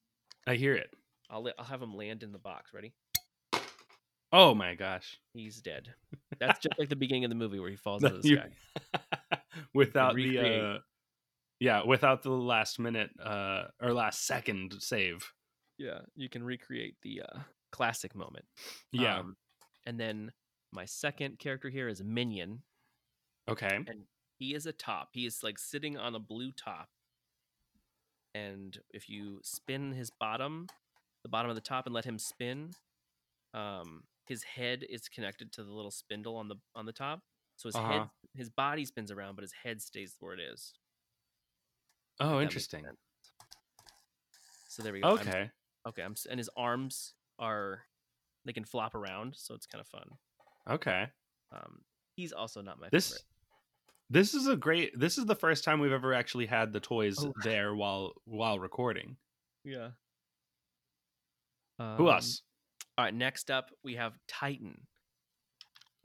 I 0.47 0.55
hear 0.55 0.75
it. 0.75 0.91
I'll 1.31 1.43
let, 1.43 1.55
I'll 1.59 1.65
have 1.65 1.83
him 1.83 1.95
land 1.95 2.23
in 2.23 2.33
the 2.33 2.39
box. 2.39 2.73
Ready? 2.75 2.93
Oh 4.33 4.55
my 4.55 4.75
gosh. 4.75 5.19
He's 5.33 5.61
dead. 5.61 5.95
That's 6.41 6.59
just 6.59 6.79
like 6.79 6.89
the 6.89 6.97
beginning 6.97 7.25
of 7.25 7.31
the 7.31 7.37
movie 7.37 7.61
where 7.61 7.71
he 7.71 7.77
falls 7.77 8.03
out 8.05 8.15
of 8.15 8.23
the 8.23 8.37
sky. 8.37 9.39
without 9.75 10.17
the 10.17 10.39
uh 10.39 10.79
yeah, 11.61 11.83
without 11.87 12.23
the 12.23 12.31
last 12.31 12.79
minute 12.81 13.11
uh 13.23 13.65
or 13.81 13.93
last 13.93 14.27
second 14.27 14.75
save. 14.81 15.25
Yeah, 15.79 16.01
you 16.15 16.29
can 16.29 16.43
recreate 16.43 16.97
the 17.03 17.23
uh, 17.23 17.39
classic 17.73 18.15
moment. 18.15 18.45
Yeah. 18.93 19.19
Um, 19.21 19.37
and 19.87 19.99
then 19.99 20.33
My 20.73 20.85
second 20.85 21.39
character 21.39 21.69
here 21.69 21.89
is 21.89 22.01
a 22.01 22.05
Minion. 22.05 22.63
Okay. 23.49 23.77
and 23.87 24.05
he 24.39 24.55
is 24.55 24.67
a 24.67 24.73
top. 24.73 25.11
He 25.13 25.27
is 25.27 25.41
like 25.43 25.59
sitting 25.59 25.97
on 25.97 26.15
a 26.15 26.19
blue 26.19 26.51
top. 26.53 26.89
And 28.35 28.77
if 28.91 29.09
you 29.09 29.41
spin 29.43 29.93
his 29.93 30.11
bottom, 30.11 30.67
the 31.23 31.29
bottom 31.29 31.51
of 31.51 31.55
the 31.55 31.61
top, 31.63 31.87
and 31.87 31.95
let 31.95 32.05
him 32.05 32.19
spin, 32.19 32.71
um, 33.53 34.03
his 34.27 34.43
head 34.43 34.85
is 34.89 35.09
connected 35.09 35.53
to 35.53 35.63
the 35.65 35.71
little 35.73 35.91
spindle 35.91 36.37
on 36.37 36.49
the 36.49 36.57
on 36.75 36.87
the 36.87 36.93
top. 36.93 37.21
So 37.57 37.69
his 37.69 37.77
head, 37.77 37.85
Uh-huh. 38.01 38.07
his 38.35 38.51
body 38.51 38.85
spins 38.85 39.13
around, 39.13 39.37
but 39.37 39.43
his 39.43 39.53
head 39.53 39.81
stays 39.81 40.17
where 40.19 40.35
it 40.35 40.41
is. 40.41 40.73
Oh, 42.21 42.41
interesting. 42.41 42.85
So 44.69 44.83
there 44.83 44.93
we 44.93 45.01
go. 45.01 45.17
I'm- 45.17 45.19
Okay. 45.29 45.51
okay. 45.87 46.03
I'm 46.03 46.17
and 46.29 46.39
his 46.39 46.51
arms 46.57 47.15
are 47.39 47.87
they 48.45 48.53
can 48.53 48.65
flop 48.65 48.95
around, 48.95 49.37
so 49.37 49.55
it's 49.55 49.67
kind 49.67 49.81
of 49.81 49.87
fun. 49.89 50.19
Okay. 50.69 51.13
Um, 51.53 51.85
he's 52.17 52.33
also 52.33 52.61
not 52.61 52.81
my 52.81 52.89
This 52.91 53.09
favorite. 53.11 53.25
This 54.11 54.35
is 54.35 54.47
a 54.47 54.57
great 54.57 54.99
this 54.99 55.19
is 55.19 55.27
the 55.27 55.35
first 55.35 55.65
time 55.65 55.81
we've 55.81 55.93
ever 55.93 56.13
actually 56.15 56.47
had 56.47 56.73
the 56.73 56.81
toys 56.81 57.17
Oh. 57.19 57.33
there 57.43 57.75
while 57.75 58.13
while 58.25 58.59
recording. 58.59 59.17
Yeah. 59.65 59.91
Who 61.79 61.85
Um, 62.09 62.15
else? 62.15 62.43
All 62.97 63.05
right, 63.05 63.15
next 63.15 63.51
up 63.51 63.71
we 63.83 63.95
have 63.95 64.19
Titan. 64.29 64.87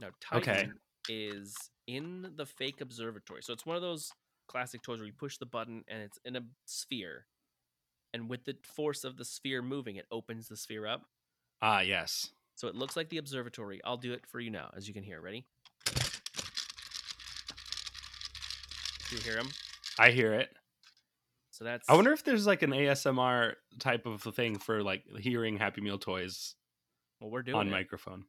Now 0.00 0.08
Titan 0.20 0.74
is 1.08 1.56
in 1.86 2.32
the 2.36 2.46
fake 2.46 2.80
observatory. 2.80 3.42
So 3.42 3.52
it's 3.52 3.66
one 3.66 3.76
of 3.76 3.82
those 3.82 4.10
classic 4.48 4.82
toys 4.82 4.98
where 4.98 5.06
you 5.06 5.12
push 5.12 5.36
the 5.38 5.46
button 5.46 5.84
and 5.88 6.02
it's 6.02 6.18
in 6.24 6.36
a 6.36 6.40
sphere. 6.66 7.26
And 8.12 8.28
with 8.28 8.44
the 8.44 8.56
force 8.64 9.04
of 9.04 9.16
the 9.16 9.24
sphere 9.24 9.62
moving, 9.62 9.94
it 9.96 10.06
opens 10.10 10.48
the 10.48 10.56
sphere 10.56 10.86
up. 10.86 11.02
Ah, 11.62 11.80
yes. 11.80 12.32
So 12.56 12.66
it 12.66 12.74
looks 12.74 12.96
like 12.96 13.08
the 13.08 13.18
observatory. 13.18 13.80
I'll 13.84 13.96
do 13.96 14.12
it 14.12 14.26
for 14.26 14.40
you 14.40 14.50
now, 14.50 14.70
as 14.76 14.88
you 14.88 14.94
can 14.94 15.04
hear. 15.04 15.20
Ready? 15.20 15.46
You 19.12 19.18
hear 19.18 19.36
him? 19.36 19.48
I 19.98 20.10
hear 20.10 20.32
it. 20.34 20.48
So 21.50 21.64
that's 21.64 21.88
I 21.88 21.94
wonder 21.94 22.12
if 22.12 22.24
there's 22.24 22.46
like 22.46 22.62
an 22.62 22.70
ASMR 22.70 23.54
type 23.78 24.06
of 24.06 24.22
thing 24.34 24.58
for 24.58 24.82
like 24.82 25.04
hearing 25.18 25.58
Happy 25.58 25.80
Meal 25.80 25.98
toys 25.98 26.54
well, 27.20 27.30
we're 27.30 27.42
doing 27.42 27.56
on 27.58 27.68
it. 27.68 27.70
microphone. 27.70 28.24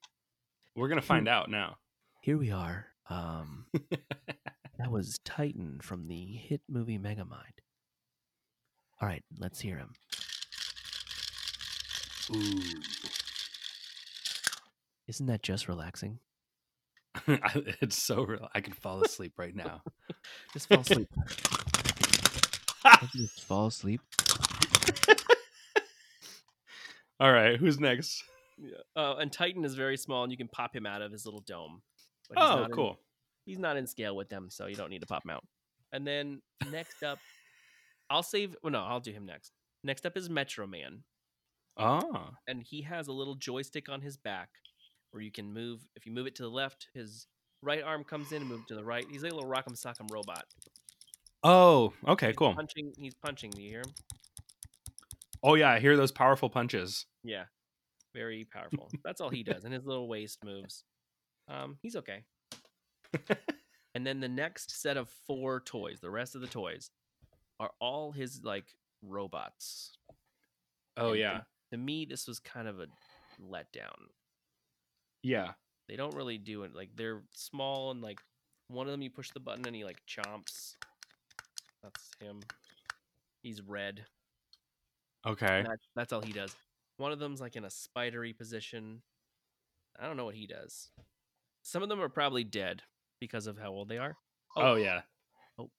We're 0.75 0.89
gonna 0.89 1.01
find 1.01 1.27
out 1.27 1.49
now. 1.49 1.77
Here 2.21 2.37
we 2.37 2.51
are. 2.51 2.87
Um, 3.09 3.65
that 3.91 4.91
was 4.91 5.19
Titan 5.23 5.79
from 5.81 6.07
the 6.07 6.25
hit 6.25 6.61
movie 6.69 6.97
Megamind. 6.97 7.59
All 9.01 9.07
right, 9.07 9.23
let's 9.37 9.59
hear 9.59 9.77
him. 9.77 9.93
Ooh. 12.35 12.61
Isn't 15.07 15.25
that 15.25 15.43
just 15.43 15.67
relaxing? 15.67 16.19
it's 17.27 17.97
so 18.01 18.23
real. 18.23 18.47
I 18.53 18.61
could 18.61 18.75
fall 18.75 19.03
asleep 19.03 19.33
right 19.37 19.55
now. 19.55 19.81
Just 20.53 20.67
fall 20.69 20.79
asleep. 20.81 21.07
just 23.15 23.43
fall 23.43 23.67
asleep. 23.67 24.01
All 27.19 27.31
right, 27.31 27.57
who's 27.57 27.79
next? 27.79 28.23
Yeah. 28.57 28.77
Oh, 28.95 29.15
and 29.17 29.31
Titan 29.31 29.63
is 29.63 29.75
very 29.75 29.97
small, 29.97 30.23
and 30.23 30.31
you 30.31 30.37
can 30.37 30.47
pop 30.47 30.75
him 30.75 30.85
out 30.87 31.01
of 31.03 31.11
his 31.11 31.25
little 31.25 31.41
dome. 31.41 31.81
But 32.29 32.39
he's 32.39 32.49
Oh, 32.49 32.55
not 32.61 32.69
in- 32.69 32.75
cool. 32.75 32.99
he's 33.45 33.59
not 33.59 33.77
in 33.77 33.85
scale 33.85 34.15
with 34.15 34.29
them, 34.29 34.49
so 34.49 34.65
you 34.65 34.75
don't 34.75 34.89
need 34.89 35.01
to 35.01 35.07
pop 35.07 35.23
him 35.25 35.29
out. 35.31 35.43
And 35.91 36.05
then 36.07 36.41
next 36.71 37.03
up, 37.03 37.19
I'll 38.09 38.23
save. 38.23 38.55
Well, 38.63 38.71
no, 38.71 38.79
I'll 38.83 38.99
do 38.99 39.11
him 39.11 39.25
next. 39.25 39.51
Next 39.83 40.05
up 40.05 40.17
is 40.17 40.29
Metro 40.29 40.65
Man. 40.65 41.03
Oh, 41.77 42.29
and 42.47 42.63
he 42.63 42.81
has 42.81 43.07
a 43.07 43.13
little 43.13 43.35
joystick 43.35 43.87
on 43.89 44.01
his 44.01 44.17
back 44.17 44.49
where 45.11 45.21
you 45.21 45.31
can 45.31 45.51
move. 45.53 45.81
If 45.95 46.05
you 46.05 46.11
move 46.11 46.27
it 46.27 46.35
to 46.35 46.43
the 46.43 46.49
left, 46.49 46.87
his 46.93 47.27
right 47.61 47.83
arm 47.83 48.03
comes 48.03 48.31
in 48.31 48.41
and 48.41 48.49
move 48.49 48.65
to 48.67 48.75
the 48.75 48.83
right. 48.83 49.05
He's 49.11 49.23
like 49.23 49.31
a 49.31 49.35
little 49.35 49.49
rock'em 49.49 49.73
sock'em 49.79 50.11
robot. 50.11 50.45
oh, 51.43 51.93
okay, 52.07 52.27
He's 52.27 52.35
cool. 52.35 52.53
Punching. 52.55 52.93
He's 52.97 53.15
punching. 53.15 53.51
Do 53.51 53.61
you 53.61 53.69
hear 53.69 53.79
him? 53.81 53.93
Oh 55.43 55.55
yeah, 55.55 55.69
I 55.71 55.79
hear 55.79 55.97
those 55.97 56.11
powerful 56.11 56.49
punches. 56.49 57.05
Yeah, 57.23 57.45
very 58.13 58.45
powerful. 58.51 58.89
That's 59.03 59.21
all 59.21 59.29
he 59.29 59.43
does, 59.43 59.63
and 59.65 59.73
his 59.73 59.85
little 59.85 60.07
waist 60.07 60.39
moves. 60.45 60.83
Um, 61.47 61.77
he's 61.81 61.95
okay. 61.95 62.23
and 63.95 64.05
then 64.05 64.19
the 64.19 64.29
next 64.29 64.79
set 64.81 64.97
of 64.97 65.09
four 65.27 65.61
toys, 65.61 65.99
the 65.99 66.11
rest 66.11 66.35
of 66.35 66.41
the 66.41 66.47
toys, 66.47 66.91
are 67.59 67.71
all 67.79 68.11
his 68.11 68.41
like 68.43 68.65
robots. 69.01 69.91
Oh 70.97 71.09
And 71.11 71.19
yeah, 71.19 71.31
to- 71.39 71.45
To 71.71 71.77
me, 71.77 72.05
this 72.09 72.27
was 72.27 72.39
kind 72.39 72.67
of 72.67 72.79
a 72.79 72.85
letdown. 73.41 73.97
Yeah. 75.23 75.51
they 75.87 75.95
don't 75.95 76.15
really 76.15 76.37
do 76.37 76.63
it 76.63 76.75
like 76.75 76.89
they're 76.95 77.21
small 77.31 77.91
and 77.91 78.01
like 78.01 78.19
one 78.67 78.87
of 78.87 78.91
them 78.91 79.01
you 79.01 79.09
push 79.09 79.29
the 79.31 79.39
button 79.39 79.65
and 79.67 79.75
he 79.75 79.83
like 79.83 80.01
chomps 80.07 80.75
that's 81.83 82.09
him 82.19 82.39
he's 83.43 83.61
red 83.61 84.05
Okay. 85.27 85.63
that, 85.67 85.77
that's 85.95 86.13
all 86.13 86.21
he 86.21 86.31
does 86.33 86.55
one 86.97 87.11
of 87.11 87.19
them's 87.19 87.41
like 87.41 87.55
in 87.55 87.65
a 87.65 87.69
spidery 87.69 88.33
position 88.33 89.01
i 89.99 90.05
don't 90.07 90.17
know 90.17 90.25
what 90.25 90.35
he 90.35 90.47
does 90.47 90.89
some 91.63 91.83
of 91.83 91.89
them 91.89 92.01
are 92.01 92.09
probably 92.09 92.43
dead 92.43 92.81
because 93.19 93.45
of 93.47 93.57
how 93.57 93.69
old 93.69 93.87
they 93.89 93.97
are 93.97 94.15
Oh, 94.57 94.71
oh 94.71 94.75
yeah. 94.75 95.01
Oh. 95.57 95.69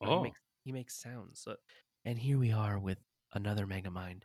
Oh. 0.00 0.16
he 0.18 0.22
makes, 0.24 0.40
he 0.64 0.72
makes 0.72 0.94
sounds 1.00 1.40
so, 1.40 1.54
and 2.04 2.18
here 2.18 2.36
we 2.38 2.50
are 2.52 2.78
with 2.78 2.98
another 3.34 3.66
megamind 3.66 4.22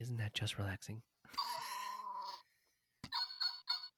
isn't 0.00 0.16
that 0.18 0.34
just 0.34 0.58
relaxing 0.58 1.02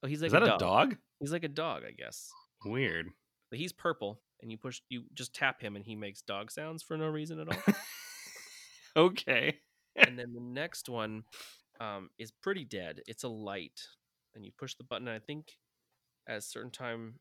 oh 0.03 0.07
he's 0.09 0.21
like 0.23 0.29
Is 0.29 0.33
that 0.33 0.43
a 0.43 0.59
dog? 0.59 0.97
He's 1.21 1.33
like 1.33 1.45
a 1.45 1.49
dog, 1.49 1.83
I 1.87 1.91
guess. 1.91 2.31
Weird. 2.65 3.09
But 3.51 3.59
he's 3.59 3.73
purple, 3.73 4.21
and 4.41 4.51
you 4.51 4.57
push, 4.57 4.81
you 4.89 5.03
just 5.13 5.35
tap 5.35 5.61
him, 5.61 5.77
and 5.77 5.85
he 5.85 5.95
makes 5.95 6.23
dog 6.23 6.51
sounds 6.51 6.83
for 6.83 6.97
no 6.97 7.07
reason 7.09 7.41
at 7.41 7.49
all. 7.49 7.75
okay. 8.97 9.59
and 9.97 10.19
then 10.19 10.33
the 10.33 10.41
next 10.41 10.89
one 10.89 11.25
um, 11.81 12.09
is 12.19 12.31
pretty 12.31 12.65
dead. 12.65 13.03
It's 13.07 13.25
a 13.25 13.29
light, 13.29 13.79
and 14.35 14.45
you 14.45 14.53
push 14.57 14.75
the 14.77 14.85
button. 14.85 15.09
And 15.09 15.17
I 15.17 15.21
think 15.21 15.49
at 16.29 16.39
a 16.39 16.41
certain 16.41 16.71
time, 16.71 17.17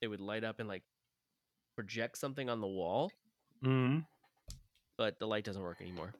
it 0.00 0.06
would 0.06 0.20
light 0.20 0.44
up 0.44 0.60
and 0.60 0.68
like 0.68 0.82
project 1.74 2.18
something 2.18 2.48
on 2.48 2.60
the 2.60 2.68
wall, 2.68 3.10
Mm. 3.64 4.06
but 4.96 5.18
the 5.18 5.26
light 5.26 5.44
doesn't 5.44 5.62
work 5.62 5.80
anymore. 5.80 6.14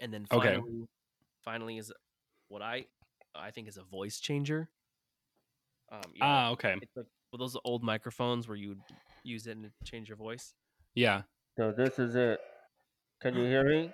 And 0.00 0.12
then 0.12 0.26
Okay. 0.32 0.54
finally, 0.56 0.86
finally 1.44 1.78
is 1.78 1.92
what 2.48 2.62
I 2.62 2.86
I 3.34 3.50
think 3.50 3.68
is 3.68 3.76
a 3.76 3.82
voice 3.84 4.20
changer. 4.20 4.68
Um, 5.90 6.00
you 6.14 6.20
know, 6.20 6.26
Ah, 6.26 6.50
okay. 6.50 6.74
it's 6.80 6.96
like 6.96 7.06
well, 7.32 7.38
those 7.38 7.56
old 7.64 7.82
microphones 7.82 8.48
where 8.48 8.56
you 8.56 8.76
use 9.22 9.46
it 9.46 9.56
and 9.56 9.70
change 9.84 10.08
your 10.08 10.16
voice. 10.16 10.54
Yeah. 10.94 11.22
So 11.58 11.72
this 11.72 11.98
is 11.98 12.14
it. 12.14 12.40
Can 13.20 13.34
you 13.36 13.44
hear 13.46 13.64
me? 13.64 13.92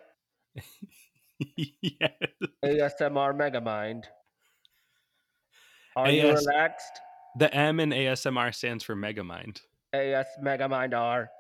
yeah. 1.81 2.09
ASMR 2.65 3.33
Megamind. 3.35 4.05
Are 5.97 6.11
you 6.11 6.29
relaxed? 6.33 7.01
The 7.39 7.53
M 7.55 7.81
in 7.81 7.91
ASMR 7.91 8.55
stands 8.55 8.85
for 8.85 8.95
Megamind. 8.95 9.61
AS 9.93 10.27
Megamind 10.43 10.95
R. 10.95 11.31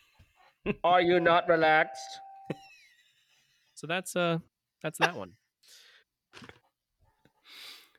Are 0.84 1.00
you 1.02 1.20
not 1.20 1.48
relaxed? 1.48 2.20
So 3.84 3.88
that's 3.88 4.16
uh 4.16 4.38
that's 4.82 4.96
that 4.96 5.14
one. 5.14 5.32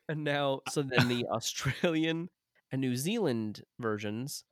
And 0.09 0.23
now 0.23 0.61
so 0.71 0.81
then 0.81 1.07
the 1.07 1.27
Australian 1.31 2.29
and 2.71 2.81
New 2.81 2.95
Zealand 2.95 3.61
versions, 3.79 4.45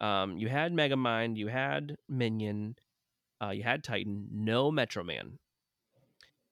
um, 0.00 0.36
you 0.36 0.48
had 0.48 0.72
Megamind, 0.72 1.36
you 1.36 1.46
had 1.46 1.96
Minion, 2.08 2.74
uh, 3.40 3.50
you 3.50 3.62
had 3.62 3.84
Titan, 3.84 4.26
no 4.32 4.72
Metro 4.72 5.04
Man. 5.04 5.38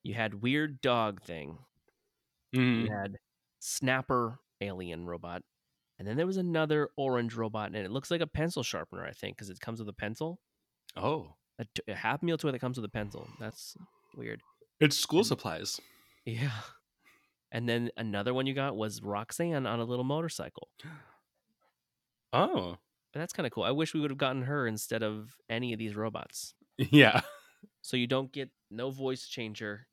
You 0.04 0.14
had 0.14 0.40
Weird 0.40 0.80
Dog 0.80 1.20
Thing. 1.20 1.58
Mm. 2.54 2.82
You 2.82 2.92
had 2.92 3.18
Snapper 3.58 4.38
Alien 4.60 5.04
Robot. 5.04 5.42
And 5.98 6.06
then 6.06 6.16
there 6.16 6.28
was 6.28 6.36
another 6.36 6.90
orange 6.96 7.34
robot, 7.34 7.74
and 7.74 7.76
it 7.76 7.90
looks 7.90 8.12
like 8.12 8.20
a 8.20 8.26
pencil 8.28 8.62
sharpener, 8.62 9.04
I 9.04 9.10
think, 9.10 9.36
because 9.36 9.50
it 9.50 9.58
comes 9.58 9.80
with 9.80 9.88
a 9.88 9.92
pencil. 9.92 10.38
Oh. 10.96 11.34
A, 11.58 11.64
t- 11.64 11.82
a 11.88 11.94
half 11.96 12.22
meal 12.22 12.38
toy 12.38 12.52
that 12.52 12.60
comes 12.60 12.76
with 12.76 12.84
a 12.84 12.88
pencil. 12.88 13.28
That's 13.40 13.76
weird. 14.18 14.42
It's 14.80 14.98
school 14.98 15.24
supplies. 15.24 15.80
Yeah. 16.24 16.50
And 17.50 17.68
then 17.68 17.90
another 17.96 18.34
one 18.34 18.46
you 18.46 18.54
got 18.54 18.76
was 18.76 19.02
Roxanne 19.02 19.66
on 19.66 19.80
a 19.80 19.84
little 19.84 20.04
motorcycle. 20.04 20.68
Oh. 22.30 22.76
And 23.14 23.22
that's 23.22 23.32
kind 23.32 23.46
of 23.46 23.52
cool. 23.52 23.64
I 23.64 23.70
wish 23.70 23.94
we 23.94 24.00
would 24.00 24.10
have 24.10 24.18
gotten 24.18 24.42
her 24.42 24.66
instead 24.66 25.02
of 25.02 25.34
any 25.48 25.72
of 25.72 25.78
these 25.78 25.96
robots. 25.96 26.52
Yeah. 26.76 27.22
So 27.80 27.96
you 27.96 28.06
don't 28.06 28.30
get 28.30 28.50
no 28.70 28.90
voice 28.90 29.26
changer 29.26 29.86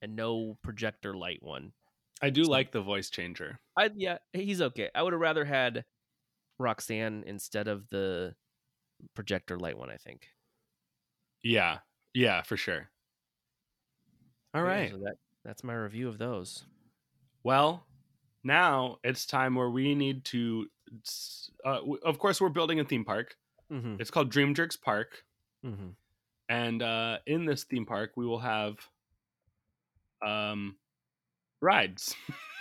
and 0.00 0.16
no 0.16 0.56
projector 0.62 1.14
light 1.14 1.42
one. 1.42 1.72
I 2.22 2.30
do 2.30 2.44
like 2.44 2.72
the 2.72 2.80
voice 2.80 3.10
changer. 3.10 3.60
I 3.76 3.90
yeah, 3.94 4.18
he's 4.32 4.62
okay. 4.62 4.88
I 4.94 5.02
would 5.02 5.12
have 5.12 5.20
rather 5.20 5.44
had 5.44 5.84
Roxanne 6.58 7.24
instead 7.26 7.68
of 7.68 7.88
the 7.90 8.34
projector 9.14 9.58
light 9.58 9.76
one, 9.76 9.90
I 9.90 9.96
think. 9.96 10.28
Yeah. 11.42 11.78
Yeah, 12.16 12.40
for 12.42 12.56
sure. 12.56 12.88
All 14.54 14.62
Yeah, 14.62 14.68
right. 14.68 14.90
So 14.90 14.96
that 14.98 15.16
that's 15.44 15.62
my 15.62 15.74
review 15.74 16.08
of 16.08 16.16
those. 16.16 16.64
Well, 17.44 17.86
now 18.42 18.96
it's 19.04 19.26
time 19.26 19.54
where 19.54 19.68
we 19.70 19.94
need 19.94 20.24
to. 20.26 20.66
Uh, 21.64 21.80
of 22.04 22.18
course, 22.18 22.40
we're 22.40 22.48
building 22.48 22.80
a 22.80 22.84
theme 22.84 23.04
park. 23.04 23.36
Mm-hmm. 23.70 23.96
It's 24.00 24.10
called 24.10 24.30
Dream 24.30 24.54
Jerks 24.54 24.76
Park, 24.76 25.24
Mm-hmm. 25.64 25.88
and 26.48 26.82
uh, 26.82 27.18
in 27.26 27.44
this 27.44 27.64
theme 27.64 27.84
park, 27.86 28.12
we 28.16 28.24
will 28.24 28.38
have 28.38 28.76
um, 30.24 30.76
rides 31.60 32.14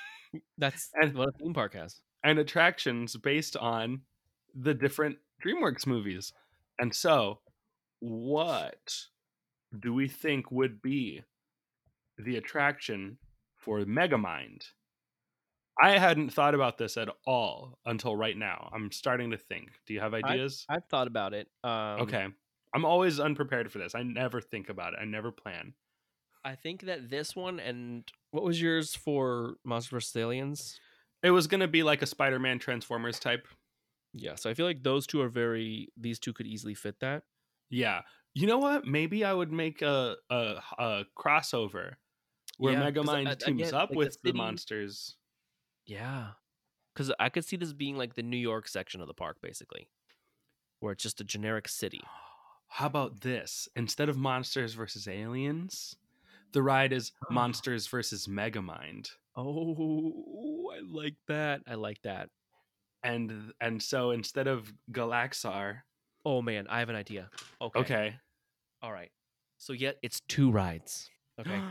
That's 0.57 0.90
And- 1.02 1.15
what 1.15 1.30
a 1.30 1.32
theme 1.38 1.53
park 1.53 1.73
has. 1.76 2.02
and 2.23 2.40
attractions 2.40 3.15
based 3.15 3.56
on 3.56 4.02
the 4.53 4.73
different 4.73 5.18
DreamWorks 5.45 5.86
movies. 5.88 6.34
And 6.80 6.94
so, 6.94 7.40
what 7.99 8.91
do 9.82 9.94
we 9.94 10.08
think 10.08 10.52
would 10.52 10.82
be 10.82 11.24
the 12.18 12.38
attraction 12.38 13.18
for 13.56 13.80
Megamind? 13.80 14.64
I 15.82 15.98
hadn't 15.98 16.32
thought 16.32 16.56
about 16.56 16.78
this 16.78 16.96
at 16.96 17.10
all 17.26 17.80
until 17.86 18.16
right 18.16 18.38
now. 18.38 18.70
I'm 18.74 18.92
starting 18.92 19.32
to 19.32 19.38
think. 19.38 19.72
Do 19.86 19.94
you 19.94 20.00
have 20.00 20.14
ideas? 20.14 20.66
I've 20.70 20.86
thought 20.86 21.08
about 21.08 21.34
it. 21.34 21.50
Um, 21.64 22.02
okay. 22.02 22.28
I'm 22.74 22.86
always 22.86 23.20
unprepared 23.20 23.72
for 23.72 23.80
this. 23.80 23.96
I 23.96 24.04
never 24.04 24.40
think 24.40 24.70
about 24.70 24.94
it. 24.94 25.00
I 25.02 25.06
never 25.06 25.32
plan. 25.32 25.74
I 26.46 26.56
think 26.56 26.84
that 26.84 27.10
this 27.10 27.36
one 27.36 27.60
and 27.60 28.04
what 28.32 28.44
was 28.44 28.62
yours 28.62 28.96
for 28.96 29.56
Monster 29.66 29.98
vs. 29.98 30.16
Aliens? 30.16 30.80
It 31.24 31.32
was 31.32 31.48
going 31.48 31.62
to 31.62 31.68
be 31.68 31.84
like 31.84 32.02
a 32.02 32.06
Spider 32.06 32.40
Man 32.40 32.60
Transformers 32.60 33.20
type. 33.20 33.48
Yeah, 34.14 34.36
so 34.36 34.50
I 34.50 34.54
feel 34.54 34.66
like 34.66 34.84
those 34.84 35.08
two 35.08 35.22
are 35.22 35.30
very. 35.30 35.90
These 35.98 36.20
two 36.20 36.32
could 36.32 36.48
easily 36.48 36.74
fit 36.74 37.00
that. 37.02 37.24
Yeah. 37.70 38.02
You 38.36 38.48
know 38.48 38.60
what? 38.60 38.86
Maybe 38.86 39.24
I 39.24 39.34
would 39.34 39.52
make 39.52 39.82
a 39.82 40.18
a, 40.30 40.62
a 40.78 41.06
crossover 41.18 41.95
where 42.57 42.74
Yeah, 42.74 42.82
Megamind 42.91 43.32
uh, 43.32 43.36
teams 43.36 43.72
again, 43.72 43.74
up 43.74 43.90
like 43.90 43.98
with 43.98 44.10
the 44.24 44.30
city- 44.30 44.38
monsters. 44.38 45.18
Yeah, 45.86 46.32
because 46.94 47.12
I 47.20 47.30
could 47.30 47.45
see 47.45 47.57
this 47.57 47.74
being 47.74 47.98
like 47.98 48.16
the 48.16 48.24
New 48.24 48.38
York 48.38 48.68
section 48.68 49.02
of 49.02 49.07
the 49.07 49.14
park, 49.14 49.38
basically, 49.41 49.90
where 50.80 50.94
it's 50.94 51.03
just 51.03 51.22
a 51.22 51.26
generic 51.26 51.68
city. 51.68 52.02
How 52.68 52.88
about 52.88 53.22
this? 53.22 53.70
Instead 53.76 54.10
of 54.10 54.18
monsters 54.18 54.74
versus 54.74 55.07
aliens, 55.07 55.95
the 56.53 56.64
ride 56.64 56.94
is 56.94 57.12
monsters 57.30 57.88
versus 57.88 58.28
Megamind. 58.28 59.12
Oh, 59.36 60.72
I 60.76 60.80
like 60.82 61.18
that. 61.28 61.62
I 61.68 61.76
like 61.76 62.02
that. 62.03 62.30
And 63.03 63.53
and 63.62 63.82
so 63.82 64.12
instead 64.12 64.48
of 64.48 64.74
Gallaxhar, 64.91 65.82
Oh 66.26 66.41
man, 66.41 66.68
I 66.68 66.80
have 66.80 66.90
an 66.90 66.95
idea. 66.95 67.30
Okay. 67.62 67.82
okay, 67.82 68.20
All 68.82 68.92
right. 68.92 69.12
So 69.58 69.74
yet 69.74 69.96
it's 70.04 70.20
two 70.28 70.52
rides. 70.52 71.10
Okay. 71.40 71.60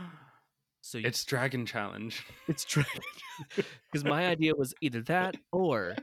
So 0.81 0.99
you, 0.99 1.07
it's 1.07 1.25
Dragon 1.25 1.65
Challenge. 1.65 2.23
it's 2.47 2.63
Dragon 2.63 3.01
because 3.55 4.03
my 4.05 4.27
idea 4.27 4.53
was 4.55 4.71
either 4.81 5.01
that 5.03 5.35
or 5.51 5.95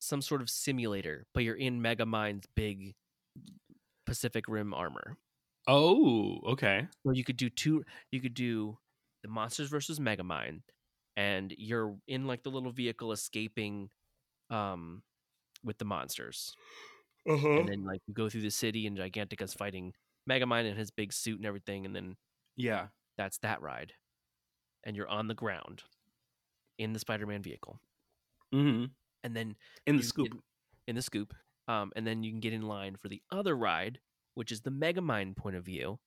some 0.00 0.20
sort 0.20 0.40
of 0.42 0.50
simulator, 0.50 1.26
but 1.32 1.44
you're 1.44 1.54
in 1.54 1.80
Mega 1.80 2.04
Megamind's 2.04 2.48
big 2.56 2.96
Pacific 4.06 4.46
Rim 4.48 4.74
armor. 4.74 5.16
Oh, 5.68 6.40
okay. 6.48 6.88
So 7.06 7.12
you 7.12 7.22
could 7.22 7.36
do 7.36 7.48
two. 7.50 7.84
You 8.10 8.20
could 8.20 8.34
do 8.34 8.78
the 9.22 9.28
monsters 9.28 9.68
versus 9.68 10.00
Mega 10.00 10.24
Megamind, 10.24 10.62
and 11.16 11.54
you're 11.56 11.94
in 12.08 12.26
like 12.26 12.42
the 12.42 12.50
little 12.50 12.72
vehicle 12.72 13.12
escaping, 13.12 13.90
um, 14.50 15.02
with 15.62 15.78
the 15.78 15.84
monsters, 15.84 16.52
Uh-huh. 17.28 17.48
and 17.48 17.68
then 17.68 17.84
like 17.84 18.00
you 18.08 18.14
go 18.14 18.28
through 18.28 18.42
the 18.42 18.50
city, 18.50 18.88
and 18.88 18.98
Gigantica's 18.98 19.54
fighting 19.54 19.92
Megamind 20.28 20.66
in 20.66 20.76
his 20.76 20.90
big 20.90 21.12
suit 21.12 21.36
and 21.38 21.46
everything, 21.46 21.84
and 21.86 21.94
then 21.94 22.16
Yeah. 22.56 22.88
that's 23.16 23.38
that 23.38 23.60
ride, 23.62 23.94
and 24.84 24.96
you're 24.96 25.08
on 25.08 25.28
the 25.28 25.34
ground, 25.34 25.82
in 26.78 26.92
the 26.92 26.98
Spider-Man 26.98 27.42
vehicle, 27.42 27.80
hmm 28.52 28.86
and 29.22 29.36
then 29.36 29.56
In 29.86 29.96
the 29.98 30.02
scoop. 30.02 30.32
get- 30.32 30.40
in 30.86 30.96
the 30.96 31.02
scoop, 31.02 31.34
um, 31.68 31.92
and 31.94 32.06
then 32.06 32.22
you 32.22 32.30
can 32.32 32.40
get 32.40 32.52
in 32.54 32.62
line 32.62 32.96
for 32.96 33.08
the 33.08 33.22
other 33.30 33.54
ride, 33.56 34.00
which 34.34 34.50
is 34.50 34.62
the 34.62 34.70
Megamind 34.70 35.36
point 35.36 35.56
of 35.56 35.64
view, 35.64 36.00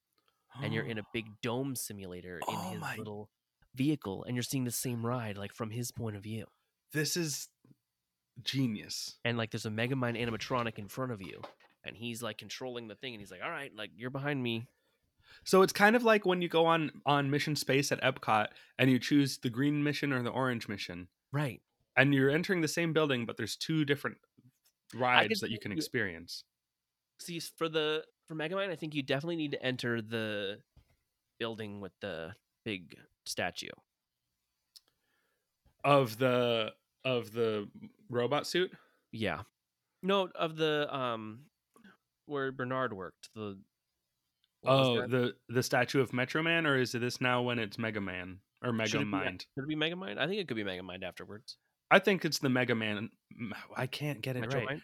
and 0.61 0.73
you're 0.73 0.85
in 0.85 0.97
a 0.97 1.03
big 1.13 1.25
dome 1.41 1.75
simulator 1.75 2.37
in 2.37 2.43
Oh 2.55 2.69
his 2.71 2.81
my- 2.81 2.95
little 2.97 3.29
vehicle 3.75 4.23
and 4.25 4.35
you're 4.35 4.43
seeing 4.43 4.65
the 4.65 4.71
same 4.71 5.03
ride 5.03 5.35
like 5.35 5.51
from 5.51 5.71
his 5.71 5.91
point 5.91 6.15
of 6.15 6.21
view 6.21 6.45
This 6.91 7.17
is 7.17 7.49
genius. 8.43 9.17
and 9.23 9.35
like 9.37 9.49
there's 9.51 9.65
a 9.65 9.69
megamind 9.71 10.15
animatronic 10.19 10.77
in 10.77 10.87
front 10.87 11.11
of 11.11 11.21
you 11.21 11.41
and 11.85 11.95
he's 11.95 12.21
like 12.21 12.37
controlling 12.37 12.87
the 12.87 12.95
thing 12.95 13.13
and 13.13 13.21
he's 13.21 13.31
like 13.31 13.41
all 13.43 13.49
right 13.49 13.71
like 13.75 13.91
you're 13.95 14.09
behind 14.09 14.41
me. 14.41 14.67
So 15.43 15.61
it's 15.61 15.73
kind 15.73 15.95
of 15.95 16.03
like 16.03 16.25
when 16.25 16.41
you 16.41 16.49
go 16.49 16.65
on 16.65 16.91
on 17.05 17.29
mission 17.29 17.55
space 17.55 17.91
at 17.91 18.01
Epcot 18.01 18.47
and 18.77 18.89
you 18.89 18.99
choose 18.99 19.37
the 19.37 19.49
green 19.49 19.83
mission 19.83 20.13
or 20.13 20.21
the 20.21 20.29
orange 20.29 20.67
mission, 20.67 21.07
right. 21.31 21.61
And 21.95 22.13
you're 22.13 22.29
entering 22.29 22.61
the 22.61 22.67
same 22.67 22.91
building, 22.91 23.25
but 23.25 23.37
there's 23.37 23.55
two 23.55 23.85
different 23.85 24.17
rides 24.95 25.39
that 25.39 25.49
you 25.51 25.59
can 25.59 25.71
experience. 25.71 26.43
see 27.19 27.39
for 27.39 27.67
the 27.67 28.03
for 28.27 28.35
megamind 28.35 28.69
i 28.69 28.75
think 28.75 28.93
you 28.93 29.01
definitely 29.01 29.35
need 29.35 29.51
to 29.51 29.65
enter 29.65 30.01
the 30.01 30.59
building 31.39 31.81
with 31.81 31.91
the 31.99 32.33
big 32.63 32.97
statue. 33.25 33.67
Of 35.83 36.17
the 36.17 36.71
of 37.03 37.33
the 37.33 37.67
robot 38.09 38.47
suit. 38.47 38.71
yeah. 39.11 39.41
No 40.01 40.29
of 40.35 40.55
the 40.55 40.93
um 40.93 41.45
where 42.25 42.51
bernard 42.51 42.93
worked 42.93 43.29
the 43.35 43.57
Oh, 44.65 45.07
the 45.07 45.33
the 45.49 45.63
statue 45.63 45.99
of 45.99 46.13
Metro 46.13 46.41
Man, 46.41 46.65
or 46.65 46.77
is 46.79 46.95
it 46.95 46.99
this 46.99 47.19
now 47.19 47.41
when 47.41 47.59
it's 47.59 47.77
Mega 47.77 47.99
Man 47.99 48.39
or 48.63 48.71
Mega 48.71 48.99
be- 48.99 49.05
Mind? 49.05 49.45
Should 49.55 49.65
it 49.65 49.67
be 49.67 49.75
Megamind? 49.75 50.17
I 50.17 50.27
think 50.27 50.39
it 50.39 50.47
could 50.47 50.55
be 50.55 50.63
Mega 50.63 50.83
Mind 50.83 51.03
afterwards. 51.03 51.57
I 51.91 51.99
think 51.99 52.25
it's 52.25 52.39
the 52.39 52.49
Mega 52.49 52.75
Man. 52.75 53.09
I 53.75 53.87
can't 53.87 54.21
get 54.21 54.35
it 54.35 54.41
Metro 54.41 54.59
right. 54.59 54.69
Mind? 54.69 54.81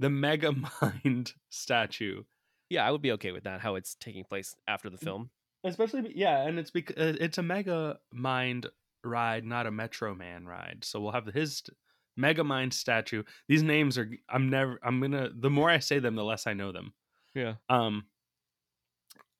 The 0.00 0.10
Mega 0.10 0.52
Mind 0.82 1.32
statue. 1.50 2.22
Yeah, 2.68 2.86
I 2.86 2.90
would 2.90 3.02
be 3.02 3.12
okay 3.12 3.32
with 3.32 3.44
that. 3.44 3.60
How 3.60 3.74
it's 3.76 3.94
taking 3.94 4.24
place 4.24 4.54
after 4.68 4.90
the 4.90 4.98
film. 4.98 5.30
Especially, 5.64 6.12
yeah, 6.14 6.46
and 6.46 6.58
it's 6.58 6.70
because 6.70 6.96
uh, 6.96 7.16
it's 7.20 7.38
a 7.38 7.42
Mega 7.42 7.98
Mind 8.12 8.66
ride, 9.04 9.44
not 9.44 9.66
a 9.66 9.70
Metro 9.70 10.14
Man 10.14 10.44
ride. 10.44 10.78
So 10.82 11.00
we'll 11.00 11.12
have 11.12 11.26
his 11.26 11.62
st- 12.16 12.22
Mega 12.22 12.44
Mind 12.44 12.72
statue. 12.74 13.22
These 13.48 13.62
names 13.62 13.98
are. 13.98 14.10
I'm 14.28 14.48
never. 14.50 14.78
I'm 14.82 15.00
gonna. 15.00 15.30
The 15.34 15.50
more 15.50 15.70
I 15.70 15.78
say 15.78 15.98
them, 15.98 16.14
the 16.16 16.24
less 16.24 16.46
I 16.46 16.52
know 16.54 16.72
them. 16.72 16.92
Yeah. 17.34 17.54
Um. 17.68 18.04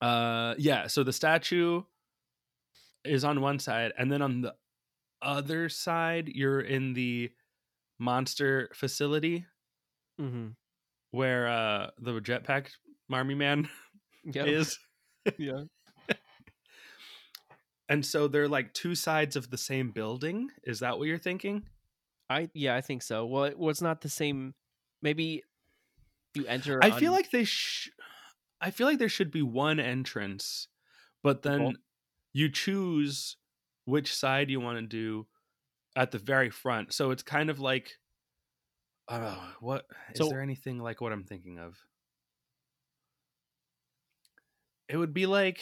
Uh. 0.01 0.55
Yeah. 0.59 0.87
So 0.87 1.05
the 1.05 1.13
statue 1.13 1.83
is 3.05 3.25
on 3.25 3.41
one 3.41 3.59
side, 3.59 3.93
and 3.99 4.11
then 4.11 4.23
on 4.23 4.41
the 4.43 4.55
other 5.21 5.69
side, 5.69 6.29
you're 6.29 6.61
in 6.61 6.95
the 6.95 7.31
monster 7.99 8.69
facility 8.75 9.47
Mm-hmm. 10.21 10.49
where 11.13 11.49
uh 11.49 11.91
the 11.99 12.21
jetpack 12.21 12.69
army 13.11 13.35
man 13.35 13.69
Yeah. 14.25 14.45
is. 14.45 14.79
yeah. 15.39 15.63
And 17.89 18.05
so 18.05 18.29
they're 18.29 18.49
like 18.49 18.73
two 18.75 18.95
sides 18.95 19.37
of 19.37 19.51
the 19.51 19.59
same 19.59 19.91
building. 19.91 20.51
Is 20.65 20.81
that 20.81 20.99
what 20.99 21.09
you're 21.09 21.19
thinking? 21.19 21.63
I 22.33 22.49
yeah, 22.55 22.75
I 22.75 22.81
think 22.81 23.03
so. 23.03 23.27
Well, 23.27 23.45
it, 23.45 23.59
was 23.59 23.83
not 23.83 24.01
the 24.01 24.09
same. 24.09 24.55
Maybe 25.03 25.43
you 26.35 26.47
enter. 26.47 26.79
I 26.83 26.91
feel 26.91 27.13
like 27.13 27.31
they 27.31 27.45
sh- 27.45 27.91
I 28.61 28.71
feel 28.71 28.87
like 28.87 28.99
there 28.99 29.09
should 29.09 29.31
be 29.31 29.43
one 29.43 29.81
entrance, 29.81 30.69
but 31.23 31.43
then 31.43 31.59
Cool. 31.59 31.73
you 32.33 32.49
choose 32.51 33.37
which 33.85 34.15
side 34.15 34.51
you 34.51 34.61
want 34.61 34.79
to 34.79 34.87
do 34.87 35.27
at 35.97 36.11
the 36.13 36.19
very 36.19 36.51
front. 36.51 36.93
So 36.93 37.11
it's 37.11 37.23
kind 37.23 37.51
of 37.51 37.59
like 37.61 37.93
I 39.09 39.19
don't 39.19 39.27
know, 39.33 39.43
what 39.61 39.85
is 40.13 40.19
So- 40.19 40.29
there 40.29 40.41
anything 40.41 40.79
like 40.79 41.01
what 41.01 41.13
I'm 41.13 41.25
thinking 41.25 41.59
of? 41.59 41.77
It 44.89 44.97
would 44.97 45.15
be 45.15 45.27
like 45.27 45.61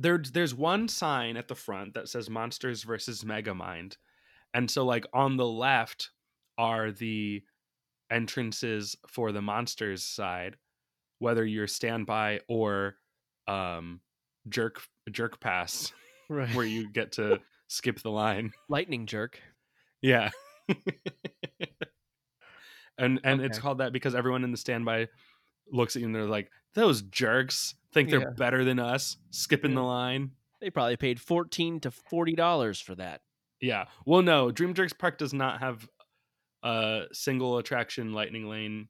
there's 0.00 0.32
there's 0.32 0.54
one 0.54 0.88
sign 0.88 1.36
at 1.36 1.48
the 1.48 1.54
front 1.54 1.94
that 1.94 2.08
says 2.08 2.30
monsters 2.30 2.82
versus 2.82 3.22
megamind. 3.22 3.96
And 4.54 4.70
so 4.70 4.84
like 4.84 5.06
on 5.12 5.36
the 5.36 5.46
left 5.46 6.10
are 6.58 6.90
the 6.90 7.42
entrances 8.10 8.96
for 9.06 9.30
the 9.30 9.42
monsters 9.42 10.02
side 10.02 10.56
whether 11.20 11.44
you're 11.44 11.68
standby 11.68 12.40
or 12.48 12.96
um 13.46 14.00
jerk 14.48 14.82
jerk 15.12 15.38
pass 15.38 15.92
right. 16.28 16.52
where 16.54 16.64
you 16.66 16.90
get 16.90 17.12
to 17.12 17.38
skip 17.68 18.00
the 18.00 18.10
line. 18.10 18.52
Lightning 18.68 19.06
jerk. 19.06 19.38
yeah. 20.02 20.30
And 23.00 23.18
and 23.24 23.40
it's 23.40 23.58
called 23.58 23.78
that 23.78 23.94
because 23.94 24.14
everyone 24.14 24.44
in 24.44 24.50
the 24.50 24.58
standby 24.58 25.08
looks 25.72 25.96
at 25.96 26.00
you 26.00 26.06
and 26.06 26.14
they're 26.14 26.26
like 26.26 26.50
those 26.74 27.00
jerks 27.00 27.74
think 27.92 28.10
they're 28.10 28.20
Yeah. 28.20 28.30
better 28.36 28.64
than 28.64 28.78
us 28.78 29.16
skipping 29.30 29.74
the 29.74 29.82
line 29.82 30.32
They 30.60 30.70
probably 30.70 30.96
paid 30.96 31.20
fourteen 31.20 31.80
to 31.80 31.90
forty 31.90 32.34
dollars 32.34 32.80
for 32.80 32.94
that. 32.96 33.22
Yeah. 33.60 33.86
Well, 34.06 34.22
no, 34.22 34.50
Dream 34.50 34.74
Jerks 34.74 34.92
Park 34.92 35.18
does 35.18 35.32
not 35.34 35.60
have 35.60 35.88
a 36.62 37.04
single 37.12 37.58
attraction 37.58 38.12
lightning 38.12 38.46
lane 38.48 38.88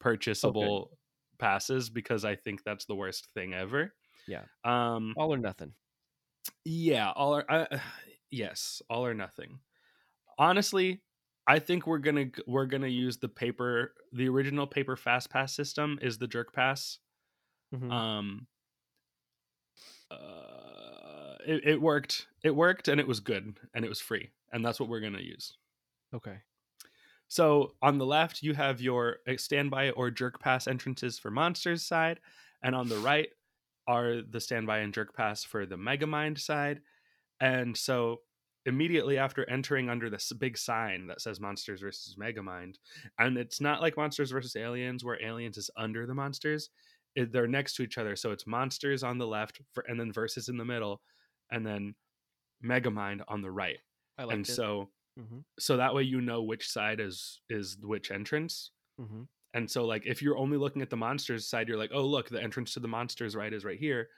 purchasable 0.00 0.96
passes 1.38 1.90
because 1.90 2.24
I 2.24 2.36
think 2.36 2.62
that's 2.64 2.84
the 2.86 2.94
worst 2.94 3.26
thing 3.34 3.52
ever. 3.54 3.94
Yeah. 4.26 4.44
Um 4.64 5.14
All 5.16 5.32
or 5.34 5.38
nothing. 5.38 5.72
Yeah, 6.64 7.10
all 7.10 7.34
or 7.36 7.50
uh, 7.50 7.66
yes, 8.30 8.80
all 8.88 9.04
or 9.04 9.14
nothing. 9.14 9.58
Honestly, 10.38 11.02
I 11.46 11.58
think 11.58 11.86
we're 11.86 11.98
gonna 11.98 12.26
we're 12.46 12.66
gonna 12.66 12.86
use 12.88 13.18
the 13.18 13.28
paper. 13.28 13.94
The 14.12 14.28
original 14.28 14.66
paper 14.66 14.96
fast 14.96 15.30
pass 15.30 15.52
system 15.54 15.98
is 16.00 16.18
the 16.18 16.28
jerk 16.28 16.52
pass. 16.52 16.98
Mhm. 17.72 17.90
Um, 17.92 18.46
uh, 20.10 21.36
it, 21.46 21.64
it 21.66 21.80
worked. 21.80 22.28
It 22.42 22.54
worked, 22.54 22.88
and 22.88 23.00
it 23.00 23.06
was 23.06 23.20
good, 23.20 23.58
and 23.74 23.84
it 23.84 23.88
was 23.88 24.00
free, 24.00 24.30
and 24.52 24.64
that's 24.64 24.80
what 24.80 24.88
we're 24.88 25.00
gonna 25.00 25.20
use. 25.20 25.56
okay. 26.14 26.38
So 27.28 27.76
on 27.82 27.98
the 27.98 28.06
left, 28.06 28.42
you 28.42 28.54
have 28.54 28.80
your 28.80 29.18
uh, 29.28 29.36
standby 29.36 29.90
or 29.90 30.10
jerk 30.10 30.40
pass 30.40 30.66
entrances 30.66 31.18
for 31.18 31.30
monsters 31.30 31.84
side, 31.84 32.20
and 32.62 32.74
on 32.74 32.88
the 32.88 32.98
right 32.98 33.30
are 33.86 34.22
the 34.22 34.40
standby 34.40 34.78
and 34.80 34.94
jerk 34.94 35.14
pass 35.14 35.44
for 35.44 35.66
the 35.66 35.76
Megamind 35.76 36.38
side. 36.38 36.82
And 37.40 37.76
so 37.76 38.22
immediately 38.66 39.18
after 39.18 39.48
entering 39.50 39.90
under 39.90 40.10
this 40.10 40.32
big 40.32 40.58
sign 40.58 41.06
that 41.08 41.20
says 41.22 41.40
Monsters 41.40 41.80
versus 41.82 42.16
Megamind, 42.16 42.76
and 43.18 43.38
it's 43.38 43.60
not 43.60 43.80
like 43.82 43.96
Monsters 43.96 44.30
versus 44.32 44.56
Aliens 44.56 45.04
where 45.04 45.22
Aliens 45.22 45.58
is 45.58 45.70
under 45.76 46.06
the 46.06 46.14
monsters. 46.14 46.70
They're 47.16 47.48
next 47.48 47.74
to 47.76 47.82
each 47.82 47.98
other, 47.98 48.16
so 48.16 48.30
it's 48.32 48.46
monsters 48.46 49.02
on 49.02 49.18
the 49.18 49.26
left, 49.26 49.60
for, 49.72 49.82
and 49.88 49.98
then 49.98 50.12
versus 50.12 50.48
in 50.48 50.56
the 50.56 50.64
middle, 50.64 51.02
and 51.50 51.66
then 51.66 51.94
Megamind 52.64 53.22
on 53.28 53.42
the 53.42 53.50
right. 53.50 53.78
I 54.18 54.24
like 54.24 54.34
and 54.34 54.48
it. 54.48 54.54
so 54.54 54.92
Mhm. 55.18 55.44
so 55.58 55.76
that 55.76 55.94
way 55.94 56.02
you 56.04 56.20
know 56.20 56.42
which 56.42 56.68
side 56.70 57.00
is 57.00 57.42
is 57.48 57.78
which 57.82 58.10
entrance 58.12 58.72
Mhm. 58.98 59.28
and 59.54 59.70
so 59.70 59.84
like 59.86 60.06
if 60.06 60.22
you're 60.22 60.38
only 60.38 60.56
looking 60.58 60.82
at 60.82 60.90
the 60.90 60.96
monsters 60.96 61.48
side 61.48 61.68
you're 61.68 61.78
like 61.78 61.92
oh 61.92 62.06
look 62.06 62.28
the 62.28 62.42
entrance 62.42 62.74
to 62.74 62.80
the 62.80 62.88
monsters 62.88 63.36
right 63.36 63.52
is 63.52 63.64
right 63.64 63.78
here 63.78 64.10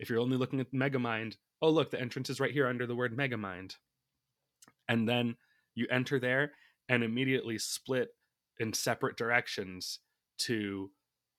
if 0.00 0.10
you're 0.10 0.20
only 0.20 0.36
looking 0.36 0.60
at 0.60 0.72
megamind 0.72 1.38
oh 1.62 1.70
look 1.70 1.90
the 1.90 2.00
entrance 2.00 2.30
is 2.30 2.40
right 2.40 2.52
here 2.52 2.66
under 2.68 2.86
the 2.86 2.96
word 2.96 3.16
megamind 3.16 3.76
and 4.88 5.08
then 5.08 5.36
you 5.74 5.86
enter 5.90 6.18
there 6.18 6.52
and 6.88 7.02
immediately 7.02 7.58
split 7.58 8.10
in 8.58 8.72
separate 8.72 9.16
directions 9.16 10.00
to 10.38 10.92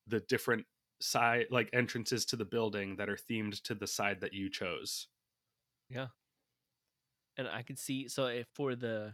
the 0.08 0.20
different 0.22 0.66
side 1.02 1.46
like 1.52 1.70
entrances 1.74 2.26
to 2.26 2.36
the 2.36 2.46
building 2.46 2.96
that 2.96 3.10
are 3.10 3.18
themed 3.30 3.62
to 3.64 3.76
the 3.76 3.88
side 3.88 4.22
that 4.22 4.34
you 4.34 4.50
chose 4.50 5.08
Yeah. 5.90 6.08
And 7.38 7.48
I 7.48 7.64
could 7.64 7.78
see 7.78 8.08
so 8.08 8.28
if 8.28 8.48
for 8.54 8.76
the 8.76 9.14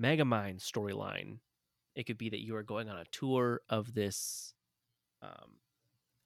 Megamind 0.00 0.60
storyline, 0.60 1.38
it 1.94 2.04
could 2.06 2.18
be 2.18 2.28
that 2.28 2.44
you 2.44 2.54
are 2.56 2.62
going 2.62 2.88
on 2.88 2.98
a 2.98 3.04
tour 3.10 3.62
of 3.68 3.94
this 3.94 4.52
um 5.22 5.56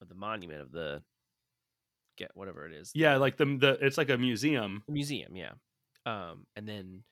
of 0.00 0.08
the 0.08 0.14
monument 0.14 0.60
of 0.60 0.72
the 0.72 1.02
get 2.18 2.30
whatever 2.34 2.66
it 2.66 2.72
is. 2.74 2.90
yeah 2.94 3.16
like 3.16 3.36
the, 3.36 3.46
the 3.46 3.78
it's 3.80 3.96
like 3.96 4.10
a 4.10 4.18
museum 4.18 4.82
museum, 4.88 5.36
yeah. 5.36 5.52
Um 6.04 6.46
and 6.56 6.68
then 6.68 7.04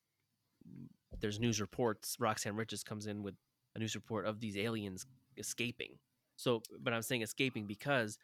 there's 1.21 1.39
news 1.41 1.61
reports 1.61 2.17
Roxanne 2.19 2.57
Riches 2.57 2.83
comes 2.83 3.07
in 3.07 3.23
with 3.23 3.35
a 3.77 3.79
news 3.79 3.95
report 3.95 4.27
of 4.27 4.41
these 4.41 4.57
aliens 4.57 5.07
escaping. 5.37 5.99
So 6.41 6.63
but 6.81 6.93
I'm 6.93 7.03
saying 7.03 7.23
escaping 7.23 7.67
because 7.67 8.19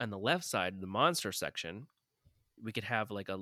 on 0.00 0.10
the 0.10 0.18
left 0.18 0.44
side, 0.44 0.80
the 0.80 0.86
monster 0.86 1.32
section, 1.32 1.86
we 2.62 2.72
could 2.72 2.84
have 2.84 3.10
like 3.10 3.28
a 3.28 3.38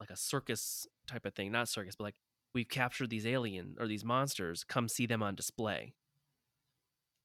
like 0.00 0.10
a 0.10 0.16
circus 0.16 0.86
type 1.06 1.26
of 1.26 1.34
thing, 1.34 1.52
not 1.52 1.68
circus, 1.68 1.94
but 1.96 2.04
like 2.04 2.16
we've 2.54 2.68
captured 2.68 3.10
these 3.10 3.26
alien 3.26 3.76
or 3.78 3.86
these 3.86 4.04
monsters, 4.04 4.64
come 4.64 4.88
see 4.88 5.06
them 5.06 5.22
on 5.22 5.34
display. 5.34 5.94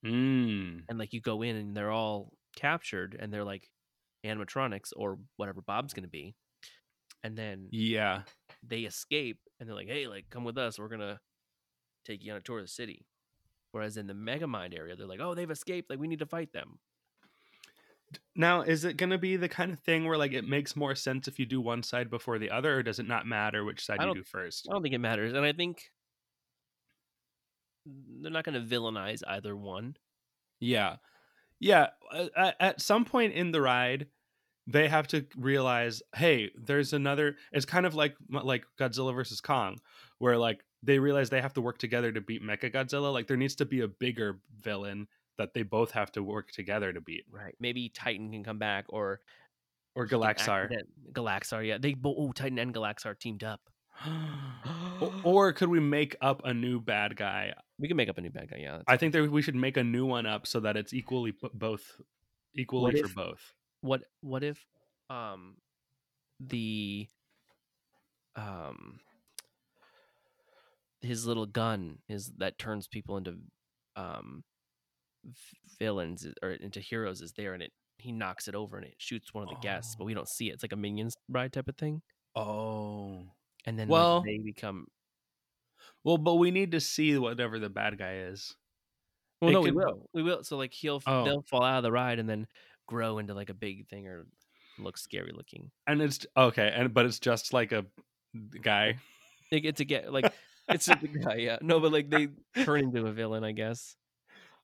mm. 0.05 0.81
And 0.89 0.99
like 0.99 1.13
you 1.13 1.21
go 1.21 1.41
in 1.41 1.55
and 1.55 1.75
they're 1.75 1.91
all 1.91 2.33
captured 2.55 3.17
and 3.19 3.33
they're 3.33 3.45
like 3.45 3.69
animatronics 4.25 4.91
or 4.95 5.17
whatever 5.37 5.61
Bob's 5.61 5.93
gonna 5.93 6.07
be. 6.07 6.35
And 7.23 7.37
then 7.37 7.67
yeah 7.71 8.23
they 8.67 8.81
escape 8.81 9.39
and 9.59 9.67
they're 9.69 9.75
like, 9.75 9.87
hey, 9.87 10.07
like 10.07 10.25
come 10.29 10.43
with 10.43 10.57
us, 10.57 10.77
we're 10.79 10.89
gonna 10.89 11.19
take 12.05 12.23
you 12.23 12.31
on 12.31 12.37
a 12.37 12.41
tour 12.41 12.59
of 12.59 12.65
the 12.65 12.69
city. 12.69 13.05
Whereas 13.71 13.97
in 13.97 14.07
the 14.07 14.13
Megamind 14.13 14.77
area, 14.77 14.95
they're 14.95 15.07
like, 15.07 15.19
oh, 15.21 15.35
they've 15.35 15.49
escaped, 15.49 15.89
like 15.89 15.99
we 15.99 16.07
need 16.07 16.19
to 16.19 16.25
fight 16.25 16.53
them. 16.53 16.79
Now, 18.35 18.61
is 18.61 18.85
it 18.85 18.97
going 18.97 19.11
to 19.11 19.19
be 19.19 19.35
the 19.35 19.49
kind 19.49 19.71
of 19.71 19.79
thing 19.79 20.05
where 20.05 20.17
like 20.17 20.33
it 20.33 20.47
makes 20.47 20.75
more 20.75 20.95
sense 20.95 21.27
if 21.27 21.37
you 21.37 21.45
do 21.45 21.61
one 21.61 21.83
side 21.83 22.09
before 22.09 22.39
the 22.39 22.49
other, 22.49 22.77
or 22.79 22.83
does 22.83 22.97
it 22.99 23.07
not 23.07 23.27
matter 23.27 23.63
which 23.63 23.85
side 23.85 23.99
you 24.01 24.07
don't- 24.07 24.27
first? 24.27 24.67
I 24.69 24.73
don't 24.73 24.81
think 24.81 24.95
it 24.95 24.99
matters, 24.99 25.33
and 25.33 25.45
I 25.45 25.53
think 25.53 25.91
they're 27.85 28.31
not 28.31 28.43
going 28.43 28.59
to 28.59 28.75
villainize 28.75 29.21
either 29.27 29.55
one. 29.55 29.95
Yeah, 30.59 30.97
yeah. 31.59 31.87
At, 32.35 32.55
at 32.59 32.81
some 32.81 33.05
point 33.05 33.33
in 33.33 33.51
the 33.51 33.61
ride, 33.61 34.07
they 34.67 34.87
have 34.87 35.07
to 35.09 35.25
realize, 35.37 36.01
hey, 36.15 36.51
there's 36.55 36.93
another. 36.93 37.35
It's 37.51 37.65
kind 37.65 37.85
of 37.85 37.95
like 37.95 38.15
like 38.29 38.65
Godzilla 38.79 39.13
versus 39.13 39.41
Kong, 39.41 39.77
where 40.17 40.37
like 40.37 40.63
they 40.83 40.99
realize 40.99 41.29
they 41.29 41.41
have 41.41 41.53
to 41.53 41.61
work 41.61 41.77
together 41.77 42.11
to 42.11 42.21
beat 42.21 42.41
Mecha 42.43 42.71
Godzilla. 42.73 43.11
Like 43.11 43.27
there 43.27 43.37
needs 43.37 43.55
to 43.55 43.65
be 43.65 43.81
a 43.81 43.87
bigger 43.87 44.39
villain 44.61 45.07
that 45.37 45.53
they 45.53 45.63
both 45.63 45.91
have 45.91 46.11
to 46.13 46.23
work 46.23 46.51
together 46.51 46.91
to 46.93 46.99
beat, 47.01 47.23
Right. 47.31 47.55
Maybe 47.59 47.89
Titan 47.89 48.31
can 48.31 48.43
come 48.43 48.57
back, 48.59 48.85
or 48.89 49.21
or 49.95 50.07
Gallaxhar. 50.07 50.69
Gallaxhar, 51.13 51.65
yeah. 51.67 51.77
They 51.77 51.93
both. 51.93 52.15
Oh, 52.17 52.31
Titan 52.31 52.59
and 52.59 52.73
Gallaxhar 52.73 53.17
teamed 53.19 53.43
up. 53.43 53.61
or, 55.23 55.51
could 55.53 55.67
we 55.69 55.79
make 55.79 56.15
up 56.21 56.41
a 56.45 56.53
new 56.53 56.79
bad 56.79 57.15
guy 57.17 57.53
We 57.79 57.87
can 57.89 57.97
make 57.97 58.07
up 58.09 58.17
a 58.17 58.21
new 58.21 58.29
bad 58.29 58.49
guy. 58.49 58.59
Yeah. 58.61 58.81
I 58.87 58.95
think 58.97 59.11
that 59.13 59.29
we 59.29 59.41
should 59.41 59.55
make 59.55 59.75
a 59.77 59.83
new 59.83 60.05
one 60.05 60.25
up 60.25 60.47
so 60.47 60.59
that 60.61 60.77
it's 60.77 60.93
equally 60.93 61.33
both 61.53 61.83
equally 62.55 62.93
What 62.93 62.99
for 62.99 63.05
if- 63.05 63.15
both. 63.15 63.53
what 63.81 64.01
what 64.21 64.43
if 64.43 64.65
um 65.09 65.55
the 66.39 67.07
um 68.35 68.99
his 71.01 71.25
little 71.25 71.45
gun 71.45 71.97
is 72.07 72.31
that 72.37 72.57
turns 72.57 72.87
people 72.87 73.17
into 73.17 73.37
um 73.95 74.43
villains 75.79 76.25
or 76.41 76.51
into 76.51 76.79
heroes 76.79 77.21
is 77.21 77.33
there 77.33 77.53
and 77.53 77.63
it 77.63 77.71
he 77.97 78.11
knocks 78.11 78.47
it 78.47 78.55
over 78.55 78.77
and 78.77 78.85
it 78.85 78.95
shoots 78.97 79.33
one 79.33 79.43
of 79.43 79.49
the 79.49 79.55
guests 79.61 79.95
but 79.97 80.05
we 80.05 80.13
don't 80.13 80.29
see 80.29 80.49
it 80.49 80.53
it's 80.53 80.63
like 80.63 80.71
a 80.71 80.77
minions 80.77 81.13
ride 81.29 81.51
type 81.51 81.67
of 81.67 81.75
thing 81.75 82.01
Oh. 82.35 83.23
and 83.65 83.77
then 83.77 83.87
Well- 83.89 84.17
like, 84.19 84.25
they 84.25 84.37
become 84.37 84.87
Well, 86.03 86.17
but 86.17 86.35
we 86.35 86.51
need 86.51 86.71
to 86.71 86.79
see 86.79 87.17
whatever 87.17 87.59
the 87.59 87.69
bad 87.69 87.97
guy 87.97 88.15
is. 88.31 88.55
well 89.41 89.49
It 89.49 89.53
no 89.53 89.61
we 89.61 89.71
will 89.71 90.09
we 90.13 90.23
will 90.23 90.43
so 90.43 90.55
like 90.57 90.73
he'll 90.73 91.01
Oh. 91.05 91.25
they'll 91.25 91.41
fall 91.43 91.63
out 91.63 91.77
of 91.77 91.83
the 91.83 91.91
ride 91.91 92.19
and 92.19 92.29
then 92.29 92.47
grow 92.87 93.17
into 93.19 93.33
like 93.33 93.49
a 93.49 93.53
big 93.53 93.87
thing 93.89 94.07
or 94.07 94.25
look 94.77 94.97
scary 94.97 95.31
looking 95.33 95.69
And 95.87 96.01
it's 96.01 96.25
okay, 96.37 96.71
and 96.73 96.93
but 96.93 97.05
it's 97.05 97.19
just 97.19 97.51
like 97.53 97.71
a 97.73 97.85
guy. 98.61 98.97
they 99.51 99.59
get 99.59 99.77
to 99.77 99.85
get 99.85 100.13
like 100.13 100.31
it's 100.69 100.85
just 100.85 101.03
a 101.03 101.07
guy 101.07 101.35
yeah 101.35 101.57
no 101.61 101.79
but 101.79 101.91
like 101.91 102.09
they 102.09 102.27
turn 102.63 102.81
into 102.81 103.05
a 103.05 103.11
villain 103.11 103.43
i 103.43 103.51
guess 103.51 103.95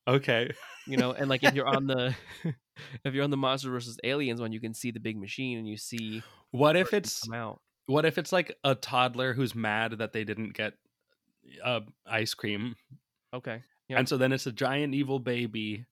Okay. 0.08 0.52
you 0.86 0.98
know 0.98 1.14
and 1.14 1.30
like 1.30 1.44
if 1.44 1.56
you're 1.56 1.68
on 1.68 1.88
the 1.88 2.16
if 3.04 3.14
you're 3.14 3.24
on 3.24 3.32
the 3.32 3.38
monster 3.38 3.72
versus 3.72 3.98
aliens 4.04 4.40
one 4.40 4.52
you 4.52 4.60
can 4.60 4.74
see 4.74 4.92
the 4.92 5.00
big 5.00 5.18
machine 5.18 5.58
and 5.58 5.68
you 5.68 5.78
see 5.78 6.22
What 6.52 6.76
if 6.76 6.94
it's 6.94 7.28
out 7.32 7.60
what 7.88 8.06
if 8.06 8.18
it's 8.18 8.32
like 8.32 8.56
a 8.64 8.76
toddler 8.76 9.34
who's 9.34 9.56
mad 9.56 9.94
that 10.00 10.14
they 10.14 10.24
didn't 10.24 10.54
get 10.54 10.74
uh, 11.64 11.82
ice 12.08 12.34
cream, 12.34 12.76
okay 13.34 13.62
Yeah. 13.90 14.00
and 14.00 14.10
so 14.10 14.18
then 14.18 14.32
it's 14.32 14.48
a 14.48 14.52
giant 14.52 14.94
evil 14.96 15.20
baby 15.20 15.86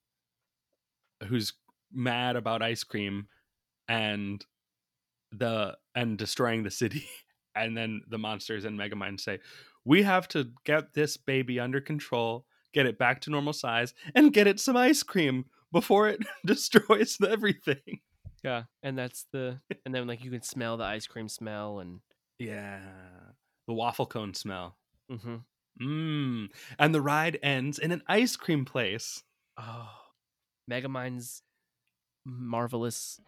who's 1.28 1.54
mad 1.92 2.36
about 2.36 2.62
ice 2.62 2.84
cream 2.84 3.28
and 3.88 4.44
the 5.32 5.76
and 5.96 6.18
destroying 6.18 6.64
the 6.64 6.72
city 6.72 7.06
and 7.56 7.76
then 7.78 8.02
the 8.10 8.18
monsters 8.18 8.66
and 8.66 8.80
megamind 8.80 9.20
say 9.20 9.40
we 9.86 10.04
have 10.04 10.28
to 10.30 10.52
get 10.66 10.94
this 10.94 11.18
baby 11.18 11.60
under 11.60 11.82
control 11.82 12.46
get 12.74 12.86
it 12.86 12.98
back 12.98 13.22
to 13.22 13.30
normal 13.30 13.54
size 13.54 13.94
and 14.16 14.34
get 14.34 14.48
it 14.48 14.60
some 14.60 14.76
ice 14.78 15.04
cream 15.04 15.46
before 15.72 16.08
it 16.08 16.20
destroys 16.46 17.18
everything 17.28 18.00
yeah 18.44 18.64
and 18.82 18.98
that's 18.98 19.26
the 19.32 19.60
and 19.86 19.94
then 19.94 20.08
like 20.08 20.24
you 20.24 20.32
can 20.32 20.42
smell 20.42 20.78
the 20.78 20.84
ice 20.84 21.06
cream 21.08 21.28
smell 21.30 21.80
and 21.80 22.00
yeah 22.40 22.80
the 23.68 23.74
waffle 23.74 24.06
cone 24.06 24.34
smell 24.34 24.78
Mm 25.12 25.22
hmm 25.22 25.36
Mmm. 25.82 26.50
And 26.78 26.94
the 26.94 27.02
ride 27.02 27.40
ends 27.42 27.80
in 27.80 27.92
an 27.92 28.04
ice 28.08 28.36
cream 28.36 28.64
place. 28.64 29.24
oh 29.58 29.90
megamind's 30.70 31.42
marvelous 32.26 33.20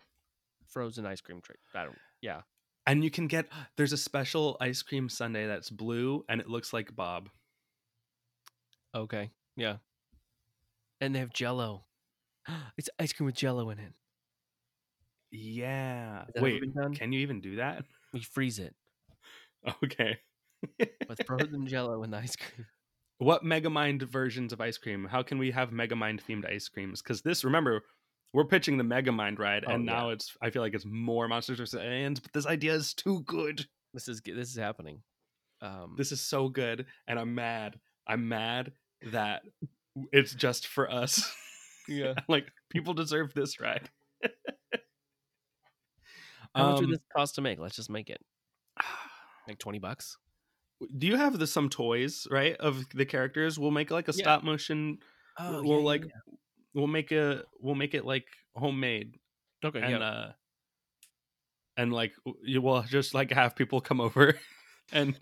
frozen 0.67 1.05
ice 1.05 1.21
cream 1.21 1.41
treat. 1.41 1.59
i 1.73 1.83
don't 1.83 1.97
yeah 2.21 2.41
And 2.87 3.03
you 3.03 3.09
can 3.11 3.27
get 3.27 3.47
there's 3.77 3.93
a 3.93 3.97
special 3.97 4.57
ice 4.61 4.81
cream 4.81 5.09
sundae 5.09 5.47
that's 5.47 5.69
blue 5.69 6.23
and 6.29 6.39
it 6.41 6.49
looks 6.49 6.73
like 6.73 6.95
Bob. 6.95 7.29
okay 8.93 9.29
yeah 9.57 9.77
and 11.01 11.13
they 11.13 11.19
have 11.19 11.33
jello 11.33 11.85
it's 12.77 12.89
ice 12.99 13.13
cream 13.13 13.25
with 13.25 13.35
jello 13.35 13.69
in 13.69 13.79
it 13.79 13.93
Yeah. 15.31 16.25
Has 16.25 16.33
that 16.35 16.37
ever 16.37 16.43
Wait, 16.43 16.63
can 16.95 17.11
you 17.11 17.19
even 17.21 17.41
do 17.41 17.57
that? 17.57 17.83
we 18.13 18.21
freeze 18.21 18.59
it 18.59 18.73
Okay. 19.83 20.17
with 21.09 21.19
frozen 21.25 21.67
jello 21.67 22.03
and 22.03 22.15
ice 22.15 22.35
cream 22.35 22.65
what 23.17 23.43
Megamind 23.43 24.01
versions 24.03 24.51
of 24.51 24.59
ice 24.59 24.77
cream? 24.77 25.05
How 25.05 25.23
can 25.23 25.37
we 25.37 25.51
have 25.51 25.69
Megamind 25.71 26.21
themed 26.21 26.45
ice 26.49 26.67
creams? 26.67 27.01
Because 27.01 27.21
this, 27.21 27.45
remember, 27.45 27.83
we're 28.35 28.45
pitching 28.45 28.77
the 28.77 28.83
Megamind 28.83 29.39
ride, 29.39 29.63
Oh, 29.65 29.71
and 29.71 29.85
yeah. 29.85 29.91
now 29.93 30.09
it's 30.09 30.35
I 30.41 30.49
feel 30.49 30.61
like 30.61 30.73
it's 30.75 30.85
more 30.85 31.27
Monsters 31.27 31.57
vs. 31.59 31.79
Aliens, 31.79 32.19
but 32.19 32.33
this 32.33 32.45
idea 32.45 32.73
is 32.73 32.93
too 32.93 33.21
good. 33.25 33.65
This 33.93 34.07
is 34.09 34.21
this 34.21 34.49
is 34.49 34.57
happening. 34.57 35.01
Um, 35.61 35.95
This 35.97 36.11
is 36.11 36.21
so 36.21 36.49
good, 36.49 36.85
and 37.07 37.17
I'm 37.17 37.33
mad. 37.33 37.79
I'm 38.05 38.27
mad 38.27 38.73
that 39.11 39.43
it's 40.11 40.35
just 40.35 40.67
for 40.67 40.91
us. 40.91 41.33
Yeah. 41.87 42.15
like 42.27 42.47
people 42.71 42.95
deserve 42.95 43.33
this 43.35 43.59
ride. 43.59 43.91
how 46.55 46.71
much 46.71 46.79
Um, 46.79 46.85
would 46.85 46.93
this 46.95 47.05
cost 47.15 47.35
to 47.35 47.41
make? 47.41 47.59
Let's 47.59 47.75
just 47.75 47.91
make 47.91 48.09
it 48.09 48.19
like 49.47 49.59
twenty 49.59 49.77
bucks. 49.79 50.17
do 50.97 51.05
you 51.07 51.15
have 51.15 51.37
the 51.37 51.45
some 51.47 51.69
toys 51.69 52.27
right 52.31 52.55
of 52.57 52.83
the 52.93 53.05
characters? 53.05 53.59
We'll 53.59 53.69
make 53.71 53.91
like 53.91 54.07
a 54.07 54.13
Yeah. 54.15 54.23
stop 54.23 54.43
motion. 54.43 54.97
Oh, 55.39 55.61
we'll 55.63 55.83
like 55.83 56.05
we'll 56.75 56.87
make 56.87 57.11
a 57.11 57.43
we'll 57.59 57.73
make 57.73 57.95
it 57.95 58.05
like 58.05 58.27
homemade 58.55 59.17
okay, 59.63 59.81
and 59.81 59.91
yeah. 59.91 59.97
uh 59.99 60.31
and 61.77 61.91
like 61.91 62.13
you 62.43 62.61
will 62.61 62.83
just 62.83 63.13
like 63.13 63.31
have 63.31 63.55
people 63.55 63.81
come 63.81 63.99
over 63.99 64.37
and 64.91 65.17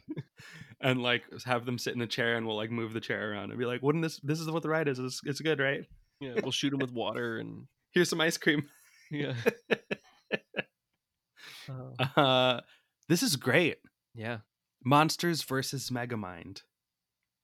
and 0.81 1.01
like 1.01 1.23
have 1.45 1.65
them 1.65 1.77
sit 1.77 1.95
in 1.95 2.01
a 2.01 2.07
chair 2.07 2.35
and 2.35 2.45
we'll 2.45 2.57
like 2.57 2.71
move 2.71 2.93
the 2.93 2.99
chair 2.99 3.31
around 3.31 3.51
and 3.51 3.59
be 3.59 3.65
like 3.65 3.81
wouldn't 3.81 4.03
this 4.03 4.19
this 4.23 4.39
is 4.39 4.49
what 4.49 4.63
the 4.63 4.69
ride 4.69 4.87
is. 4.87 4.99
It's, 4.99 5.21
it's 5.23 5.39
good 5.39 5.59
right? 5.59 5.85
Yeah, 6.19 6.33
we'll 6.41 6.51
shoot 6.51 6.71
them 6.71 6.79
with 6.79 6.91
water 6.91 7.37
and 7.37 7.67
here's 7.91 8.09
some 8.09 8.19
ice 8.21 8.37
cream. 8.37 8.65
Yeah. 9.11 9.33
Oh, 11.69 12.21
uh 12.21 12.61
this 13.09 13.21
is 13.21 13.35
great. 13.35 13.77
Yeah, 14.15 14.39
monsters 14.83 15.43
versus 15.43 15.91
megamind 15.91 16.61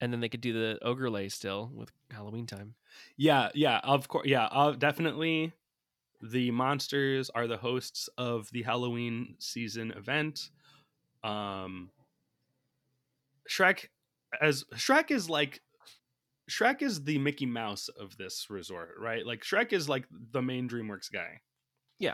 and 0.02 0.12
then 0.14 0.20
they 0.22 0.30
could 0.30 0.42
do 0.42 0.54
the 0.54 0.80
ogre 0.84 1.10
lay 1.10 1.28
still 1.30 1.72
with 1.74 1.92
Halloween 2.12 2.46
time. 2.46 2.76
yeah 3.18 3.50
yeah 3.54 3.80
of 3.84 4.08
course 4.08 4.28
yeah 4.28 4.46
uh, 4.46 4.72
definitely 4.72 5.54
the 6.22 6.52
monsters 6.52 7.30
are 7.30 7.48
the 7.48 7.58
hosts 7.58 8.10
of 8.18 8.50
the 8.52 8.64
halloween 8.64 9.36
season 9.40 9.92
event. 9.92 10.50
Um 11.24 11.92
shrek 13.50 13.86
as 14.42 14.64
shrek 14.76 15.12
is 15.12 15.30
like 15.30 15.62
shrek 16.50 16.82
is 16.82 17.04
the 17.04 17.18
mickey 17.18 17.46
mouse 17.46 17.90
of 17.90 18.18
this 18.18 18.48
resort 18.50 18.96
right? 19.00 19.26
Like 19.26 19.44
shrek 19.44 19.74
is 19.74 19.88
like 19.90 20.06
the 20.32 20.42
main 20.42 20.68
dreamworks 20.70 21.12
guy. 21.12 21.42
Yeah. 22.00 22.14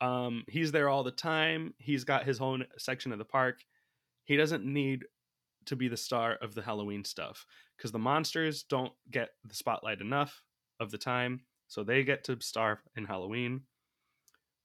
um 0.00 0.44
he's 0.48 0.72
there 0.72 0.88
all 0.88 1.02
the 1.02 1.10
time. 1.10 1.74
He's 1.78 2.04
got 2.04 2.24
his 2.24 2.40
own 2.40 2.66
section 2.78 3.12
of 3.12 3.18
the 3.18 3.24
park. 3.24 3.60
He 4.24 4.36
doesn't 4.36 4.64
need 4.64 5.04
to 5.70 5.76
be 5.76 5.86
the 5.88 5.96
star 5.96 6.36
of 6.42 6.54
the 6.54 6.62
halloween 6.62 7.04
stuff 7.04 7.46
because 7.76 7.92
the 7.92 7.98
monsters 7.98 8.64
don't 8.64 8.92
get 9.10 9.30
the 9.44 9.54
spotlight 9.54 10.00
enough 10.00 10.42
of 10.80 10.90
the 10.90 10.98
time 10.98 11.40
so 11.68 11.84
they 11.84 12.02
get 12.02 12.24
to 12.24 12.36
star 12.40 12.80
in 12.96 13.04
halloween 13.04 13.60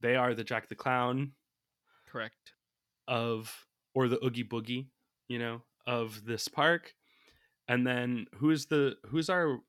they 0.02 0.15
are 0.15 0.34
the 0.34 0.44
jack 0.44 0.68
the 0.68 0.76
clown 0.76 1.32
Correct. 2.10 2.53
of 3.07 3.53
or 3.94 4.07
the 4.07 4.23
oogie 4.26 4.44
boogie 4.44 4.88
you 5.27 5.38
know 5.38 5.61
of 5.86 6.26
this 6.26 6.48
park 6.48 6.94
and 7.68 7.86
then 7.86 8.26
who's 8.38 8.65
the 8.65 8.95
who's 9.10 9.30
our 9.30 9.60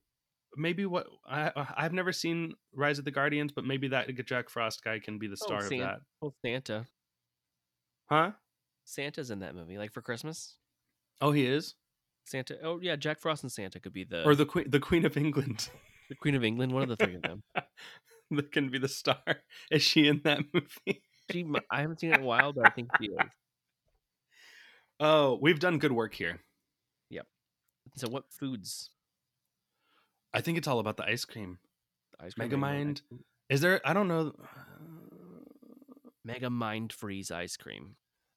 maybe 0.57 0.87
what 0.87 1.07
I, 1.29 1.53
i've 1.77 1.93
never 1.93 2.13
seen 2.13 2.55
rise 2.75 2.99
of 2.99 3.05
the 3.05 3.11
guardians 3.11 3.53
but 3.53 3.67
maybe 3.67 3.89
that 3.89 4.09
jack 4.25 4.49
frost 4.49 4.83
guy 4.83 5.01
can 5.01 5.19
be 5.19 5.27
the 5.27 5.37
oh, 5.43 5.47
star 5.47 5.59
of 5.59 5.69
San- 5.69 5.81
that 5.81 6.01
Oh, 6.23 6.33
Santa. 6.43 6.87
huh 8.09 8.31
Santa's 8.87 9.31
in 9.31 9.41
that 9.41 9.55
movie, 9.55 9.79
like 9.79 9.93
for 9.93 10.01
Christmas. 10.01 10.55
Oh 11.21 11.33
he 11.33 11.47
is 11.47 11.75
Santa. 12.25 12.57
Oh 12.63 12.81
yeah, 12.83 12.97
Jack 12.97 13.21
Frost 13.21 13.43
and 13.43 13.53
Santa 13.53 13.79
could 13.81 13.93
be 13.93 14.05
the 14.05 14.25
or 14.25 14.35
the 14.35 14.47
queen 14.47 14.71
the 14.71 14.81
queen 14.81 15.05
of 15.05 15.17
england 15.17 15.69
the 16.09 16.15
Queen 16.15 16.35
of 16.37 16.45
England. 16.45 16.73
One 16.73 16.83
of 16.85 16.89
the 16.89 16.97
three 16.97 17.17
of 17.17 17.23
them. 17.23 17.43
that 18.31 18.53
can 18.53 18.69
be 18.71 18.79
the 18.79 18.89
star 18.89 19.19
is 19.71 19.83
she 19.83 20.07
in 20.09 20.21
that 20.25 20.39
movie 20.53 21.03
She, 21.31 21.45
I 21.71 21.81
haven't 21.81 21.99
seen 22.01 22.13
it 22.13 22.19
in 22.19 22.23
a 22.23 22.27
while, 22.27 22.53
but 22.53 22.67
I 22.67 22.71
think 22.71 22.91
she 23.01 23.07
is. 23.09 23.19
oh 25.01 25.39
we've 25.41 25.59
done 25.61 25.79
good 25.79 25.93
work 25.93 26.15
here 26.15 26.41
Yep. 27.11 27.27
So 27.97 28.09
what 28.09 28.25
foods? 28.33 28.91
i 30.35 30.41
think 30.41 30.59
it's 30.59 30.69
all 30.69 30.79
about 30.81 30.97
the 30.97 31.05
ice 31.05 31.25
cream 31.25 31.59
The 32.19 32.27
Ice 32.27 32.35
cream, 32.35 32.49
Mega 32.49 32.57
Mind, 32.57 33.03
megamind 33.13 33.21
is 33.49 33.61
there 33.61 33.81
i 33.85 33.93
don't 33.93 34.09
know 34.09 34.33
Mega 36.25 36.51
Mind 36.51 36.93
Freeze 36.93 37.31
ice 37.31 37.57
cream. 37.57 37.95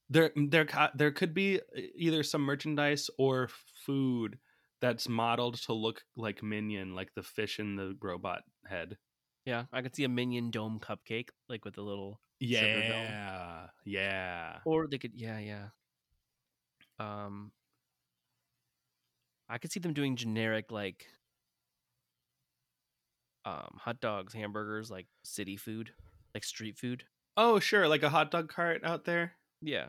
There 0.10 0.32
there 0.36 0.68
there 0.96 1.12
could 1.12 1.34
be 1.34 1.60
e, 1.76 1.90
either 1.96 2.24
some 2.24 2.42
merchandise 2.42 3.10
or 3.18 3.50
food 3.86 4.40
that's 4.82 5.08
modeled 5.10 5.56
to 5.56 5.74
look 5.74 6.04
like 6.16 6.42
minion 6.42 6.96
like 6.96 7.14
the 7.16 7.24
fish 7.24 7.60
in 7.60 7.76
the 7.76 7.96
robot 8.02 8.42
head 8.66 8.98
Yeah, 9.46 9.66
I 9.74 9.82
could 9.82 9.96
see 9.96 10.04
a 10.04 10.10
Minion 10.10 10.52
Dome 10.52 10.80
cupcake, 10.80 11.30
like 11.48 11.66
with 11.66 11.78
a 11.78 11.82
little. 11.82 12.20
Yeah 12.40 13.68
yeah 13.86 14.60
Or 14.66 14.88
they 14.88 14.98
could, 15.00 15.14
yeah, 15.16 15.40
yeah. 15.40 15.66
Um, 17.00 17.52
I 19.50 19.58
could 19.58 19.72
see 19.72 19.80
them 19.80 19.94
doing 19.94 20.16
generic 20.16 20.72
like, 20.72 21.08
um, 23.46 23.78
hot 23.78 24.00
dogs, 24.02 24.34
hamburgers, 24.34 24.92
like 24.92 25.08
city 25.24 25.58
food, 25.58 25.92
like 26.34 26.44
street 26.44 26.78
food. 26.78 27.04
oh 27.38 27.60
sure 27.60 27.88
like 27.88 28.04
a 28.04 28.10
hot 28.10 28.32
dog 28.32 28.50
cart 28.50 28.84
out 28.84 29.06
there 29.06 29.34
Yeah, 29.62 29.88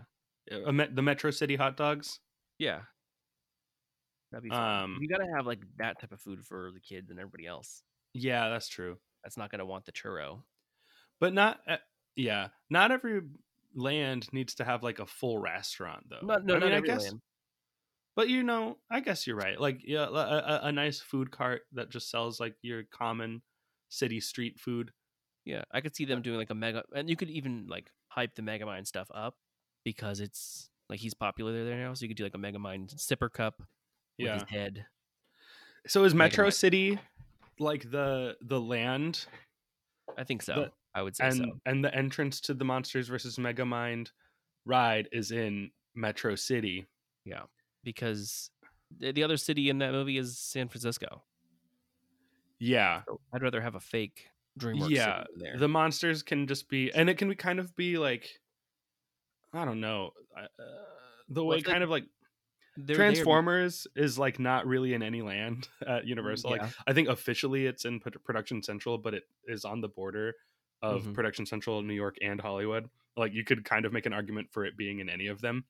the 0.50 1.02
metro 1.02 1.30
city 1.30 1.56
hot 1.56 1.76
dogs 1.76 2.20
yeah. 2.60 2.80
That'd 4.30 4.44
be 4.44 4.50
fun. 4.50 4.82
Um, 4.84 4.98
you 5.00 5.08
gotta 5.08 5.28
have 5.34 5.46
like 5.46 5.60
that 5.78 5.98
type 5.98 6.12
of 6.12 6.20
food 6.20 6.44
for 6.44 6.70
the 6.72 6.78
kids 6.78 7.10
and 7.10 7.18
everybody 7.18 7.46
else. 7.46 7.82
yeah 8.12 8.48
that's 8.48 8.68
true 8.68 8.98
That's 9.24 9.36
not 9.36 9.50
gonna 9.50 9.64
want 9.66 9.86
the 9.86 9.92
churro. 9.92 10.42
but 11.18 11.32
not 11.32 11.60
uh, 11.66 11.78
yeah 12.16 12.48
not 12.68 12.92
every 12.92 13.22
land 13.74 14.28
needs 14.32 14.54
to 14.56 14.64
have 14.64 14.82
like 14.82 14.98
a 14.98 15.06
full 15.06 15.38
restaurant 15.38 16.04
though 16.10 16.24
Not, 16.26 16.44
no, 16.44 16.56
I 16.56 16.60
mean, 16.60 16.72
I 16.72 16.80
guess 16.80 17.04
land. 17.04 17.20
But 18.14 18.28
you 18.28 18.42
know, 18.42 18.76
I 18.90 19.00
guess 19.00 19.26
you're 19.26 19.36
right. 19.36 19.58
Like, 19.58 19.80
yeah, 19.84 20.04
a, 20.04 20.12
a, 20.12 20.60
a 20.64 20.72
nice 20.72 21.00
food 21.00 21.30
cart 21.30 21.62
that 21.72 21.90
just 21.90 22.10
sells 22.10 22.38
like 22.40 22.54
your 22.60 22.82
common 22.92 23.40
city 23.88 24.20
street 24.20 24.58
food. 24.58 24.90
Yeah, 25.46 25.62
I 25.72 25.80
could 25.80 25.96
see 25.96 26.04
them 26.04 26.20
doing 26.20 26.36
like 26.36 26.50
a 26.50 26.54
mega, 26.54 26.82
and 26.94 27.08
you 27.08 27.16
could 27.16 27.30
even 27.30 27.66
like 27.68 27.86
hype 28.08 28.34
the 28.34 28.42
Megamind 28.42 28.86
stuff 28.86 29.08
up 29.14 29.36
because 29.84 30.20
it's 30.20 30.68
like 30.88 31.00
he's 31.00 31.14
popular 31.14 31.64
there 31.64 31.76
now. 31.76 31.94
So 31.94 32.02
you 32.04 32.08
could 32.08 32.16
do 32.16 32.24
like 32.24 32.34
a 32.34 32.38
Megamind 32.38 32.94
sipper 32.96 33.30
cup 33.32 33.58
with 33.58 33.66
Yeah. 34.26 34.34
his 34.34 34.42
head. 34.48 34.86
So 35.86 36.04
is 36.04 36.14
Metro 36.14 36.48
Megamind. 36.48 36.52
City 36.54 36.98
like 37.58 37.90
the 37.90 38.36
the 38.40 38.60
land 38.60 39.26
I 40.18 40.24
think 40.24 40.42
so. 40.42 40.54
The- 40.54 40.72
I 40.92 41.02
would 41.02 41.14
say 41.14 41.26
and 41.26 41.36
so. 41.36 41.60
and 41.66 41.84
the 41.84 41.94
entrance 41.94 42.40
to 42.42 42.54
the 42.54 42.64
Monsters 42.64 43.06
versus 43.08 43.36
Megamind 43.36 44.08
ride 44.66 45.08
is 45.12 45.30
in 45.30 45.70
Metro 45.94 46.34
City. 46.34 46.86
Yeah, 47.24 47.42
because 47.84 48.50
the, 48.98 49.12
the 49.12 49.22
other 49.22 49.36
city 49.36 49.70
in 49.70 49.78
that 49.78 49.92
movie 49.92 50.18
is 50.18 50.36
San 50.36 50.68
Francisco. 50.68 51.22
Yeah. 52.58 53.02
So 53.06 53.20
I'd 53.32 53.42
rather 53.42 53.60
have 53.60 53.74
a 53.76 53.80
fake 53.80 54.26
DreamWorks. 54.58 54.90
yeah. 54.90 55.20
city 55.20 55.32
there. 55.36 55.56
The 55.58 55.68
monsters 55.68 56.22
can 56.24 56.46
just 56.46 56.68
be 56.68 56.92
and 56.92 57.08
it 57.08 57.16
can 57.18 57.28
be 57.28 57.34
kind 57.36 57.58
of 57.60 57.74
be 57.76 57.96
like 57.98 58.28
I 59.52 59.64
don't 59.64 59.80
know. 59.80 60.12
Uh, 60.36 60.46
the 61.28 61.44
way 61.44 61.56
I 61.56 61.60
feel 61.60 61.64
like 61.68 61.72
kind 61.72 61.84
of 61.84 61.90
like 61.90 62.04
They're 62.76 62.84
there 62.86 62.96
Transformers 62.96 63.86
is 63.96 64.18
like 64.18 64.38
not 64.38 64.66
really 64.66 64.94
in 64.94 65.02
any 65.02 65.22
land 65.22 65.68
at 65.86 66.06
Universal. 66.06 66.56
yeah. 66.56 66.62
Like 66.64 66.72
I 66.86 66.92
think 66.92 67.08
officially 67.08 67.66
it's 67.66 67.84
in 67.84 68.00
Production 68.00 68.62
Central, 68.62 68.98
but 68.98 69.14
it 69.14 69.24
is 69.46 69.64
on 69.64 69.80
the 69.80 69.88
border 69.88 70.34
of 70.82 71.02
Mhm. 71.04 71.14
Production 71.14 71.46
Central, 71.46 71.82
New 71.82 71.94
York, 71.94 72.16
and 72.22 72.40
Hollywood. 72.40 72.88
Like 73.16 73.32
you 73.34 73.44
could 73.44 73.64
kind 73.64 73.84
of 73.84 73.92
make 73.92 74.06
an 74.06 74.12
argument 74.12 74.50
for 74.52 74.64
it 74.64 74.76
being 74.76 75.00
in 75.00 75.08
any 75.08 75.26
of 75.26 75.40
them. 75.40 75.64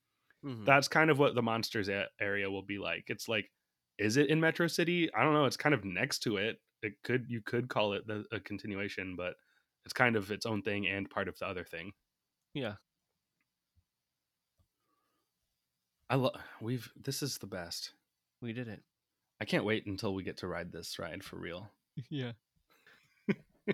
Mhm. 0.45 0.65
That's 0.65 0.87
kind 0.87 1.09
of 1.09 1.19
what 1.19 1.35
the 1.35 1.41
monsters 1.41 1.89
area 2.19 2.49
will 2.49 2.63
be 2.63 2.77
like. 2.79 3.05
It's 3.09 3.27
like, 3.27 3.51
is 3.97 4.17
it 4.17 4.29
in 4.29 4.39
Metro 4.39 4.67
City? 4.67 5.11
I 5.13 5.23
don't 5.23 5.33
know. 5.33 5.45
It's 5.45 5.57
kind 5.57 5.75
of 5.75 5.83
next 5.85 6.19
to 6.19 6.37
it. 6.37 6.61
It 6.81 6.93
could 7.03 7.25
you 7.29 7.41
could 7.41 7.67
call 7.69 7.93
it 7.93 8.07
the, 8.07 8.25
a 8.31 8.39
continuation, 8.39 9.15
but 9.15 9.35
it's 9.85 9.93
kind 9.93 10.15
of 10.15 10.31
its 10.31 10.45
own 10.45 10.61
thing 10.63 10.87
and 10.87 11.09
part 11.09 11.27
of 11.27 11.37
the 11.39 11.45
other 11.47 11.63
thing. 11.63 11.91
yeah. 12.53 12.75
I 16.11 16.15
love 16.15 16.35
we've 16.59 16.91
this 17.01 17.23
is 17.23 17.37
the 17.37 17.47
best. 17.47 17.93
We 18.41 18.51
did 18.53 18.67
it. 18.67 18.81
I 19.39 19.45
can't 19.45 19.63
wait 19.65 19.85
until 19.85 20.13
we 20.13 20.23
get 20.23 20.37
to 20.37 20.47
ride 20.47 20.71
this 20.71 20.99
ride 20.99 21.23
for 21.23 21.37
real. 21.37 21.71
Yeah. 22.09 22.31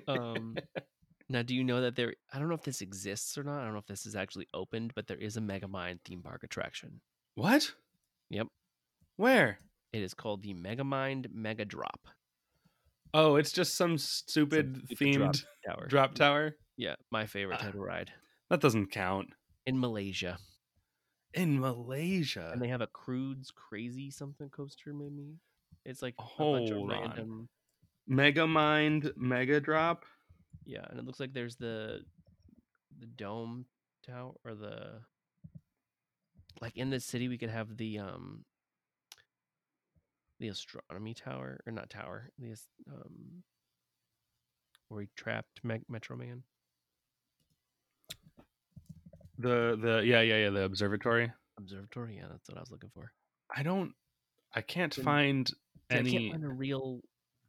um 0.08 0.56
now 1.30 1.42
do 1.42 1.56
you 1.56 1.64
know 1.64 1.82
that 1.82 1.96
there 1.96 2.14
I 2.32 2.38
don't 2.40 2.48
know 2.50 2.54
if 2.56 2.64
this 2.64 2.82
exists 2.82 3.38
or 3.38 3.44
not. 3.44 3.60
I 3.60 3.64
don't 3.64 3.74
know 3.74 3.80
if 3.80 3.88
this 3.88 4.06
is 4.06 4.16
actually 4.16 4.48
opened, 4.54 4.94
but 4.96 5.08
there 5.08 5.18
is 5.18 5.36
a 5.38 5.42
Megamind 5.42 6.00
theme 6.06 6.22
park 6.22 6.44
attraction. 6.44 7.02
What? 7.36 7.74
Yep. 8.30 8.48
Where? 9.16 9.60
It 9.94 10.02
is 10.04 10.14
called 10.14 10.44
the 10.44 10.54
Megamind 10.54 11.28
Mega 11.34 11.66
Drop. 11.66 12.08
Oh, 13.14 13.36
it's 13.38 13.52
just 13.52 13.76
some 13.76 13.98
stupid 13.98 14.82
stupid 14.86 14.98
themed 15.00 15.44
Tower. 15.66 15.88
drop 15.88 16.14
tower. 16.14 16.56
Yeah, 16.76 16.96
my 17.12 17.26
favorite 17.26 17.56
Ah. 17.62 17.64
type 17.66 17.74
of 17.74 17.80
ride. 17.80 18.12
That 18.50 18.60
doesn't 18.62 18.92
count. 18.92 19.30
In 19.66 19.80
Malaysia. 19.80 20.38
In 21.34 21.60
Malaysia. 21.60 22.50
And 22.52 22.62
they 22.62 22.70
have 22.70 22.82
a 22.82 22.88
Croods 22.88 23.52
Crazy 23.52 24.10
something 24.12 24.50
coaster, 24.50 24.94
maybe. 24.94 25.40
It's 25.86 26.02
like 26.02 26.16
a 26.18 26.24
bunch 26.24 26.72
of 26.72 26.78
Hold 26.78 26.92
on. 26.92 27.02
random 27.02 27.50
Mega 28.08 28.48
Mind 28.48 29.12
Mega 29.16 29.60
Drop. 29.60 30.06
Yeah, 30.66 30.86
and 30.90 31.00
it 31.00 31.06
looks 31.06 31.20
like 31.20 31.34
there's 31.34 31.56
the 31.56 32.02
the 33.00 33.06
dome 33.06 33.66
tower 34.06 34.34
or 34.44 34.56
the 34.56 35.02
like 36.62 36.76
in 36.76 36.90
the 36.90 37.00
city 37.00 37.28
we 37.28 37.38
could 37.38 37.50
have 37.50 37.78
the 37.78 38.00
um 38.00 38.44
the 40.40 40.48
astronomy 40.48 41.14
tower 41.14 41.60
or 41.66 41.72
not 41.72 41.90
tower 41.90 42.32
the 42.38 42.54
um 42.92 43.44
where 44.90 45.02
he 45.02 45.10
trapped 45.16 45.62
Metro 45.64 46.16
Man. 46.16 46.44
The 49.38 49.78
the 49.82 50.02
yeah 50.06 50.22
yeah 50.22 50.38
yeah 50.38 50.50
the 50.50 50.64
observatory. 50.64 51.32
Observatory, 51.60 52.16
yeah, 52.18 52.26
that's 52.30 52.48
what 52.50 52.58
I 52.58 52.62
was 52.62 52.72
looking 52.72 52.90
for. 52.94 53.12
I 53.56 53.64
don't. 53.64 53.94
I 54.56 54.62
can't 54.62 54.94
Didn't- 54.94 55.06
find 55.06 55.48
See, 55.48 55.56
I 55.90 55.94
can't 55.96 56.08
any 56.08 56.32
find 56.32 56.44
a 56.46 56.50
real 56.50 57.02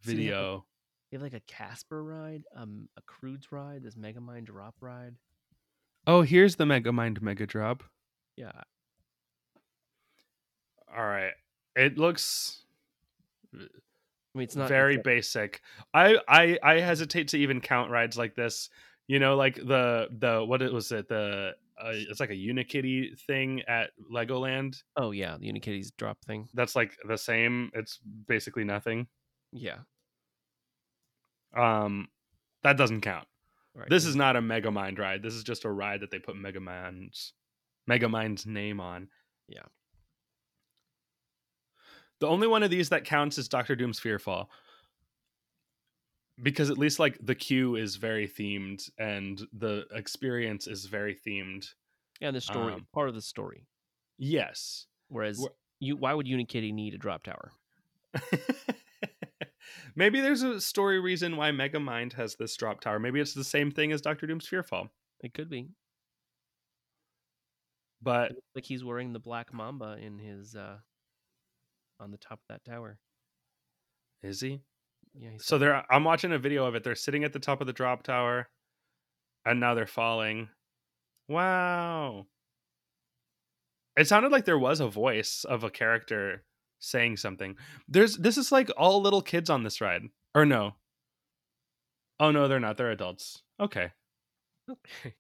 see, 0.05 0.15
they 0.17 0.25
have, 0.25 0.35
like- 0.35 0.43
video. 0.43 0.67
They 1.11 1.17
have 1.17 1.23
like 1.23 1.33
a 1.35 1.41
Casper 1.41 2.05
ride, 2.05 2.45
um, 2.55 2.89
a 2.99 3.03
Croods 3.03 3.51
ride, 3.51 3.83
this 3.83 3.95
Megamind 3.95 4.45
drop 4.45 4.75
ride. 4.81 5.15
Oh, 6.07 6.21
here's 6.23 6.57
the 6.57 6.65
Megamind 6.65 7.23
Mega 7.23 7.47
Drop. 7.47 7.83
Yeah, 8.37 8.53
All 10.97 11.05
right, 11.05 11.33
it 11.77 11.99
looks 11.99 12.63
I 13.55 13.59
mean 14.35 14.45
it's 14.45 14.57
not 14.57 14.69
very 14.69 14.95
it's 14.95 15.03
basic. 15.03 15.61
I, 15.93 16.19
I 16.29 16.59
I 16.63 16.81
hesitate 16.81 17.29
to 17.29 17.39
even 17.39 17.61
count 17.61 17.91
rides 17.91 18.17
like 18.17 18.35
this. 18.35 18.71
You 19.07 19.19
know, 19.19 19.37
like 19.37 19.57
the 19.57 20.09
the 20.19 20.45
what 20.45 20.63
it 20.63 20.73
was 20.73 20.93
it 20.93 21.09
the 21.09 21.53
uh, 21.81 21.93
it's 21.93 22.21
like 22.21 22.31
a 22.31 22.35
Unikitty 22.35 23.19
thing 23.27 23.63
at 23.69 23.91
Legoland. 24.13 24.77
Oh 24.97 25.11
yeah, 25.13 25.37
the 25.39 25.51
Unikitty's 25.53 25.91
drop 25.93 26.19
thing. 26.27 26.49
That's 26.55 26.75
like 26.77 26.97
the 27.07 27.17
same. 27.19 27.71
It's 27.75 27.99
basically 28.27 28.65
nothing. 28.65 29.07
Yeah, 29.53 29.79
Um, 31.57 32.09
that 32.63 32.77
doesn't 32.77 33.01
count. 33.01 33.27
right. 33.75 33.89
This 33.89 34.05
is 34.05 34.15
not 34.17 34.37
a 34.37 34.41
Megamind 34.41 34.99
ride. 34.99 35.23
This 35.23 35.35
is 35.35 35.43
just 35.45 35.65
a 35.65 35.71
ride 35.71 36.01
that 36.01 36.11
they 36.11 36.19
put 36.19 36.37
Megamind's 36.37 37.33
Megamind's 37.89 38.45
name 38.47 38.81
on. 38.81 39.09
Yeah. 39.49 39.63
The 42.21 42.27
only 42.27 42.49
one 42.49 42.63
of 42.63 42.71
these 42.71 42.89
that 42.91 43.05
counts 43.05 43.39
is 43.39 43.49
Doctor 43.49 43.77
Doom's 43.77 44.01
Fearfall. 44.01 44.47
Because 46.43 46.71
at 46.71 46.79
least 46.79 46.99
like 46.99 47.19
the 47.21 47.35
queue 47.35 47.77
is 47.77 47.97
very 47.97 48.29
themed 48.29 48.89
and 48.99 49.41
the 49.53 49.87
experience 49.93 50.67
is 50.67 50.87
very 50.87 51.17
themed. 51.27 51.67
yeah, 52.21 52.31
the 52.31 52.41
story 52.41 52.75
um, 52.75 52.87
part 52.93 53.09
of 53.09 53.15
the 53.15 53.23
story. 53.23 53.67
Yes. 54.19 54.87
Whereas 55.09 55.39
Wh- 55.39 55.53
you, 55.81 55.97
why 55.97 56.15
would 56.15 56.27
Unikitty 56.27 56.73
need 56.73 56.95
a 56.95 56.99
drop 56.99 57.25
tower? 57.25 57.53
Maybe 59.97 60.21
there's 60.21 60.43
a 60.43 60.61
story 60.61 61.01
reason 61.01 61.37
why 61.37 61.51
Megamind 61.51 62.13
has 62.15 62.37
this 62.37 62.57
drop 62.57 62.81
tower. 62.81 62.99
Maybe 62.99 63.21
it's 63.21 63.35
the 63.35 63.45
same 63.45 63.71
thing 63.71 63.93
as 63.93 64.01
Doctor 64.01 64.27
Doom's 64.27 64.47
Fearfall. 64.49 64.89
It 65.21 65.35
could 65.35 65.51
be. 65.51 65.69
But 68.01 68.33
like 68.55 68.65
he's 68.65 68.85
wearing 68.85 69.13
the 69.13 69.19
black 69.19 69.53
mamba 69.53 69.97
in 70.01 70.19
his 70.19 70.55
uh 70.55 70.77
on 71.99 72.13
the 72.13 72.17
top 72.17 72.39
of 72.39 72.47
that 72.49 72.65
tower. 72.65 72.99
is 74.23 74.41
he? 74.41 74.61
Yeah, 75.21 75.31
So 75.39 75.59
they're 75.59 75.85
I'm 75.91 76.05
watching 76.05 76.33
a 76.33 76.39
video 76.39 76.65
of 76.67 76.75
it. 76.75 76.85
They're 76.85 76.95
sitting 76.95 77.25
at 77.25 77.33
the 77.33 77.39
top 77.39 77.61
of 77.61 77.67
the 77.67 77.73
drop 77.73 78.03
tower 78.03 78.49
and 79.45 79.61
now 79.61 79.75
they're 79.75 79.87
falling. 79.87 80.49
Wow. 81.29 82.27
It 83.97 84.07
sounded 84.07 84.31
like 84.31 84.45
there 84.45 84.59
was 84.59 84.81
a 84.81 84.89
voice 84.89 85.45
of 85.49 85.65
a 85.65 85.71
character 85.71 86.45
saying 86.79 87.17
something. 87.17 87.57
There's 87.89 88.17
this 88.17 88.39
is 88.39 88.53
like 88.53 88.71
all 88.77 89.03
little 89.03 89.23
kids 89.23 89.51
on 89.51 89.65
this 89.65 89.81
ride. 89.81 90.03
Or 90.35 90.47
no. 90.47 90.77
Oh 92.21 92.31
no, 92.31 92.47
they're 92.47 92.61
not. 92.61 92.77
They're 92.77 92.91
adults. 92.91 93.43
Okay. 93.61 93.93
okay. 94.71 95.15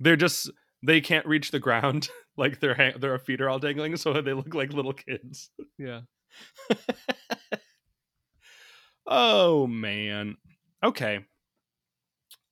They're 0.00 0.16
just 0.16 0.50
they 0.82 1.00
can't 1.00 1.26
reach 1.26 1.50
the 1.50 1.58
ground. 1.58 2.08
like 2.36 2.60
their 2.60 2.74
ha- 2.74 2.98
their 2.98 3.18
feet 3.18 3.40
are 3.42 3.50
all 3.50 3.58
dangling 3.58 3.96
so 3.96 4.14
they 4.22 4.32
look 4.32 4.54
like 4.54 4.72
little 4.72 4.94
kids. 4.94 5.50
Yeah. 5.78 6.00
oh 9.06 9.66
man. 9.66 10.36
Okay. 10.82 11.20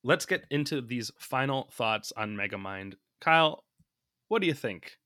Let's 0.03 0.25
get 0.25 0.45
into 0.51 0.81
these 0.81 1.11
final 1.19 1.69
thoughts 1.73 2.13
on 2.17 2.35
Megamind. 2.37 2.95
Kyle, 3.21 3.65
what 4.29 4.41
do 4.41 4.47
you 4.47 4.55
think 4.55 4.97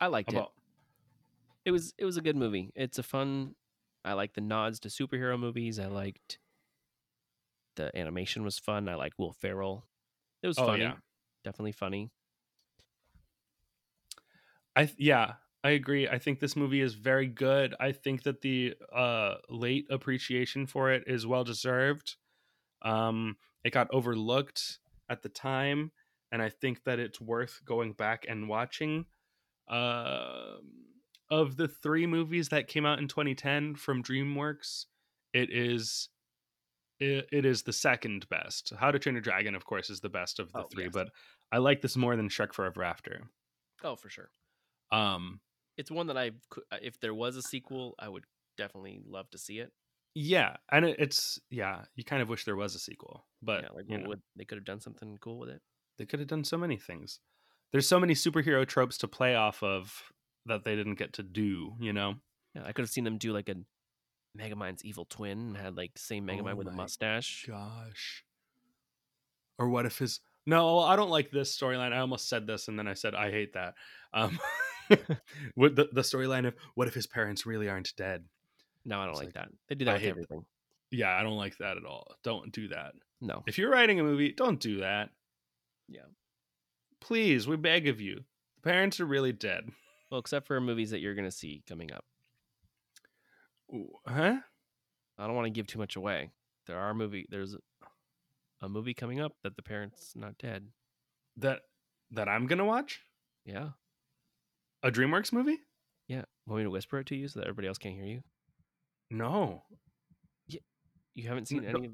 I 0.00 0.08
liked 0.08 0.30
about 0.30 0.52
it. 1.64 1.68
It 1.68 1.70
was 1.70 1.94
it 1.98 2.04
was 2.04 2.16
a 2.16 2.20
good 2.22 2.36
movie. 2.36 2.70
It's 2.74 2.98
a 2.98 3.02
fun 3.02 3.54
I 4.04 4.12
like 4.12 4.34
the 4.34 4.40
nods 4.40 4.78
to 4.80 4.88
superhero 4.88 5.38
movies. 5.38 5.78
I 5.78 5.86
liked 5.86 6.38
the 7.76 7.96
animation 7.96 8.44
was 8.44 8.58
fun. 8.58 8.88
I 8.88 8.94
like 8.94 9.14
Will 9.18 9.32
Ferrell. 9.32 9.86
It 10.42 10.46
was 10.46 10.58
Oh, 10.58 10.66
funny. 10.66 10.82
yeah. 10.82 10.94
Definitely 11.44 11.72
funny. 11.72 12.10
I 14.74 14.84
th- 14.84 14.96
yeah, 14.98 15.34
I 15.66 15.70
agree. 15.70 16.06
I 16.08 16.18
think 16.18 16.38
this 16.38 16.54
movie 16.56 16.80
is 16.80 16.94
very 16.94 17.26
good. 17.26 17.74
I 17.80 17.92
think 17.92 18.22
that 18.24 18.40
the 18.42 18.74
uh 18.92 19.36
late 19.48 19.86
appreciation 19.90 20.66
for 20.66 20.92
it 20.92 21.04
is 21.06 21.26
well 21.26 21.44
deserved. 21.44 22.16
Um 22.82 23.38
it 23.64 23.72
got 23.72 23.88
overlooked 23.92 24.80
at 25.08 25.22
the 25.22 25.28
time 25.30 25.92
and 26.32 26.42
I 26.42 26.50
think 26.50 26.84
that 26.84 26.98
it's 27.00 27.20
worth 27.20 27.62
going 27.64 27.94
back 27.94 28.26
and 28.28 28.48
watching. 28.48 29.06
Um 29.68 30.84
of 31.30 31.56
the 31.56 31.68
3 31.68 32.06
movies 32.06 32.50
that 32.50 32.68
came 32.68 32.86
out 32.86 33.00
in 33.00 33.08
2010 33.08 33.74
from 33.76 34.02
DreamWorks, 34.02 34.86
it 35.32 35.50
is 35.50 36.10
it, 37.00 37.28
it 37.32 37.44
is 37.46 37.62
the 37.64 37.72
second 37.72 38.28
best. 38.28 38.72
How 38.78 38.90
to 38.90 38.98
Train 38.98 39.14
Your 39.16 39.22
Dragon 39.22 39.54
of 39.56 39.66
course 39.66 39.90
is 39.90 40.00
the 40.00 40.10
best 40.10 40.38
of 40.40 40.52
the 40.52 40.58
Oh, 40.60 40.68
3, 40.72 40.84
yes. 40.84 40.94
but 40.94 41.10
I 41.52 41.58
like 41.58 41.82
this 41.82 41.96
more 41.96 42.16
than 42.16 42.28
Shrek 42.30 42.52
Forever 42.54 42.84
After. 42.84 43.30
Oh, 43.82 43.96
for 43.96 44.08
sure. 44.08 44.30
Um 44.92 45.40
It's 45.76 45.90
one 45.90 46.06
that 46.08 46.16
I 46.16 46.32
uh, 46.72 46.76
if 46.82 46.98
there 47.00 47.14
was 47.14 47.36
a 47.36 47.42
sequel, 47.42 47.94
I 47.98 48.08
would 48.08 48.24
definitely 48.56 49.00
love 49.06 49.30
to 49.30 49.38
see 49.38 49.58
it. 49.58 49.72
Yeah, 50.14 50.56
and 50.72 50.86
it's 50.86 51.38
yeah, 51.50 51.82
you 51.94 52.02
kind 52.02 52.22
of 52.22 52.28
wish 52.30 52.44
there 52.44 52.56
was 52.56 52.74
a 52.74 52.78
sequel, 52.78 53.26
but 53.42 53.62
yeah, 53.64 53.68
like 53.74 53.84
you 53.88 53.98
know, 53.98 54.08
would 54.08 54.22
they 54.36 54.44
could 54.44 54.56
have 54.56 54.64
done 54.64 54.80
something 54.80 55.18
cool 55.20 55.38
with 55.38 55.50
it. 55.50 55.60
they 55.98 56.06
could 56.06 56.20
have 56.20 56.28
done 56.28 56.44
so 56.44 56.56
many 56.56 56.78
things. 56.78 57.20
There's 57.72 57.86
so 57.86 58.00
many 58.00 58.14
superhero 58.14 58.66
tropes 58.66 58.96
to 58.98 59.08
play 59.08 59.34
off 59.34 59.62
of 59.62 59.92
that 60.46 60.64
they 60.64 60.74
didn't 60.76 60.94
get 60.94 61.12
to 61.14 61.22
do. 61.22 61.74
You 61.80 61.92
know, 61.92 62.14
Yeah, 62.54 62.62
I 62.64 62.72
could 62.72 62.82
have 62.82 62.90
seen 62.90 63.04
them 63.04 63.18
do 63.18 63.32
like 63.34 63.50
a 63.50 63.56
Megamind's 64.38 64.84
evil 64.84 65.04
twin 65.04 65.38
and 65.38 65.56
had 65.56 65.76
like 65.76 65.92
same 65.98 66.26
Megamind 66.26 66.52
Oh 66.52 66.56
with 66.56 66.68
a 66.68 66.72
mustache. 66.72 67.44
gosh. 67.46 68.24
Or 69.58 69.68
what 69.68 69.86
if 69.86 69.98
his? 69.98 70.20
No, 70.46 70.78
I 70.78 70.96
don't 70.96 71.10
like 71.10 71.30
this 71.30 71.58
storyline. 71.58 71.92
I 71.92 71.98
almost 71.98 72.28
said 72.28 72.46
this, 72.46 72.68
and 72.68 72.78
then 72.78 72.86
I 72.86 72.94
said 72.94 73.14
I 73.14 73.30
hate 73.30 73.54
that. 73.54 73.74
Um, 74.14 74.38
with 75.56 75.76
the 75.76 75.88
the 75.92 76.02
storyline 76.02 76.46
of 76.46 76.54
what 76.74 76.88
if 76.88 76.94
his 76.94 77.06
parents 77.06 77.46
really 77.46 77.68
aren't 77.68 77.94
dead? 77.96 78.24
No, 78.84 79.00
I 79.00 79.06
don't 79.06 79.14
like, 79.16 79.26
like, 79.26 79.34
that. 79.34 79.48
They 79.68 79.74
do 79.74 79.84
I 79.84 79.86
that 79.86 79.92
with 79.94 80.02
hate- 80.02 80.10
everything. 80.10 80.44
Yeah, 80.92 81.16
I 81.16 81.22
don't 81.22 81.36
like 81.36 81.56
that 81.58 81.76
at 81.76 81.84
all. 81.84 82.14
Don't 82.22 82.52
do 82.52 82.68
that. 82.68 82.92
No. 83.20 83.42
If 83.48 83.58
you're 83.58 83.70
writing 83.70 83.98
a 83.98 84.04
movie, 84.04 84.32
don't 84.32 84.60
do 84.60 84.78
that. 84.80 85.10
Yeah. 85.88 86.02
Please, 87.00 87.48
we 87.48 87.56
beg 87.56 87.88
of 87.88 88.00
you. 88.00 88.24
The 88.56 88.62
parents 88.62 89.00
are 89.00 89.06
really 89.06 89.32
dead. 89.32 89.68
Well, 90.10 90.20
except 90.20 90.46
for 90.46 90.60
movies 90.60 90.90
that 90.90 91.00
you're 91.00 91.14
gonna 91.16 91.30
see 91.32 91.62
coming 91.68 91.92
up. 91.92 92.04
Ooh, 93.74 93.90
Huh? 94.06 94.36
I 95.18 95.26
don't 95.26 95.34
want 95.34 95.46
to 95.46 95.50
give 95.50 95.66
too 95.66 95.78
much 95.78 95.96
away. 95.96 96.30
There 96.66 96.78
are 96.78 96.94
movie. 96.94 97.26
There's 97.30 97.56
a 98.60 98.68
movie 98.68 98.94
coming 98.94 99.20
up 99.20 99.32
that 99.42 99.56
the 99.56 99.62
parents 99.62 100.12
not 100.14 100.38
dead. 100.38 100.68
That 101.38 101.62
that 102.12 102.28
I'm 102.28 102.46
gonna 102.46 102.64
watch 102.64 103.00
Yeah, 103.44 103.70
a 104.86 104.90
DreamWorks 104.92 105.32
movie? 105.32 105.58
yeah. 106.08 106.22
Want 106.46 106.58
me 106.58 106.64
to 106.64 106.70
whisper 106.70 107.00
it 107.00 107.06
to 107.08 107.16
you 107.16 107.26
so 107.28 107.40
that 107.40 107.46
everybody 107.46 107.66
else 107.68 107.78
can't 107.78 107.94
hear 107.96 108.04
you? 108.04 108.22
No, 109.10 109.62
You 111.14 111.28
haven't 111.28 111.48
seen 111.48 111.62
No. 111.62 111.68
any 111.70 111.86
of 111.86 111.92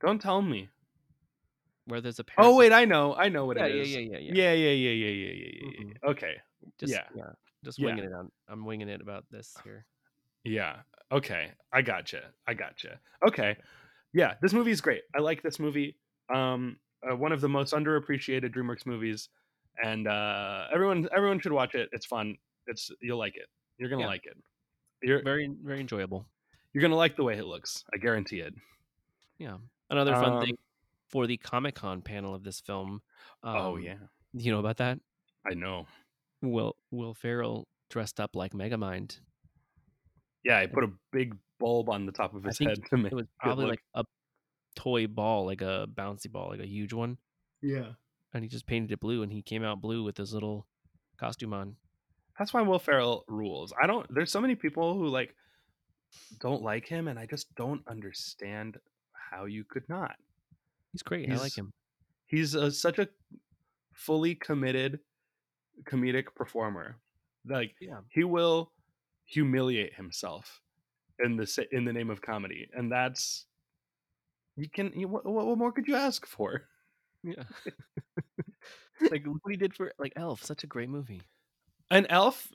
don't 0.00 0.20
tell 0.20 0.40
me. 0.42 0.68
where 1.86 2.00
there's 2.00 2.18
a 2.18 2.24
parent. 2.24 2.50
Oh 2.52 2.56
wait, 2.56 2.72
I 2.72 2.84
know, 2.86 3.14
I 3.14 3.28
know 3.28 3.44
what 3.44 3.56
yeah, 3.58 3.66
it 3.66 3.74
yeah, 3.74 3.82
is. 3.82 3.90
yeah, 3.90 3.98
yeah, 3.98 4.18
yeah, 4.18 4.32
yeah, 4.32 4.52
yeah, 4.52 4.70
yeah, 4.70 4.90
yeah, 4.90 5.08
yeah, 5.10 5.32
yeah, 5.32 5.50
yeah, 5.60 5.84
Mhm. 5.84 6.10
Okay, 6.10 6.34
Just, 6.78 6.92
yeah. 6.92 7.02
yeah, 7.14 7.30
just 7.64 7.78
Yeah. 7.78 7.86
winging 7.86 8.04
it 8.04 8.12
on. 8.14 8.30
I'm 8.48 8.64
winging 8.64 8.88
it 8.88 9.00
about 9.02 9.24
this 9.30 9.54
here. 9.64 9.84
yeah, 10.44 10.82
okay. 11.12 11.52
I 11.72 11.82
gotcha. 11.82 12.32
I 12.46 12.54
gotcha. 12.54 13.00
Okay, 13.26 13.56
yeah, 14.14 14.34
this 14.40 14.52
movie 14.54 14.70
is 14.70 14.80
great. 14.80 15.02
I 15.14 15.18
like 15.18 15.42
this 15.42 15.58
movie. 15.58 15.98
Um, 16.32 16.78
uh, 17.06 17.14
one 17.16 17.32
of 17.32 17.40
the 17.42 17.48
most 17.50 17.74
underappreciated 17.74 18.54
DreamWorks 18.54 18.86
movies, 18.86 19.28
and 19.82 20.06
uh, 20.08 20.66
everyone 20.72 21.08
everyone 21.16 21.40
should 21.40 21.52
watch 21.52 21.74
it. 21.74 21.88
It's 21.92 22.06
fun. 22.06 22.36
It's 22.66 22.90
you'll 23.00 23.18
like 23.18 23.36
it. 23.36 23.46
You're 23.78 23.88
gonna 23.88 24.02
Yeah. 24.02 24.08
like 24.08 24.24
it. 24.26 24.36
You're 25.02 25.22
Very, 25.22 25.50
very 25.62 25.80
enjoyable. 25.80 26.26
you're 26.72 26.82
gonna 26.82 26.96
like 26.96 27.16
the 27.16 27.24
way 27.24 27.36
it 27.36 27.44
looks. 27.44 27.84
I 27.92 27.98
guarantee 27.98 28.40
it. 28.40 28.54
Yeah. 29.38 29.58
Another 29.90 30.12
fun 30.12 30.32
Um, 30.34 30.44
thing 30.44 30.56
for 31.08 31.26
the 31.26 31.36
Comic 31.36 31.74
Con 31.74 32.00
panel 32.02 32.34
of 32.34 32.42
this 32.44 32.60
film. 32.60 33.02
oh 33.42 33.74
um, 33.76 33.82
yeah, 33.82 33.98
You 34.32 34.52
know 34.52 34.60
about 34.60 34.78
that? 34.78 34.98
I 35.46 35.54
know. 35.54 35.86
Will 36.42 36.76
Will 36.90 37.14
Ferrell 37.14 37.66
dressed 37.90 38.18
up 38.20 38.34
like 38.34 38.52
Megamind. 38.52 39.20
Yeah, 40.44 40.58
I 40.58 40.66
put 40.66 40.84
a 40.84 40.92
big 41.12 41.36
bulb 41.58 41.88
on 41.88 42.06
the 42.06 42.12
top 42.12 42.34
of 42.34 42.44
his 42.44 42.58
head 42.58 42.78
to 42.90 42.96
make 42.96 43.12
It 43.12 43.14
was 43.16 43.24
it 43.24 43.30
probably 43.38 43.66
look- 43.66 43.72
like 43.72 43.82
a 43.94 44.04
toy 44.76 45.06
ball, 45.06 45.46
like 45.46 45.62
a 45.62 45.86
bouncy 45.92 46.30
ball, 46.30 46.48
like 46.48 46.60
a 46.60 46.66
huge 46.66 46.92
one, 46.92 47.18
Yeah. 47.62 47.92
And 48.34 48.42
he 48.42 48.48
just 48.48 48.66
painted 48.66 48.90
it 48.92 49.00
blue, 49.00 49.22
and 49.22 49.32
he 49.32 49.42
came 49.42 49.62
out 49.64 49.80
blue 49.80 50.02
with 50.02 50.16
his 50.16 50.34
little 50.34 50.66
costume 51.18 51.54
on. 51.54 51.76
That's 52.38 52.52
why 52.52 52.62
Will 52.62 52.80
Ferrell 52.80 53.24
rules. 53.28 53.72
I 53.80 53.86
don't. 53.86 54.06
There's 54.12 54.32
so 54.32 54.40
many 54.40 54.56
people 54.56 54.94
who 54.94 55.06
like 55.06 55.34
don't 56.40 56.62
like 56.62 56.86
him, 56.86 57.08
and 57.08 57.18
I 57.18 57.26
just 57.26 57.54
don't 57.54 57.86
understand 57.88 58.78
how 59.30 59.44
you 59.44 59.64
could 59.64 59.88
not. 59.88 60.16
He's 60.92 61.02
great. 61.02 61.30
I 61.30 61.36
like 61.36 61.56
him. 61.56 61.72
He's 62.26 62.54
a, 62.54 62.70
such 62.70 62.98
a 62.98 63.08
fully 63.92 64.34
committed 64.34 64.98
comedic 65.84 66.34
performer. 66.34 66.96
Like 67.48 67.74
Yeah. 67.80 67.98
he 68.10 68.24
will 68.24 68.72
humiliate 69.26 69.94
himself 69.94 70.60
in 71.24 71.36
the 71.36 71.66
in 71.70 71.84
the 71.84 71.92
name 71.92 72.10
of 72.10 72.20
comedy, 72.20 72.68
and 72.74 72.90
that's 72.90 73.46
you 74.56 74.68
can. 74.68 74.92
You, 74.94 75.08
what, 75.08 75.24
what 75.24 75.58
more 75.58 75.72
could 75.72 75.86
you 75.86 75.94
ask 75.96 76.26
for? 76.26 76.62
Yeah. 77.22 77.44
like 79.00 79.24
what 79.26 79.50
he 79.50 79.56
did 79.56 79.74
for 79.74 79.92
like 79.98 80.12
Elf, 80.16 80.42
such 80.42 80.64
a 80.64 80.68
great 80.68 80.88
movie. 80.88 81.22
And 81.90 82.06
elf 82.08 82.48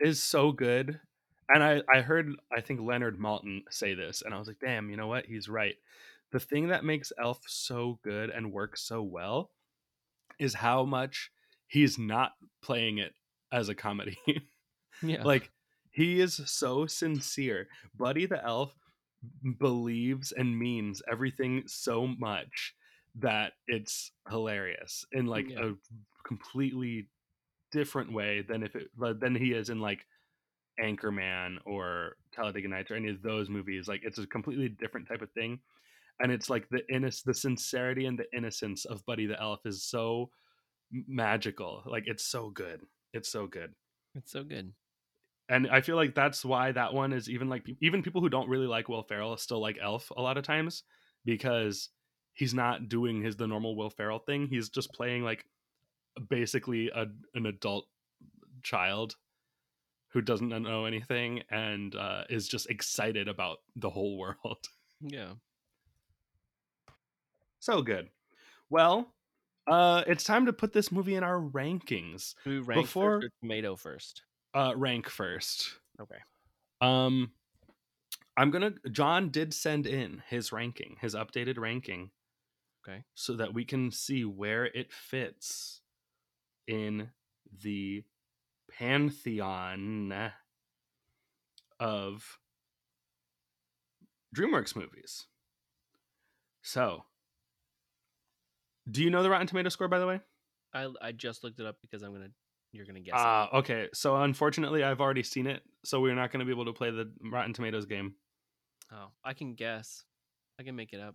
is 0.00 0.22
so 0.22 0.52
good. 0.52 1.00
And 1.48 1.62
I, 1.62 1.82
I 1.92 2.00
heard 2.00 2.30
I 2.56 2.60
think 2.60 2.80
Leonard 2.80 3.18
Maltin 3.18 3.62
say 3.70 3.94
this, 3.94 4.22
and 4.22 4.34
I 4.34 4.38
was 4.38 4.48
like, 4.48 4.58
damn, 4.60 4.90
you 4.90 4.96
know 4.96 5.06
what? 5.06 5.26
He's 5.26 5.48
right. 5.48 5.76
The 6.32 6.40
thing 6.40 6.68
that 6.68 6.84
makes 6.84 7.12
Elf 7.20 7.40
so 7.46 8.00
good 8.02 8.30
and 8.30 8.52
works 8.52 8.82
so 8.82 9.02
well 9.02 9.50
is 10.38 10.54
how 10.54 10.84
much 10.84 11.30
he's 11.68 11.98
not 11.98 12.32
playing 12.62 12.98
it 12.98 13.14
as 13.52 13.68
a 13.68 13.74
comedy. 13.74 14.18
Yeah. 15.02 15.24
like 15.24 15.50
he 15.90 16.20
is 16.20 16.40
so 16.46 16.86
sincere. 16.86 17.66
Buddy 17.98 18.26
the 18.26 18.42
Elf 18.42 18.72
believes 19.58 20.30
and 20.30 20.56
means 20.56 21.02
everything 21.10 21.64
so 21.66 22.06
much 22.06 22.74
that 23.16 23.52
it's 23.68 24.12
hilarious 24.28 25.04
in 25.12 25.26
like 25.26 25.48
Yeah. 25.50 25.72
a 25.72 25.74
completely 26.26 27.08
different 27.72 28.12
way 28.12 28.42
than 28.42 28.62
if 28.62 28.76
it 28.76 28.88
but 28.96 29.20
than 29.20 29.34
he 29.34 29.52
is 29.52 29.70
in 29.70 29.80
like 29.80 30.06
Anchorman 30.80 31.58
or 31.66 32.16
Talladega 32.32 32.68
Nights 32.68 32.90
or 32.90 32.96
any 32.96 33.10
of 33.10 33.22
those 33.22 33.48
movies. 33.50 33.88
Like 33.88 34.02
it's 34.04 34.18
a 34.18 34.26
completely 34.26 34.68
different 34.68 35.08
type 35.08 35.22
of 35.22 35.30
thing. 35.32 35.60
And 36.20 36.32
it's 36.32 36.50
like 36.50 36.68
the 36.70 36.82
innoc- 36.92 37.24
the 37.24 37.34
sincerity 37.34 38.06
and 38.06 38.18
the 38.18 38.26
innocence 38.36 38.84
of 38.84 39.04
Buddy 39.06 39.26
the 39.26 39.40
Elf 39.40 39.66
is 39.66 39.84
so 39.84 40.30
magical. 40.90 41.82
Like 41.86 42.04
it's 42.06 42.24
so 42.24 42.50
good. 42.50 42.82
It's 43.12 43.30
so 43.30 43.46
good 43.46 43.74
it's 44.16 44.30
so 44.32 44.44
good. 44.44 44.72
and 45.48 45.68
I 45.68 45.80
feel 45.82 45.96
like 45.96 46.14
that's 46.14 46.44
why 46.44 46.72
that 46.72 46.94
one 46.94 47.12
is 47.12 47.28
even 47.28 47.48
like 47.48 47.64
even 47.80 48.02
people 48.02 48.20
who 48.20 48.28
don't 48.28 48.48
really 48.48 48.66
like 48.66 48.88
Will 48.88 49.02
Ferrell 49.02 49.36
still 49.36 49.60
like 49.60 49.78
Elf 49.80 50.10
a 50.16 50.22
lot 50.22 50.38
of 50.38 50.44
times 50.44 50.84
because 51.24 51.90
he's 52.34 52.52
not 52.54 52.88
doing 52.88 53.22
his 53.22 53.36
the 53.36 53.46
normal 53.46 53.74
Will 53.76 53.90
Ferrell 53.90 54.18
thing. 54.18 54.46
He's 54.48 54.68
just 54.68 54.92
playing 54.92 55.22
like 55.24 55.44
basically 56.28 56.90
a 56.94 57.06
an 57.34 57.46
adult 57.46 57.86
child 58.62 59.16
who 60.08 60.20
doesn't 60.20 60.48
know 60.48 60.84
anything 60.84 61.42
and 61.50 61.94
uh, 61.96 62.22
is 62.30 62.46
just 62.46 62.70
excited 62.70 63.26
about 63.28 63.58
the 63.76 63.90
whole 63.90 64.16
world. 64.18 64.68
Yeah. 65.00 65.32
so 67.60 67.82
good. 67.82 68.08
Well, 68.70 69.12
uh, 69.66 70.04
it's 70.06 70.24
time 70.24 70.46
to 70.46 70.52
put 70.52 70.72
this 70.72 70.92
movie 70.92 71.14
in 71.14 71.24
our 71.24 71.40
rankings. 71.40 72.34
Who 72.44 72.62
rank 72.62 72.82
Before- 72.86 73.20
first 73.22 73.32
tomato 73.40 73.76
first? 73.76 74.22
Uh, 74.54 74.72
rank 74.76 75.08
first. 75.08 75.68
Okay. 76.00 76.18
Um, 76.80 77.32
I'm 78.36 78.50
gonna. 78.50 78.72
John 78.92 79.30
did 79.30 79.52
send 79.54 79.86
in 79.86 80.22
his 80.28 80.52
ranking, 80.52 80.96
his 81.00 81.14
updated 81.14 81.58
ranking. 81.58 82.10
Okay. 82.86 83.04
So 83.14 83.34
that 83.34 83.54
we 83.54 83.64
can 83.64 83.90
see 83.90 84.24
where 84.24 84.66
it 84.66 84.92
fits 84.92 85.80
in 86.66 87.10
the 87.62 88.04
pantheon 88.70 90.32
of 91.80 92.38
DreamWorks 94.34 94.76
movies. 94.76 95.26
So, 96.62 97.04
do 98.90 99.02
you 99.02 99.10
know 99.10 99.22
the 99.22 99.30
Rotten 99.30 99.46
Tomato 99.46 99.68
score, 99.68 99.88
by 99.88 99.98
the 99.98 100.06
way? 100.06 100.20
I 100.74 100.88
I 101.00 101.12
just 101.12 101.44
looked 101.44 101.60
it 101.60 101.66
up 101.66 101.76
because 101.80 102.02
I'm 102.02 102.12
gonna 102.12 102.30
you're 102.72 102.86
gonna 102.86 103.00
guess. 103.00 103.14
Ah, 103.16 103.48
okay. 103.58 103.88
So 103.94 104.16
unfortunately, 104.16 104.82
I've 104.82 105.00
already 105.00 105.22
seen 105.22 105.46
it, 105.46 105.62
so 105.84 106.00
we're 106.00 106.14
not 106.14 106.32
going 106.32 106.40
to 106.40 106.46
be 106.46 106.52
able 106.52 106.64
to 106.64 106.72
play 106.72 106.90
the 106.90 107.12
Rotten 107.30 107.52
Tomatoes 107.52 107.86
game. 107.86 108.14
Oh, 108.92 109.08
I 109.22 109.34
can 109.34 109.54
guess. 109.54 110.04
I 110.58 110.64
can 110.64 110.74
make 110.74 110.92
it 110.92 111.00
up. 111.00 111.14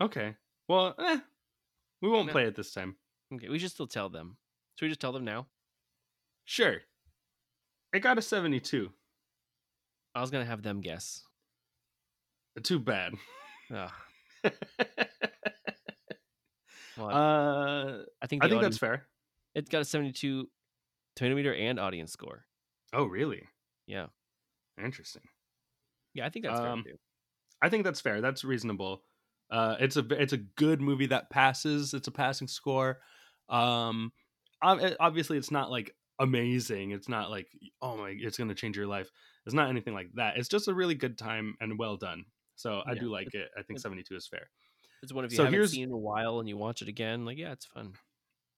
Okay. 0.00 0.34
Well, 0.68 0.94
eh, 0.98 1.20
we 2.00 2.08
won't 2.08 2.26
No. 2.26 2.32
play 2.32 2.44
it 2.46 2.54
this 2.56 2.72
time. 2.72 2.96
Okay, 3.32 3.48
we 3.48 3.58
should 3.58 3.70
still 3.70 3.86
tell 3.86 4.08
them. 4.08 4.36
Should 4.76 4.86
we 4.86 4.90
just 4.90 5.00
tell 5.00 5.12
them 5.12 5.24
now? 5.24 5.48
Sure. 6.44 6.82
It 7.92 8.00
got 8.00 8.18
a 8.18 8.22
72. 8.22 8.92
I 10.14 10.20
was 10.20 10.30
gonna 10.30 10.44
have 10.44 10.62
them 10.62 10.80
guess. 10.80 11.26
Too 12.62 12.78
bad. 12.78 13.14
Well, 16.96 17.08
uh, 17.10 18.02
I 18.22 18.26
think 18.28 18.44
I 18.44 18.48
think 18.48 18.58
audience, 18.58 18.62
that's 18.62 18.78
fair. 18.78 19.08
It's 19.56 19.68
got 19.68 19.80
a 19.82 19.84
72 19.84 20.48
tomato 21.16 21.34
meter 21.34 21.52
and 21.54 21.80
audience 21.80 22.12
score. 22.12 22.46
Oh, 22.92 23.04
really? 23.04 23.42
Yeah, 23.86 24.06
Interesting. 24.82 25.22
yeah, 26.14 26.24
I 26.24 26.28
think 26.30 26.44
that's 26.44 26.60
Um, 26.60 26.84
fair 26.84 26.92
too. 26.92 26.98
I 27.62 27.68
think 27.68 27.84
that's 27.84 28.00
fair. 28.00 28.20
That's 28.20 28.44
reasonable. 28.44 29.02
Uh, 29.50 29.76
it's 29.78 29.96
a 29.96 30.04
it's 30.10 30.32
a 30.32 30.38
good 30.38 30.80
movie 30.80 31.06
that 31.06 31.30
passes. 31.30 31.94
It's 31.94 32.08
a 32.08 32.12
passing 32.12 32.48
score. 32.48 33.00
Um, 33.48 34.12
obviously, 34.62 35.36
it's 35.38 35.50
not 35.50 35.70
like 35.70 35.94
amazing. 36.18 36.92
It's 36.92 37.08
not 37.08 37.30
like 37.30 37.48
oh 37.82 37.96
my, 37.96 38.14
it's 38.18 38.38
gonna 38.38 38.54
change 38.54 38.76
your 38.76 38.86
life. 38.86 39.10
It's 39.46 39.54
not 39.54 39.68
anything 39.68 39.94
like 39.94 40.10
that. 40.14 40.36
It's 40.38 40.48
just 40.48 40.68
a 40.68 40.74
really 40.74 40.94
good 40.94 41.18
time 41.18 41.54
and 41.60 41.78
well 41.78 41.96
done. 41.96 42.24
So 42.56 42.82
I 42.86 42.92
Yeah, 42.92 43.00
do 43.00 43.10
like 43.10 43.34
it. 43.34 43.48
I 43.56 43.62
think 43.62 43.78
seventy 43.80 44.02
two 44.02 44.16
is 44.16 44.26
fair. 44.26 44.48
It's 45.02 45.12
one 45.12 45.24
of 45.24 45.32
you 45.32 45.36
so 45.36 45.44
haven't 45.44 45.54
here's- 45.58 45.72
seen 45.72 45.84
in 45.84 45.90
a 45.92 45.98
while 45.98 46.40
and 46.40 46.48
you 46.48 46.56
watch 46.56 46.80
it 46.82 46.88
again. 46.88 47.24
Like, 47.26 47.36
yeah, 47.36 47.52
it's 47.52 47.66
fun. 47.66 47.92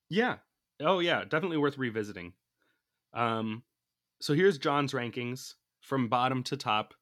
Yeah. 0.09 0.37
Oh 0.81 1.01
yeah, 1.01 1.25
definitely 1.25 1.57
worth 1.57 1.77
revisiting. 1.79 2.35
Um 3.13 3.65
so 4.21 4.33
here's 4.35 4.59
John's 4.59 4.93
rankings 4.93 5.55
from 5.81 6.09
bottom 6.09 6.43
to 6.45 6.57
top. 6.57 6.95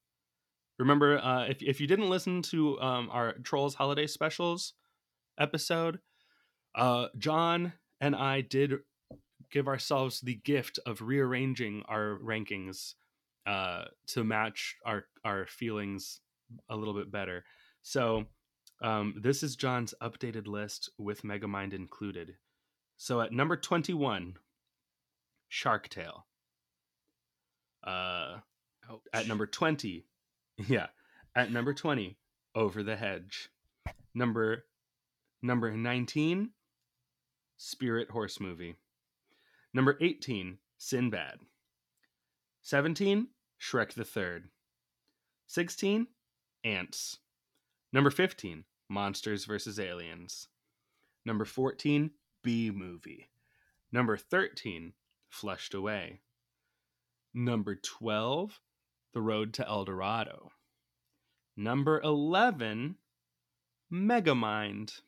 Remember 0.79 1.19
uh 1.19 1.47
if 1.47 1.63
if 1.63 1.81
you 1.81 1.87
didn't 1.87 2.11
listen 2.11 2.43
to 2.43 2.81
um 2.81 3.09
our 3.11 3.35
Trolls 3.35 3.75
holiday 3.75 4.07
specials 4.07 4.75
episode, 5.39 6.01
uh 6.75 7.09
John 7.17 7.73
and 8.01 8.17
I 8.17 8.41
did 8.41 8.75
give 9.51 9.69
ourselves 9.69 10.21
the 10.21 10.35
gift 10.35 10.79
of 10.85 11.01
rearranging 11.01 11.83
our 11.89 12.19
rankings 12.23 12.95
uh 13.47 13.85
to 14.09 14.25
match 14.25 14.77
our 14.85 15.07
our 15.25 15.47
feelings 15.47 16.21
a 16.69 16.77
little 16.77 16.95
bit 16.95 17.11
better. 17.11 17.45
So 17.83 18.27
um, 18.83 19.15
this 19.21 19.43
is 19.43 19.57
John's 19.57 19.95
updated 20.03 20.47
list 20.47 20.91
with 20.99 21.23
Megamind 21.23 21.73
included. 21.73 22.37
So 22.97 23.21
at 23.21 23.33
number 23.33 23.57
21, 23.57 24.35
Shark 25.49 25.89
Tale. 25.89 26.27
Uh, 27.83 28.39
at 29.13 29.29
number 29.29 29.47
20, 29.47 30.07
yeah, 30.57 30.87
at 31.35 31.51
number 31.51 31.75
20, 31.75 32.17
Over 32.55 32.83
the 32.83 32.97
Hedge. 32.97 33.51
Number 34.15 34.65
number 35.43 35.71
19, 35.71 36.51
Spirit 37.57 38.11
Horse 38.11 38.41
Movie. 38.41 38.77
Number 39.73 39.97
18, 40.01 40.59
Sinbad. 40.79 41.41
17, 42.63 43.29
Shrek 43.61 43.95
the 43.95 44.05
Third. 44.05 44.49
16, 45.47 46.07
Antz. 46.65 47.19
Number 47.93 48.11
15, 48.11 48.65
Monsters 48.89 49.45
vs. 49.45 49.79
Aliens. 49.79 50.49
Number 51.27 51.45
14, 51.45 52.11
B 52.43 52.71
Movie. 52.71 53.31
Number 53.93 54.17
13, 54.17 54.93
Flushed 55.29 55.75
Away. 55.75 56.21
Number 57.33 57.75
12, 57.75 58.61
The 59.15 59.23
Road 59.23 59.55
to 59.55 59.69
El 59.69 59.85
Dorado. 59.85 60.51
Number 61.57 62.01
11, 62.03 62.97
Megamind. 63.93 65.01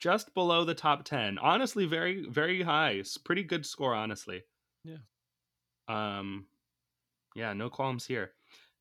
Just 0.00 0.34
below 0.34 0.64
the 0.64 0.74
top 0.74 1.04
10. 1.04 1.38
Honestly, 1.38 1.86
very, 1.86 2.26
very 2.28 2.62
high. 2.62 2.90
It's 2.90 3.16
pretty 3.16 3.44
good 3.44 3.64
score, 3.64 3.94
honestly. 3.94 4.42
Yeah. 4.84 4.98
Um, 5.88 6.46
yeah, 7.36 7.52
no 7.52 7.70
qualms 7.70 8.04
here. 8.04 8.32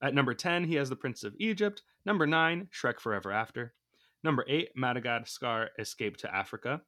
At 0.01 0.15
number 0.15 0.33
10, 0.33 0.65
he 0.65 0.75
has 0.75 0.89
The 0.89 0.95
Prince 0.95 1.23
of 1.23 1.35
Egypt. 1.39 1.83
Number 2.05 2.25
9, 2.25 2.69
Shrek 2.73 2.99
Forever 2.99 3.31
After. 3.31 3.75
Number 4.23 4.43
8, 4.47 4.69
Madagascar 4.75 5.69
Escape 5.77 6.17
to 6.17 6.35
Africa. 6.35 6.81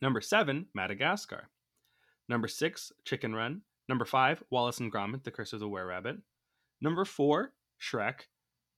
Number 0.00 0.20
7, 0.20 0.66
Madagascar. 0.74 1.48
Number 2.28 2.48
6, 2.48 2.92
Chicken 3.04 3.34
Run. 3.34 3.62
Number 3.88 4.04
5, 4.04 4.42
Wallace 4.50 4.80
and 4.80 4.92
Gromit, 4.92 5.24
The 5.24 5.30
Curse 5.30 5.52
of 5.52 5.60
the 5.60 5.68
Were 5.68 5.86
Rabbit. 5.86 6.16
Number 6.80 7.04
4, 7.04 7.52
Shrek. 7.80 8.22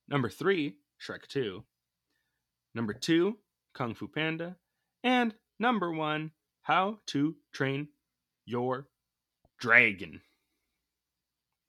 Number 0.08 0.28
3, 0.28 0.76
Shrek 1.00 1.26
2. 1.28 1.64
Number 2.74 2.92
two, 2.92 3.38
Kung 3.74 3.94
Fu 3.94 4.08
Panda. 4.08 4.56
And 5.02 5.34
number 5.58 5.92
one, 5.92 6.32
How 6.62 7.00
to 7.08 7.36
Train 7.52 7.88
Your 8.44 8.88
Dragon. 9.58 10.20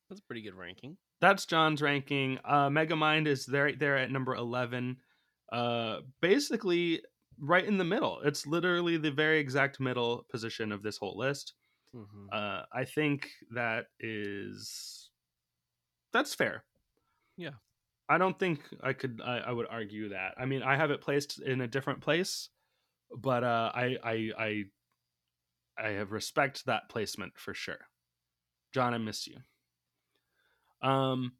That's 0.09 0.19
a 0.19 0.23
pretty 0.23 0.41
good 0.41 0.55
ranking. 0.55 0.97
That's 1.21 1.45
John's 1.45 1.81
ranking. 1.81 2.39
Uh, 2.45 2.69
Megamind 2.69 3.27
is 3.27 3.45
there, 3.45 3.73
there 3.73 3.97
at 3.97 4.11
number 4.11 4.35
11. 4.35 4.97
Uh, 5.51 5.99
basically, 6.21 7.01
right 7.39 7.65
in 7.65 7.77
the 7.77 7.83
middle. 7.83 8.19
It's 8.23 8.47
literally 8.47 8.97
the 8.97 9.11
very 9.11 9.39
exact 9.39 9.79
middle 9.79 10.25
position 10.31 10.71
of 10.71 10.83
this 10.83 10.97
whole 10.97 11.17
list. 11.17 11.53
Mm-hmm. 11.95 12.27
Uh, 12.31 12.61
I 12.71 12.85
think 12.85 13.29
that 13.53 13.85
is 13.99 15.09
that's 16.13 16.35
fair. 16.35 16.63
Yeah. 17.37 17.51
I 18.09 18.17
don't 18.17 18.37
think 18.39 18.61
I 18.81 18.93
could. 18.93 19.21
I, 19.23 19.37
I 19.37 19.51
would 19.51 19.67
argue 19.69 20.09
that. 20.09 20.33
I 20.37 20.45
mean, 20.45 20.63
I 20.63 20.75
have 20.75 20.89
it 20.89 21.01
placed 21.01 21.39
in 21.39 21.61
a 21.61 21.67
different 21.67 22.01
place, 22.01 22.49
but 23.15 23.43
uh, 23.43 23.71
I 23.73 23.97
I 24.03 24.31
I 24.37 24.63
I 25.77 25.89
have 25.89 26.11
respect 26.11 26.65
that 26.65 26.89
placement 26.89 27.33
for 27.37 27.53
sure. 27.53 27.87
John, 28.73 28.95
I 28.95 28.97
miss 28.97 29.27
you. 29.27 29.37
Um, 30.81 31.33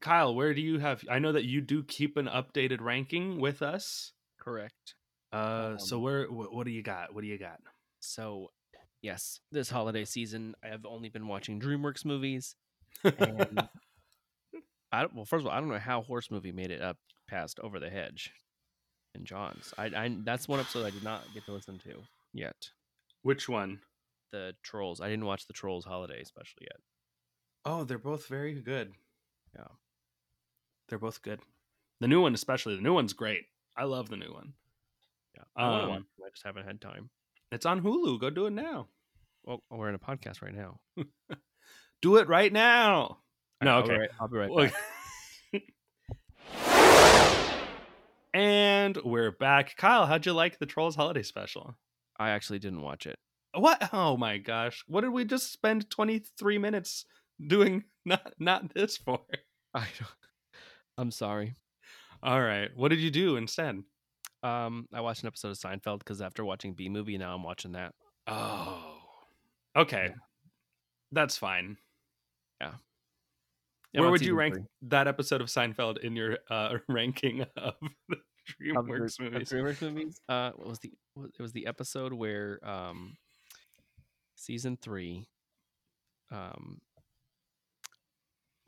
Kyle, 0.00 0.34
where 0.34 0.54
do 0.54 0.60
you 0.60 0.78
have? 0.78 1.04
I 1.10 1.18
know 1.18 1.32
that 1.32 1.44
you 1.44 1.60
do 1.60 1.82
keep 1.82 2.16
an 2.16 2.26
updated 2.26 2.80
ranking 2.80 3.40
with 3.40 3.62
us. 3.62 4.12
Correct. 4.40 4.94
Uh, 5.32 5.76
so 5.78 5.96
Um, 5.96 6.02
where? 6.02 6.30
What, 6.30 6.54
what 6.54 6.66
do 6.66 6.72
you 6.72 6.82
got? 6.82 7.14
What 7.14 7.22
do 7.22 7.26
you 7.26 7.38
got? 7.38 7.58
So, 8.00 8.52
yes, 9.02 9.40
this 9.50 9.68
holiday 9.68 10.04
season, 10.04 10.54
I 10.64 10.68
have 10.68 10.86
only 10.86 11.08
been 11.08 11.28
watching 11.28 11.60
DreamWorks 11.60 12.04
movies. 12.04 12.54
And 13.04 13.68
I 14.92 15.06
well, 15.06 15.24
first 15.24 15.42
of 15.42 15.46
all, 15.46 15.52
I 15.52 15.60
don't 15.60 15.68
know 15.68 15.78
how 15.78 16.02
Horse 16.02 16.30
Movie 16.30 16.52
made 16.52 16.70
it 16.70 16.80
up 16.80 16.96
past 17.28 17.58
Over 17.60 17.80
the 17.80 17.90
Hedge 17.90 18.32
and 19.14 19.26
John's. 19.26 19.74
I, 19.76 19.86
I 19.86 20.16
that's 20.24 20.48
one 20.48 20.60
episode 20.60 20.86
I 20.86 20.90
did 20.90 21.02
not 21.04 21.22
get 21.34 21.44
to 21.46 21.52
listen 21.52 21.78
to 21.80 22.02
yet. 22.32 22.70
Which 23.22 23.48
one? 23.48 23.80
The 24.32 24.54
Trolls. 24.62 25.00
I 25.00 25.08
didn't 25.08 25.26
watch 25.26 25.46
the 25.46 25.52
Trolls 25.52 25.84
holiday 25.84 26.24
special 26.24 26.58
yet. 26.62 26.80
Oh, 27.64 27.84
they're 27.84 27.98
both 27.98 28.26
very 28.26 28.54
good. 28.54 28.92
Yeah. 29.54 29.68
They're 30.88 30.98
both 30.98 31.22
good. 31.22 31.40
The 32.00 32.08
new 32.08 32.20
one, 32.20 32.34
especially. 32.34 32.74
The 32.76 32.82
new 32.82 32.94
one's 32.94 33.12
great. 33.12 33.44
I 33.76 33.84
love 33.84 34.08
the 34.08 34.16
new 34.16 34.32
one. 34.32 34.54
Yeah, 35.36 35.44
I 35.56 35.80
Um, 35.80 35.88
them, 35.88 36.06
I 36.24 36.30
just 36.30 36.44
haven't 36.44 36.66
had 36.66 36.80
time. 36.80 37.10
It's 37.52 37.66
on 37.66 37.82
Hulu. 37.82 38.18
Go 38.18 38.30
do 38.30 38.46
it 38.46 38.52
now. 38.54 38.88
Well, 39.44 39.62
we're 39.70 39.90
in 39.90 39.94
a 39.94 39.98
podcast 39.98 40.40
right 40.40 40.54
now. 40.54 40.80
Do 42.00 42.16
it 42.16 42.26
right 42.26 42.50
now. 42.50 43.18
No, 43.62 43.72
I'll 43.72 43.82
be 43.82 43.90
okay. 43.90 43.98
right- 44.00 44.10
I'll 44.18 44.28
be 44.28 44.38
right 44.38 44.72
back. 45.52 45.62
and 48.34 48.96
we're 49.04 49.32
back. 49.32 49.76
Kyle, 49.76 50.06
how'd 50.06 50.24
you 50.24 50.32
like 50.32 50.58
the 50.58 50.66
Trolls 50.66 50.96
Holiday 50.96 51.22
Special? 51.22 51.76
I 52.18 52.30
actually 52.30 52.58
didn't 52.58 52.80
watch 52.80 53.06
it. 53.06 53.18
What? 53.54 53.90
Oh 53.92 54.16
my 54.16 54.38
gosh! 54.38 54.82
What 54.86 55.02
did 55.02 55.10
we 55.10 55.26
just 55.26 55.52
spend 55.52 55.90
twenty 55.90 56.22
three 56.38 56.56
minutes 56.56 57.04
doing? 57.46 57.84
Not 58.06 58.32
not 58.40 58.72
this 58.74 58.96
for. 58.96 59.20
I 59.74 59.80
don't, 59.98 60.10
I'm 60.98 61.10
sorry. 61.12 61.54
All 62.22 62.40
right. 62.42 62.70
What 62.74 62.88
did 62.88 62.98
you 62.98 63.10
do 63.12 63.36
instead? 63.36 63.82
Um, 64.42 64.86
I 64.92 65.00
watched 65.00 65.22
an 65.22 65.28
episode 65.28 65.50
of 65.50 65.56
Seinfeld 65.58 65.98
because 66.00 66.20
after 66.20 66.44
watching 66.44 66.74
B 66.74 66.88
movie, 66.88 67.16
now 67.18 67.34
I'm 67.34 67.42
watching 67.42 67.72
that. 67.72 67.94
Oh. 68.26 68.98
Okay. 69.76 70.10
That's 71.12 71.36
fine. 71.36 71.76
Yeah, 72.60 72.72
Where 73.92 74.04
I'm 74.06 74.10
would 74.12 74.22
you 74.22 74.34
rank 74.34 74.54
three. 74.54 74.64
that 74.88 75.06
episode 75.08 75.40
of 75.42 75.48
Seinfeld 75.48 75.98
in 75.98 76.16
your 76.16 76.38
uh, 76.50 76.76
ranking 76.88 77.42
of 77.56 77.74
the 78.08 78.16
the- 78.60 78.72
DreamWorks 78.72 79.20
of 79.20 79.32
movies? 79.32 79.50
DreamWorks 79.50 79.82
movies. 79.82 80.20
Uh, 80.28 80.50
what 80.56 80.68
was 80.68 80.78
the? 80.78 80.92
It 81.38 81.42
was 81.42 81.52
the 81.52 81.66
episode 81.66 82.12
where 82.14 82.58
um, 82.66 83.16
season 84.36 84.78
three. 84.80 85.26
Um, 86.30 86.80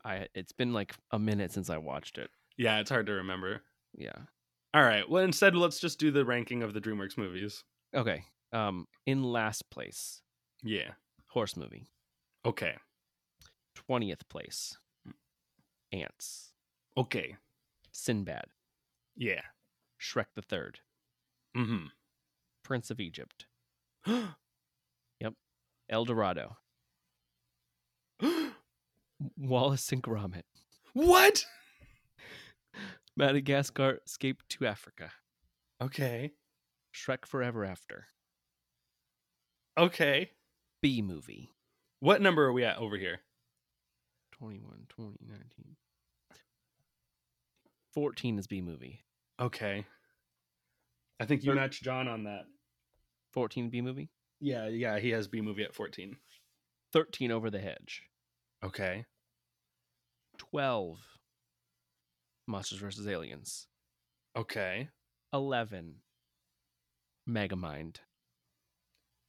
I 0.03 0.27
it's 0.35 0.51
been 0.51 0.71
like 0.73 0.93
a 1.11 1.17
minute 1.17 1.51
since 1.51 1.69
I 1.71 1.77
watched 1.77 2.17
it. 2.19 2.29
Yeah, 2.57 2.79
it's 2.79 2.89
hard 2.91 3.07
to 3.07 3.13
remember. 3.13 3.61
Yeah. 3.97 4.13
All 4.75 4.83
right. 4.83 5.09
Well, 5.09 5.23
instead, 5.23 5.55
let's 5.55 5.79
just 5.79 5.99
do 5.99 6.11
the 6.11 6.25
ranking 6.25 6.61
of 6.61 6.73
the 6.73 6.81
DreamWorks 6.81 7.17
movies. 7.17 7.63
Okay. 7.95 8.23
Um, 8.51 8.87
in 9.05 9.23
last 9.23 9.69
place, 9.69 10.21
Yeah. 10.63 10.91
horse 11.29 11.55
movie. 11.55 11.87
Okay. 12.45 12.75
Twentieth 13.73 14.27
place, 14.27 14.77
Antz. 15.93 16.51
Okay. 16.97 17.37
Sinbad, 17.93 18.45
Yeah. 19.15 19.41
Shrek 20.01 20.25
the 20.35 20.41
Third, 20.41 20.79
Mm-hmm. 21.55 21.85
Prince 22.63 22.91
of 22.91 22.99
Egypt, 22.99 23.45
yep. 24.05 25.33
El 25.89 26.03
Dorado, 26.05 26.57
Wallace 29.37 29.91
and 29.93 30.03
Gromit, 30.03 30.43
what? 30.93 31.45
Madagascar 33.17 33.99
Escape 34.05 34.41
to 34.49 34.65
Africa, 34.65 35.11
Okay. 35.81 36.33
Shrek 36.93 37.25
Forever 37.25 37.63
After, 37.65 38.07
Okay. 39.77 40.31
B 40.81 41.01
movie, 41.01 41.51
What 41.99 42.21
number 42.21 42.45
are 42.45 42.53
we 42.53 42.63
at 42.63 42.77
over 42.77 42.97
here? 42.97 43.21
21, 44.33 44.85
20, 44.89 45.17
19. 45.27 45.75
14 47.93 48.37
is 48.39 48.47
B 48.47 48.61
movie. 48.61 49.01
Okay. 49.39 49.85
I 51.19 51.25
think 51.25 51.43
you 51.43 51.51
Thir- 51.51 51.55
matched 51.55 51.83
John 51.83 52.07
on 52.09 52.23
that. 52.25 52.45
14 53.31 53.69
B 53.69 53.81
movie. 53.81 54.09
Yeah, 54.41 54.67
yeah, 54.67 54.99
he 54.99 55.11
has 55.11 55.27
B 55.29 55.39
movie 55.41 55.63
at 55.63 55.73
14. 55.73 56.17
13 56.91 57.31
Over 57.31 57.49
the 57.49 57.59
Hedge. 57.59 58.03
Okay. 58.63 59.05
12 60.37 60.99
Monsters 62.47 62.79
vs. 62.79 63.07
Aliens. 63.07 63.67
Okay. 64.35 64.89
11 65.33 65.95
Megamind. 67.27 67.97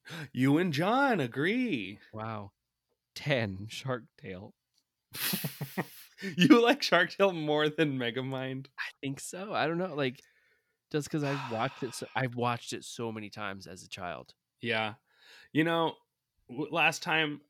You 0.31 0.57
and 0.57 0.71
John 0.71 1.19
agree. 1.19 1.99
Wow. 2.13 2.51
10 3.15 3.67
Shark 3.69 4.03
Tale. 4.21 4.53
you 6.37 6.63
like 6.63 6.81
Shark 6.81 7.11
Tale 7.11 7.33
more 7.33 7.67
than 7.67 7.97
Megamind? 7.97 8.67
I 8.79 8.89
think 9.01 9.19
so. 9.19 9.53
I 9.53 9.67
don't 9.67 9.77
know. 9.77 9.93
Like, 9.95 10.21
just 10.93 11.09
because 11.09 11.25
I've 11.25 11.51
watched 11.51 11.83
it, 11.83 11.93
so, 11.95 12.07
I've 12.15 12.35
watched 12.35 12.71
it 12.71 12.85
so 12.85 13.11
many 13.11 13.29
times 13.29 13.67
as 13.67 13.83
a 13.83 13.89
child. 13.89 14.33
Yeah. 14.61 14.93
You 15.51 15.65
know, 15.65 15.95
last 16.49 17.03
time 17.03 17.41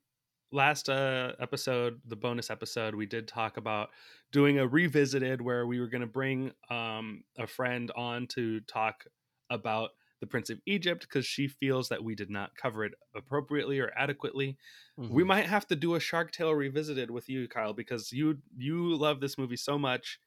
last 0.52 0.90
uh 0.90 1.34
episode, 1.40 2.02
the 2.06 2.16
bonus 2.16 2.50
episode, 2.50 2.96
we 2.96 3.06
did 3.06 3.28
talk 3.28 3.58
about 3.58 3.90
doing 4.32 4.60
a 4.60 4.68
revisited 4.68 5.42
where 5.42 5.66
we 5.68 5.80
were 5.80 5.88
going 5.88 6.02
to 6.02 6.08
bring 6.08 6.52
um 6.70 7.24
a 7.38 7.48
friend 7.48 7.92
on 7.96 8.28
to 8.28 8.60
talk 8.62 9.06
about 9.50 9.92
the 10.20 10.28
Prince 10.28 10.50
of 10.50 10.60
Egypt 10.66 11.02
because 11.02 11.26
she 11.26 11.48
feels 11.48 11.90
that 11.90 12.04
we 12.04 12.16
did 12.16 12.30
not 12.30 12.56
cover 12.56 12.84
it 12.84 12.94
appropriately 13.16 13.80
or 13.80 13.92
adequately. 13.96 14.58
We 15.10 15.24
Mhm. 15.24 15.28
might 15.28 15.46
have 15.46 15.68
to 15.68 15.76
do 15.76 15.94
a 15.96 16.00
Shark 16.00 16.32
Tale 16.32 16.54
revisited 16.56 17.12
with 17.12 17.30
you, 17.30 17.48
Kyle, 17.48 17.74
because 17.74 18.12
you 18.12 18.40
you 18.58 18.96
love 18.96 19.20
this 19.20 19.38
movie 19.38 19.58
so 19.58 19.78
much, 19.78 20.20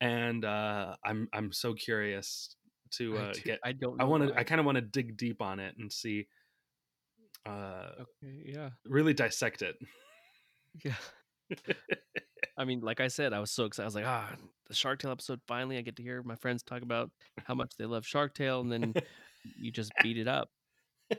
and 0.00 0.44
uh, 0.44 0.96
I'm 1.04 1.28
I'm 1.32 1.52
so 1.52 1.74
curious 1.74 2.56
to 2.92 3.16
I 3.18 3.20
uh, 3.22 3.32
do- 3.32 3.40
get. 3.42 3.60
I 3.64 3.72
don't. 3.72 4.00
I 4.00 4.04
want 4.04 4.28
to. 4.28 4.34
I 4.38 4.44
kind 4.44 4.58
of 4.60 4.66
want 4.66 4.76
to 4.76 4.82
dig 4.82 5.16
deep 5.16 5.40
on 5.40 5.60
it 5.60 5.76
and 5.78 5.92
see. 5.92 6.26
Uh, 7.46 7.90
Okay, 8.00 8.42
yeah. 8.46 8.70
really 8.86 9.14
dissect 9.14 9.62
it. 9.62 9.76
Yeah. 10.84 10.94
I 12.56 12.64
mean, 12.64 12.80
like 12.80 13.00
I 13.00 13.08
said, 13.08 13.32
I 13.32 13.40
was 13.40 13.50
so 13.50 13.64
excited. 13.64 13.84
I 13.84 13.86
was 13.86 13.94
like, 13.94 14.06
ah, 14.06 14.30
the 14.68 14.74
Shark 14.74 15.00
Tale 15.00 15.10
episode. 15.10 15.40
Finally, 15.46 15.78
I 15.78 15.82
get 15.82 15.96
to 15.96 16.02
hear 16.02 16.22
my 16.22 16.36
friends 16.36 16.62
talk 16.62 16.82
about 16.82 17.10
how 17.44 17.54
much 17.54 17.72
they 17.78 17.84
love 17.86 18.06
Shark 18.06 18.34
Tale, 18.34 18.60
and 18.60 18.70
then 18.72 18.94
you 19.58 19.70
just 19.72 19.92
beat 20.02 20.18
it 20.18 20.28
up. 20.28 20.48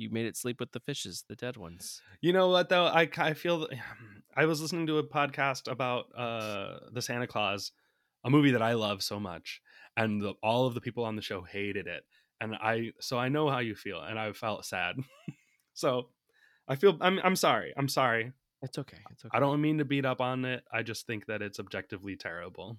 You 0.00 0.10
made 0.10 0.26
it 0.26 0.36
sleep 0.36 0.60
with 0.60 0.70
the 0.70 0.78
fishes, 0.78 1.24
the 1.28 1.34
dead 1.34 1.56
ones. 1.56 2.00
You 2.20 2.32
know 2.32 2.50
what 2.50 2.68
though? 2.68 2.84
I 2.86 3.08
I 3.16 3.34
feel 3.34 3.58
that, 3.60 3.70
I 4.36 4.44
was 4.46 4.62
listening 4.62 4.86
to 4.86 4.98
a 4.98 5.02
podcast 5.02 5.68
about 5.68 6.04
uh 6.16 6.78
the 6.92 7.02
Santa 7.02 7.26
Claus, 7.26 7.72
a 8.22 8.30
movie 8.30 8.52
that 8.52 8.62
I 8.62 8.74
love 8.74 9.02
so 9.02 9.18
much, 9.18 9.60
and 9.96 10.22
the, 10.22 10.34
all 10.40 10.66
of 10.68 10.74
the 10.74 10.80
people 10.80 11.02
on 11.02 11.16
the 11.16 11.22
show 11.22 11.42
hated 11.42 11.88
it, 11.88 12.04
and 12.40 12.54
I 12.54 12.92
so 13.00 13.18
I 13.18 13.28
know 13.28 13.48
how 13.48 13.58
you 13.58 13.74
feel, 13.74 14.00
and 14.00 14.18
I 14.18 14.32
felt 14.32 14.64
sad. 14.64 14.96
so 15.74 16.08
I 16.68 16.76
feel 16.76 16.96
I'm 17.00 17.18
I'm 17.22 17.36
sorry. 17.36 17.72
I'm 17.76 17.88
sorry. 17.88 18.32
It's 18.62 18.78
okay. 18.78 18.98
It's 19.12 19.24
okay. 19.24 19.36
I 19.36 19.40
don't 19.40 19.60
mean 19.60 19.78
to 19.78 19.84
beat 19.84 20.04
up 20.04 20.20
on 20.20 20.44
it. 20.44 20.64
I 20.72 20.82
just 20.82 21.06
think 21.06 21.26
that 21.26 21.42
it's 21.42 21.60
objectively 21.60 22.16
terrible. 22.16 22.78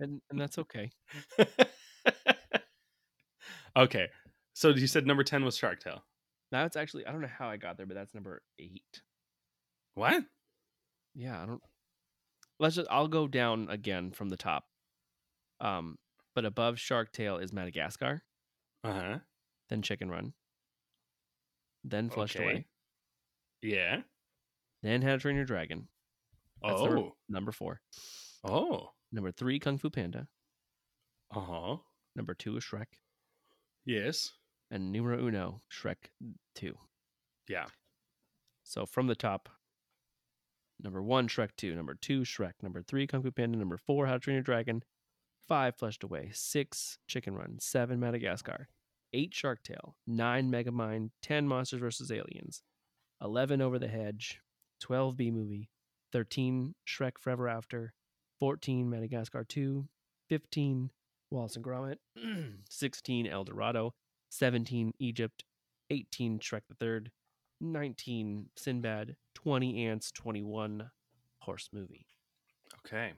and, 0.00 0.20
and 0.30 0.40
that's 0.40 0.58
okay. 0.58 0.90
okay. 3.76 4.08
So 4.54 4.70
you 4.70 4.88
said 4.88 5.06
number 5.06 5.22
10 5.22 5.44
was 5.44 5.56
Shark 5.56 5.80
Tale. 5.80 6.02
Now 6.50 6.64
it's 6.64 6.76
actually 6.76 7.06
I 7.06 7.12
don't 7.12 7.20
know 7.20 7.28
how 7.28 7.48
I 7.48 7.56
got 7.56 7.76
there, 7.76 7.86
but 7.86 7.94
that's 7.94 8.12
number 8.12 8.42
eight. 8.58 9.02
What? 9.94 10.24
Yeah, 11.14 11.40
I 11.40 11.46
don't. 11.46 11.62
let's 12.58 12.74
just 12.74 12.88
I'll 12.90 13.08
go 13.08 13.28
down 13.28 13.68
again 13.70 14.10
from 14.10 14.28
the 14.28 14.36
top. 14.36 14.64
Um, 15.60 15.96
but 16.34 16.44
above 16.44 16.78
Shark 16.78 17.12
Tale 17.12 17.38
is 17.38 17.52
Madagascar, 17.52 18.22
Uh 18.84 18.92
huh. 18.92 19.18
then 19.68 19.82
Chicken 19.82 20.10
Run, 20.10 20.34
then 21.84 22.10
Flushed 22.10 22.36
Okay. 22.36 22.44
Away, 22.44 22.68
Yeah. 23.62 24.02
then 24.82 25.02
How 25.02 25.12
to 25.12 25.18
Train 25.18 25.36
Your 25.36 25.44
Dragon. 25.44 25.88
That's 26.62 26.80
Oh. 26.80 26.86
number, 26.86 27.10
number 27.28 27.52
four. 27.52 27.80
Oh. 28.44 28.94
Number 29.12 29.32
three, 29.32 29.58
Kung 29.58 29.78
Fu 29.78 29.90
Panda. 29.90 30.28
Uh 31.30 31.40
huh. 31.40 31.76
Number 32.14 32.34
two 32.34 32.56
is 32.56 32.64
Shrek, 32.64 32.86
Yes. 33.84 34.32
and 34.70 34.92
numero 34.92 35.18
uno, 35.26 35.62
Shrek 35.70 36.10
Two. 36.54 36.78
Yeah. 37.48 37.68
So 38.62 38.84
from 38.86 39.06
the 39.06 39.14
top, 39.16 39.48
number 40.78 41.02
one, 41.02 41.28
Shrek 41.28 41.56
2. 41.56 41.74
Number 41.74 41.94
two, 41.94 42.20
Shrek. 42.22 42.62
Number 42.62 42.82
three, 42.82 43.06
Kung 43.06 43.22
Fu 43.22 43.30
Panda. 43.32 43.58
Number 43.58 43.76
four, 43.78 44.06
How 44.06 44.14
to 44.14 44.18
Train 44.20 44.34
Your 44.34 44.42
Dragon. 44.42 44.82
Five, 45.50 45.74
Flushed 45.74 46.04
Away. 46.04 46.30
Six, 46.32 46.98
Chicken 47.08 47.34
Run. 47.34 47.56
Seven, 47.58 47.98
Madagascar. 47.98 48.68
Eight, 49.12 49.34
Shark 49.34 49.64
Tale. 49.64 49.96
Nine, 50.06 50.48
Megamind. 50.48 51.10
Ten, 51.22 51.48
Monsters 51.48 51.80
vs. 51.80 52.12
Aliens. 52.12 52.62
Eleven, 53.20 53.60
Over 53.60 53.80
the 53.80 53.88
Hedge. 53.88 54.38
Twelve, 54.80 55.16
B 55.16 55.32
Movie. 55.32 55.68
Thirteen, 56.12 56.76
Shrek 56.86 57.18
Forever 57.18 57.48
After. 57.48 57.94
Fourteen, 58.38 58.88
Madagascar 58.88 59.42
2. 59.42 59.88
Fifteen, 60.28 60.90
Wallace 61.32 61.56
and 61.56 61.64
Gromit. 61.64 61.96
Sixteen, 62.70 63.26
El 63.26 63.42
Dorado. 63.42 63.92
Seventeen, 64.28 64.92
Egypt. 65.00 65.42
18, 65.90 66.38
Shrek 66.38 66.62
the 66.68 66.76
Third. 66.76 67.10
19 67.60 68.46
Sinbad, 68.56 69.16
20 69.34 69.84
Antz, 69.86 70.12
21 70.12 70.92
Horse 71.40 71.68
Movie. 71.72 72.06
Okay. 72.86 73.14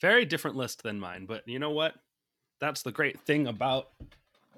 Very 0.00 0.24
different 0.24 0.56
list 0.56 0.82
than 0.82 1.00
mine, 1.00 1.26
but 1.26 1.46
you 1.46 1.58
know 1.58 1.70
what? 1.70 1.94
That's 2.60 2.82
the 2.82 2.92
great 2.92 3.20
thing 3.20 3.46
about 3.46 3.88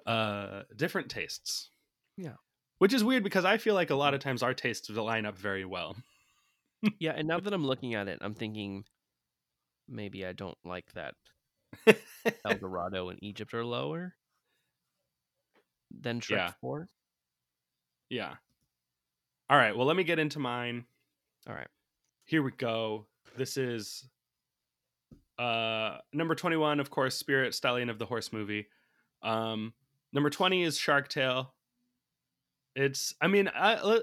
uh 0.07 0.63
different 0.77 1.09
tastes. 1.11 1.71
Yeah. 2.17 2.35
Which 2.79 2.95
is 2.95 3.05
weird 3.05 3.23
because 3.25 3.45
I 3.45 3.59
feel 3.59 3.75
like 3.75 3.91
a 3.91 3.95
lot 3.95 4.15
of 4.15 4.21
times 4.21 4.43
our 4.43 4.55
tastes 4.55 4.89
line 4.91 5.27
up 5.27 5.37
very 5.39 5.65
well. 5.65 5.97
Yeah, 6.99 7.13
and 7.15 7.29
now 7.29 7.39
that 7.39 7.53
I'm 7.53 7.67
looking 7.67 7.95
at 7.95 8.09
it, 8.09 8.21
I'm 8.23 8.33
thinking 8.33 8.85
maybe 9.87 10.25
I 10.25 10.33
don't 10.33 10.57
like 10.65 10.91
that 10.95 11.15
El 12.47 12.57
Dorado 12.57 13.11
and 13.11 13.19
Egypt 13.23 13.53
are 13.53 13.67
lower 13.67 14.15
than 15.91 16.21
Shrek 16.21 16.31
Yeah. 16.31 16.53
4. 16.63 16.89
Yeah. 18.09 18.35
All 19.51 19.59
right, 19.59 19.77
well 19.77 19.87
let 19.87 19.97
me 19.97 20.05
get 20.05 20.19
into 20.19 20.39
mine. 20.39 20.87
All 21.47 21.55
right. 21.55 21.69
Here 22.25 22.43
we 22.43 22.53
go. 22.53 23.05
This 23.37 23.59
is 23.59 24.09
uh 25.41 25.99
number 26.13 26.35
21 26.35 26.81
of 26.81 26.91
course 26.91 27.17
Spirit 27.17 27.55
Stallion 27.55 27.89
of 27.91 27.99
the 27.99 28.07
Horse 28.07 28.33
movie. 28.33 28.67
Um 29.23 29.73
number 30.13 30.31
20 30.31 30.63
is 30.63 30.79
Shark 30.79 31.09
Tale. 31.09 31.55
It's 32.77 33.15
I 33.21 33.29
mean 33.29 33.49
I 33.49 33.75
uh, 33.75 34.01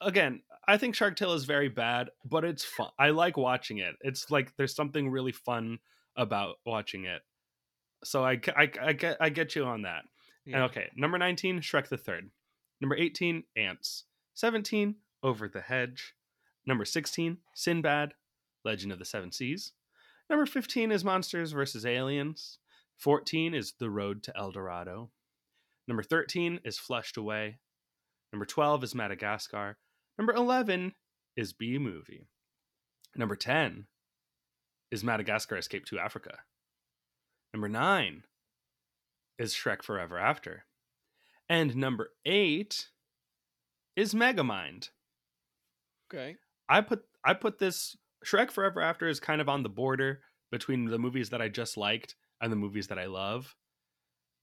again, 0.00 0.42
I 0.66 0.76
think 0.76 0.94
Shark 0.94 1.16
Tale 1.16 1.32
is 1.32 1.44
very 1.44 1.68
bad, 1.68 2.10
but 2.24 2.44
it's 2.44 2.64
fun. 2.64 2.90
I 2.98 3.10
like 3.10 3.36
watching 3.36 3.78
it. 3.78 3.94
It's 4.00 4.30
like 4.30 4.54
there's 4.56 4.74
something 4.74 5.10
really 5.10 5.32
fun 5.32 5.78
about 6.16 6.56
watching 6.64 7.04
it. 7.04 7.22
So 8.04 8.24
I 8.24 8.40
I, 8.56 8.70
I 8.80 8.92
get 8.92 9.16
I 9.20 9.28
get 9.30 9.56
you 9.56 9.64
on 9.64 9.82
that. 9.82 10.04
And 10.46 10.56
okay, 10.64 10.90
number 10.96 11.18
19, 11.18 11.60
Shrek 11.60 11.88
the 11.88 11.96
Third. 11.96 12.30
Number 12.80 12.96
18, 12.96 13.44
Antz. 13.56 14.04
17, 14.34 14.96
Over 15.22 15.48
the 15.48 15.60
Hedge. 15.60 16.14
Number 16.66 16.84
16, 16.84 17.38
Sinbad, 17.54 18.14
Legend 18.64 18.92
of 18.92 18.98
the 18.98 19.04
Seven 19.04 19.32
Seas. 19.32 19.72
Number 20.30 20.46
15 20.46 20.92
is 20.92 21.04
Monsters 21.04 21.52
vs. 21.52 21.84
Aliens. 21.84 22.58
14 22.98 23.54
is 23.54 23.74
The 23.78 23.90
Road 23.90 24.22
to 24.24 24.36
El 24.36 24.52
Dorado. 24.52 25.10
Number 25.88 26.02
13 26.02 26.60
is 26.64 26.78
Flushed 26.78 27.16
Away. 27.16 27.58
Number 28.32 28.46
12 28.46 28.84
is 28.84 28.94
Madagascar. 28.94 29.76
Number 30.16 30.32
11 30.32 30.94
is 31.36 31.52
B 31.52 31.78
Movie. 31.78 32.28
Number 33.16 33.36
10 33.36 33.86
is 34.90 35.04
Madagascar 35.04 35.56
Escape 35.56 35.84
to 35.86 35.98
Africa. 35.98 36.38
Number 37.52 37.68
9 37.68 38.22
is 39.38 39.54
Shrek 39.54 39.82
Forever 39.82 40.18
After. 40.18 40.64
And 41.48 41.76
number 41.76 42.10
8 42.24 42.88
is 43.96 44.14
Megamind. 44.14 44.90
Okay. 46.12 46.36
I 46.68 46.80
put 46.80 47.02
I 47.24 47.34
put 47.34 47.58
this 47.58 47.96
Shrek 48.24 48.50
Forever 48.50 48.80
After 48.80 49.08
is 49.08 49.20
kind 49.20 49.40
of 49.40 49.48
on 49.48 49.62
the 49.62 49.68
border 49.68 50.20
between 50.50 50.84
the 50.84 50.98
movies 50.98 51.30
that 51.30 51.42
I 51.42 51.48
just 51.48 51.76
liked 51.76 52.14
and 52.40 52.52
the 52.52 52.56
movies 52.56 52.88
that 52.88 52.98
I 52.98 53.06
love. 53.06 53.54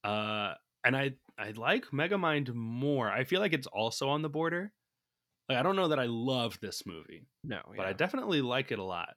Uh 0.04 0.54
and 0.84 0.96
I 0.96 1.12
I 1.38 1.52
like 1.52 1.86
Megamind 1.94 2.54
more. 2.54 3.10
I 3.10 3.24
feel 3.24 3.40
like 3.40 3.54
it's 3.54 3.68
also 3.68 4.10
on 4.10 4.22
the 4.22 4.30
border. 4.30 4.72
Like 5.48 5.58
I 5.58 5.64
don't 5.64 5.76
know 5.76 5.88
that 5.90 6.00
I 6.00 6.06
love 6.06 6.58
this 6.62 6.84
movie, 6.86 7.26
No, 7.44 7.60
but 7.76 7.86
I 7.86 7.94
definitely 7.94 8.42
like 8.42 8.72
it 8.72 8.80
a 8.80 8.84
lot. 8.84 9.16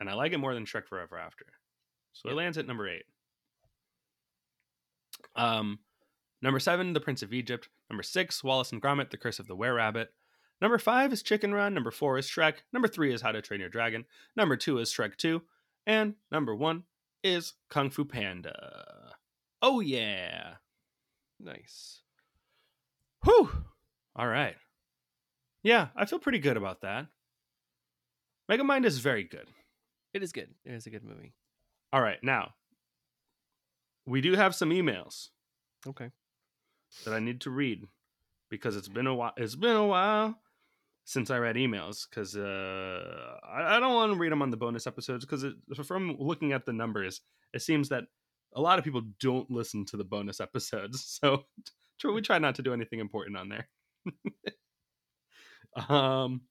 And 0.00 0.10
I 0.10 0.14
like 0.14 0.32
it 0.32 0.38
more 0.38 0.54
than 0.54 0.64
Shrek 0.64 0.88
Forever 0.88 1.18
After. 1.18 1.46
So 2.14 2.28
it 2.30 2.34
lands 2.34 2.58
at 2.58 2.66
number 2.66 2.88
8. 2.88 3.02
Um 5.36 5.78
number 6.42 6.58
7 6.58 6.92
The 6.92 7.00
Prince 7.00 7.22
of 7.22 7.32
Egypt, 7.32 7.68
number 7.88 8.02
6 8.02 8.44
Wallace 8.44 8.72
and 8.72 8.82
Gromit 8.82 9.10
The 9.10 9.16
Curse 9.16 9.38
of 9.38 9.46
the 9.46 9.56
Were 9.56 9.74
Rabbit, 9.74 10.12
Number 10.62 10.78
five 10.78 11.12
is 11.12 11.24
Chicken 11.24 11.52
Run. 11.52 11.74
Number 11.74 11.90
four 11.90 12.18
is 12.18 12.28
Shrek. 12.28 12.58
Number 12.72 12.86
three 12.86 13.12
is 13.12 13.20
How 13.20 13.32
to 13.32 13.42
Train 13.42 13.58
Your 13.58 13.68
Dragon. 13.68 14.04
Number 14.36 14.56
two 14.56 14.78
is 14.78 14.92
Shrek 14.92 15.16
2. 15.16 15.42
And 15.88 16.14
number 16.30 16.54
one 16.54 16.84
is 17.24 17.54
Kung 17.68 17.90
Fu 17.90 18.04
Panda. 18.04 19.16
Oh, 19.60 19.80
yeah. 19.80 20.54
nice. 21.40 22.02
Whew. 23.24 23.50
All 24.14 24.28
right. 24.28 24.54
Yeah, 25.64 25.88
I 25.96 26.04
feel 26.04 26.20
pretty 26.20 26.38
good 26.38 26.56
about 26.56 26.82
that. 26.82 27.08
Megamind 28.48 28.84
is 28.84 28.98
very 28.98 29.24
good. 29.24 29.48
It 30.14 30.22
is 30.22 30.30
good. 30.30 30.50
It 30.64 30.74
is 30.74 30.86
a 30.86 30.90
good 30.90 31.02
movie. 31.04 31.34
All 31.92 32.00
right, 32.02 32.22
now 32.22 32.54
we 34.06 34.20
do 34.20 34.34
have 34.34 34.54
some 34.54 34.70
emails 34.70 35.30
Okay. 35.88 36.10
that 37.04 37.14
I 37.14 37.18
need 37.18 37.40
to 37.42 37.50
read 37.50 37.86
because 38.48 38.76
it's 38.76 38.88
been 38.88 39.06
a 39.08 39.14
while. 39.14 39.32
It's 39.36 39.56
been 39.56 39.76
a 39.76 39.86
while 39.86 40.38
since 41.04 41.30
I 41.30 41.38
read 41.38 41.56
emails 41.56 42.06
because 42.08 42.36
uh, 42.36 43.36
I, 43.44 43.76
I 43.76 43.80
don't 43.80 43.94
want 43.94 44.12
to 44.12 44.18
read 44.18 44.32
them 44.32 44.42
on 44.42 44.50
the 44.50 44.56
bonus 44.56 44.86
episodes 44.86 45.24
because 45.24 45.44
from 45.84 46.16
looking 46.18 46.52
at 46.52 46.64
the 46.64 46.72
numbers, 46.72 47.20
it 47.52 47.62
seems 47.62 47.88
that 47.88 48.04
a 48.54 48.60
lot 48.60 48.78
of 48.78 48.84
people 48.84 49.02
don't 49.20 49.50
listen 49.50 49.84
to 49.86 49.96
the 49.96 50.04
bonus 50.04 50.40
episodes. 50.40 51.18
So 51.20 51.44
we 52.04 52.20
try 52.20 52.38
not 52.38 52.54
to 52.56 52.62
do 52.62 52.72
anything 52.72 53.00
important 53.00 53.36
on 53.36 53.48
there. 53.48 53.68
um. 55.88 56.42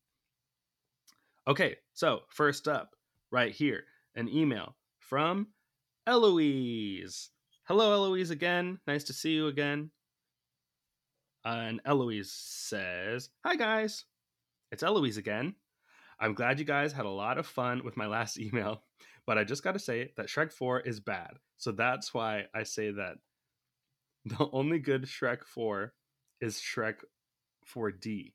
Okay, 1.48 1.78
so 1.94 2.22
first 2.30 2.68
up, 2.68 2.92
right 3.32 3.52
here, 3.52 3.86
an 4.16 4.30
email 4.30 4.76
from 5.00 5.48
Eloise. 6.06 7.30
Hello, 7.68 7.94
Eloise, 7.94 8.30
again. 8.30 8.80
Nice 8.86 9.06
to 9.06 9.14
see 9.14 9.32
you 9.32 9.48
again. 9.48 9.90
Uh, 11.44 11.64
and 11.68 11.82
Eloise 11.86 12.32
says, 12.32 13.30
Hi, 13.44 13.56
guys. 13.56 14.06
It's 14.72 14.84
Eloise 14.84 15.18
again. 15.18 15.56
I'm 16.20 16.34
glad 16.34 16.60
you 16.60 16.66
guys 16.66 16.94
had 16.94 17.06
a 17.06 17.10
lot 17.10 17.38
of 17.38 17.46
fun 17.46 17.82
with 17.84 17.98
my 17.98 18.08
last 18.08 18.40
email, 18.40 18.84
but 19.26 19.38
I 19.38 19.44
just 19.44 19.64
got 19.64 19.74
to 19.74 19.80
say 19.80 20.12
that 20.18 20.28
Shrek 20.28 20.52
4 20.54 20.82
is 20.82 21.00
bad. 21.00 21.32
So 21.58 21.72
that's 21.72 22.14
why 22.14 22.46
I 22.56 22.64
say 22.64 22.92
that 22.92 23.16
the 24.26 24.48
only 24.54 24.80
good 24.80 25.04
Shrek 25.04 25.44
4 25.44 25.94
is 26.40 26.58
Shrek 26.58 26.96
4D. 27.76 28.34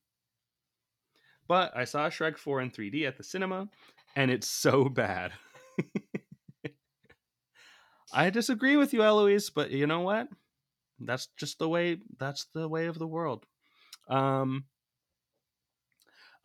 But 1.49 1.77
I 1.77 1.85
saw 1.85 2.09
Shrek 2.09 2.37
4 2.37 2.61
in 2.61 2.71
3D 2.71 3.07
at 3.07 3.17
the 3.17 3.23
cinema, 3.23 3.69
and 4.17 4.31
it's 4.31 4.49
so 4.49 4.85
bad. 4.89 5.33
I 8.13 8.31
disagree 8.31 8.77
with 8.77 8.93
you, 8.93 9.03
Eloise, 9.03 9.51
but 9.51 9.71
you 9.71 9.87
know 9.87 10.01
what? 10.01 10.29
That's 10.99 11.29
just 11.37 11.59
the 11.59 11.69
way. 11.69 11.99
That's 12.19 12.47
the 12.55 12.69
way 12.69 12.87
of 12.87 12.99
the 12.99 13.07
world. 13.07 13.45
Um, 14.09 14.65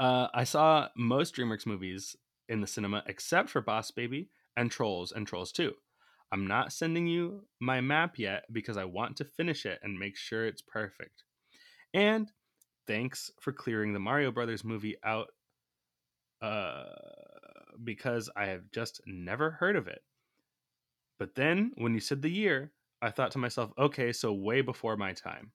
uh, 0.01 0.27
I 0.33 0.45
saw 0.45 0.87
most 0.97 1.35
DreamWorks 1.35 1.67
movies 1.67 2.15
in 2.49 2.59
the 2.59 2.65
cinema 2.65 3.03
except 3.05 3.51
for 3.51 3.61
Boss 3.61 3.91
Baby 3.91 4.29
and 4.57 4.71
Trolls 4.71 5.11
and 5.11 5.27
Trolls 5.27 5.51
2. 5.51 5.73
I'm 6.31 6.47
not 6.47 6.73
sending 6.73 7.05
you 7.05 7.43
my 7.59 7.81
map 7.81 8.17
yet 8.17 8.45
because 8.51 8.77
I 8.77 8.85
want 8.85 9.15
to 9.17 9.25
finish 9.25 9.63
it 9.63 9.79
and 9.83 9.99
make 9.99 10.17
sure 10.17 10.47
it's 10.47 10.63
perfect. 10.63 11.23
And 11.93 12.31
thanks 12.87 13.29
for 13.39 13.51
clearing 13.51 13.93
the 13.93 13.99
Mario 13.99 14.31
Brothers 14.31 14.63
movie 14.63 14.95
out 15.03 15.27
uh, 16.41 16.85
because 17.83 18.27
I 18.35 18.45
have 18.45 18.71
just 18.71 19.01
never 19.05 19.51
heard 19.51 19.75
of 19.75 19.87
it. 19.87 20.01
But 21.19 21.35
then 21.35 21.73
when 21.75 21.93
you 21.93 21.99
said 21.99 22.23
the 22.23 22.31
year, 22.31 22.71
I 23.03 23.11
thought 23.11 23.29
to 23.33 23.37
myself, 23.37 23.71
okay, 23.77 24.11
so 24.13 24.33
way 24.33 24.61
before 24.61 24.97
my 24.97 25.13
time. 25.13 25.51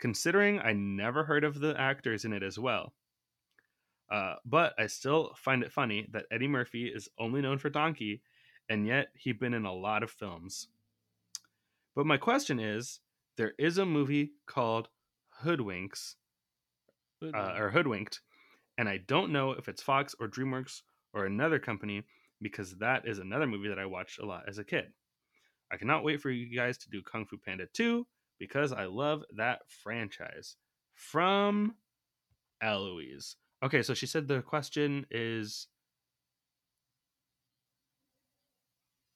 Considering 0.00 0.58
I 0.58 0.72
never 0.72 1.22
heard 1.22 1.44
of 1.44 1.60
the 1.60 1.78
actors 1.78 2.24
in 2.24 2.32
it 2.32 2.42
as 2.42 2.58
well. 2.58 2.92
Uh, 4.12 4.34
but 4.44 4.74
I 4.78 4.88
still 4.88 5.32
find 5.36 5.62
it 5.62 5.72
funny 5.72 6.06
that 6.12 6.26
Eddie 6.30 6.46
Murphy 6.46 6.92
is 6.94 7.08
only 7.18 7.40
known 7.40 7.56
for 7.56 7.70
Donkey, 7.70 8.20
and 8.68 8.86
yet 8.86 9.08
he's 9.14 9.38
been 9.38 9.54
in 9.54 9.64
a 9.64 9.72
lot 9.72 10.02
of 10.02 10.10
films. 10.10 10.68
But 11.96 12.04
my 12.04 12.18
question 12.18 12.60
is 12.60 13.00
there 13.38 13.54
is 13.58 13.78
a 13.78 13.86
movie 13.86 14.32
called 14.46 14.90
Hoodwinks, 15.42 16.16
uh, 17.22 17.54
or 17.56 17.70
Hoodwinked, 17.70 18.20
and 18.76 18.86
I 18.86 18.98
don't 18.98 19.32
know 19.32 19.52
if 19.52 19.66
it's 19.66 19.82
Fox 19.82 20.14
or 20.20 20.28
DreamWorks 20.28 20.82
or 21.14 21.24
another 21.24 21.58
company 21.58 22.02
because 22.42 22.76
that 22.80 23.08
is 23.08 23.18
another 23.18 23.46
movie 23.46 23.68
that 23.68 23.78
I 23.78 23.86
watched 23.86 24.18
a 24.18 24.26
lot 24.26 24.44
as 24.46 24.58
a 24.58 24.64
kid. 24.64 24.92
I 25.72 25.78
cannot 25.78 26.04
wait 26.04 26.20
for 26.20 26.30
you 26.30 26.54
guys 26.54 26.76
to 26.78 26.90
do 26.90 27.00
Kung 27.00 27.24
Fu 27.24 27.38
Panda 27.38 27.66
2 27.72 28.06
because 28.38 28.72
I 28.72 28.84
love 28.84 29.22
that 29.36 29.60
franchise. 29.82 30.56
From 30.94 31.76
Eloise. 32.60 33.36
Okay, 33.62 33.82
so 33.82 33.94
she 33.94 34.06
said 34.06 34.26
the 34.26 34.42
question 34.42 35.06
is 35.10 35.68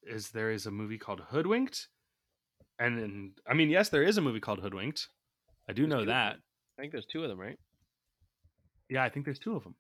is 0.06 0.31
there 0.31 0.51
is 0.51 0.66
a 0.66 0.70
movie 0.70 0.98
called 0.98 1.20
Hoodwinked? 1.31 1.89
And 2.78 2.98
then, 2.98 3.32
I 3.48 3.55
mean, 3.55 3.70
yes, 3.70 3.89
there 3.89 4.02
is 4.02 4.18
a 4.18 4.20
movie 4.20 4.40
called 4.40 4.60
Hoodwinked. 4.60 5.09
I 5.68 5.73
do 5.73 5.86
know 5.86 6.05
that. 6.05 6.36
I 6.78 6.82
think 6.82 6.93
there's 6.93 7.06
two 7.06 7.23
of 7.24 7.28
them, 7.28 7.40
right? 7.40 7.59
Yeah, 8.89 9.02
I 9.02 9.09
think 9.09 9.24
there's 9.24 9.39
two 9.39 9.56
of 9.56 9.64
them. 9.64 9.74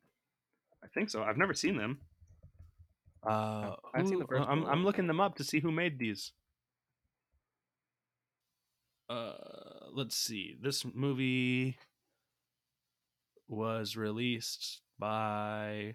I 0.82 0.88
think 0.88 1.10
so. 1.10 1.22
I've 1.22 1.36
never 1.36 1.54
seen 1.54 1.76
them. 1.76 2.00
Uh, 3.24 3.74
I've 3.94 4.08
seen 4.08 4.18
the 4.18 4.26
first. 4.26 4.48
I'm. 4.48 4.64
I'm 4.66 4.84
looking 4.84 5.06
them 5.06 5.20
up 5.20 5.36
to 5.36 5.44
see 5.44 5.60
who 5.60 5.70
made 5.70 5.98
these. 5.98 6.32
Uh, 9.08 9.32
let's 9.92 10.16
see. 10.16 10.56
This 10.60 10.84
movie 10.84 11.76
was 13.48 13.96
released 13.96 14.80
by 14.98 15.94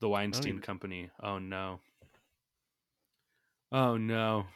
the 0.00 0.08
Weinstein 0.08 0.48
even- 0.48 0.62
Company. 0.62 1.10
Oh 1.22 1.38
no. 1.38 1.80
Oh 3.72 3.96
no. 3.96 4.46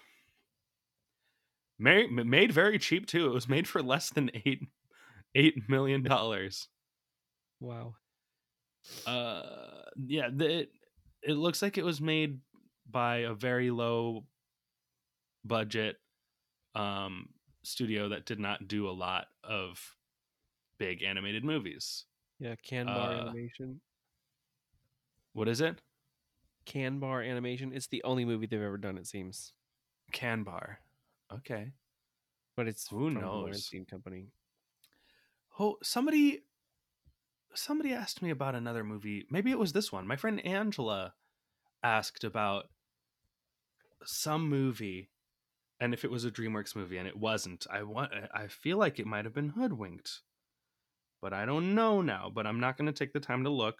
Made, 1.78 2.10
made 2.12 2.52
very 2.52 2.78
cheap 2.78 3.06
too. 3.06 3.26
It 3.26 3.32
was 3.32 3.48
made 3.48 3.66
for 3.66 3.82
less 3.82 4.10
than 4.10 4.30
eight 4.44 4.60
eight 5.34 5.68
million 5.68 6.02
dollars. 6.02 6.68
Wow. 7.58 7.94
Uh, 9.06 9.42
yeah, 10.06 10.28
the, 10.34 10.60
it 10.60 10.70
it 11.22 11.34
looks 11.34 11.62
like 11.62 11.78
it 11.78 11.84
was 11.84 12.00
made 12.00 12.40
by 12.90 13.18
a 13.18 13.34
very 13.34 13.70
low 13.70 14.24
budget 15.44 15.96
um 16.74 17.28
studio 17.62 18.10
that 18.10 18.26
did 18.26 18.38
not 18.38 18.68
do 18.68 18.88
a 18.88 18.92
lot 18.92 19.26
of 19.42 19.78
big 20.80 21.02
animated 21.04 21.44
movies. 21.44 22.06
Yeah, 22.40 22.54
Kanbar 22.68 22.88
Uh, 22.88 23.20
Animation. 23.28 23.80
What 25.34 25.46
is 25.46 25.60
it? 25.60 25.80
Kanbar 26.66 27.24
Animation. 27.28 27.72
It's 27.72 27.86
the 27.86 28.02
only 28.02 28.24
movie 28.24 28.46
they've 28.46 28.60
ever 28.62 28.78
done, 28.78 28.96
it 28.98 29.06
seems. 29.06 29.52
Kanbar. 30.12 30.76
Okay. 31.32 31.70
But 32.56 32.66
it's 32.66 32.88
Who 32.88 33.12
the 33.12 33.20
knows? 33.20 33.44
Weinstein 33.44 33.84
Company. 33.84 34.32
Oh, 35.58 35.76
somebody 35.82 36.40
somebody 37.54 37.92
asked 37.92 38.22
me 38.22 38.30
about 38.30 38.54
another 38.54 38.82
movie. 38.84 39.26
Maybe 39.30 39.50
it 39.50 39.58
was 39.58 39.72
this 39.72 39.92
one. 39.92 40.06
My 40.06 40.16
friend 40.16 40.44
Angela 40.46 41.12
asked 41.82 42.24
about 42.24 42.64
some 44.04 44.48
movie 44.48 45.10
and 45.80 45.92
if 45.92 46.04
it 46.04 46.10
was 46.10 46.24
a 46.24 46.30
DreamWorks 46.30 46.74
movie 46.76 46.96
and 46.96 47.06
it 47.08 47.16
wasn't. 47.16 47.66
I 47.70 47.82
want 47.82 48.12
I 48.32 48.46
feel 48.48 48.78
like 48.78 48.98
it 48.98 49.06
might 49.06 49.24
have 49.26 49.34
been 49.34 49.50
Hoodwinked. 49.50 50.22
But 51.22 51.32
I 51.32 51.44
don't 51.44 51.74
know 51.74 52.00
now, 52.00 52.30
but 52.34 52.46
I'm 52.46 52.60
not 52.60 52.76
going 52.76 52.86
to 52.86 52.92
take 52.92 53.12
the 53.12 53.20
time 53.20 53.44
to 53.44 53.50
look. 53.50 53.76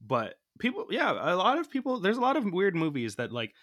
But 0.00 0.36
people 0.58 0.86
yeah, 0.90 1.12
a 1.12 1.36
lot 1.36 1.58
of 1.58 1.70
people 1.70 2.00
there's 2.00 2.16
a 2.16 2.22
lot 2.22 2.36
of 2.36 2.44
weird 2.52 2.74
movies 2.74 3.16
that 3.16 3.32
like 3.32 3.54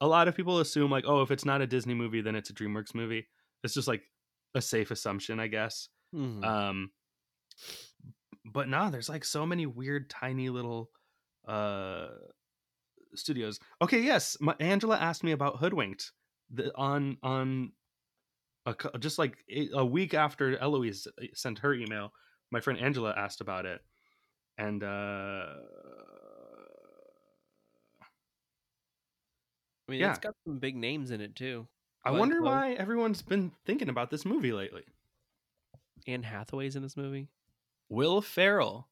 a 0.00 0.06
lot 0.06 0.28
of 0.28 0.36
people 0.36 0.58
assume 0.60 0.90
like 0.90 1.04
oh 1.06 1.22
if 1.22 1.30
it's 1.30 1.44
not 1.44 1.60
a 1.60 1.66
Disney 1.66 1.94
movie 1.94 2.20
then 2.20 2.36
it's 2.36 2.50
a 2.50 2.54
DreamWorks 2.54 2.94
movie. 2.94 3.28
It's 3.64 3.74
just 3.74 3.88
like 3.88 4.02
a 4.54 4.60
safe 4.60 4.90
assumption, 4.90 5.40
I 5.40 5.48
guess. 5.48 5.88
Mhm. 6.14 6.44
Um, 6.44 6.90
but 8.44 8.68
nah, 8.68 8.90
there's 8.90 9.08
like 9.08 9.24
so 9.24 9.46
many 9.46 9.66
weird, 9.66 10.10
tiny 10.10 10.48
little 10.48 10.90
uh 11.46 12.08
studios. 13.14 13.58
Okay, 13.80 14.00
yes, 14.00 14.36
my, 14.40 14.54
Angela 14.60 14.96
asked 14.96 15.24
me 15.24 15.32
about 15.32 15.58
Hoodwinked 15.58 16.12
the, 16.50 16.76
on 16.76 17.18
on 17.22 17.72
a, 18.66 18.74
just 18.98 19.18
like 19.18 19.36
a 19.74 19.84
week 19.84 20.14
after 20.14 20.56
Eloise 20.58 21.06
uh, 21.06 21.26
sent 21.34 21.58
her 21.60 21.74
email. 21.74 22.12
My 22.50 22.60
friend 22.60 22.78
Angela 22.78 23.14
asked 23.16 23.40
about 23.40 23.66
it, 23.66 23.80
and 24.58 24.82
uh 24.82 25.46
I 29.88 29.92
mean, 29.92 30.00
yeah. 30.00 30.10
it's 30.10 30.20
got 30.20 30.34
some 30.46 30.58
big 30.58 30.76
names 30.76 31.10
in 31.10 31.20
it 31.20 31.34
too. 31.34 31.66
I 32.04 32.12
wonder 32.12 32.38
Close. 32.38 32.46
why 32.46 32.72
everyone's 32.72 33.22
been 33.22 33.52
thinking 33.64 33.88
about 33.88 34.10
this 34.10 34.24
movie 34.24 34.52
lately. 34.52 34.84
Anne 36.06 36.22
Hathaway's 36.22 36.76
in 36.76 36.82
this 36.82 36.96
movie. 36.96 37.28
Will 37.88 38.20
Ferrell. 38.20 38.88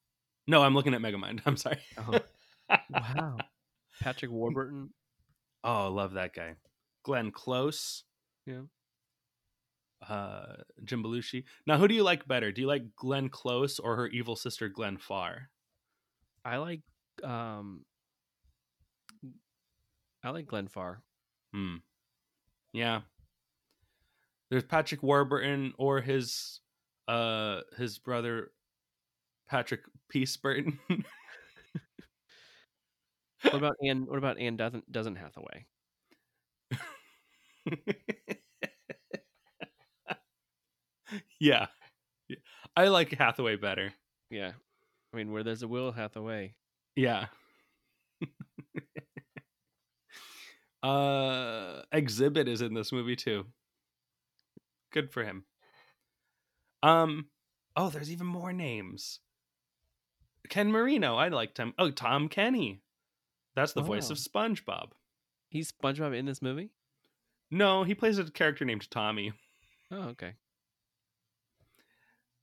No, 0.46 0.62
I'm 0.62 0.74
looking 0.74 0.94
at 0.94 1.00
Megamind. 1.00 1.40
I'm 1.46 1.56
sorry. 1.56 1.78
Oh. 1.98 2.20
Wow. 2.90 3.36
Patrick 4.00 4.30
Warburton. 4.30 4.90
Oh, 5.64 5.86
I 5.86 5.88
love 5.88 6.14
that 6.14 6.34
guy. 6.34 6.54
Glenn 7.02 7.30
Close. 7.30 8.04
Yeah. 8.46 8.62
Uh 10.08 10.56
Jim 10.84 11.02
Belushi. 11.02 11.44
Now 11.66 11.76
who 11.78 11.86
do 11.88 11.94
you 11.94 12.02
like 12.02 12.26
better? 12.26 12.52
Do 12.52 12.60
you 12.62 12.66
like 12.66 12.96
Glenn 12.96 13.28
Close 13.28 13.78
or 13.78 13.96
her 13.96 14.06
evil 14.08 14.34
sister 14.36 14.68
Glenn 14.68 14.96
Farr? 14.96 15.50
I 16.44 16.56
like 16.58 16.82
um 17.22 17.84
I 20.22 20.30
like 20.30 20.46
Glenn 20.46 20.68
Farr. 20.68 21.02
Hmm. 21.52 21.76
Yeah. 22.72 23.02
There's 24.50 24.64
Patrick 24.64 25.02
Warburton 25.02 25.72
or 25.78 26.00
his 26.00 26.60
uh 27.08 27.60
his 27.76 27.98
brother 27.98 28.50
Patrick 29.48 29.82
Peace 30.08 30.36
Burton. 30.36 30.78
What 33.50 33.58
about 33.58 33.76
Anne 33.84 34.06
what 34.06 34.16
about 34.18 34.38
Anne 34.38 34.56
doesn't 34.56 34.90
doesn't 34.90 35.16
Hathaway? 35.16 35.66
yeah. 41.40 41.66
I 42.76 42.88
like 42.88 43.16
Hathaway 43.16 43.56
better. 43.56 43.92
Yeah. 44.30 44.52
I 45.12 45.16
mean 45.16 45.32
where 45.32 45.42
there's 45.42 45.62
a 45.62 45.68
Will 45.68 45.92
Hathaway. 45.92 46.54
Yeah. 46.94 47.26
uh 50.82 51.82
Xzibit 51.92 52.48
is 52.48 52.62
in 52.62 52.74
this 52.74 52.92
movie 52.92 53.16
too. 53.16 53.46
Good 54.92 55.10
for 55.10 55.24
him. 55.24 55.44
Um 56.82 57.26
oh, 57.76 57.90
there's 57.90 58.10
even 58.10 58.26
more 58.26 58.52
names. 58.52 59.20
Ken 60.48 60.70
Marino, 60.70 61.16
I 61.16 61.28
liked 61.28 61.58
him. 61.58 61.74
Oh, 61.78 61.90
Tom 61.90 62.28
Kenny. 62.28 62.82
That's 63.54 63.72
the 63.72 63.82
voice 63.82 64.10
of 64.10 64.16
SpongeBob. 64.16 64.90
He's 65.48 65.72
SpongeBob 65.72 66.16
in 66.16 66.24
this 66.24 66.40
movie? 66.40 66.70
No, 67.50 67.82
he 67.84 67.94
plays 67.94 68.18
a 68.18 68.30
character 68.30 68.64
named 68.64 68.90
Tommy. 68.90 69.32
Oh, 69.90 70.08
okay. 70.10 70.34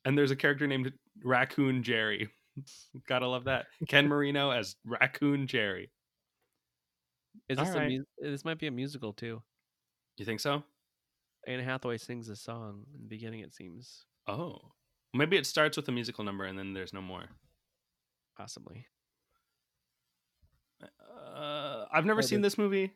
And 0.08 0.18
there's 0.18 0.32
a 0.32 0.38
character 0.38 0.66
named 0.68 0.94
Raccoon 1.22 1.84
Jerry. 1.84 2.30
Gotta 3.10 3.28
love 3.28 3.44
that. 3.44 3.66
Ken 3.90 4.08
Marino 4.10 4.52
as 4.52 4.78
Raccoon 4.86 5.48
Jerry. 5.48 5.92
Is 7.50 7.58
this 7.58 7.70
All 7.72 7.78
a 7.78 7.90
mu- 7.90 8.04
this 8.22 8.46
might 8.46 8.58
be 8.58 8.68
a 8.68 8.72
musical 8.72 9.12
too. 9.12 9.44
You 10.18 10.24
think 10.26 10.40
so? 10.40 10.64
Anne 11.46 11.60
Hathaway 11.60 11.98
sings 11.98 12.30
a 12.30 12.38
song 12.38 12.86
in 12.96 13.02
the 13.02 13.08
beginning 13.10 13.42
it 13.42 13.54
seems. 13.54 14.06
Oh. 14.28 14.72
Maybe 15.14 15.36
it 15.36 15.46
starts 15.46 15.76
with 15.76 15.90
a 15.90 15.92
musical 15.92 16.24
number 16.24 16.46
and 16.46 16.58
then 16.58 16.72
there's 16.72 16.94
no 16.94 17.02
more. 17.02 17.26
Possibly. 18.38 18.86
Uh, 21.36 21.86
I've 21.92 22.06
never 22.06 22.22
seen 22.22 22.42
this 22.42 22.58
movie. 22.58 22.94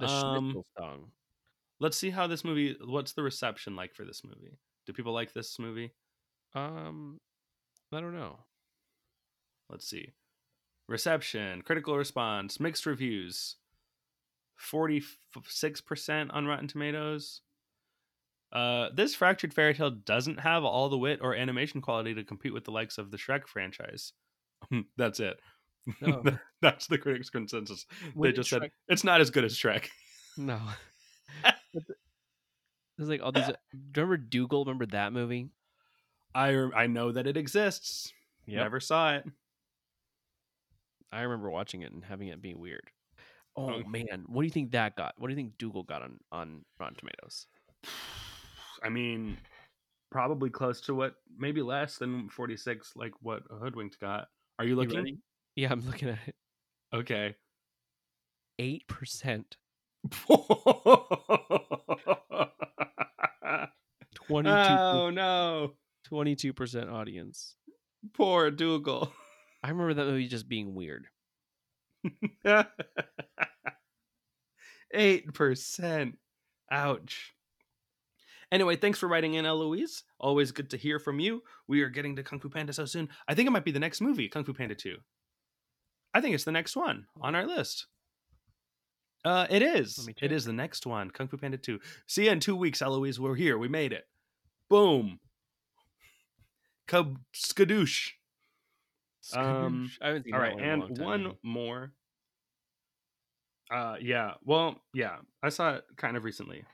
The 0.00 0.06
Um, 0.08 0.62
song. 0.76 1.12
Let's 1.78 1.96
see 1.96 2.10
how 2.10 2.26
this 2.26 2.44
movie. 2.44 2.76
What's 2.84 3.12
the 3.12 3.22
reception 3.22 3.76
like 3.76 3.94
for 3.94 4.04
this 4.04 4.22
movie? 4.24 4.58
Do 4.86 4.92
people 4.92 5.12
like 5.12 5.32
this 5.32 5.58
movie? 5.60 5.92
Um 6.54 7.18
I 7.92 8.00
don't 8.00 8.14
know. 8.14 8.38
Let's 9.68 9.88
see. 9.88 10.12
Reception, 10.88 11.62
critical 11.62 11.96
response, 11.96 12.58
mixed 12.60 12.86
reviews. 12.86 13.56
Forty-six 14.56 15.80
percent 15.80 16.30
on 16.32 16.46
Rotten 16.46 16.68
Tomatoes. 16.68 17.40
Uh, 18.52 18.88
this 18.94 19.14
fractured 19.14 19.54
fairy 19.54 19.74
tale 19.74 19.90
doesn't 19.90 20.40
have 20.40 20.64
all 20.64 20.88
the 20.88 20.98
wit 20.98 21.20
or 21.22 21.34
animation 21.34 21.80
quality 21.80 22.14
to 22.14 22.24
compete 22.24 22.52
with 22.52 22.64
the 22.64 22.72
likes 22.72 22.98
of 22.98 23.10
the 23.10 23.16
Shrek 23.16 23.46
franchise. 23.46 24.12
That's 24.96 25.20
it. 25.20 25.38
No. 26.00 26.22
That's 26.62 26.88
the 26.88 26.98
critics' 26.98 27.30
consensus. 27.30 27.86
When 28.14 28.30
they 28.30 28.36
just 28.36 28.50
said 28.50 28.70
it's 28.88 29.04
not 29.04 29.20
as 29.20 29.30
good 29.30 29.44
as 29.44 29.56
Shrek. 29.56 29.86
No. 30.36 30.60
There's 32.98 33.08
like 33.08 33.22
all 33.22 33.32
these. 33.32 33.46
Do 33.46 33.52
you 34.00 34.02
remember 34.02 34.18
Doogal? 34.18 34.66
Remember 34.66 34.86
that 34.86 35.12
movie? 35.12 35.48
I 36.34 36.50
I 36.74 36.86
know 36.86 37.12
that 37.12 37.26
it 37.26 37.36
exists. 37.36 38.12
Yep. 38.46 38.62
Never 38.62 38.80
saw 38.80 39.14
it. 39.16 39.24
I 41.12 41.22
remember 41.22 41.50
watching 41.50 41.82
it 41.82 41.92
and 41.92 42.04
having 42.04 42.28
it 42.28 42.40
be 42.40 42.54
weird. 42.54 42.90
Oh 43.56 43.74
Oh. 43.74 43.82
man, 43.88 44.24
what 44.28 44.42
do 44.42 44.46
you 44.46 44.50
think 44.52 44.70
that 44.72 44.96
got? 44.96 45.14
What 45.18 45.28
do 45.28 45.32
you 45.32 45.36
think 45.36 45.56
Doogal 45.58 45.86
got 45.86 46.02
on 46.02 46.18
on 46.30 46.64
Rotten 46.78 46.96
Tomatoes? 46.96 47.46
I 48.82 48.88
mean, 48.88 49.36
probably 50.10 50.50
close 50.50 50.80
to 50.82 50.94
what, 50.94 51.16
maybe 51.36 51.60
less 51.62 51.98
than 51.98 52.28
46, 52.30 52.92
like 52.96 53.12
what 53.20 53.42
Hoodwinked 53.50 53.98
got. 54.00 54.28
Are 54.58 54.64
you 54.64 54.70
You 54.70 54.76
looking? 54.76 54.96
ready? 54.96 55.18
Yeah, 55.56 55.70
I'm 55.72 55.80
looking 55.84 56.08
at 56.10 56.18
it. 56.26 56.34
Okay. 56.94 57.34
Eight 58.58 58.86
percent, 58.88 59.56
Twenty 64.14 64.48
two. 64.48 64.54
Oh 64.56 65.10
no, 65.10 65.72
twenty-two 66.10 66.52
percent 66.52 66.90
audience. 66.90 67.56
poor 68.12 68.50
Doogal. 68.50 69.10
I 69.62 69.70
remember 69.70 69.94
that 69.94 70.06
movie 70.06 70.28
just 70.28 70.48
being 70.48 70.74
weird. 70.74 71.06
Eight 74.92 75.32
percent. 75.34 76.18
Ouch. 76.70 77.32
Anyway, 78.52 78.74
thanks 78.76 78.98
for 78.98 79.06
writing 79.08 79.34
in, 79.34 79.46
Eloise. 79.46 80.02
Always 80.18 80.50
good 80.50 80.70
to 80.70 80.76
hear 80.76 80.98
from 80.98 81.20
you. 81.20 81.42
We 81.68 81.82
are 81.82 81.88
getting 81.88 82.16
to 82.16 82.22
Kung 82.24 82.40
Fu 82.40 82.48
Panda 82.48 82.72
so 82.72 82.84
soon. 82.84 83.08
I 83.28 83.34
think 83.34 83.46
it 83.46 83.52
might 83.52 83.64
be 83.64 83.70
the 83.70 83.78
next 83.78 84.00
movie, 84.00 84.28
Kung 84.28 84.42
Fu 84.44 84.52
Panda 84.52 84.74
2. 84.74 84.96
I 86.14 86.20
think 86.20 86.34
it's 86.34 86.42
the 86.44 86.50
next 86.50 86.74
one 86.74 87.06
on 87.20 87.36
our 87.36 87.46
list. 87.46 87.86
Uh, 89.24 89.46
it 89.50 89.62
is. 89.62 90.08
It 90.20 90.32
is 90.32 90.44
the 90.44 90.52
next 90.52 90.84
one, 90.84 91.10
Kung 91.10 91.28
Fu 91.28 91.36
Panda 91.36 91.58
2. 91.58 91.78
See 92.08 92.24
you 92.24 92.32
in 92.32 92.40
two 92.40 92.56
weeks, 92.56 92.82
Eloise. 92.82 93.20
We're 93.20 93.36
here. 93.36 93.56
We 93.56 93.68
made 93.68 93.92
it. 93.92 94.04
Boom. 94.68 95.20
Cub 96.90 97.18
skadoosh. 97.32 98.10
Um, 99.36 99.92
I 100.02 100.08
haven't 100.08 100.24
seen 100.24 100.34
All 100.34 100.40
that 100.40 100.46
right, 100.46 100.54
one 100.56 100.64
and 100.64 100.98
one 100.98 101.32
more. 101.44 101.92
Uh, 103.72 103.94
yeah. 104.00 104.32
Well, 104.44 104.74
yeah. 104.92 105.18
I 105.40 105.50
saw 105.50 105.74
it 105.76 105.84
kind 105.96 106.16
of 106.16 106.24
recently. 106.24 106.64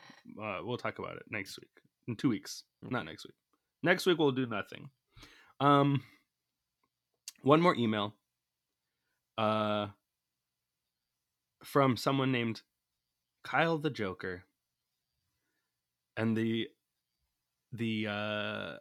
Uh, 0.43 0.61
we'll 0.63 0.79
talk 0.79 0.99
about 0.99 1.17
it 1.17 1.25
next 1.29 1.59
week. 1.59 1.69
In 2.09 2.17
two 2.17 2.31
weeks, 2.31 2.63
not 2.83 3.05
next 3.05 3.27
week. 3.27 3.35
Next 3.83 4.07
week 4.07 4.17
we'll 4.17 4.33
do 4.33 4.47
nothing. 4.47 4.89
Um, 5.61 6.03
one 7.43 7.61
more 7.61 7.75
email. 7.77 8.15
Uh, 9.37 9.89
from 11.63 11.99
someone 11.99 12.33
named 12.33 12.63
Kyle 13.45 13.77
the 13.77 13.91
Joker, 13.91 14.45
and 16.17 16.35
the 16.35 16.69
the 17.71 18.07
uh 18.07 18.77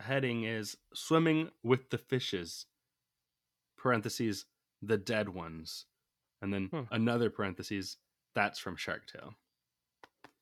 heading 0.00 0.44
is 0.44 0.76
swimming 0.94 1.50
with 1.62 1.90
the 1.90 1.98
fishes 1.98 2.66
parentheses 3.76 4.46
the 4.82 4.96
dead 4.96 5.28
ones 5.28 5.86
and 6.42 6.52
then 6.52 6.68
Huh. 6.72 6.84
another 6.90 7.30
parentheses 7.30 7.98
that's 8.34 8.58
from 8.58 8.76
shark 8.76 9.06
tale 9.06 9.34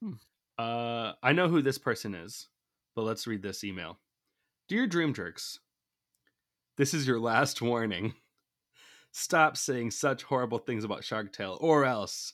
Hmm. 0.01 0.15
uh 0.59 1.13
i 1.23 1.33
know 1.33 1.49
who 1.49 1.63
this 1.63 1.79
person 1.79 2.15
is 2.15 2.49
but 2.95 3.03
let's 3.03 3.27
read 3.27 3.41
this 3.43 3.65
email. 3.65 3.99
Dear 4.69 4.87
dream 4.87 5.15
jerks 5.15 5.59
this 6.77 6.95
is 6.95 7.07
your 7.07 7.21
last 7.21 7.61
warning. 7.63 8.15
Stop 9.13 9.57
saying 9.57 9.91
such 9.91 10.23
horrible 10.23 10.59
things 10.59 10.85
about 10.85 11.05
shark 11.05 11.33
tale 11.33 11.59
or 11.61 11.85
else. 11.85 12.33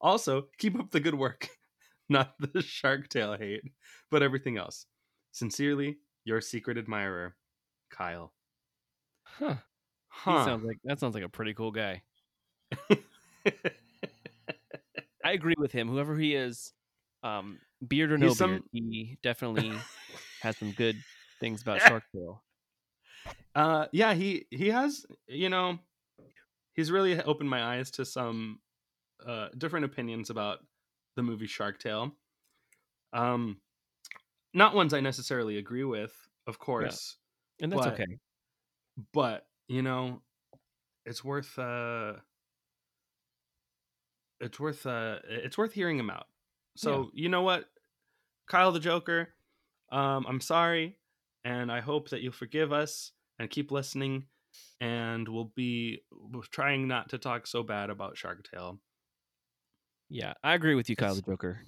Also 0.00 0.48
keep 0.58 0.78
up 0.78 0.90
the 0.90 1.00
good 1.00 1.14
work. 1.14 1.48
Not 2.08 2.34
the 2.38 2.62
shark 2.62 3.08
tale 3.08 3.36
hate 3.36 3.62
but 4.10 4.22
everything 4.22 4.56
else. 4.56 4.86
Sincerely 5.32 5.98
your 6.28 6.40
secret 6.42 6.76
admirer 6.78 7.34
kyle 7.90 8.32
Huh. 9.24 9.54
huh 10.08 10.38
He 10.38 10.44
sounds 10.44 10.64
like 10.64 10.76
that 10.84 11.00
sounds 11.00 11.14
like 11.14 11.24
a 11.24 11.28
pretty 11.28 11.54
cool 11.54 11.70
guy. 11.72 12.02
I 15.24 15.32
agree 15.32 15.54
with 15.58 15.72
him. 15.72 15.88
Whoever 15.88 16.16
he 16.16 16.34
is, 16.34 16.72
um, 17.22 17.58
beard 17.86 18.12
or 18.12 18.18
no 18.18 18.28
He's 18.28 18.38
some- 18.38 18.50
beard, 18.50 18.62
he 18.72 19.18
definitely 19.22 19.72
has 20.42 20.56
some 20.56 20.72
good 20.72 20.96
things 21.40 21.62
about 21.62 21.80
Shark 21.82 22.02
Tale. 22.14 22.42
uh 23.54 23.86
yeah 23.92 24.12
he 24.14 24.46
he 24.50 24.68
has 24.68 25.06
you 25.26 25.48
know 25.48 25.78
he's 26.74 26.90
really 26.90 27.20
opened 27.22 27.48
my 27.48 27.62
eyes 27.76 27.90
to 27.92 28.04
some 28.04 28.58
uh 29.26 29.48
different 29.56 29.84
opinions 29.84 30.30
about 30.30 30.58
the 31.16 31.22
movie 31.22 31.46
shark 31.46 31.78
tale 31.78 32.12
um 33.12 33.56
not 34.58 34.74
ones 34.74 34.92
i 34.92 35.00
necessarily 35.00 35.56
agree 35.58 35.84
with 35.84 36.12
of 36.46 36.58
course 36.58 37.16
And 37.60 37.72
that's 37.72 37.84
But- 37.86 37.94
okay. 37.94 38.18
but 39.14 39.46
you 39.68 39.82
know 39.82 40.20
it's 41.06 41.24
worth 41.24 41.58
uh 41.58 42.14
it's 44.40 44.60
worth 44.60 44.86
uh 44.86 45.18
it's 45.28 45.58
worth 45.58 45.72
hearing 45.72 45.98
him 45.98 46.10
out 46.10 46.26
so 46.76 47.10
you 47.12 47.28
know 47.28 47.42
what 47.42 47.64
kyle 48.48 48.70
the 48.72 48.80
joker 48.80 49.28
um 49.90 50.24
i'm 50.28 50.40
sorry 50.40 50.96
and 51.44 51.72
i 51.72 51.80
hope 51.80 52.10
that 52.10 52.20
you'll 52.22 52.32
forgive 52.32 52.72
us 52.72 53.12
and 53.38 53.50
keep 53.50 53.70
listening 53.72 54.24
and 54.80 55.28
we'll 55.28 55.52
be 55.56 56.02
we're 56.32 56.42
trying 56.50 56.86
not 56.88 57.08
to 57.10 57.18
talk 57.18 57.46
so 57.46 57.62
bad 57.62 57.90
about 57.90 58.16
shark 58.16 58.46
tale 58.50 58.78
Yeah, 60.10 60.32
I 60.42 60.54
agree 60.54 60.74
with 60.74 60.88
you, 60.88 60.96
Kyle 60.96 61.14
the 61.14 61.22
Joker. 61.22 61.60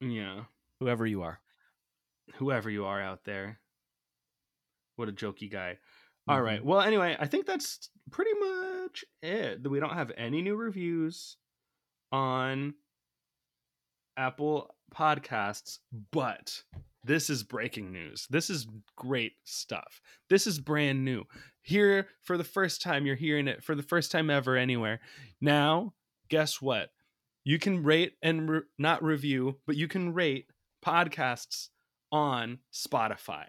yeah 0.00 0.44
Whoever 0.80 1.06
you 1.06 1.22
are. 1.22 1.40
Whoever 2.36 2.68
you 2.70 2.84
are 2.84 3.00
out 3.00 3.24
there 3.24 3.58
what 4.96 5.08
a 5.08 5.12
jokey 5.12 5.50
guy 5.50 5.78
All 6.28 6.36
Mm-hmm. 6.36 6.44
right. 6.44 6.64
Well, 6.64 6.80
anyway, 6.80 7.16
I 7.18 7.26
think 7.26 7.46
that's 7.46 7.88
pretty 8.10 8.32
much 8.38 9.04
it. 9.22 9.68
We 9.68 9.80
don't 9.80 9.94
have 9.94 10.12
any 10.16 10.40
new 10.42 10.54
reviews 10.54 11.36
on 12.12 12.74
Apple 14.16 14.74
Podcasts, 14.94 15.78
but 16.12 16.62
this 17.04 17.30
is 17.30 17.42
breaking 17.42 17.90
news. 17.92 18.26
This 18.30 18.50
is 18.50 18.66
great 18.96 19.32
stuff. 19.44 20.00
This 20.28 20.46
is 20.46 20.60
brand 20.60 21.04
new. 21.04 21.24
Here 21.62 22.08
for 22.22 22.36
the 22.36 22.44
first 22.44 22.82
time, 22.82 23.06
you're 23.06 23.16
hearing 23.16 23.48
it 23.48 23.64
for 23.64 23.74
the 23.74 23.82
first 23.82 24.12
time 24.12 24.30
ever 24.30 24.56
anywhere. 24.56 25.00
Now, 25.40 25.94
guess 26.28 26.60
what? 26.60 26.90
You 27.44 27.58
can 27.58 27.82
rate 27.82 28.12
and 28.22 28.48
re- 28.48 28.60
not 28.78 29.02
review, 29.02 29.58
but 29.66 29.76
you 29.76 29.88
can 29.88 30.12
rate 30.12 30.46
podcasts 30.84 31.68
on 32.12 32.58
Spotify. 32.72 33.46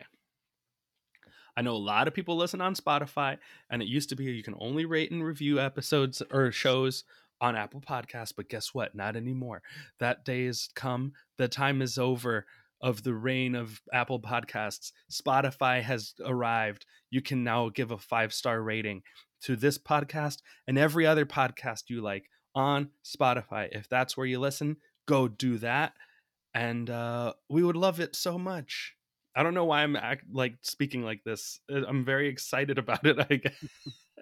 I 1.55 1.61
know 1.61 1.75
a 1.75 1.77
lot 1.77 2.07
of 2.07 2.15
people 2.15 2.35
listen 2.35 2.61
on 2.61 2.73
Spotify, 2.73 3.37
and 3.69 3.81
it 3.81 3.87
used 3.87 4.09
to 4.09 4.15
be 4.15 4.23
you 4.23 4.41
can 4.41 4.55
only 4.59 4.85
rate 4.85 5.11
and 5.11 5.23
review 5.23 5.59
episodes 5.59 6.23
or 6.31 6.51
shows 6.51 7.03
on 7.39 7.55
Apple 7.55 7.81
Podcasts, 7.81 8.33
but 8.35 8.49
guess 8.49 8.73
what? 8.73 8.95
Not 8.95 9.15
anymore. 9.15 9.61
That 9.99 10.25
day 10.25 10.45
has 10.45 10.69
come. 10.75 11.11
The 11.37 11.47
time 11.47 11.81
is 11.81 11.97
over 11.97 12.45
of 12.81 13.03
the 13.03 13.13
reign 13.13 13.53
of 13.53 13.81
Apple 13.93 14.19
Podcasts. 14.19 14.91
Spotify 15.11 15.81
has 15.81 16.13
arrived. 16.25 16.85
You 17.11 17.21
can 17.21 17.43
now 17.43 17.69
give 17.69 17.91
a 17.91 17.97
five 17.97 18.33
star 18.33 18.61
rating 18.61 19.03
to 19.43 19.55
this 19.55 19.77
podcast 19.77 20.37
and 20.67 20.77
every 20.77 21.05
other 21.05 21.25
podcast 21.25 21.83
you 21.89 22.01
like 22.01 22.29
on 22.55 22.89
Spotify. 23.03 23.67
If 23.71 23.89
that's 23.89 24.15
where 24.15 24.25
you 24.25 24.39
listen, 24.39 24.77
go 25.05 25.27
do 25.27 25.57
that. 25.59 25.93
And 26.53 26.89
uh, 26.89 27.33
we 27.49 27.63
would 27.63 27.75
love 27.75 27.99
it 27.99 28.15
so 28.15 28.37
much. 28.37 28.93
I 29.35 29.41
don't 29.41 29.55
know 29.55 29.65
why 29.65 29.81
I'm 29.81 29.95
act, 29.95 30.25
like 30.31 30.55
speaking 30.61 31.03
like 31.03 31.23
this. 31.23 31.59
Uh, 31.71 31.81
I'm 31.87 32.05
very 32.05 32.27
excited 32.29 32.77
about 32.77 33.05
it. 33.05 33.19
I 33.19 33.35
guess. 33.35 33.65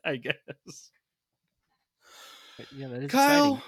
I 0.06 0.16
guess. 0.16 0.92
Yeah, 2.76 2.88
that 2.90 3.04
is 3.04 3.12
Kyle, 3.12 3.56
exciting. 3.56 3.64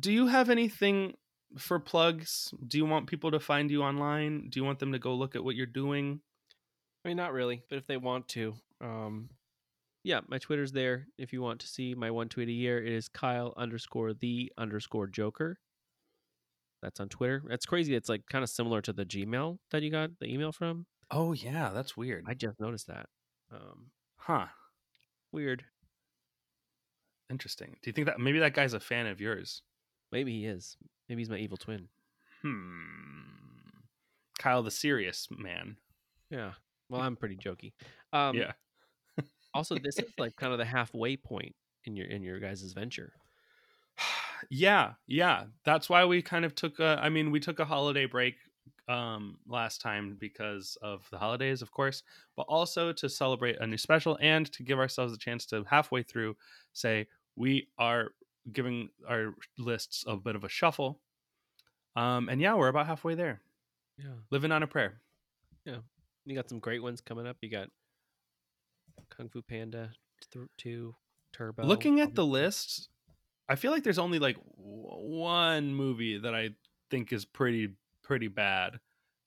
do 0.00 0.12
you 0.12 0.26
have 0.26 0.50
anything 0.50 1.14
for 1.56 1.78
plugs? 1.78 2.52
Do 2.66 2.76
you 2.76 2.84
want 2.86 3.06
people 3.06 3.30
to 3.30 3.40
find 3.40 3.70
you 3.70 3.82
online? 3.82 4.48
Do 4.50 4.58
you 4.60 4.64
want 4.64 4.80
them 4.80 4.92
to 4.92 4.98
go 4.98 5.14
look 5.14 5.36
at 5.36 5.44
what 5.44 5.54
you're 5.54 5.66
doing? 5.66 6.20
I 7.04 7.08
mean, 7.08 7.16
not 7.16 7.32
really, 7.32 7.62
but 7.70 7.78
if 7.78 7.86
they 7.86 7.96
want 7.96 8.28
to, 8.30 8.54
um, 8.80 9.30
yeah, 10.02 10.20
my 10.28 10.38
Twitter's 10.38 10.72
there. 10.72 11.06
If 11.16 11.32
you 11.32 11.40
want 11.40 11.60
to 11.60 11.68
see 11.68 11.94
my 11.94 12.10
one 12.10 12.28
tweet 12.28 12.48
a 12.48 12.52
year, 12.52 12.84
it 12.84 12.92
is 12.92 13.08
Kyle 13.08 13.54
underscore 13.56 14.12
the 14.14 14.52
underscore 14.58 15.06
Joker. 15.06 15.58
That's 16.82 17.00
on 17.00 17.08
Twitter. 17.08 17.42
That's 17.48 17.66
crazy. 17.66 17.94
It's 17.94 18.08
like 18.08 18.22
kind 18.30 18.42
of 18.42 18.50
similar 18.50 18.80
to 18.82 18.92
the 18.92 19.04
Gmail 19.04 19.58
that 19.70 19.82
you 19.82 19.90
got 19.90 20.10
the 20.20 20.26
email 20.32 20.52
from. 20.52 20.86
Oh 21.10 21.32
yeah, 21.32 21.70
that's 21.74 21.96
weird. 21.96 22.24
I 22.28 22.34
just 22.34 22.60
noticed 22.60 22.86
that. 22.86 23.06
Um, 23.52 23.90
huh. 24.16 24.46
weird. 25.32 25.64
Interesting. 27.30 27.76
Do 27.82 27.88
you 27.88 27.92
think 27.92 28.06
that 28.06 28.18
maybe 28.18 28.38
that 28.38 28.54
guy's 28.54 28.74
a 28.74 28.80
fan 28.80 29.06
of 29.06 29.20
yours? 29.20 29.62
Maybe 30.12 30.32
he 30.32 30.46
is. 30.46 30.76
Maybe 31.08 31.22
he's 31.22 31.30
my 31.30 31.38
evil 31.38 31.56
twin. 31.56 31.88
Hmm. 32.42 33.22
Kyle, 34.38 34.62
the 34.62 34.70
serious 34.70 35.28
man. 35.30 35.76
Yeah. 36.30 36.52
Well, 36.88 37.00
I'm 37.00 37.16
pretty 37.16 37.36
jokey. 37.44 37.72
Um, 38.12 38.36
yeah. 38.36 38.52
Also, 39.54 39.76
this 39.76 39.98
is 39.98 40.10
like 40.18 40.36
kind 40.36 40.52
of 40.52 40.58
the 40.58 40.64
halfway 40.64 41.16
point 41.16 41.54
in 41.84 41.96
your 41.96 42.06
in 42.06 42.22
your 42.22 42.38
guys' 42.38 42.72
venture. 42.72 43.12
Yeah, 44.50 44.92
yeah. 45.06 45.44
That's 45.64 45.88
why 45.88 46.04
we 46.04 46.22
kind 46.22 46.44
of 46.44 46.54
took 46.54 46.78
a. 46.78 46.98
I 47.02 47.08
mean, 47.08 47.30
we 47.30 47.40
took 47.40 47.58
a 47.58 47.64
holiday 47.64 48.06
break 48.06 48.34
um, 48.88 49.38
last 49.46 49.80
time 49.80 50.16
because 50.18 50.76
of 50.82 51.06
the 51.10 51.18
holidays, 51.18 51.62
of 51.62 51.70
course, 51.70 52.02
but 52.36 52.46
also 52.48 52.92
to 52.92 53.08
celebrate 53.08 53.60
a 53.60 53.66
new 53.66 53.76
special 53.76 54.18
and 54.20 54.50
to 54.52 54.62
give 54.62 54.78
ourselves 54.78 55.12
a 55.12 55.18
chance 55.18 55.44
to 55.46 55.64
halfway 55.68 56.02
through 56.02 56.36
say 56.72 57.06
we 57.36 57.68
are 57.78 58.10
giving 58.52 58.88
our 59.06 59.34
lists 59.58 60.04
a 60.06 60.16
bit 60.16 60.36
of 60.36 60.44
a 60.44 60.48
shuffle. 60.48 61.00
Um, 61.96 62.28
and 62.28 62.40
yeah, 62.40 62.54
we're 62.54 62.68
about 62.68 62.86
halfway 62.86 63.14
there. 63.14 63.40
Yeah. 63.98 64.14
Living 64.30 64.52
on 64.52 64.62
a 64.62 64.66
prayer. 64.66 65.00
Yeah. 65.64 65.78
You 66.24 66.34
got 66.34 66.48
some 66.48 66.60
great 66.60 66.82
ones 66.82 67.00
coming 67.00 67.26
up. 67.26 67.36
You 67.40 67.50
got 67.50 67.68
Kung 69.10 69.28
Fu 69.28 69.42
Panda 69.42 69.90
th- 70.32 70.46
2, 70.58 70.94
Turbo. 71.32 71.64
Looking 71.64 72.00
at 72.00 72.14
the 72.14 72.24
list, 72.24 72.88
I 73.48 73.56
feel 73.56 73.72
like 73.72 73.82
there's 73.82 73.98
only 73.98 74.18
like 74.18 74.36
w- 74.36 75.18
one 75.18 75.74
movie 75.74 76.18
that 76.18 76.34
I 76.34 76.50
think 76.90 77.12
is 77.12 77.24
pretty 77.24 77.74
pretty 78.02 78.28
bad, 78.28 78.80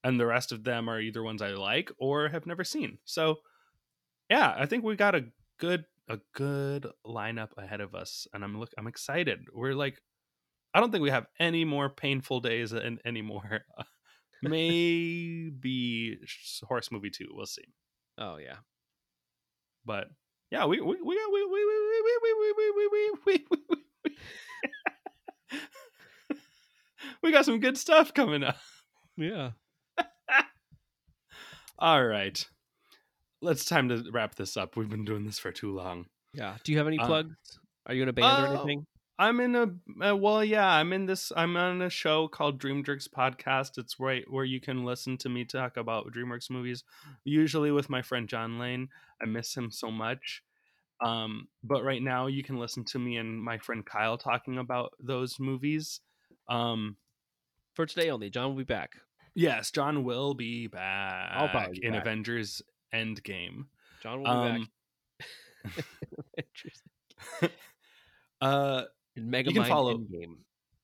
and 0.03 0.19
the 0.19 0.25
rest 0.25 0.51
of 0.51 0.63
them 0.63 0.89
are 0.89 0.99
either 0.99 1.23
ones 1.23 1.41
I 1.41 1.49
like 1.51 1.91
or 1.97 2.29
have 2.29 2.45
never 2.45 2.63
seen. 2.63 2.99
So, 3.05 3.37
yeah, 4.29 4.53
I 4.57 4.65
think 4.65 4.83
we 4.83 4.95
got 4.95 5.15
a 5.15 5.25
good 5.59 5.85
a 6.09 6.19
good 6.33 6.87
lineup 7.05 7.57
ahead 7.57 7.81
of 7.81 7.95
us, 7.95 8.27
and 8.33 8.43
I'm 8.43 8.59
look 8.59 8.71
I'm 8.77 8.87
excited. 8.87 9.39
We're 9.53 9.73
like, 9.73 10.01
I 10.73 10.79
don't 10.79 10.91
think 10.91 11.03
we 11.03 11.09
have 11.09 11.27
any 11.39 11.65
more 11.65 11.89
painful 11.89 12.39
days 12.41 12.71
and 12.73 12.99
anymore. 13.05 13.61
Maybe 14.43 16.17
horse 16.67 16.91
movie 16.91 17.11
two. 17.11 17.29
We'll 17.31 17.45
see. 17.45 17.65
Oh, 18.17 18.37
yeah. 18.37 18.57
But 19.85 20.07
yeah, 20.51 20.65
we 20.65 20.79
we 20.81 20.95
we 20.95 21.01
we 21.01 21.15
we 21.21 21.45
we 21.45 21.65
we 21.65 22.13
we 22.21 22.33
we 22.33 22.53
we 22.57 22.89
we 22.89 23.11
we 23.25 23.45
we 23.69 23.80
we 27.21 27.31
got 27.31 27.45
some 27.45 27.59
good 27.59 27.77
stuff 27.77 28.13
coming 28.13 28.43
up. 28.43 28.57
Yeah. 29.17 29.51
All 31.79 32.05
right, 32.05 32.43
let's 33.41 33.65
time 33.65 33.89
to 33.89 34.03
wrap 34.11 34.35
this 34.35 34.55
up. 34.55 34.77
We've 34.77 34.89
been 34.89 35.05
doing 35.05 35.25
this 35.25 35.39
for 35.39 35.51
too 35.51 35.73
long. 35.73 36.05
Yeah. 36.33 36.57
Do 36.63 36.71
you 36.71 36.77
have 36.77 36.87
any 36.87 36.99
Uh, 36.99 37.07
plugs? 37.07 37.35
Are 37.87 37.93
you 37.93 38.03
in 38.03 38.09
a 38.09 38.13
band 38.13 38.45
or 38.45 38.47
uh, 38.47 38.53
anything? 38.53 38.85
I'm 39.17 39.39
in 39.39 39.55
a 39.55 39.63
uh, 40.09 40.15
well, 40.15 40.43
yeah, 40.43 40.67
I'm 40.67 40.93
in 40.93 41.05
this. 41.05 41.31
I'm 41.35 41.55
on 41.57 41.81
a 41.81 41.89
show 41.89 42.27
called 42.27 42.59
Dream 42.59 42.83
Jerks 42.83 43.07
Podcast. 43.07 43.77
It's 43.77 43.99
right 43.99 44.23
where 44.29 44.45
you 44.45 44.59
can 44.59 44.83
listen 44.83 45.17
to 45.19 45.29
me 45.29 45.45
talk 45.45 45.77
about 45.77 46.11
DreamWorks 46.11 46.49
movies, 46.49 46.83
usually 47.23 47.71
with 47.71 47.89
my 47.89 48.01
friend 48.01 48.27
John 48.27 48.57
Lane. 48.57 48.89
I 49.21 49.25
miss 49.25 49.55
him 49.55 49.69
so 49.71 49.91
much. 49.91 50.41
Um, 51.01 51.47
but 51.63 51.83
right 51.83 52.01
now 52.01 52.27
you 52.27 52.43
can 52.43 52.57
listen 52.57 52.83
to 52.85 52.99
me 52.99 53.17
and 53.17 53.41
my 53.41 53.57
friend 53.57 53.85
Kyle 53.85 54.17
talking 54.17 54.57
about 54.57 54.93
those 54.99 55.39
movies. 55.39 55.99
Um, 56.47 56.95
For 57.81 57.87
today 57.87 58.11
only. 58.11 58.29
John 58.29 58.49
will 58.49 58.57
be 58.57 58.63
back. 58.63 58.97
yes, 59.33 59.71
John 59.71 60.03
will 60.03 60.35
be 60.35 60.67
back 60.67 61.49
probably 61.51 61.79
be 61.79 61.87
in 61.87 61.93
back. 61.93 62.01
Avengers 62.03 62.61
Endgame. 62.93 63.65
John 64.03 64.21
will 64.21 64.25
be 64.25 64.29
Um, 64.29 64.69
back. 67.41 67.51
uh, 68.41 68.83
In 69.15 69.31
Mega 69.31 69.51
you 69.51 69.63
follow- 69.63 69.97
Endgame. 69.97 70.35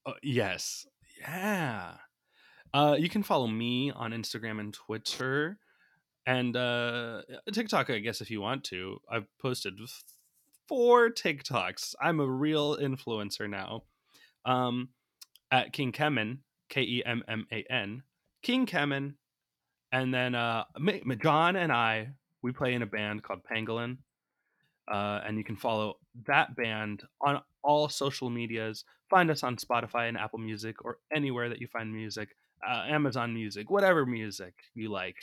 Uh, 0.07 0.13
yes. 0.23 0.87
Yeah. 1.19 1.97
Uh, 2.73 2.95
you 2.97 3.09
can 3.09 3.21
follow 3.21 3.45
me 3.45 3.91
on 3.91 4.09
Instagram 4.11 4.59
and 4.59 4.73
Twitter 4.73 5.59
and 6.25 6.57
uh, 6.57 7.21
TikTok, 7.53 7.91
I 7.91 7.99
guess, 7.99 8.21
if 8.21 8.31
you 8.31 8.41
want 8.41 8.63
to. 8.63 8.97
I've 9.07 9.27
posted 9.39 9.77
four 10.67 11.11
TikToks. 11.11 11.93
I'm 12.01 12.19
a 12.19 12.27
real 12.27 12.75
influencer 12.75 13.47
now. 13.47 13.83
Um, 14.45 14.89
at 15.51 15.73
King 15.73 15.91
Kemman, 15.91 16.39
K 16.69 16.81
E 16.81 17.03
M 17.05 17.23
M 17.27 17.47
A 17.51 17.63
N, 17.69 18.03
King 18.41 18.65
Kemman. 18.65 19.13
And 19.91 20.13
then 20.13 20.35
uh, 20.35 20.65
John 21.21 21.55
and 21.55 21.71
I, 21.71 22.09
we 22.41 22.51
play 22.51 22.73
in 22.73 22.81
a 22.81 22.85
band 22.85 23.23
called 23.23 23.39
Pangolin. 23.49 23.97
Uh, 24.91 25.21
and 25.25 25.37
you 25.37 25.43
can 25.43 25.55
follow 25.55 25.95
that 26.27 26.55
band 26.55 27.03
on 27.21 27.41
all 27.63 27.89
social 27.89 28.29
medias 28.29 28.85
find 29.09 29.31
us 29.31 29.43
on 29.43 29.55
Spotify 29.57 30.07
and 30.07 30.17
Apple 30.17 30.39
Music 30.39 30.83
or 30.83 30.99
anywhere 31.13 31.49
that 31.49 31.61
you 31.61 31.67
find 31.67 31.93
music, 31.93 32.29
uh, 32.67 32.83
Amazon 32.87 33.33
Music, 33.33 33.69
whatever 33.69 34.05
music 34.05 34.53
you 34.73 34.89
like. 34.89 35.15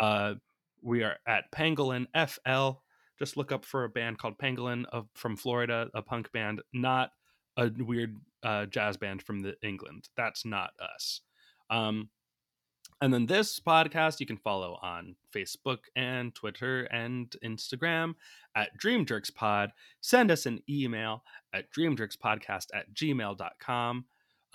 Uh, 0.00 0.34
we 0.82 1.02
are 1.02 1.16
at 1.26 1.50
Pangolin 1.52 2.06
FL. 2.14 2.80
Just 3.18 3.36
look 3.36 3.52
up 3.52 3.64
for 3.64 3.84
a 3.84 3.88
band 3.88 4.18
called 4.18 4.38
Pangolin 4.38 4.84
of, 4.92 5.06
from 5.14 5.36
Florida, 5.36 5.88
a 5.94 6.02
punk 6.02 6.32
band, 6.32 6.62
not 6.72 7.10
a 7.56 7.70
weird 7.78 8.16
uh, 8.42 8.66
jazz 8.66 8.96
band 8.96 9.22
from 9.22 9.40
the 9.40 9.54
England. 9.62 10.08
That's 10.16 10.44
not 10.44 10.70
us. 10.80 11.20
Um, 11.70 12.10
and 13.00 13.12
then 13.12 13.26
this 13.26 13.58
podcast 13.58 14.20
you 14.20 14.26
can 14.26 14.36
follow 14.36 14.78
on 14.80 15.16
Facebook 15.34 15.78
and 15.96 16.32
Twitter 16.34 16.84
and 16.84 17.34
Instagram 17.44 18.14
at 18.54 18.76
Dream 18.76 19.04
Jerks 19.04 19.30
Pod. 19.30 19.72
Send 20.00 20.30
us 20.30 20.46
an 20.46 20.60
email 20.70 21.24
at 21.52 21.72
dreamjerkspodcast 21.72 22.66
at 22.72 22.94
gmail.com. 22.94 24.04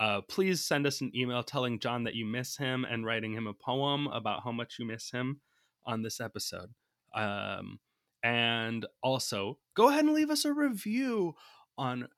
Uh, 0.00 0.20
please 0.28 0.64
send 0.64 0.86
us 0.86 1.02
an 1.02 1.12
email 1.14 1.42
telling 1.42 1.78
John 1.78 2.04
that 2.04 2.14
you 2.14 2.24
miss 2.24 2.56
him 2.56 2.86
and 2.88 3.04
writing 3.04 3.34
him 3.34 3.46
a 3.46 3.52
poem 3.52 4.06
about 4.06 4.44
how 4.44 4.52
much 4.52 4.76
you 4.78 4.86
miss 4.86 5.10
him 5.10 5.40
on 5.84 6.02
this 6.02 6.18
episode. 6.18 6.70
Um, 7.14 7.80
and 8.22 8.86
also, 9.02 9.58
go 9.74 9.90
ahead 9.90 10.04
and 10.04 10.14
leave 10.14 10.30
us 10.30 10.44
a 10.44 10.52
review 10.54 11.34
on 11.76 12.08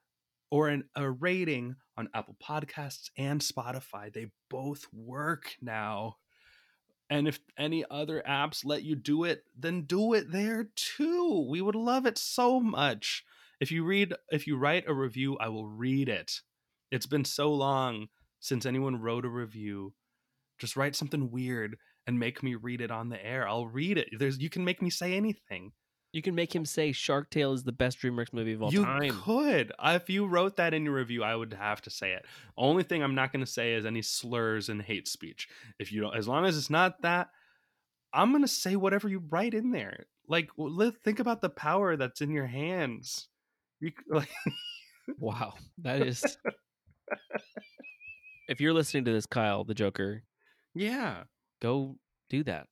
or 0.51 0.69
an, 0.69 0.85
a 0.97 1.11
rating 1.11 1.77
on 1.97 2.09
Apple 2.15 2.37
Podcasts 2.43 3.11
and 3.17 3.41
Spotify. 3.41 4.13
They 4.13 4.29
both 4.49 4.87
work 4.93 5.55
now. 5.61 6.17
And 7.09 7.27
if 7.27 7.41
any 7.59 7.85
other 7.91 8.23
apps 8.27 8.65
let 8.65 8.83
you 8.83 8.95
do 8.95 9.25
it, 9.25 9.45
then 9.59 9.83
do 9.83 10.15
it 10.15 10.31
there 10.31 10.69
too. 10.77 11.47
We 11.49 11.61
would 11.61 11.75
love 11.75 12.07
it 12.07 12.19
so 12.19 12.61
much. 12.61 13.25
If 13.61 13.71
you 13.71 13.85
read 13.85 14.15
if 14.31 14.47
you 14.47 14.57
write 14.57 14.85
a 14.87 14.95
review, 14.95 15.37
I 15.39 15.49
will 15.49 15.67
read 15.67 16.09
it. 16.09 16.41
It's 16.91 17.07
been 17.07 17.25
so 17.25 17.53
long 17.53 18.07
since 18.39 18.65
anyone 18.65 19.01
wrote 19.01 19.25
a 19.25 19.29
review. 19.29 19.93
Just 20.59 20.77
write 20.77 20.97
something 20.97 21.31
weird 21.31 21.77
and 22.07 22.19
make 22.19 22.43
me 22.43 22.55
read 22.55 22.81
it 22.81 22.91
on 22.91 23.09
the 23.09 23.25
air. 23.25 23.47
I'll 23.47 23.67
read 23.67 23.99
it. 23.99 24.09
There's 24.19 24.39
you 24.39 24.49
can 24.49 24.65
make 24.65 24.81
me 24.81 24.89
say 24.89 25.15
anything. 25.15 25.73
You 26.13 26.23
can 26.23 26.35
make 26.35 26.53
him 26.55 26.65
say 26.65 26.91
Shark 26.91 27.31
Tale 27.31 27.53
is 27.53 27.63
the 27.63 27.71
best 27.73 28.01
DreamWorks 28.01 28.33
movie 28.33 28.53
of 28.55 28.63
all 28.63 28.73
you 28.73 28.85
time. 28.85 29.11
could. 29.23 29.71
Uh, 29.79 29.99
If 30.03 30.11
you 30.11 30.27
wrote 30.27 30.57
that 30.57 30.75
in 30.75 30.85
your 30.85 30.95
review, 30.95 31.23
I 31.23 31.37
would 31.37 31.53
have 31.55 31.81
to 31.83 31.91
say 31.91 32.13
it. 32.13 32.25
Only 32.57 32.83
thing 32.83 33.03
I'm 33.03 33.15
not 33.15 33.33
going 33.33 33.45
to 33.45 33.51
say 33.51 33.75
is 33.75 33.87
any 33.87 34.03
slurs 34.03 34.69
and 34.69 34.83
hate 34.83 35.07
speech. 35.07 35.49
If 35.79 35.93
you 35.93 36.01
don't, 36.01 36.17
as 36.17 36.27
long 36.27 36.45
as 36.47 36.59
it's 36.59 36.69
not 36.71 37.03
that, 37.03 37.29
I'm 38.13 38.31
going 38.31 38.43
to 38.43 38.49
say 38.49 38.75
whatever 38.75 39.09
you 39.09 39.23
write 39.31 39.55
in 39.55 39.71
there. 39.71 40.07
Like, 40.27 40.51
think 41.05 41.21
about 41.21 41.43
the 41.43 41.49
power 41.49 41.97
that's 41.97 42.21
in 42.21 42.31
your 42.33 42.47
hands. 42.47 43.29
You 43.81 43.93
like, 44.11 44.31
Wow, 45.19 45.55
that 45.79 46.03
is. 46.03 46.37
if 48.49 48.61
you're 48.61 48.75
listening 48.75 49.05
to 49.05 49.13
this, 49.13 49.27
Kyle, 49.27 49.65
the 49.65 49.75
Joker, 49.75 50.23
yeah, 50.75 51.23
go 51.63 51.99
do 52.29 52.43
that. 52.45 52.67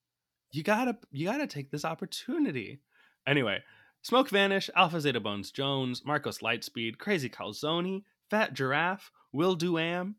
you 0.52 0.62
gotta, 0.62 0.97
you 1.10 1.27
gotta 1.27 1.47
take 1.47 1.70
this 1.70 1.85
opportunity. 1.85 2.81
Anyway, 3.26 3.58
Smoke 4.02 4.30
Vanish, 4.30 4.70
Alpha 4.74 5.00
Zeta 5.00 5.20
Bones 5.20 5.50
Jones, 5.50 6.04
Marcos 6.04 6.38
Lightspeed, 6.38 6.98
Crazy 6.98 7.28
Calzone, 7.28 8.02
Fat 8.30 8.54
Giraffe, 8.54 9.10
Will 9.32 9.56
Duam. 9.56 10.14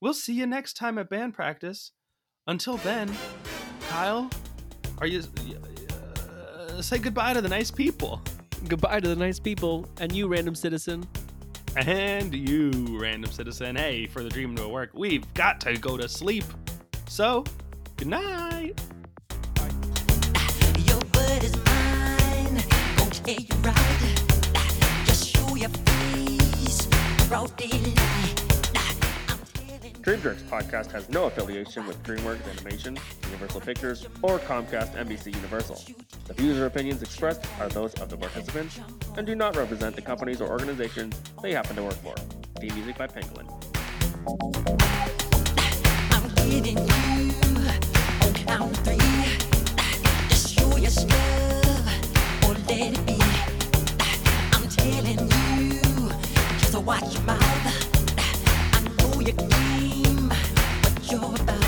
We'll 0.00 0.14
see 0.14 0.34
you 0.34 0.46
next 0.46 0.74
time 0.74 0.98
at 0.98 1.10
band 1.10 1.34
practice. 1.34 1.92
Until 2.46 2.76
then, 2.78 3.10
Kyle, 3.88 4.30
are 4.98 5.06
you 5.06 5.22
uh, 6.68 6.82
say 6.82 6.98
goodbye 6.98 7.32
to 7.32 7.40
the 7.40 7.48
nice 7.48 7.70
people 7.70 8.20
Goodbye 8.68 9.00
to 9.00 9.08
the 9.08 9.16
nice 9.16 9.38
people 9.38 9.86
and 9.98 10.10
you, 10.10 10.26
random 10.26 10.54
citizen. 10.54 11.06
and 11.76 12.34
you, 12.34 12.98
random 12.98 13.30
citizen. 13.30 13.76
Hey, 13.76 14.06
for 14.06 14.22
the 14.22 14.30
dream 14.30 14.56
to 14.56 14.68
work, 14.68 14.90
we've 14.94 15.32
got 15.34 15.60
to 15.62 15.76
go 15.76 15.98
to 15.98 16.08
sleep. 16.08 16.44
So, 17.06 17.44
good 17.96 18.08
night. 18.08 18.80
Dream 30.02 30.20
Jerks 30.20 30.42
podcast 30.42 30.90
has 30.92 31.08
no 31.08 31.24
affiliation 31.24 31.86
with 31.86 32.02
DreamWorks 32.02 32.46
Animation, 32.50 32.98
Universal 33.24 33.62
Pictures, 33.62 34.06
or 34.20 34.38
Comcast 34.40 34.94
NBC 34.94 35.34
Universal. 35.34 35.82
The 36.26 36.34
views 36.34 36.58
or 36.58 36.66
opinions 36.66 37.00
expressed 37.00 37.46
are 37.58 37.70
those 37.70 37.94
of 37.94 38.10
the 38.10 38.18
participants 38.18 38.78
and 39.16 39.26
do 39.26 39.34
not 39.34 39.56
represent 39.56 39.96
the 39.96 40.02
companies 40.02 40.42
or 40.42 40.50
organizations 40.50 41.18
they 41.42 41.54
happen 41.54 41.76
to 41.76 41.82
work 41.82 41.94
for. 41.94 42.14
Theme 42.60 42.74
music 42.74 42.98
by 42.98 43.06
Pangolin. 43.06 43.48
I'm 46.12 46.34
getting 46.50 46.76
you 46.76 47.32
on 48.20 48.34
count 48.34 48.76
three. 48.84 48.98
Just 50.28 50.54
show 50.54 50.76
your 50.76 50.90
watch 56.84 57.14
your 57.14 57.22
mouth. 57.22 57.40
I 58.72 58.80
know 58.98 59.20
your 59.20 59.36
game, 59.48 60.28
but 60.28 61.10
you're 61.10 61.24
about. 61.24 61.63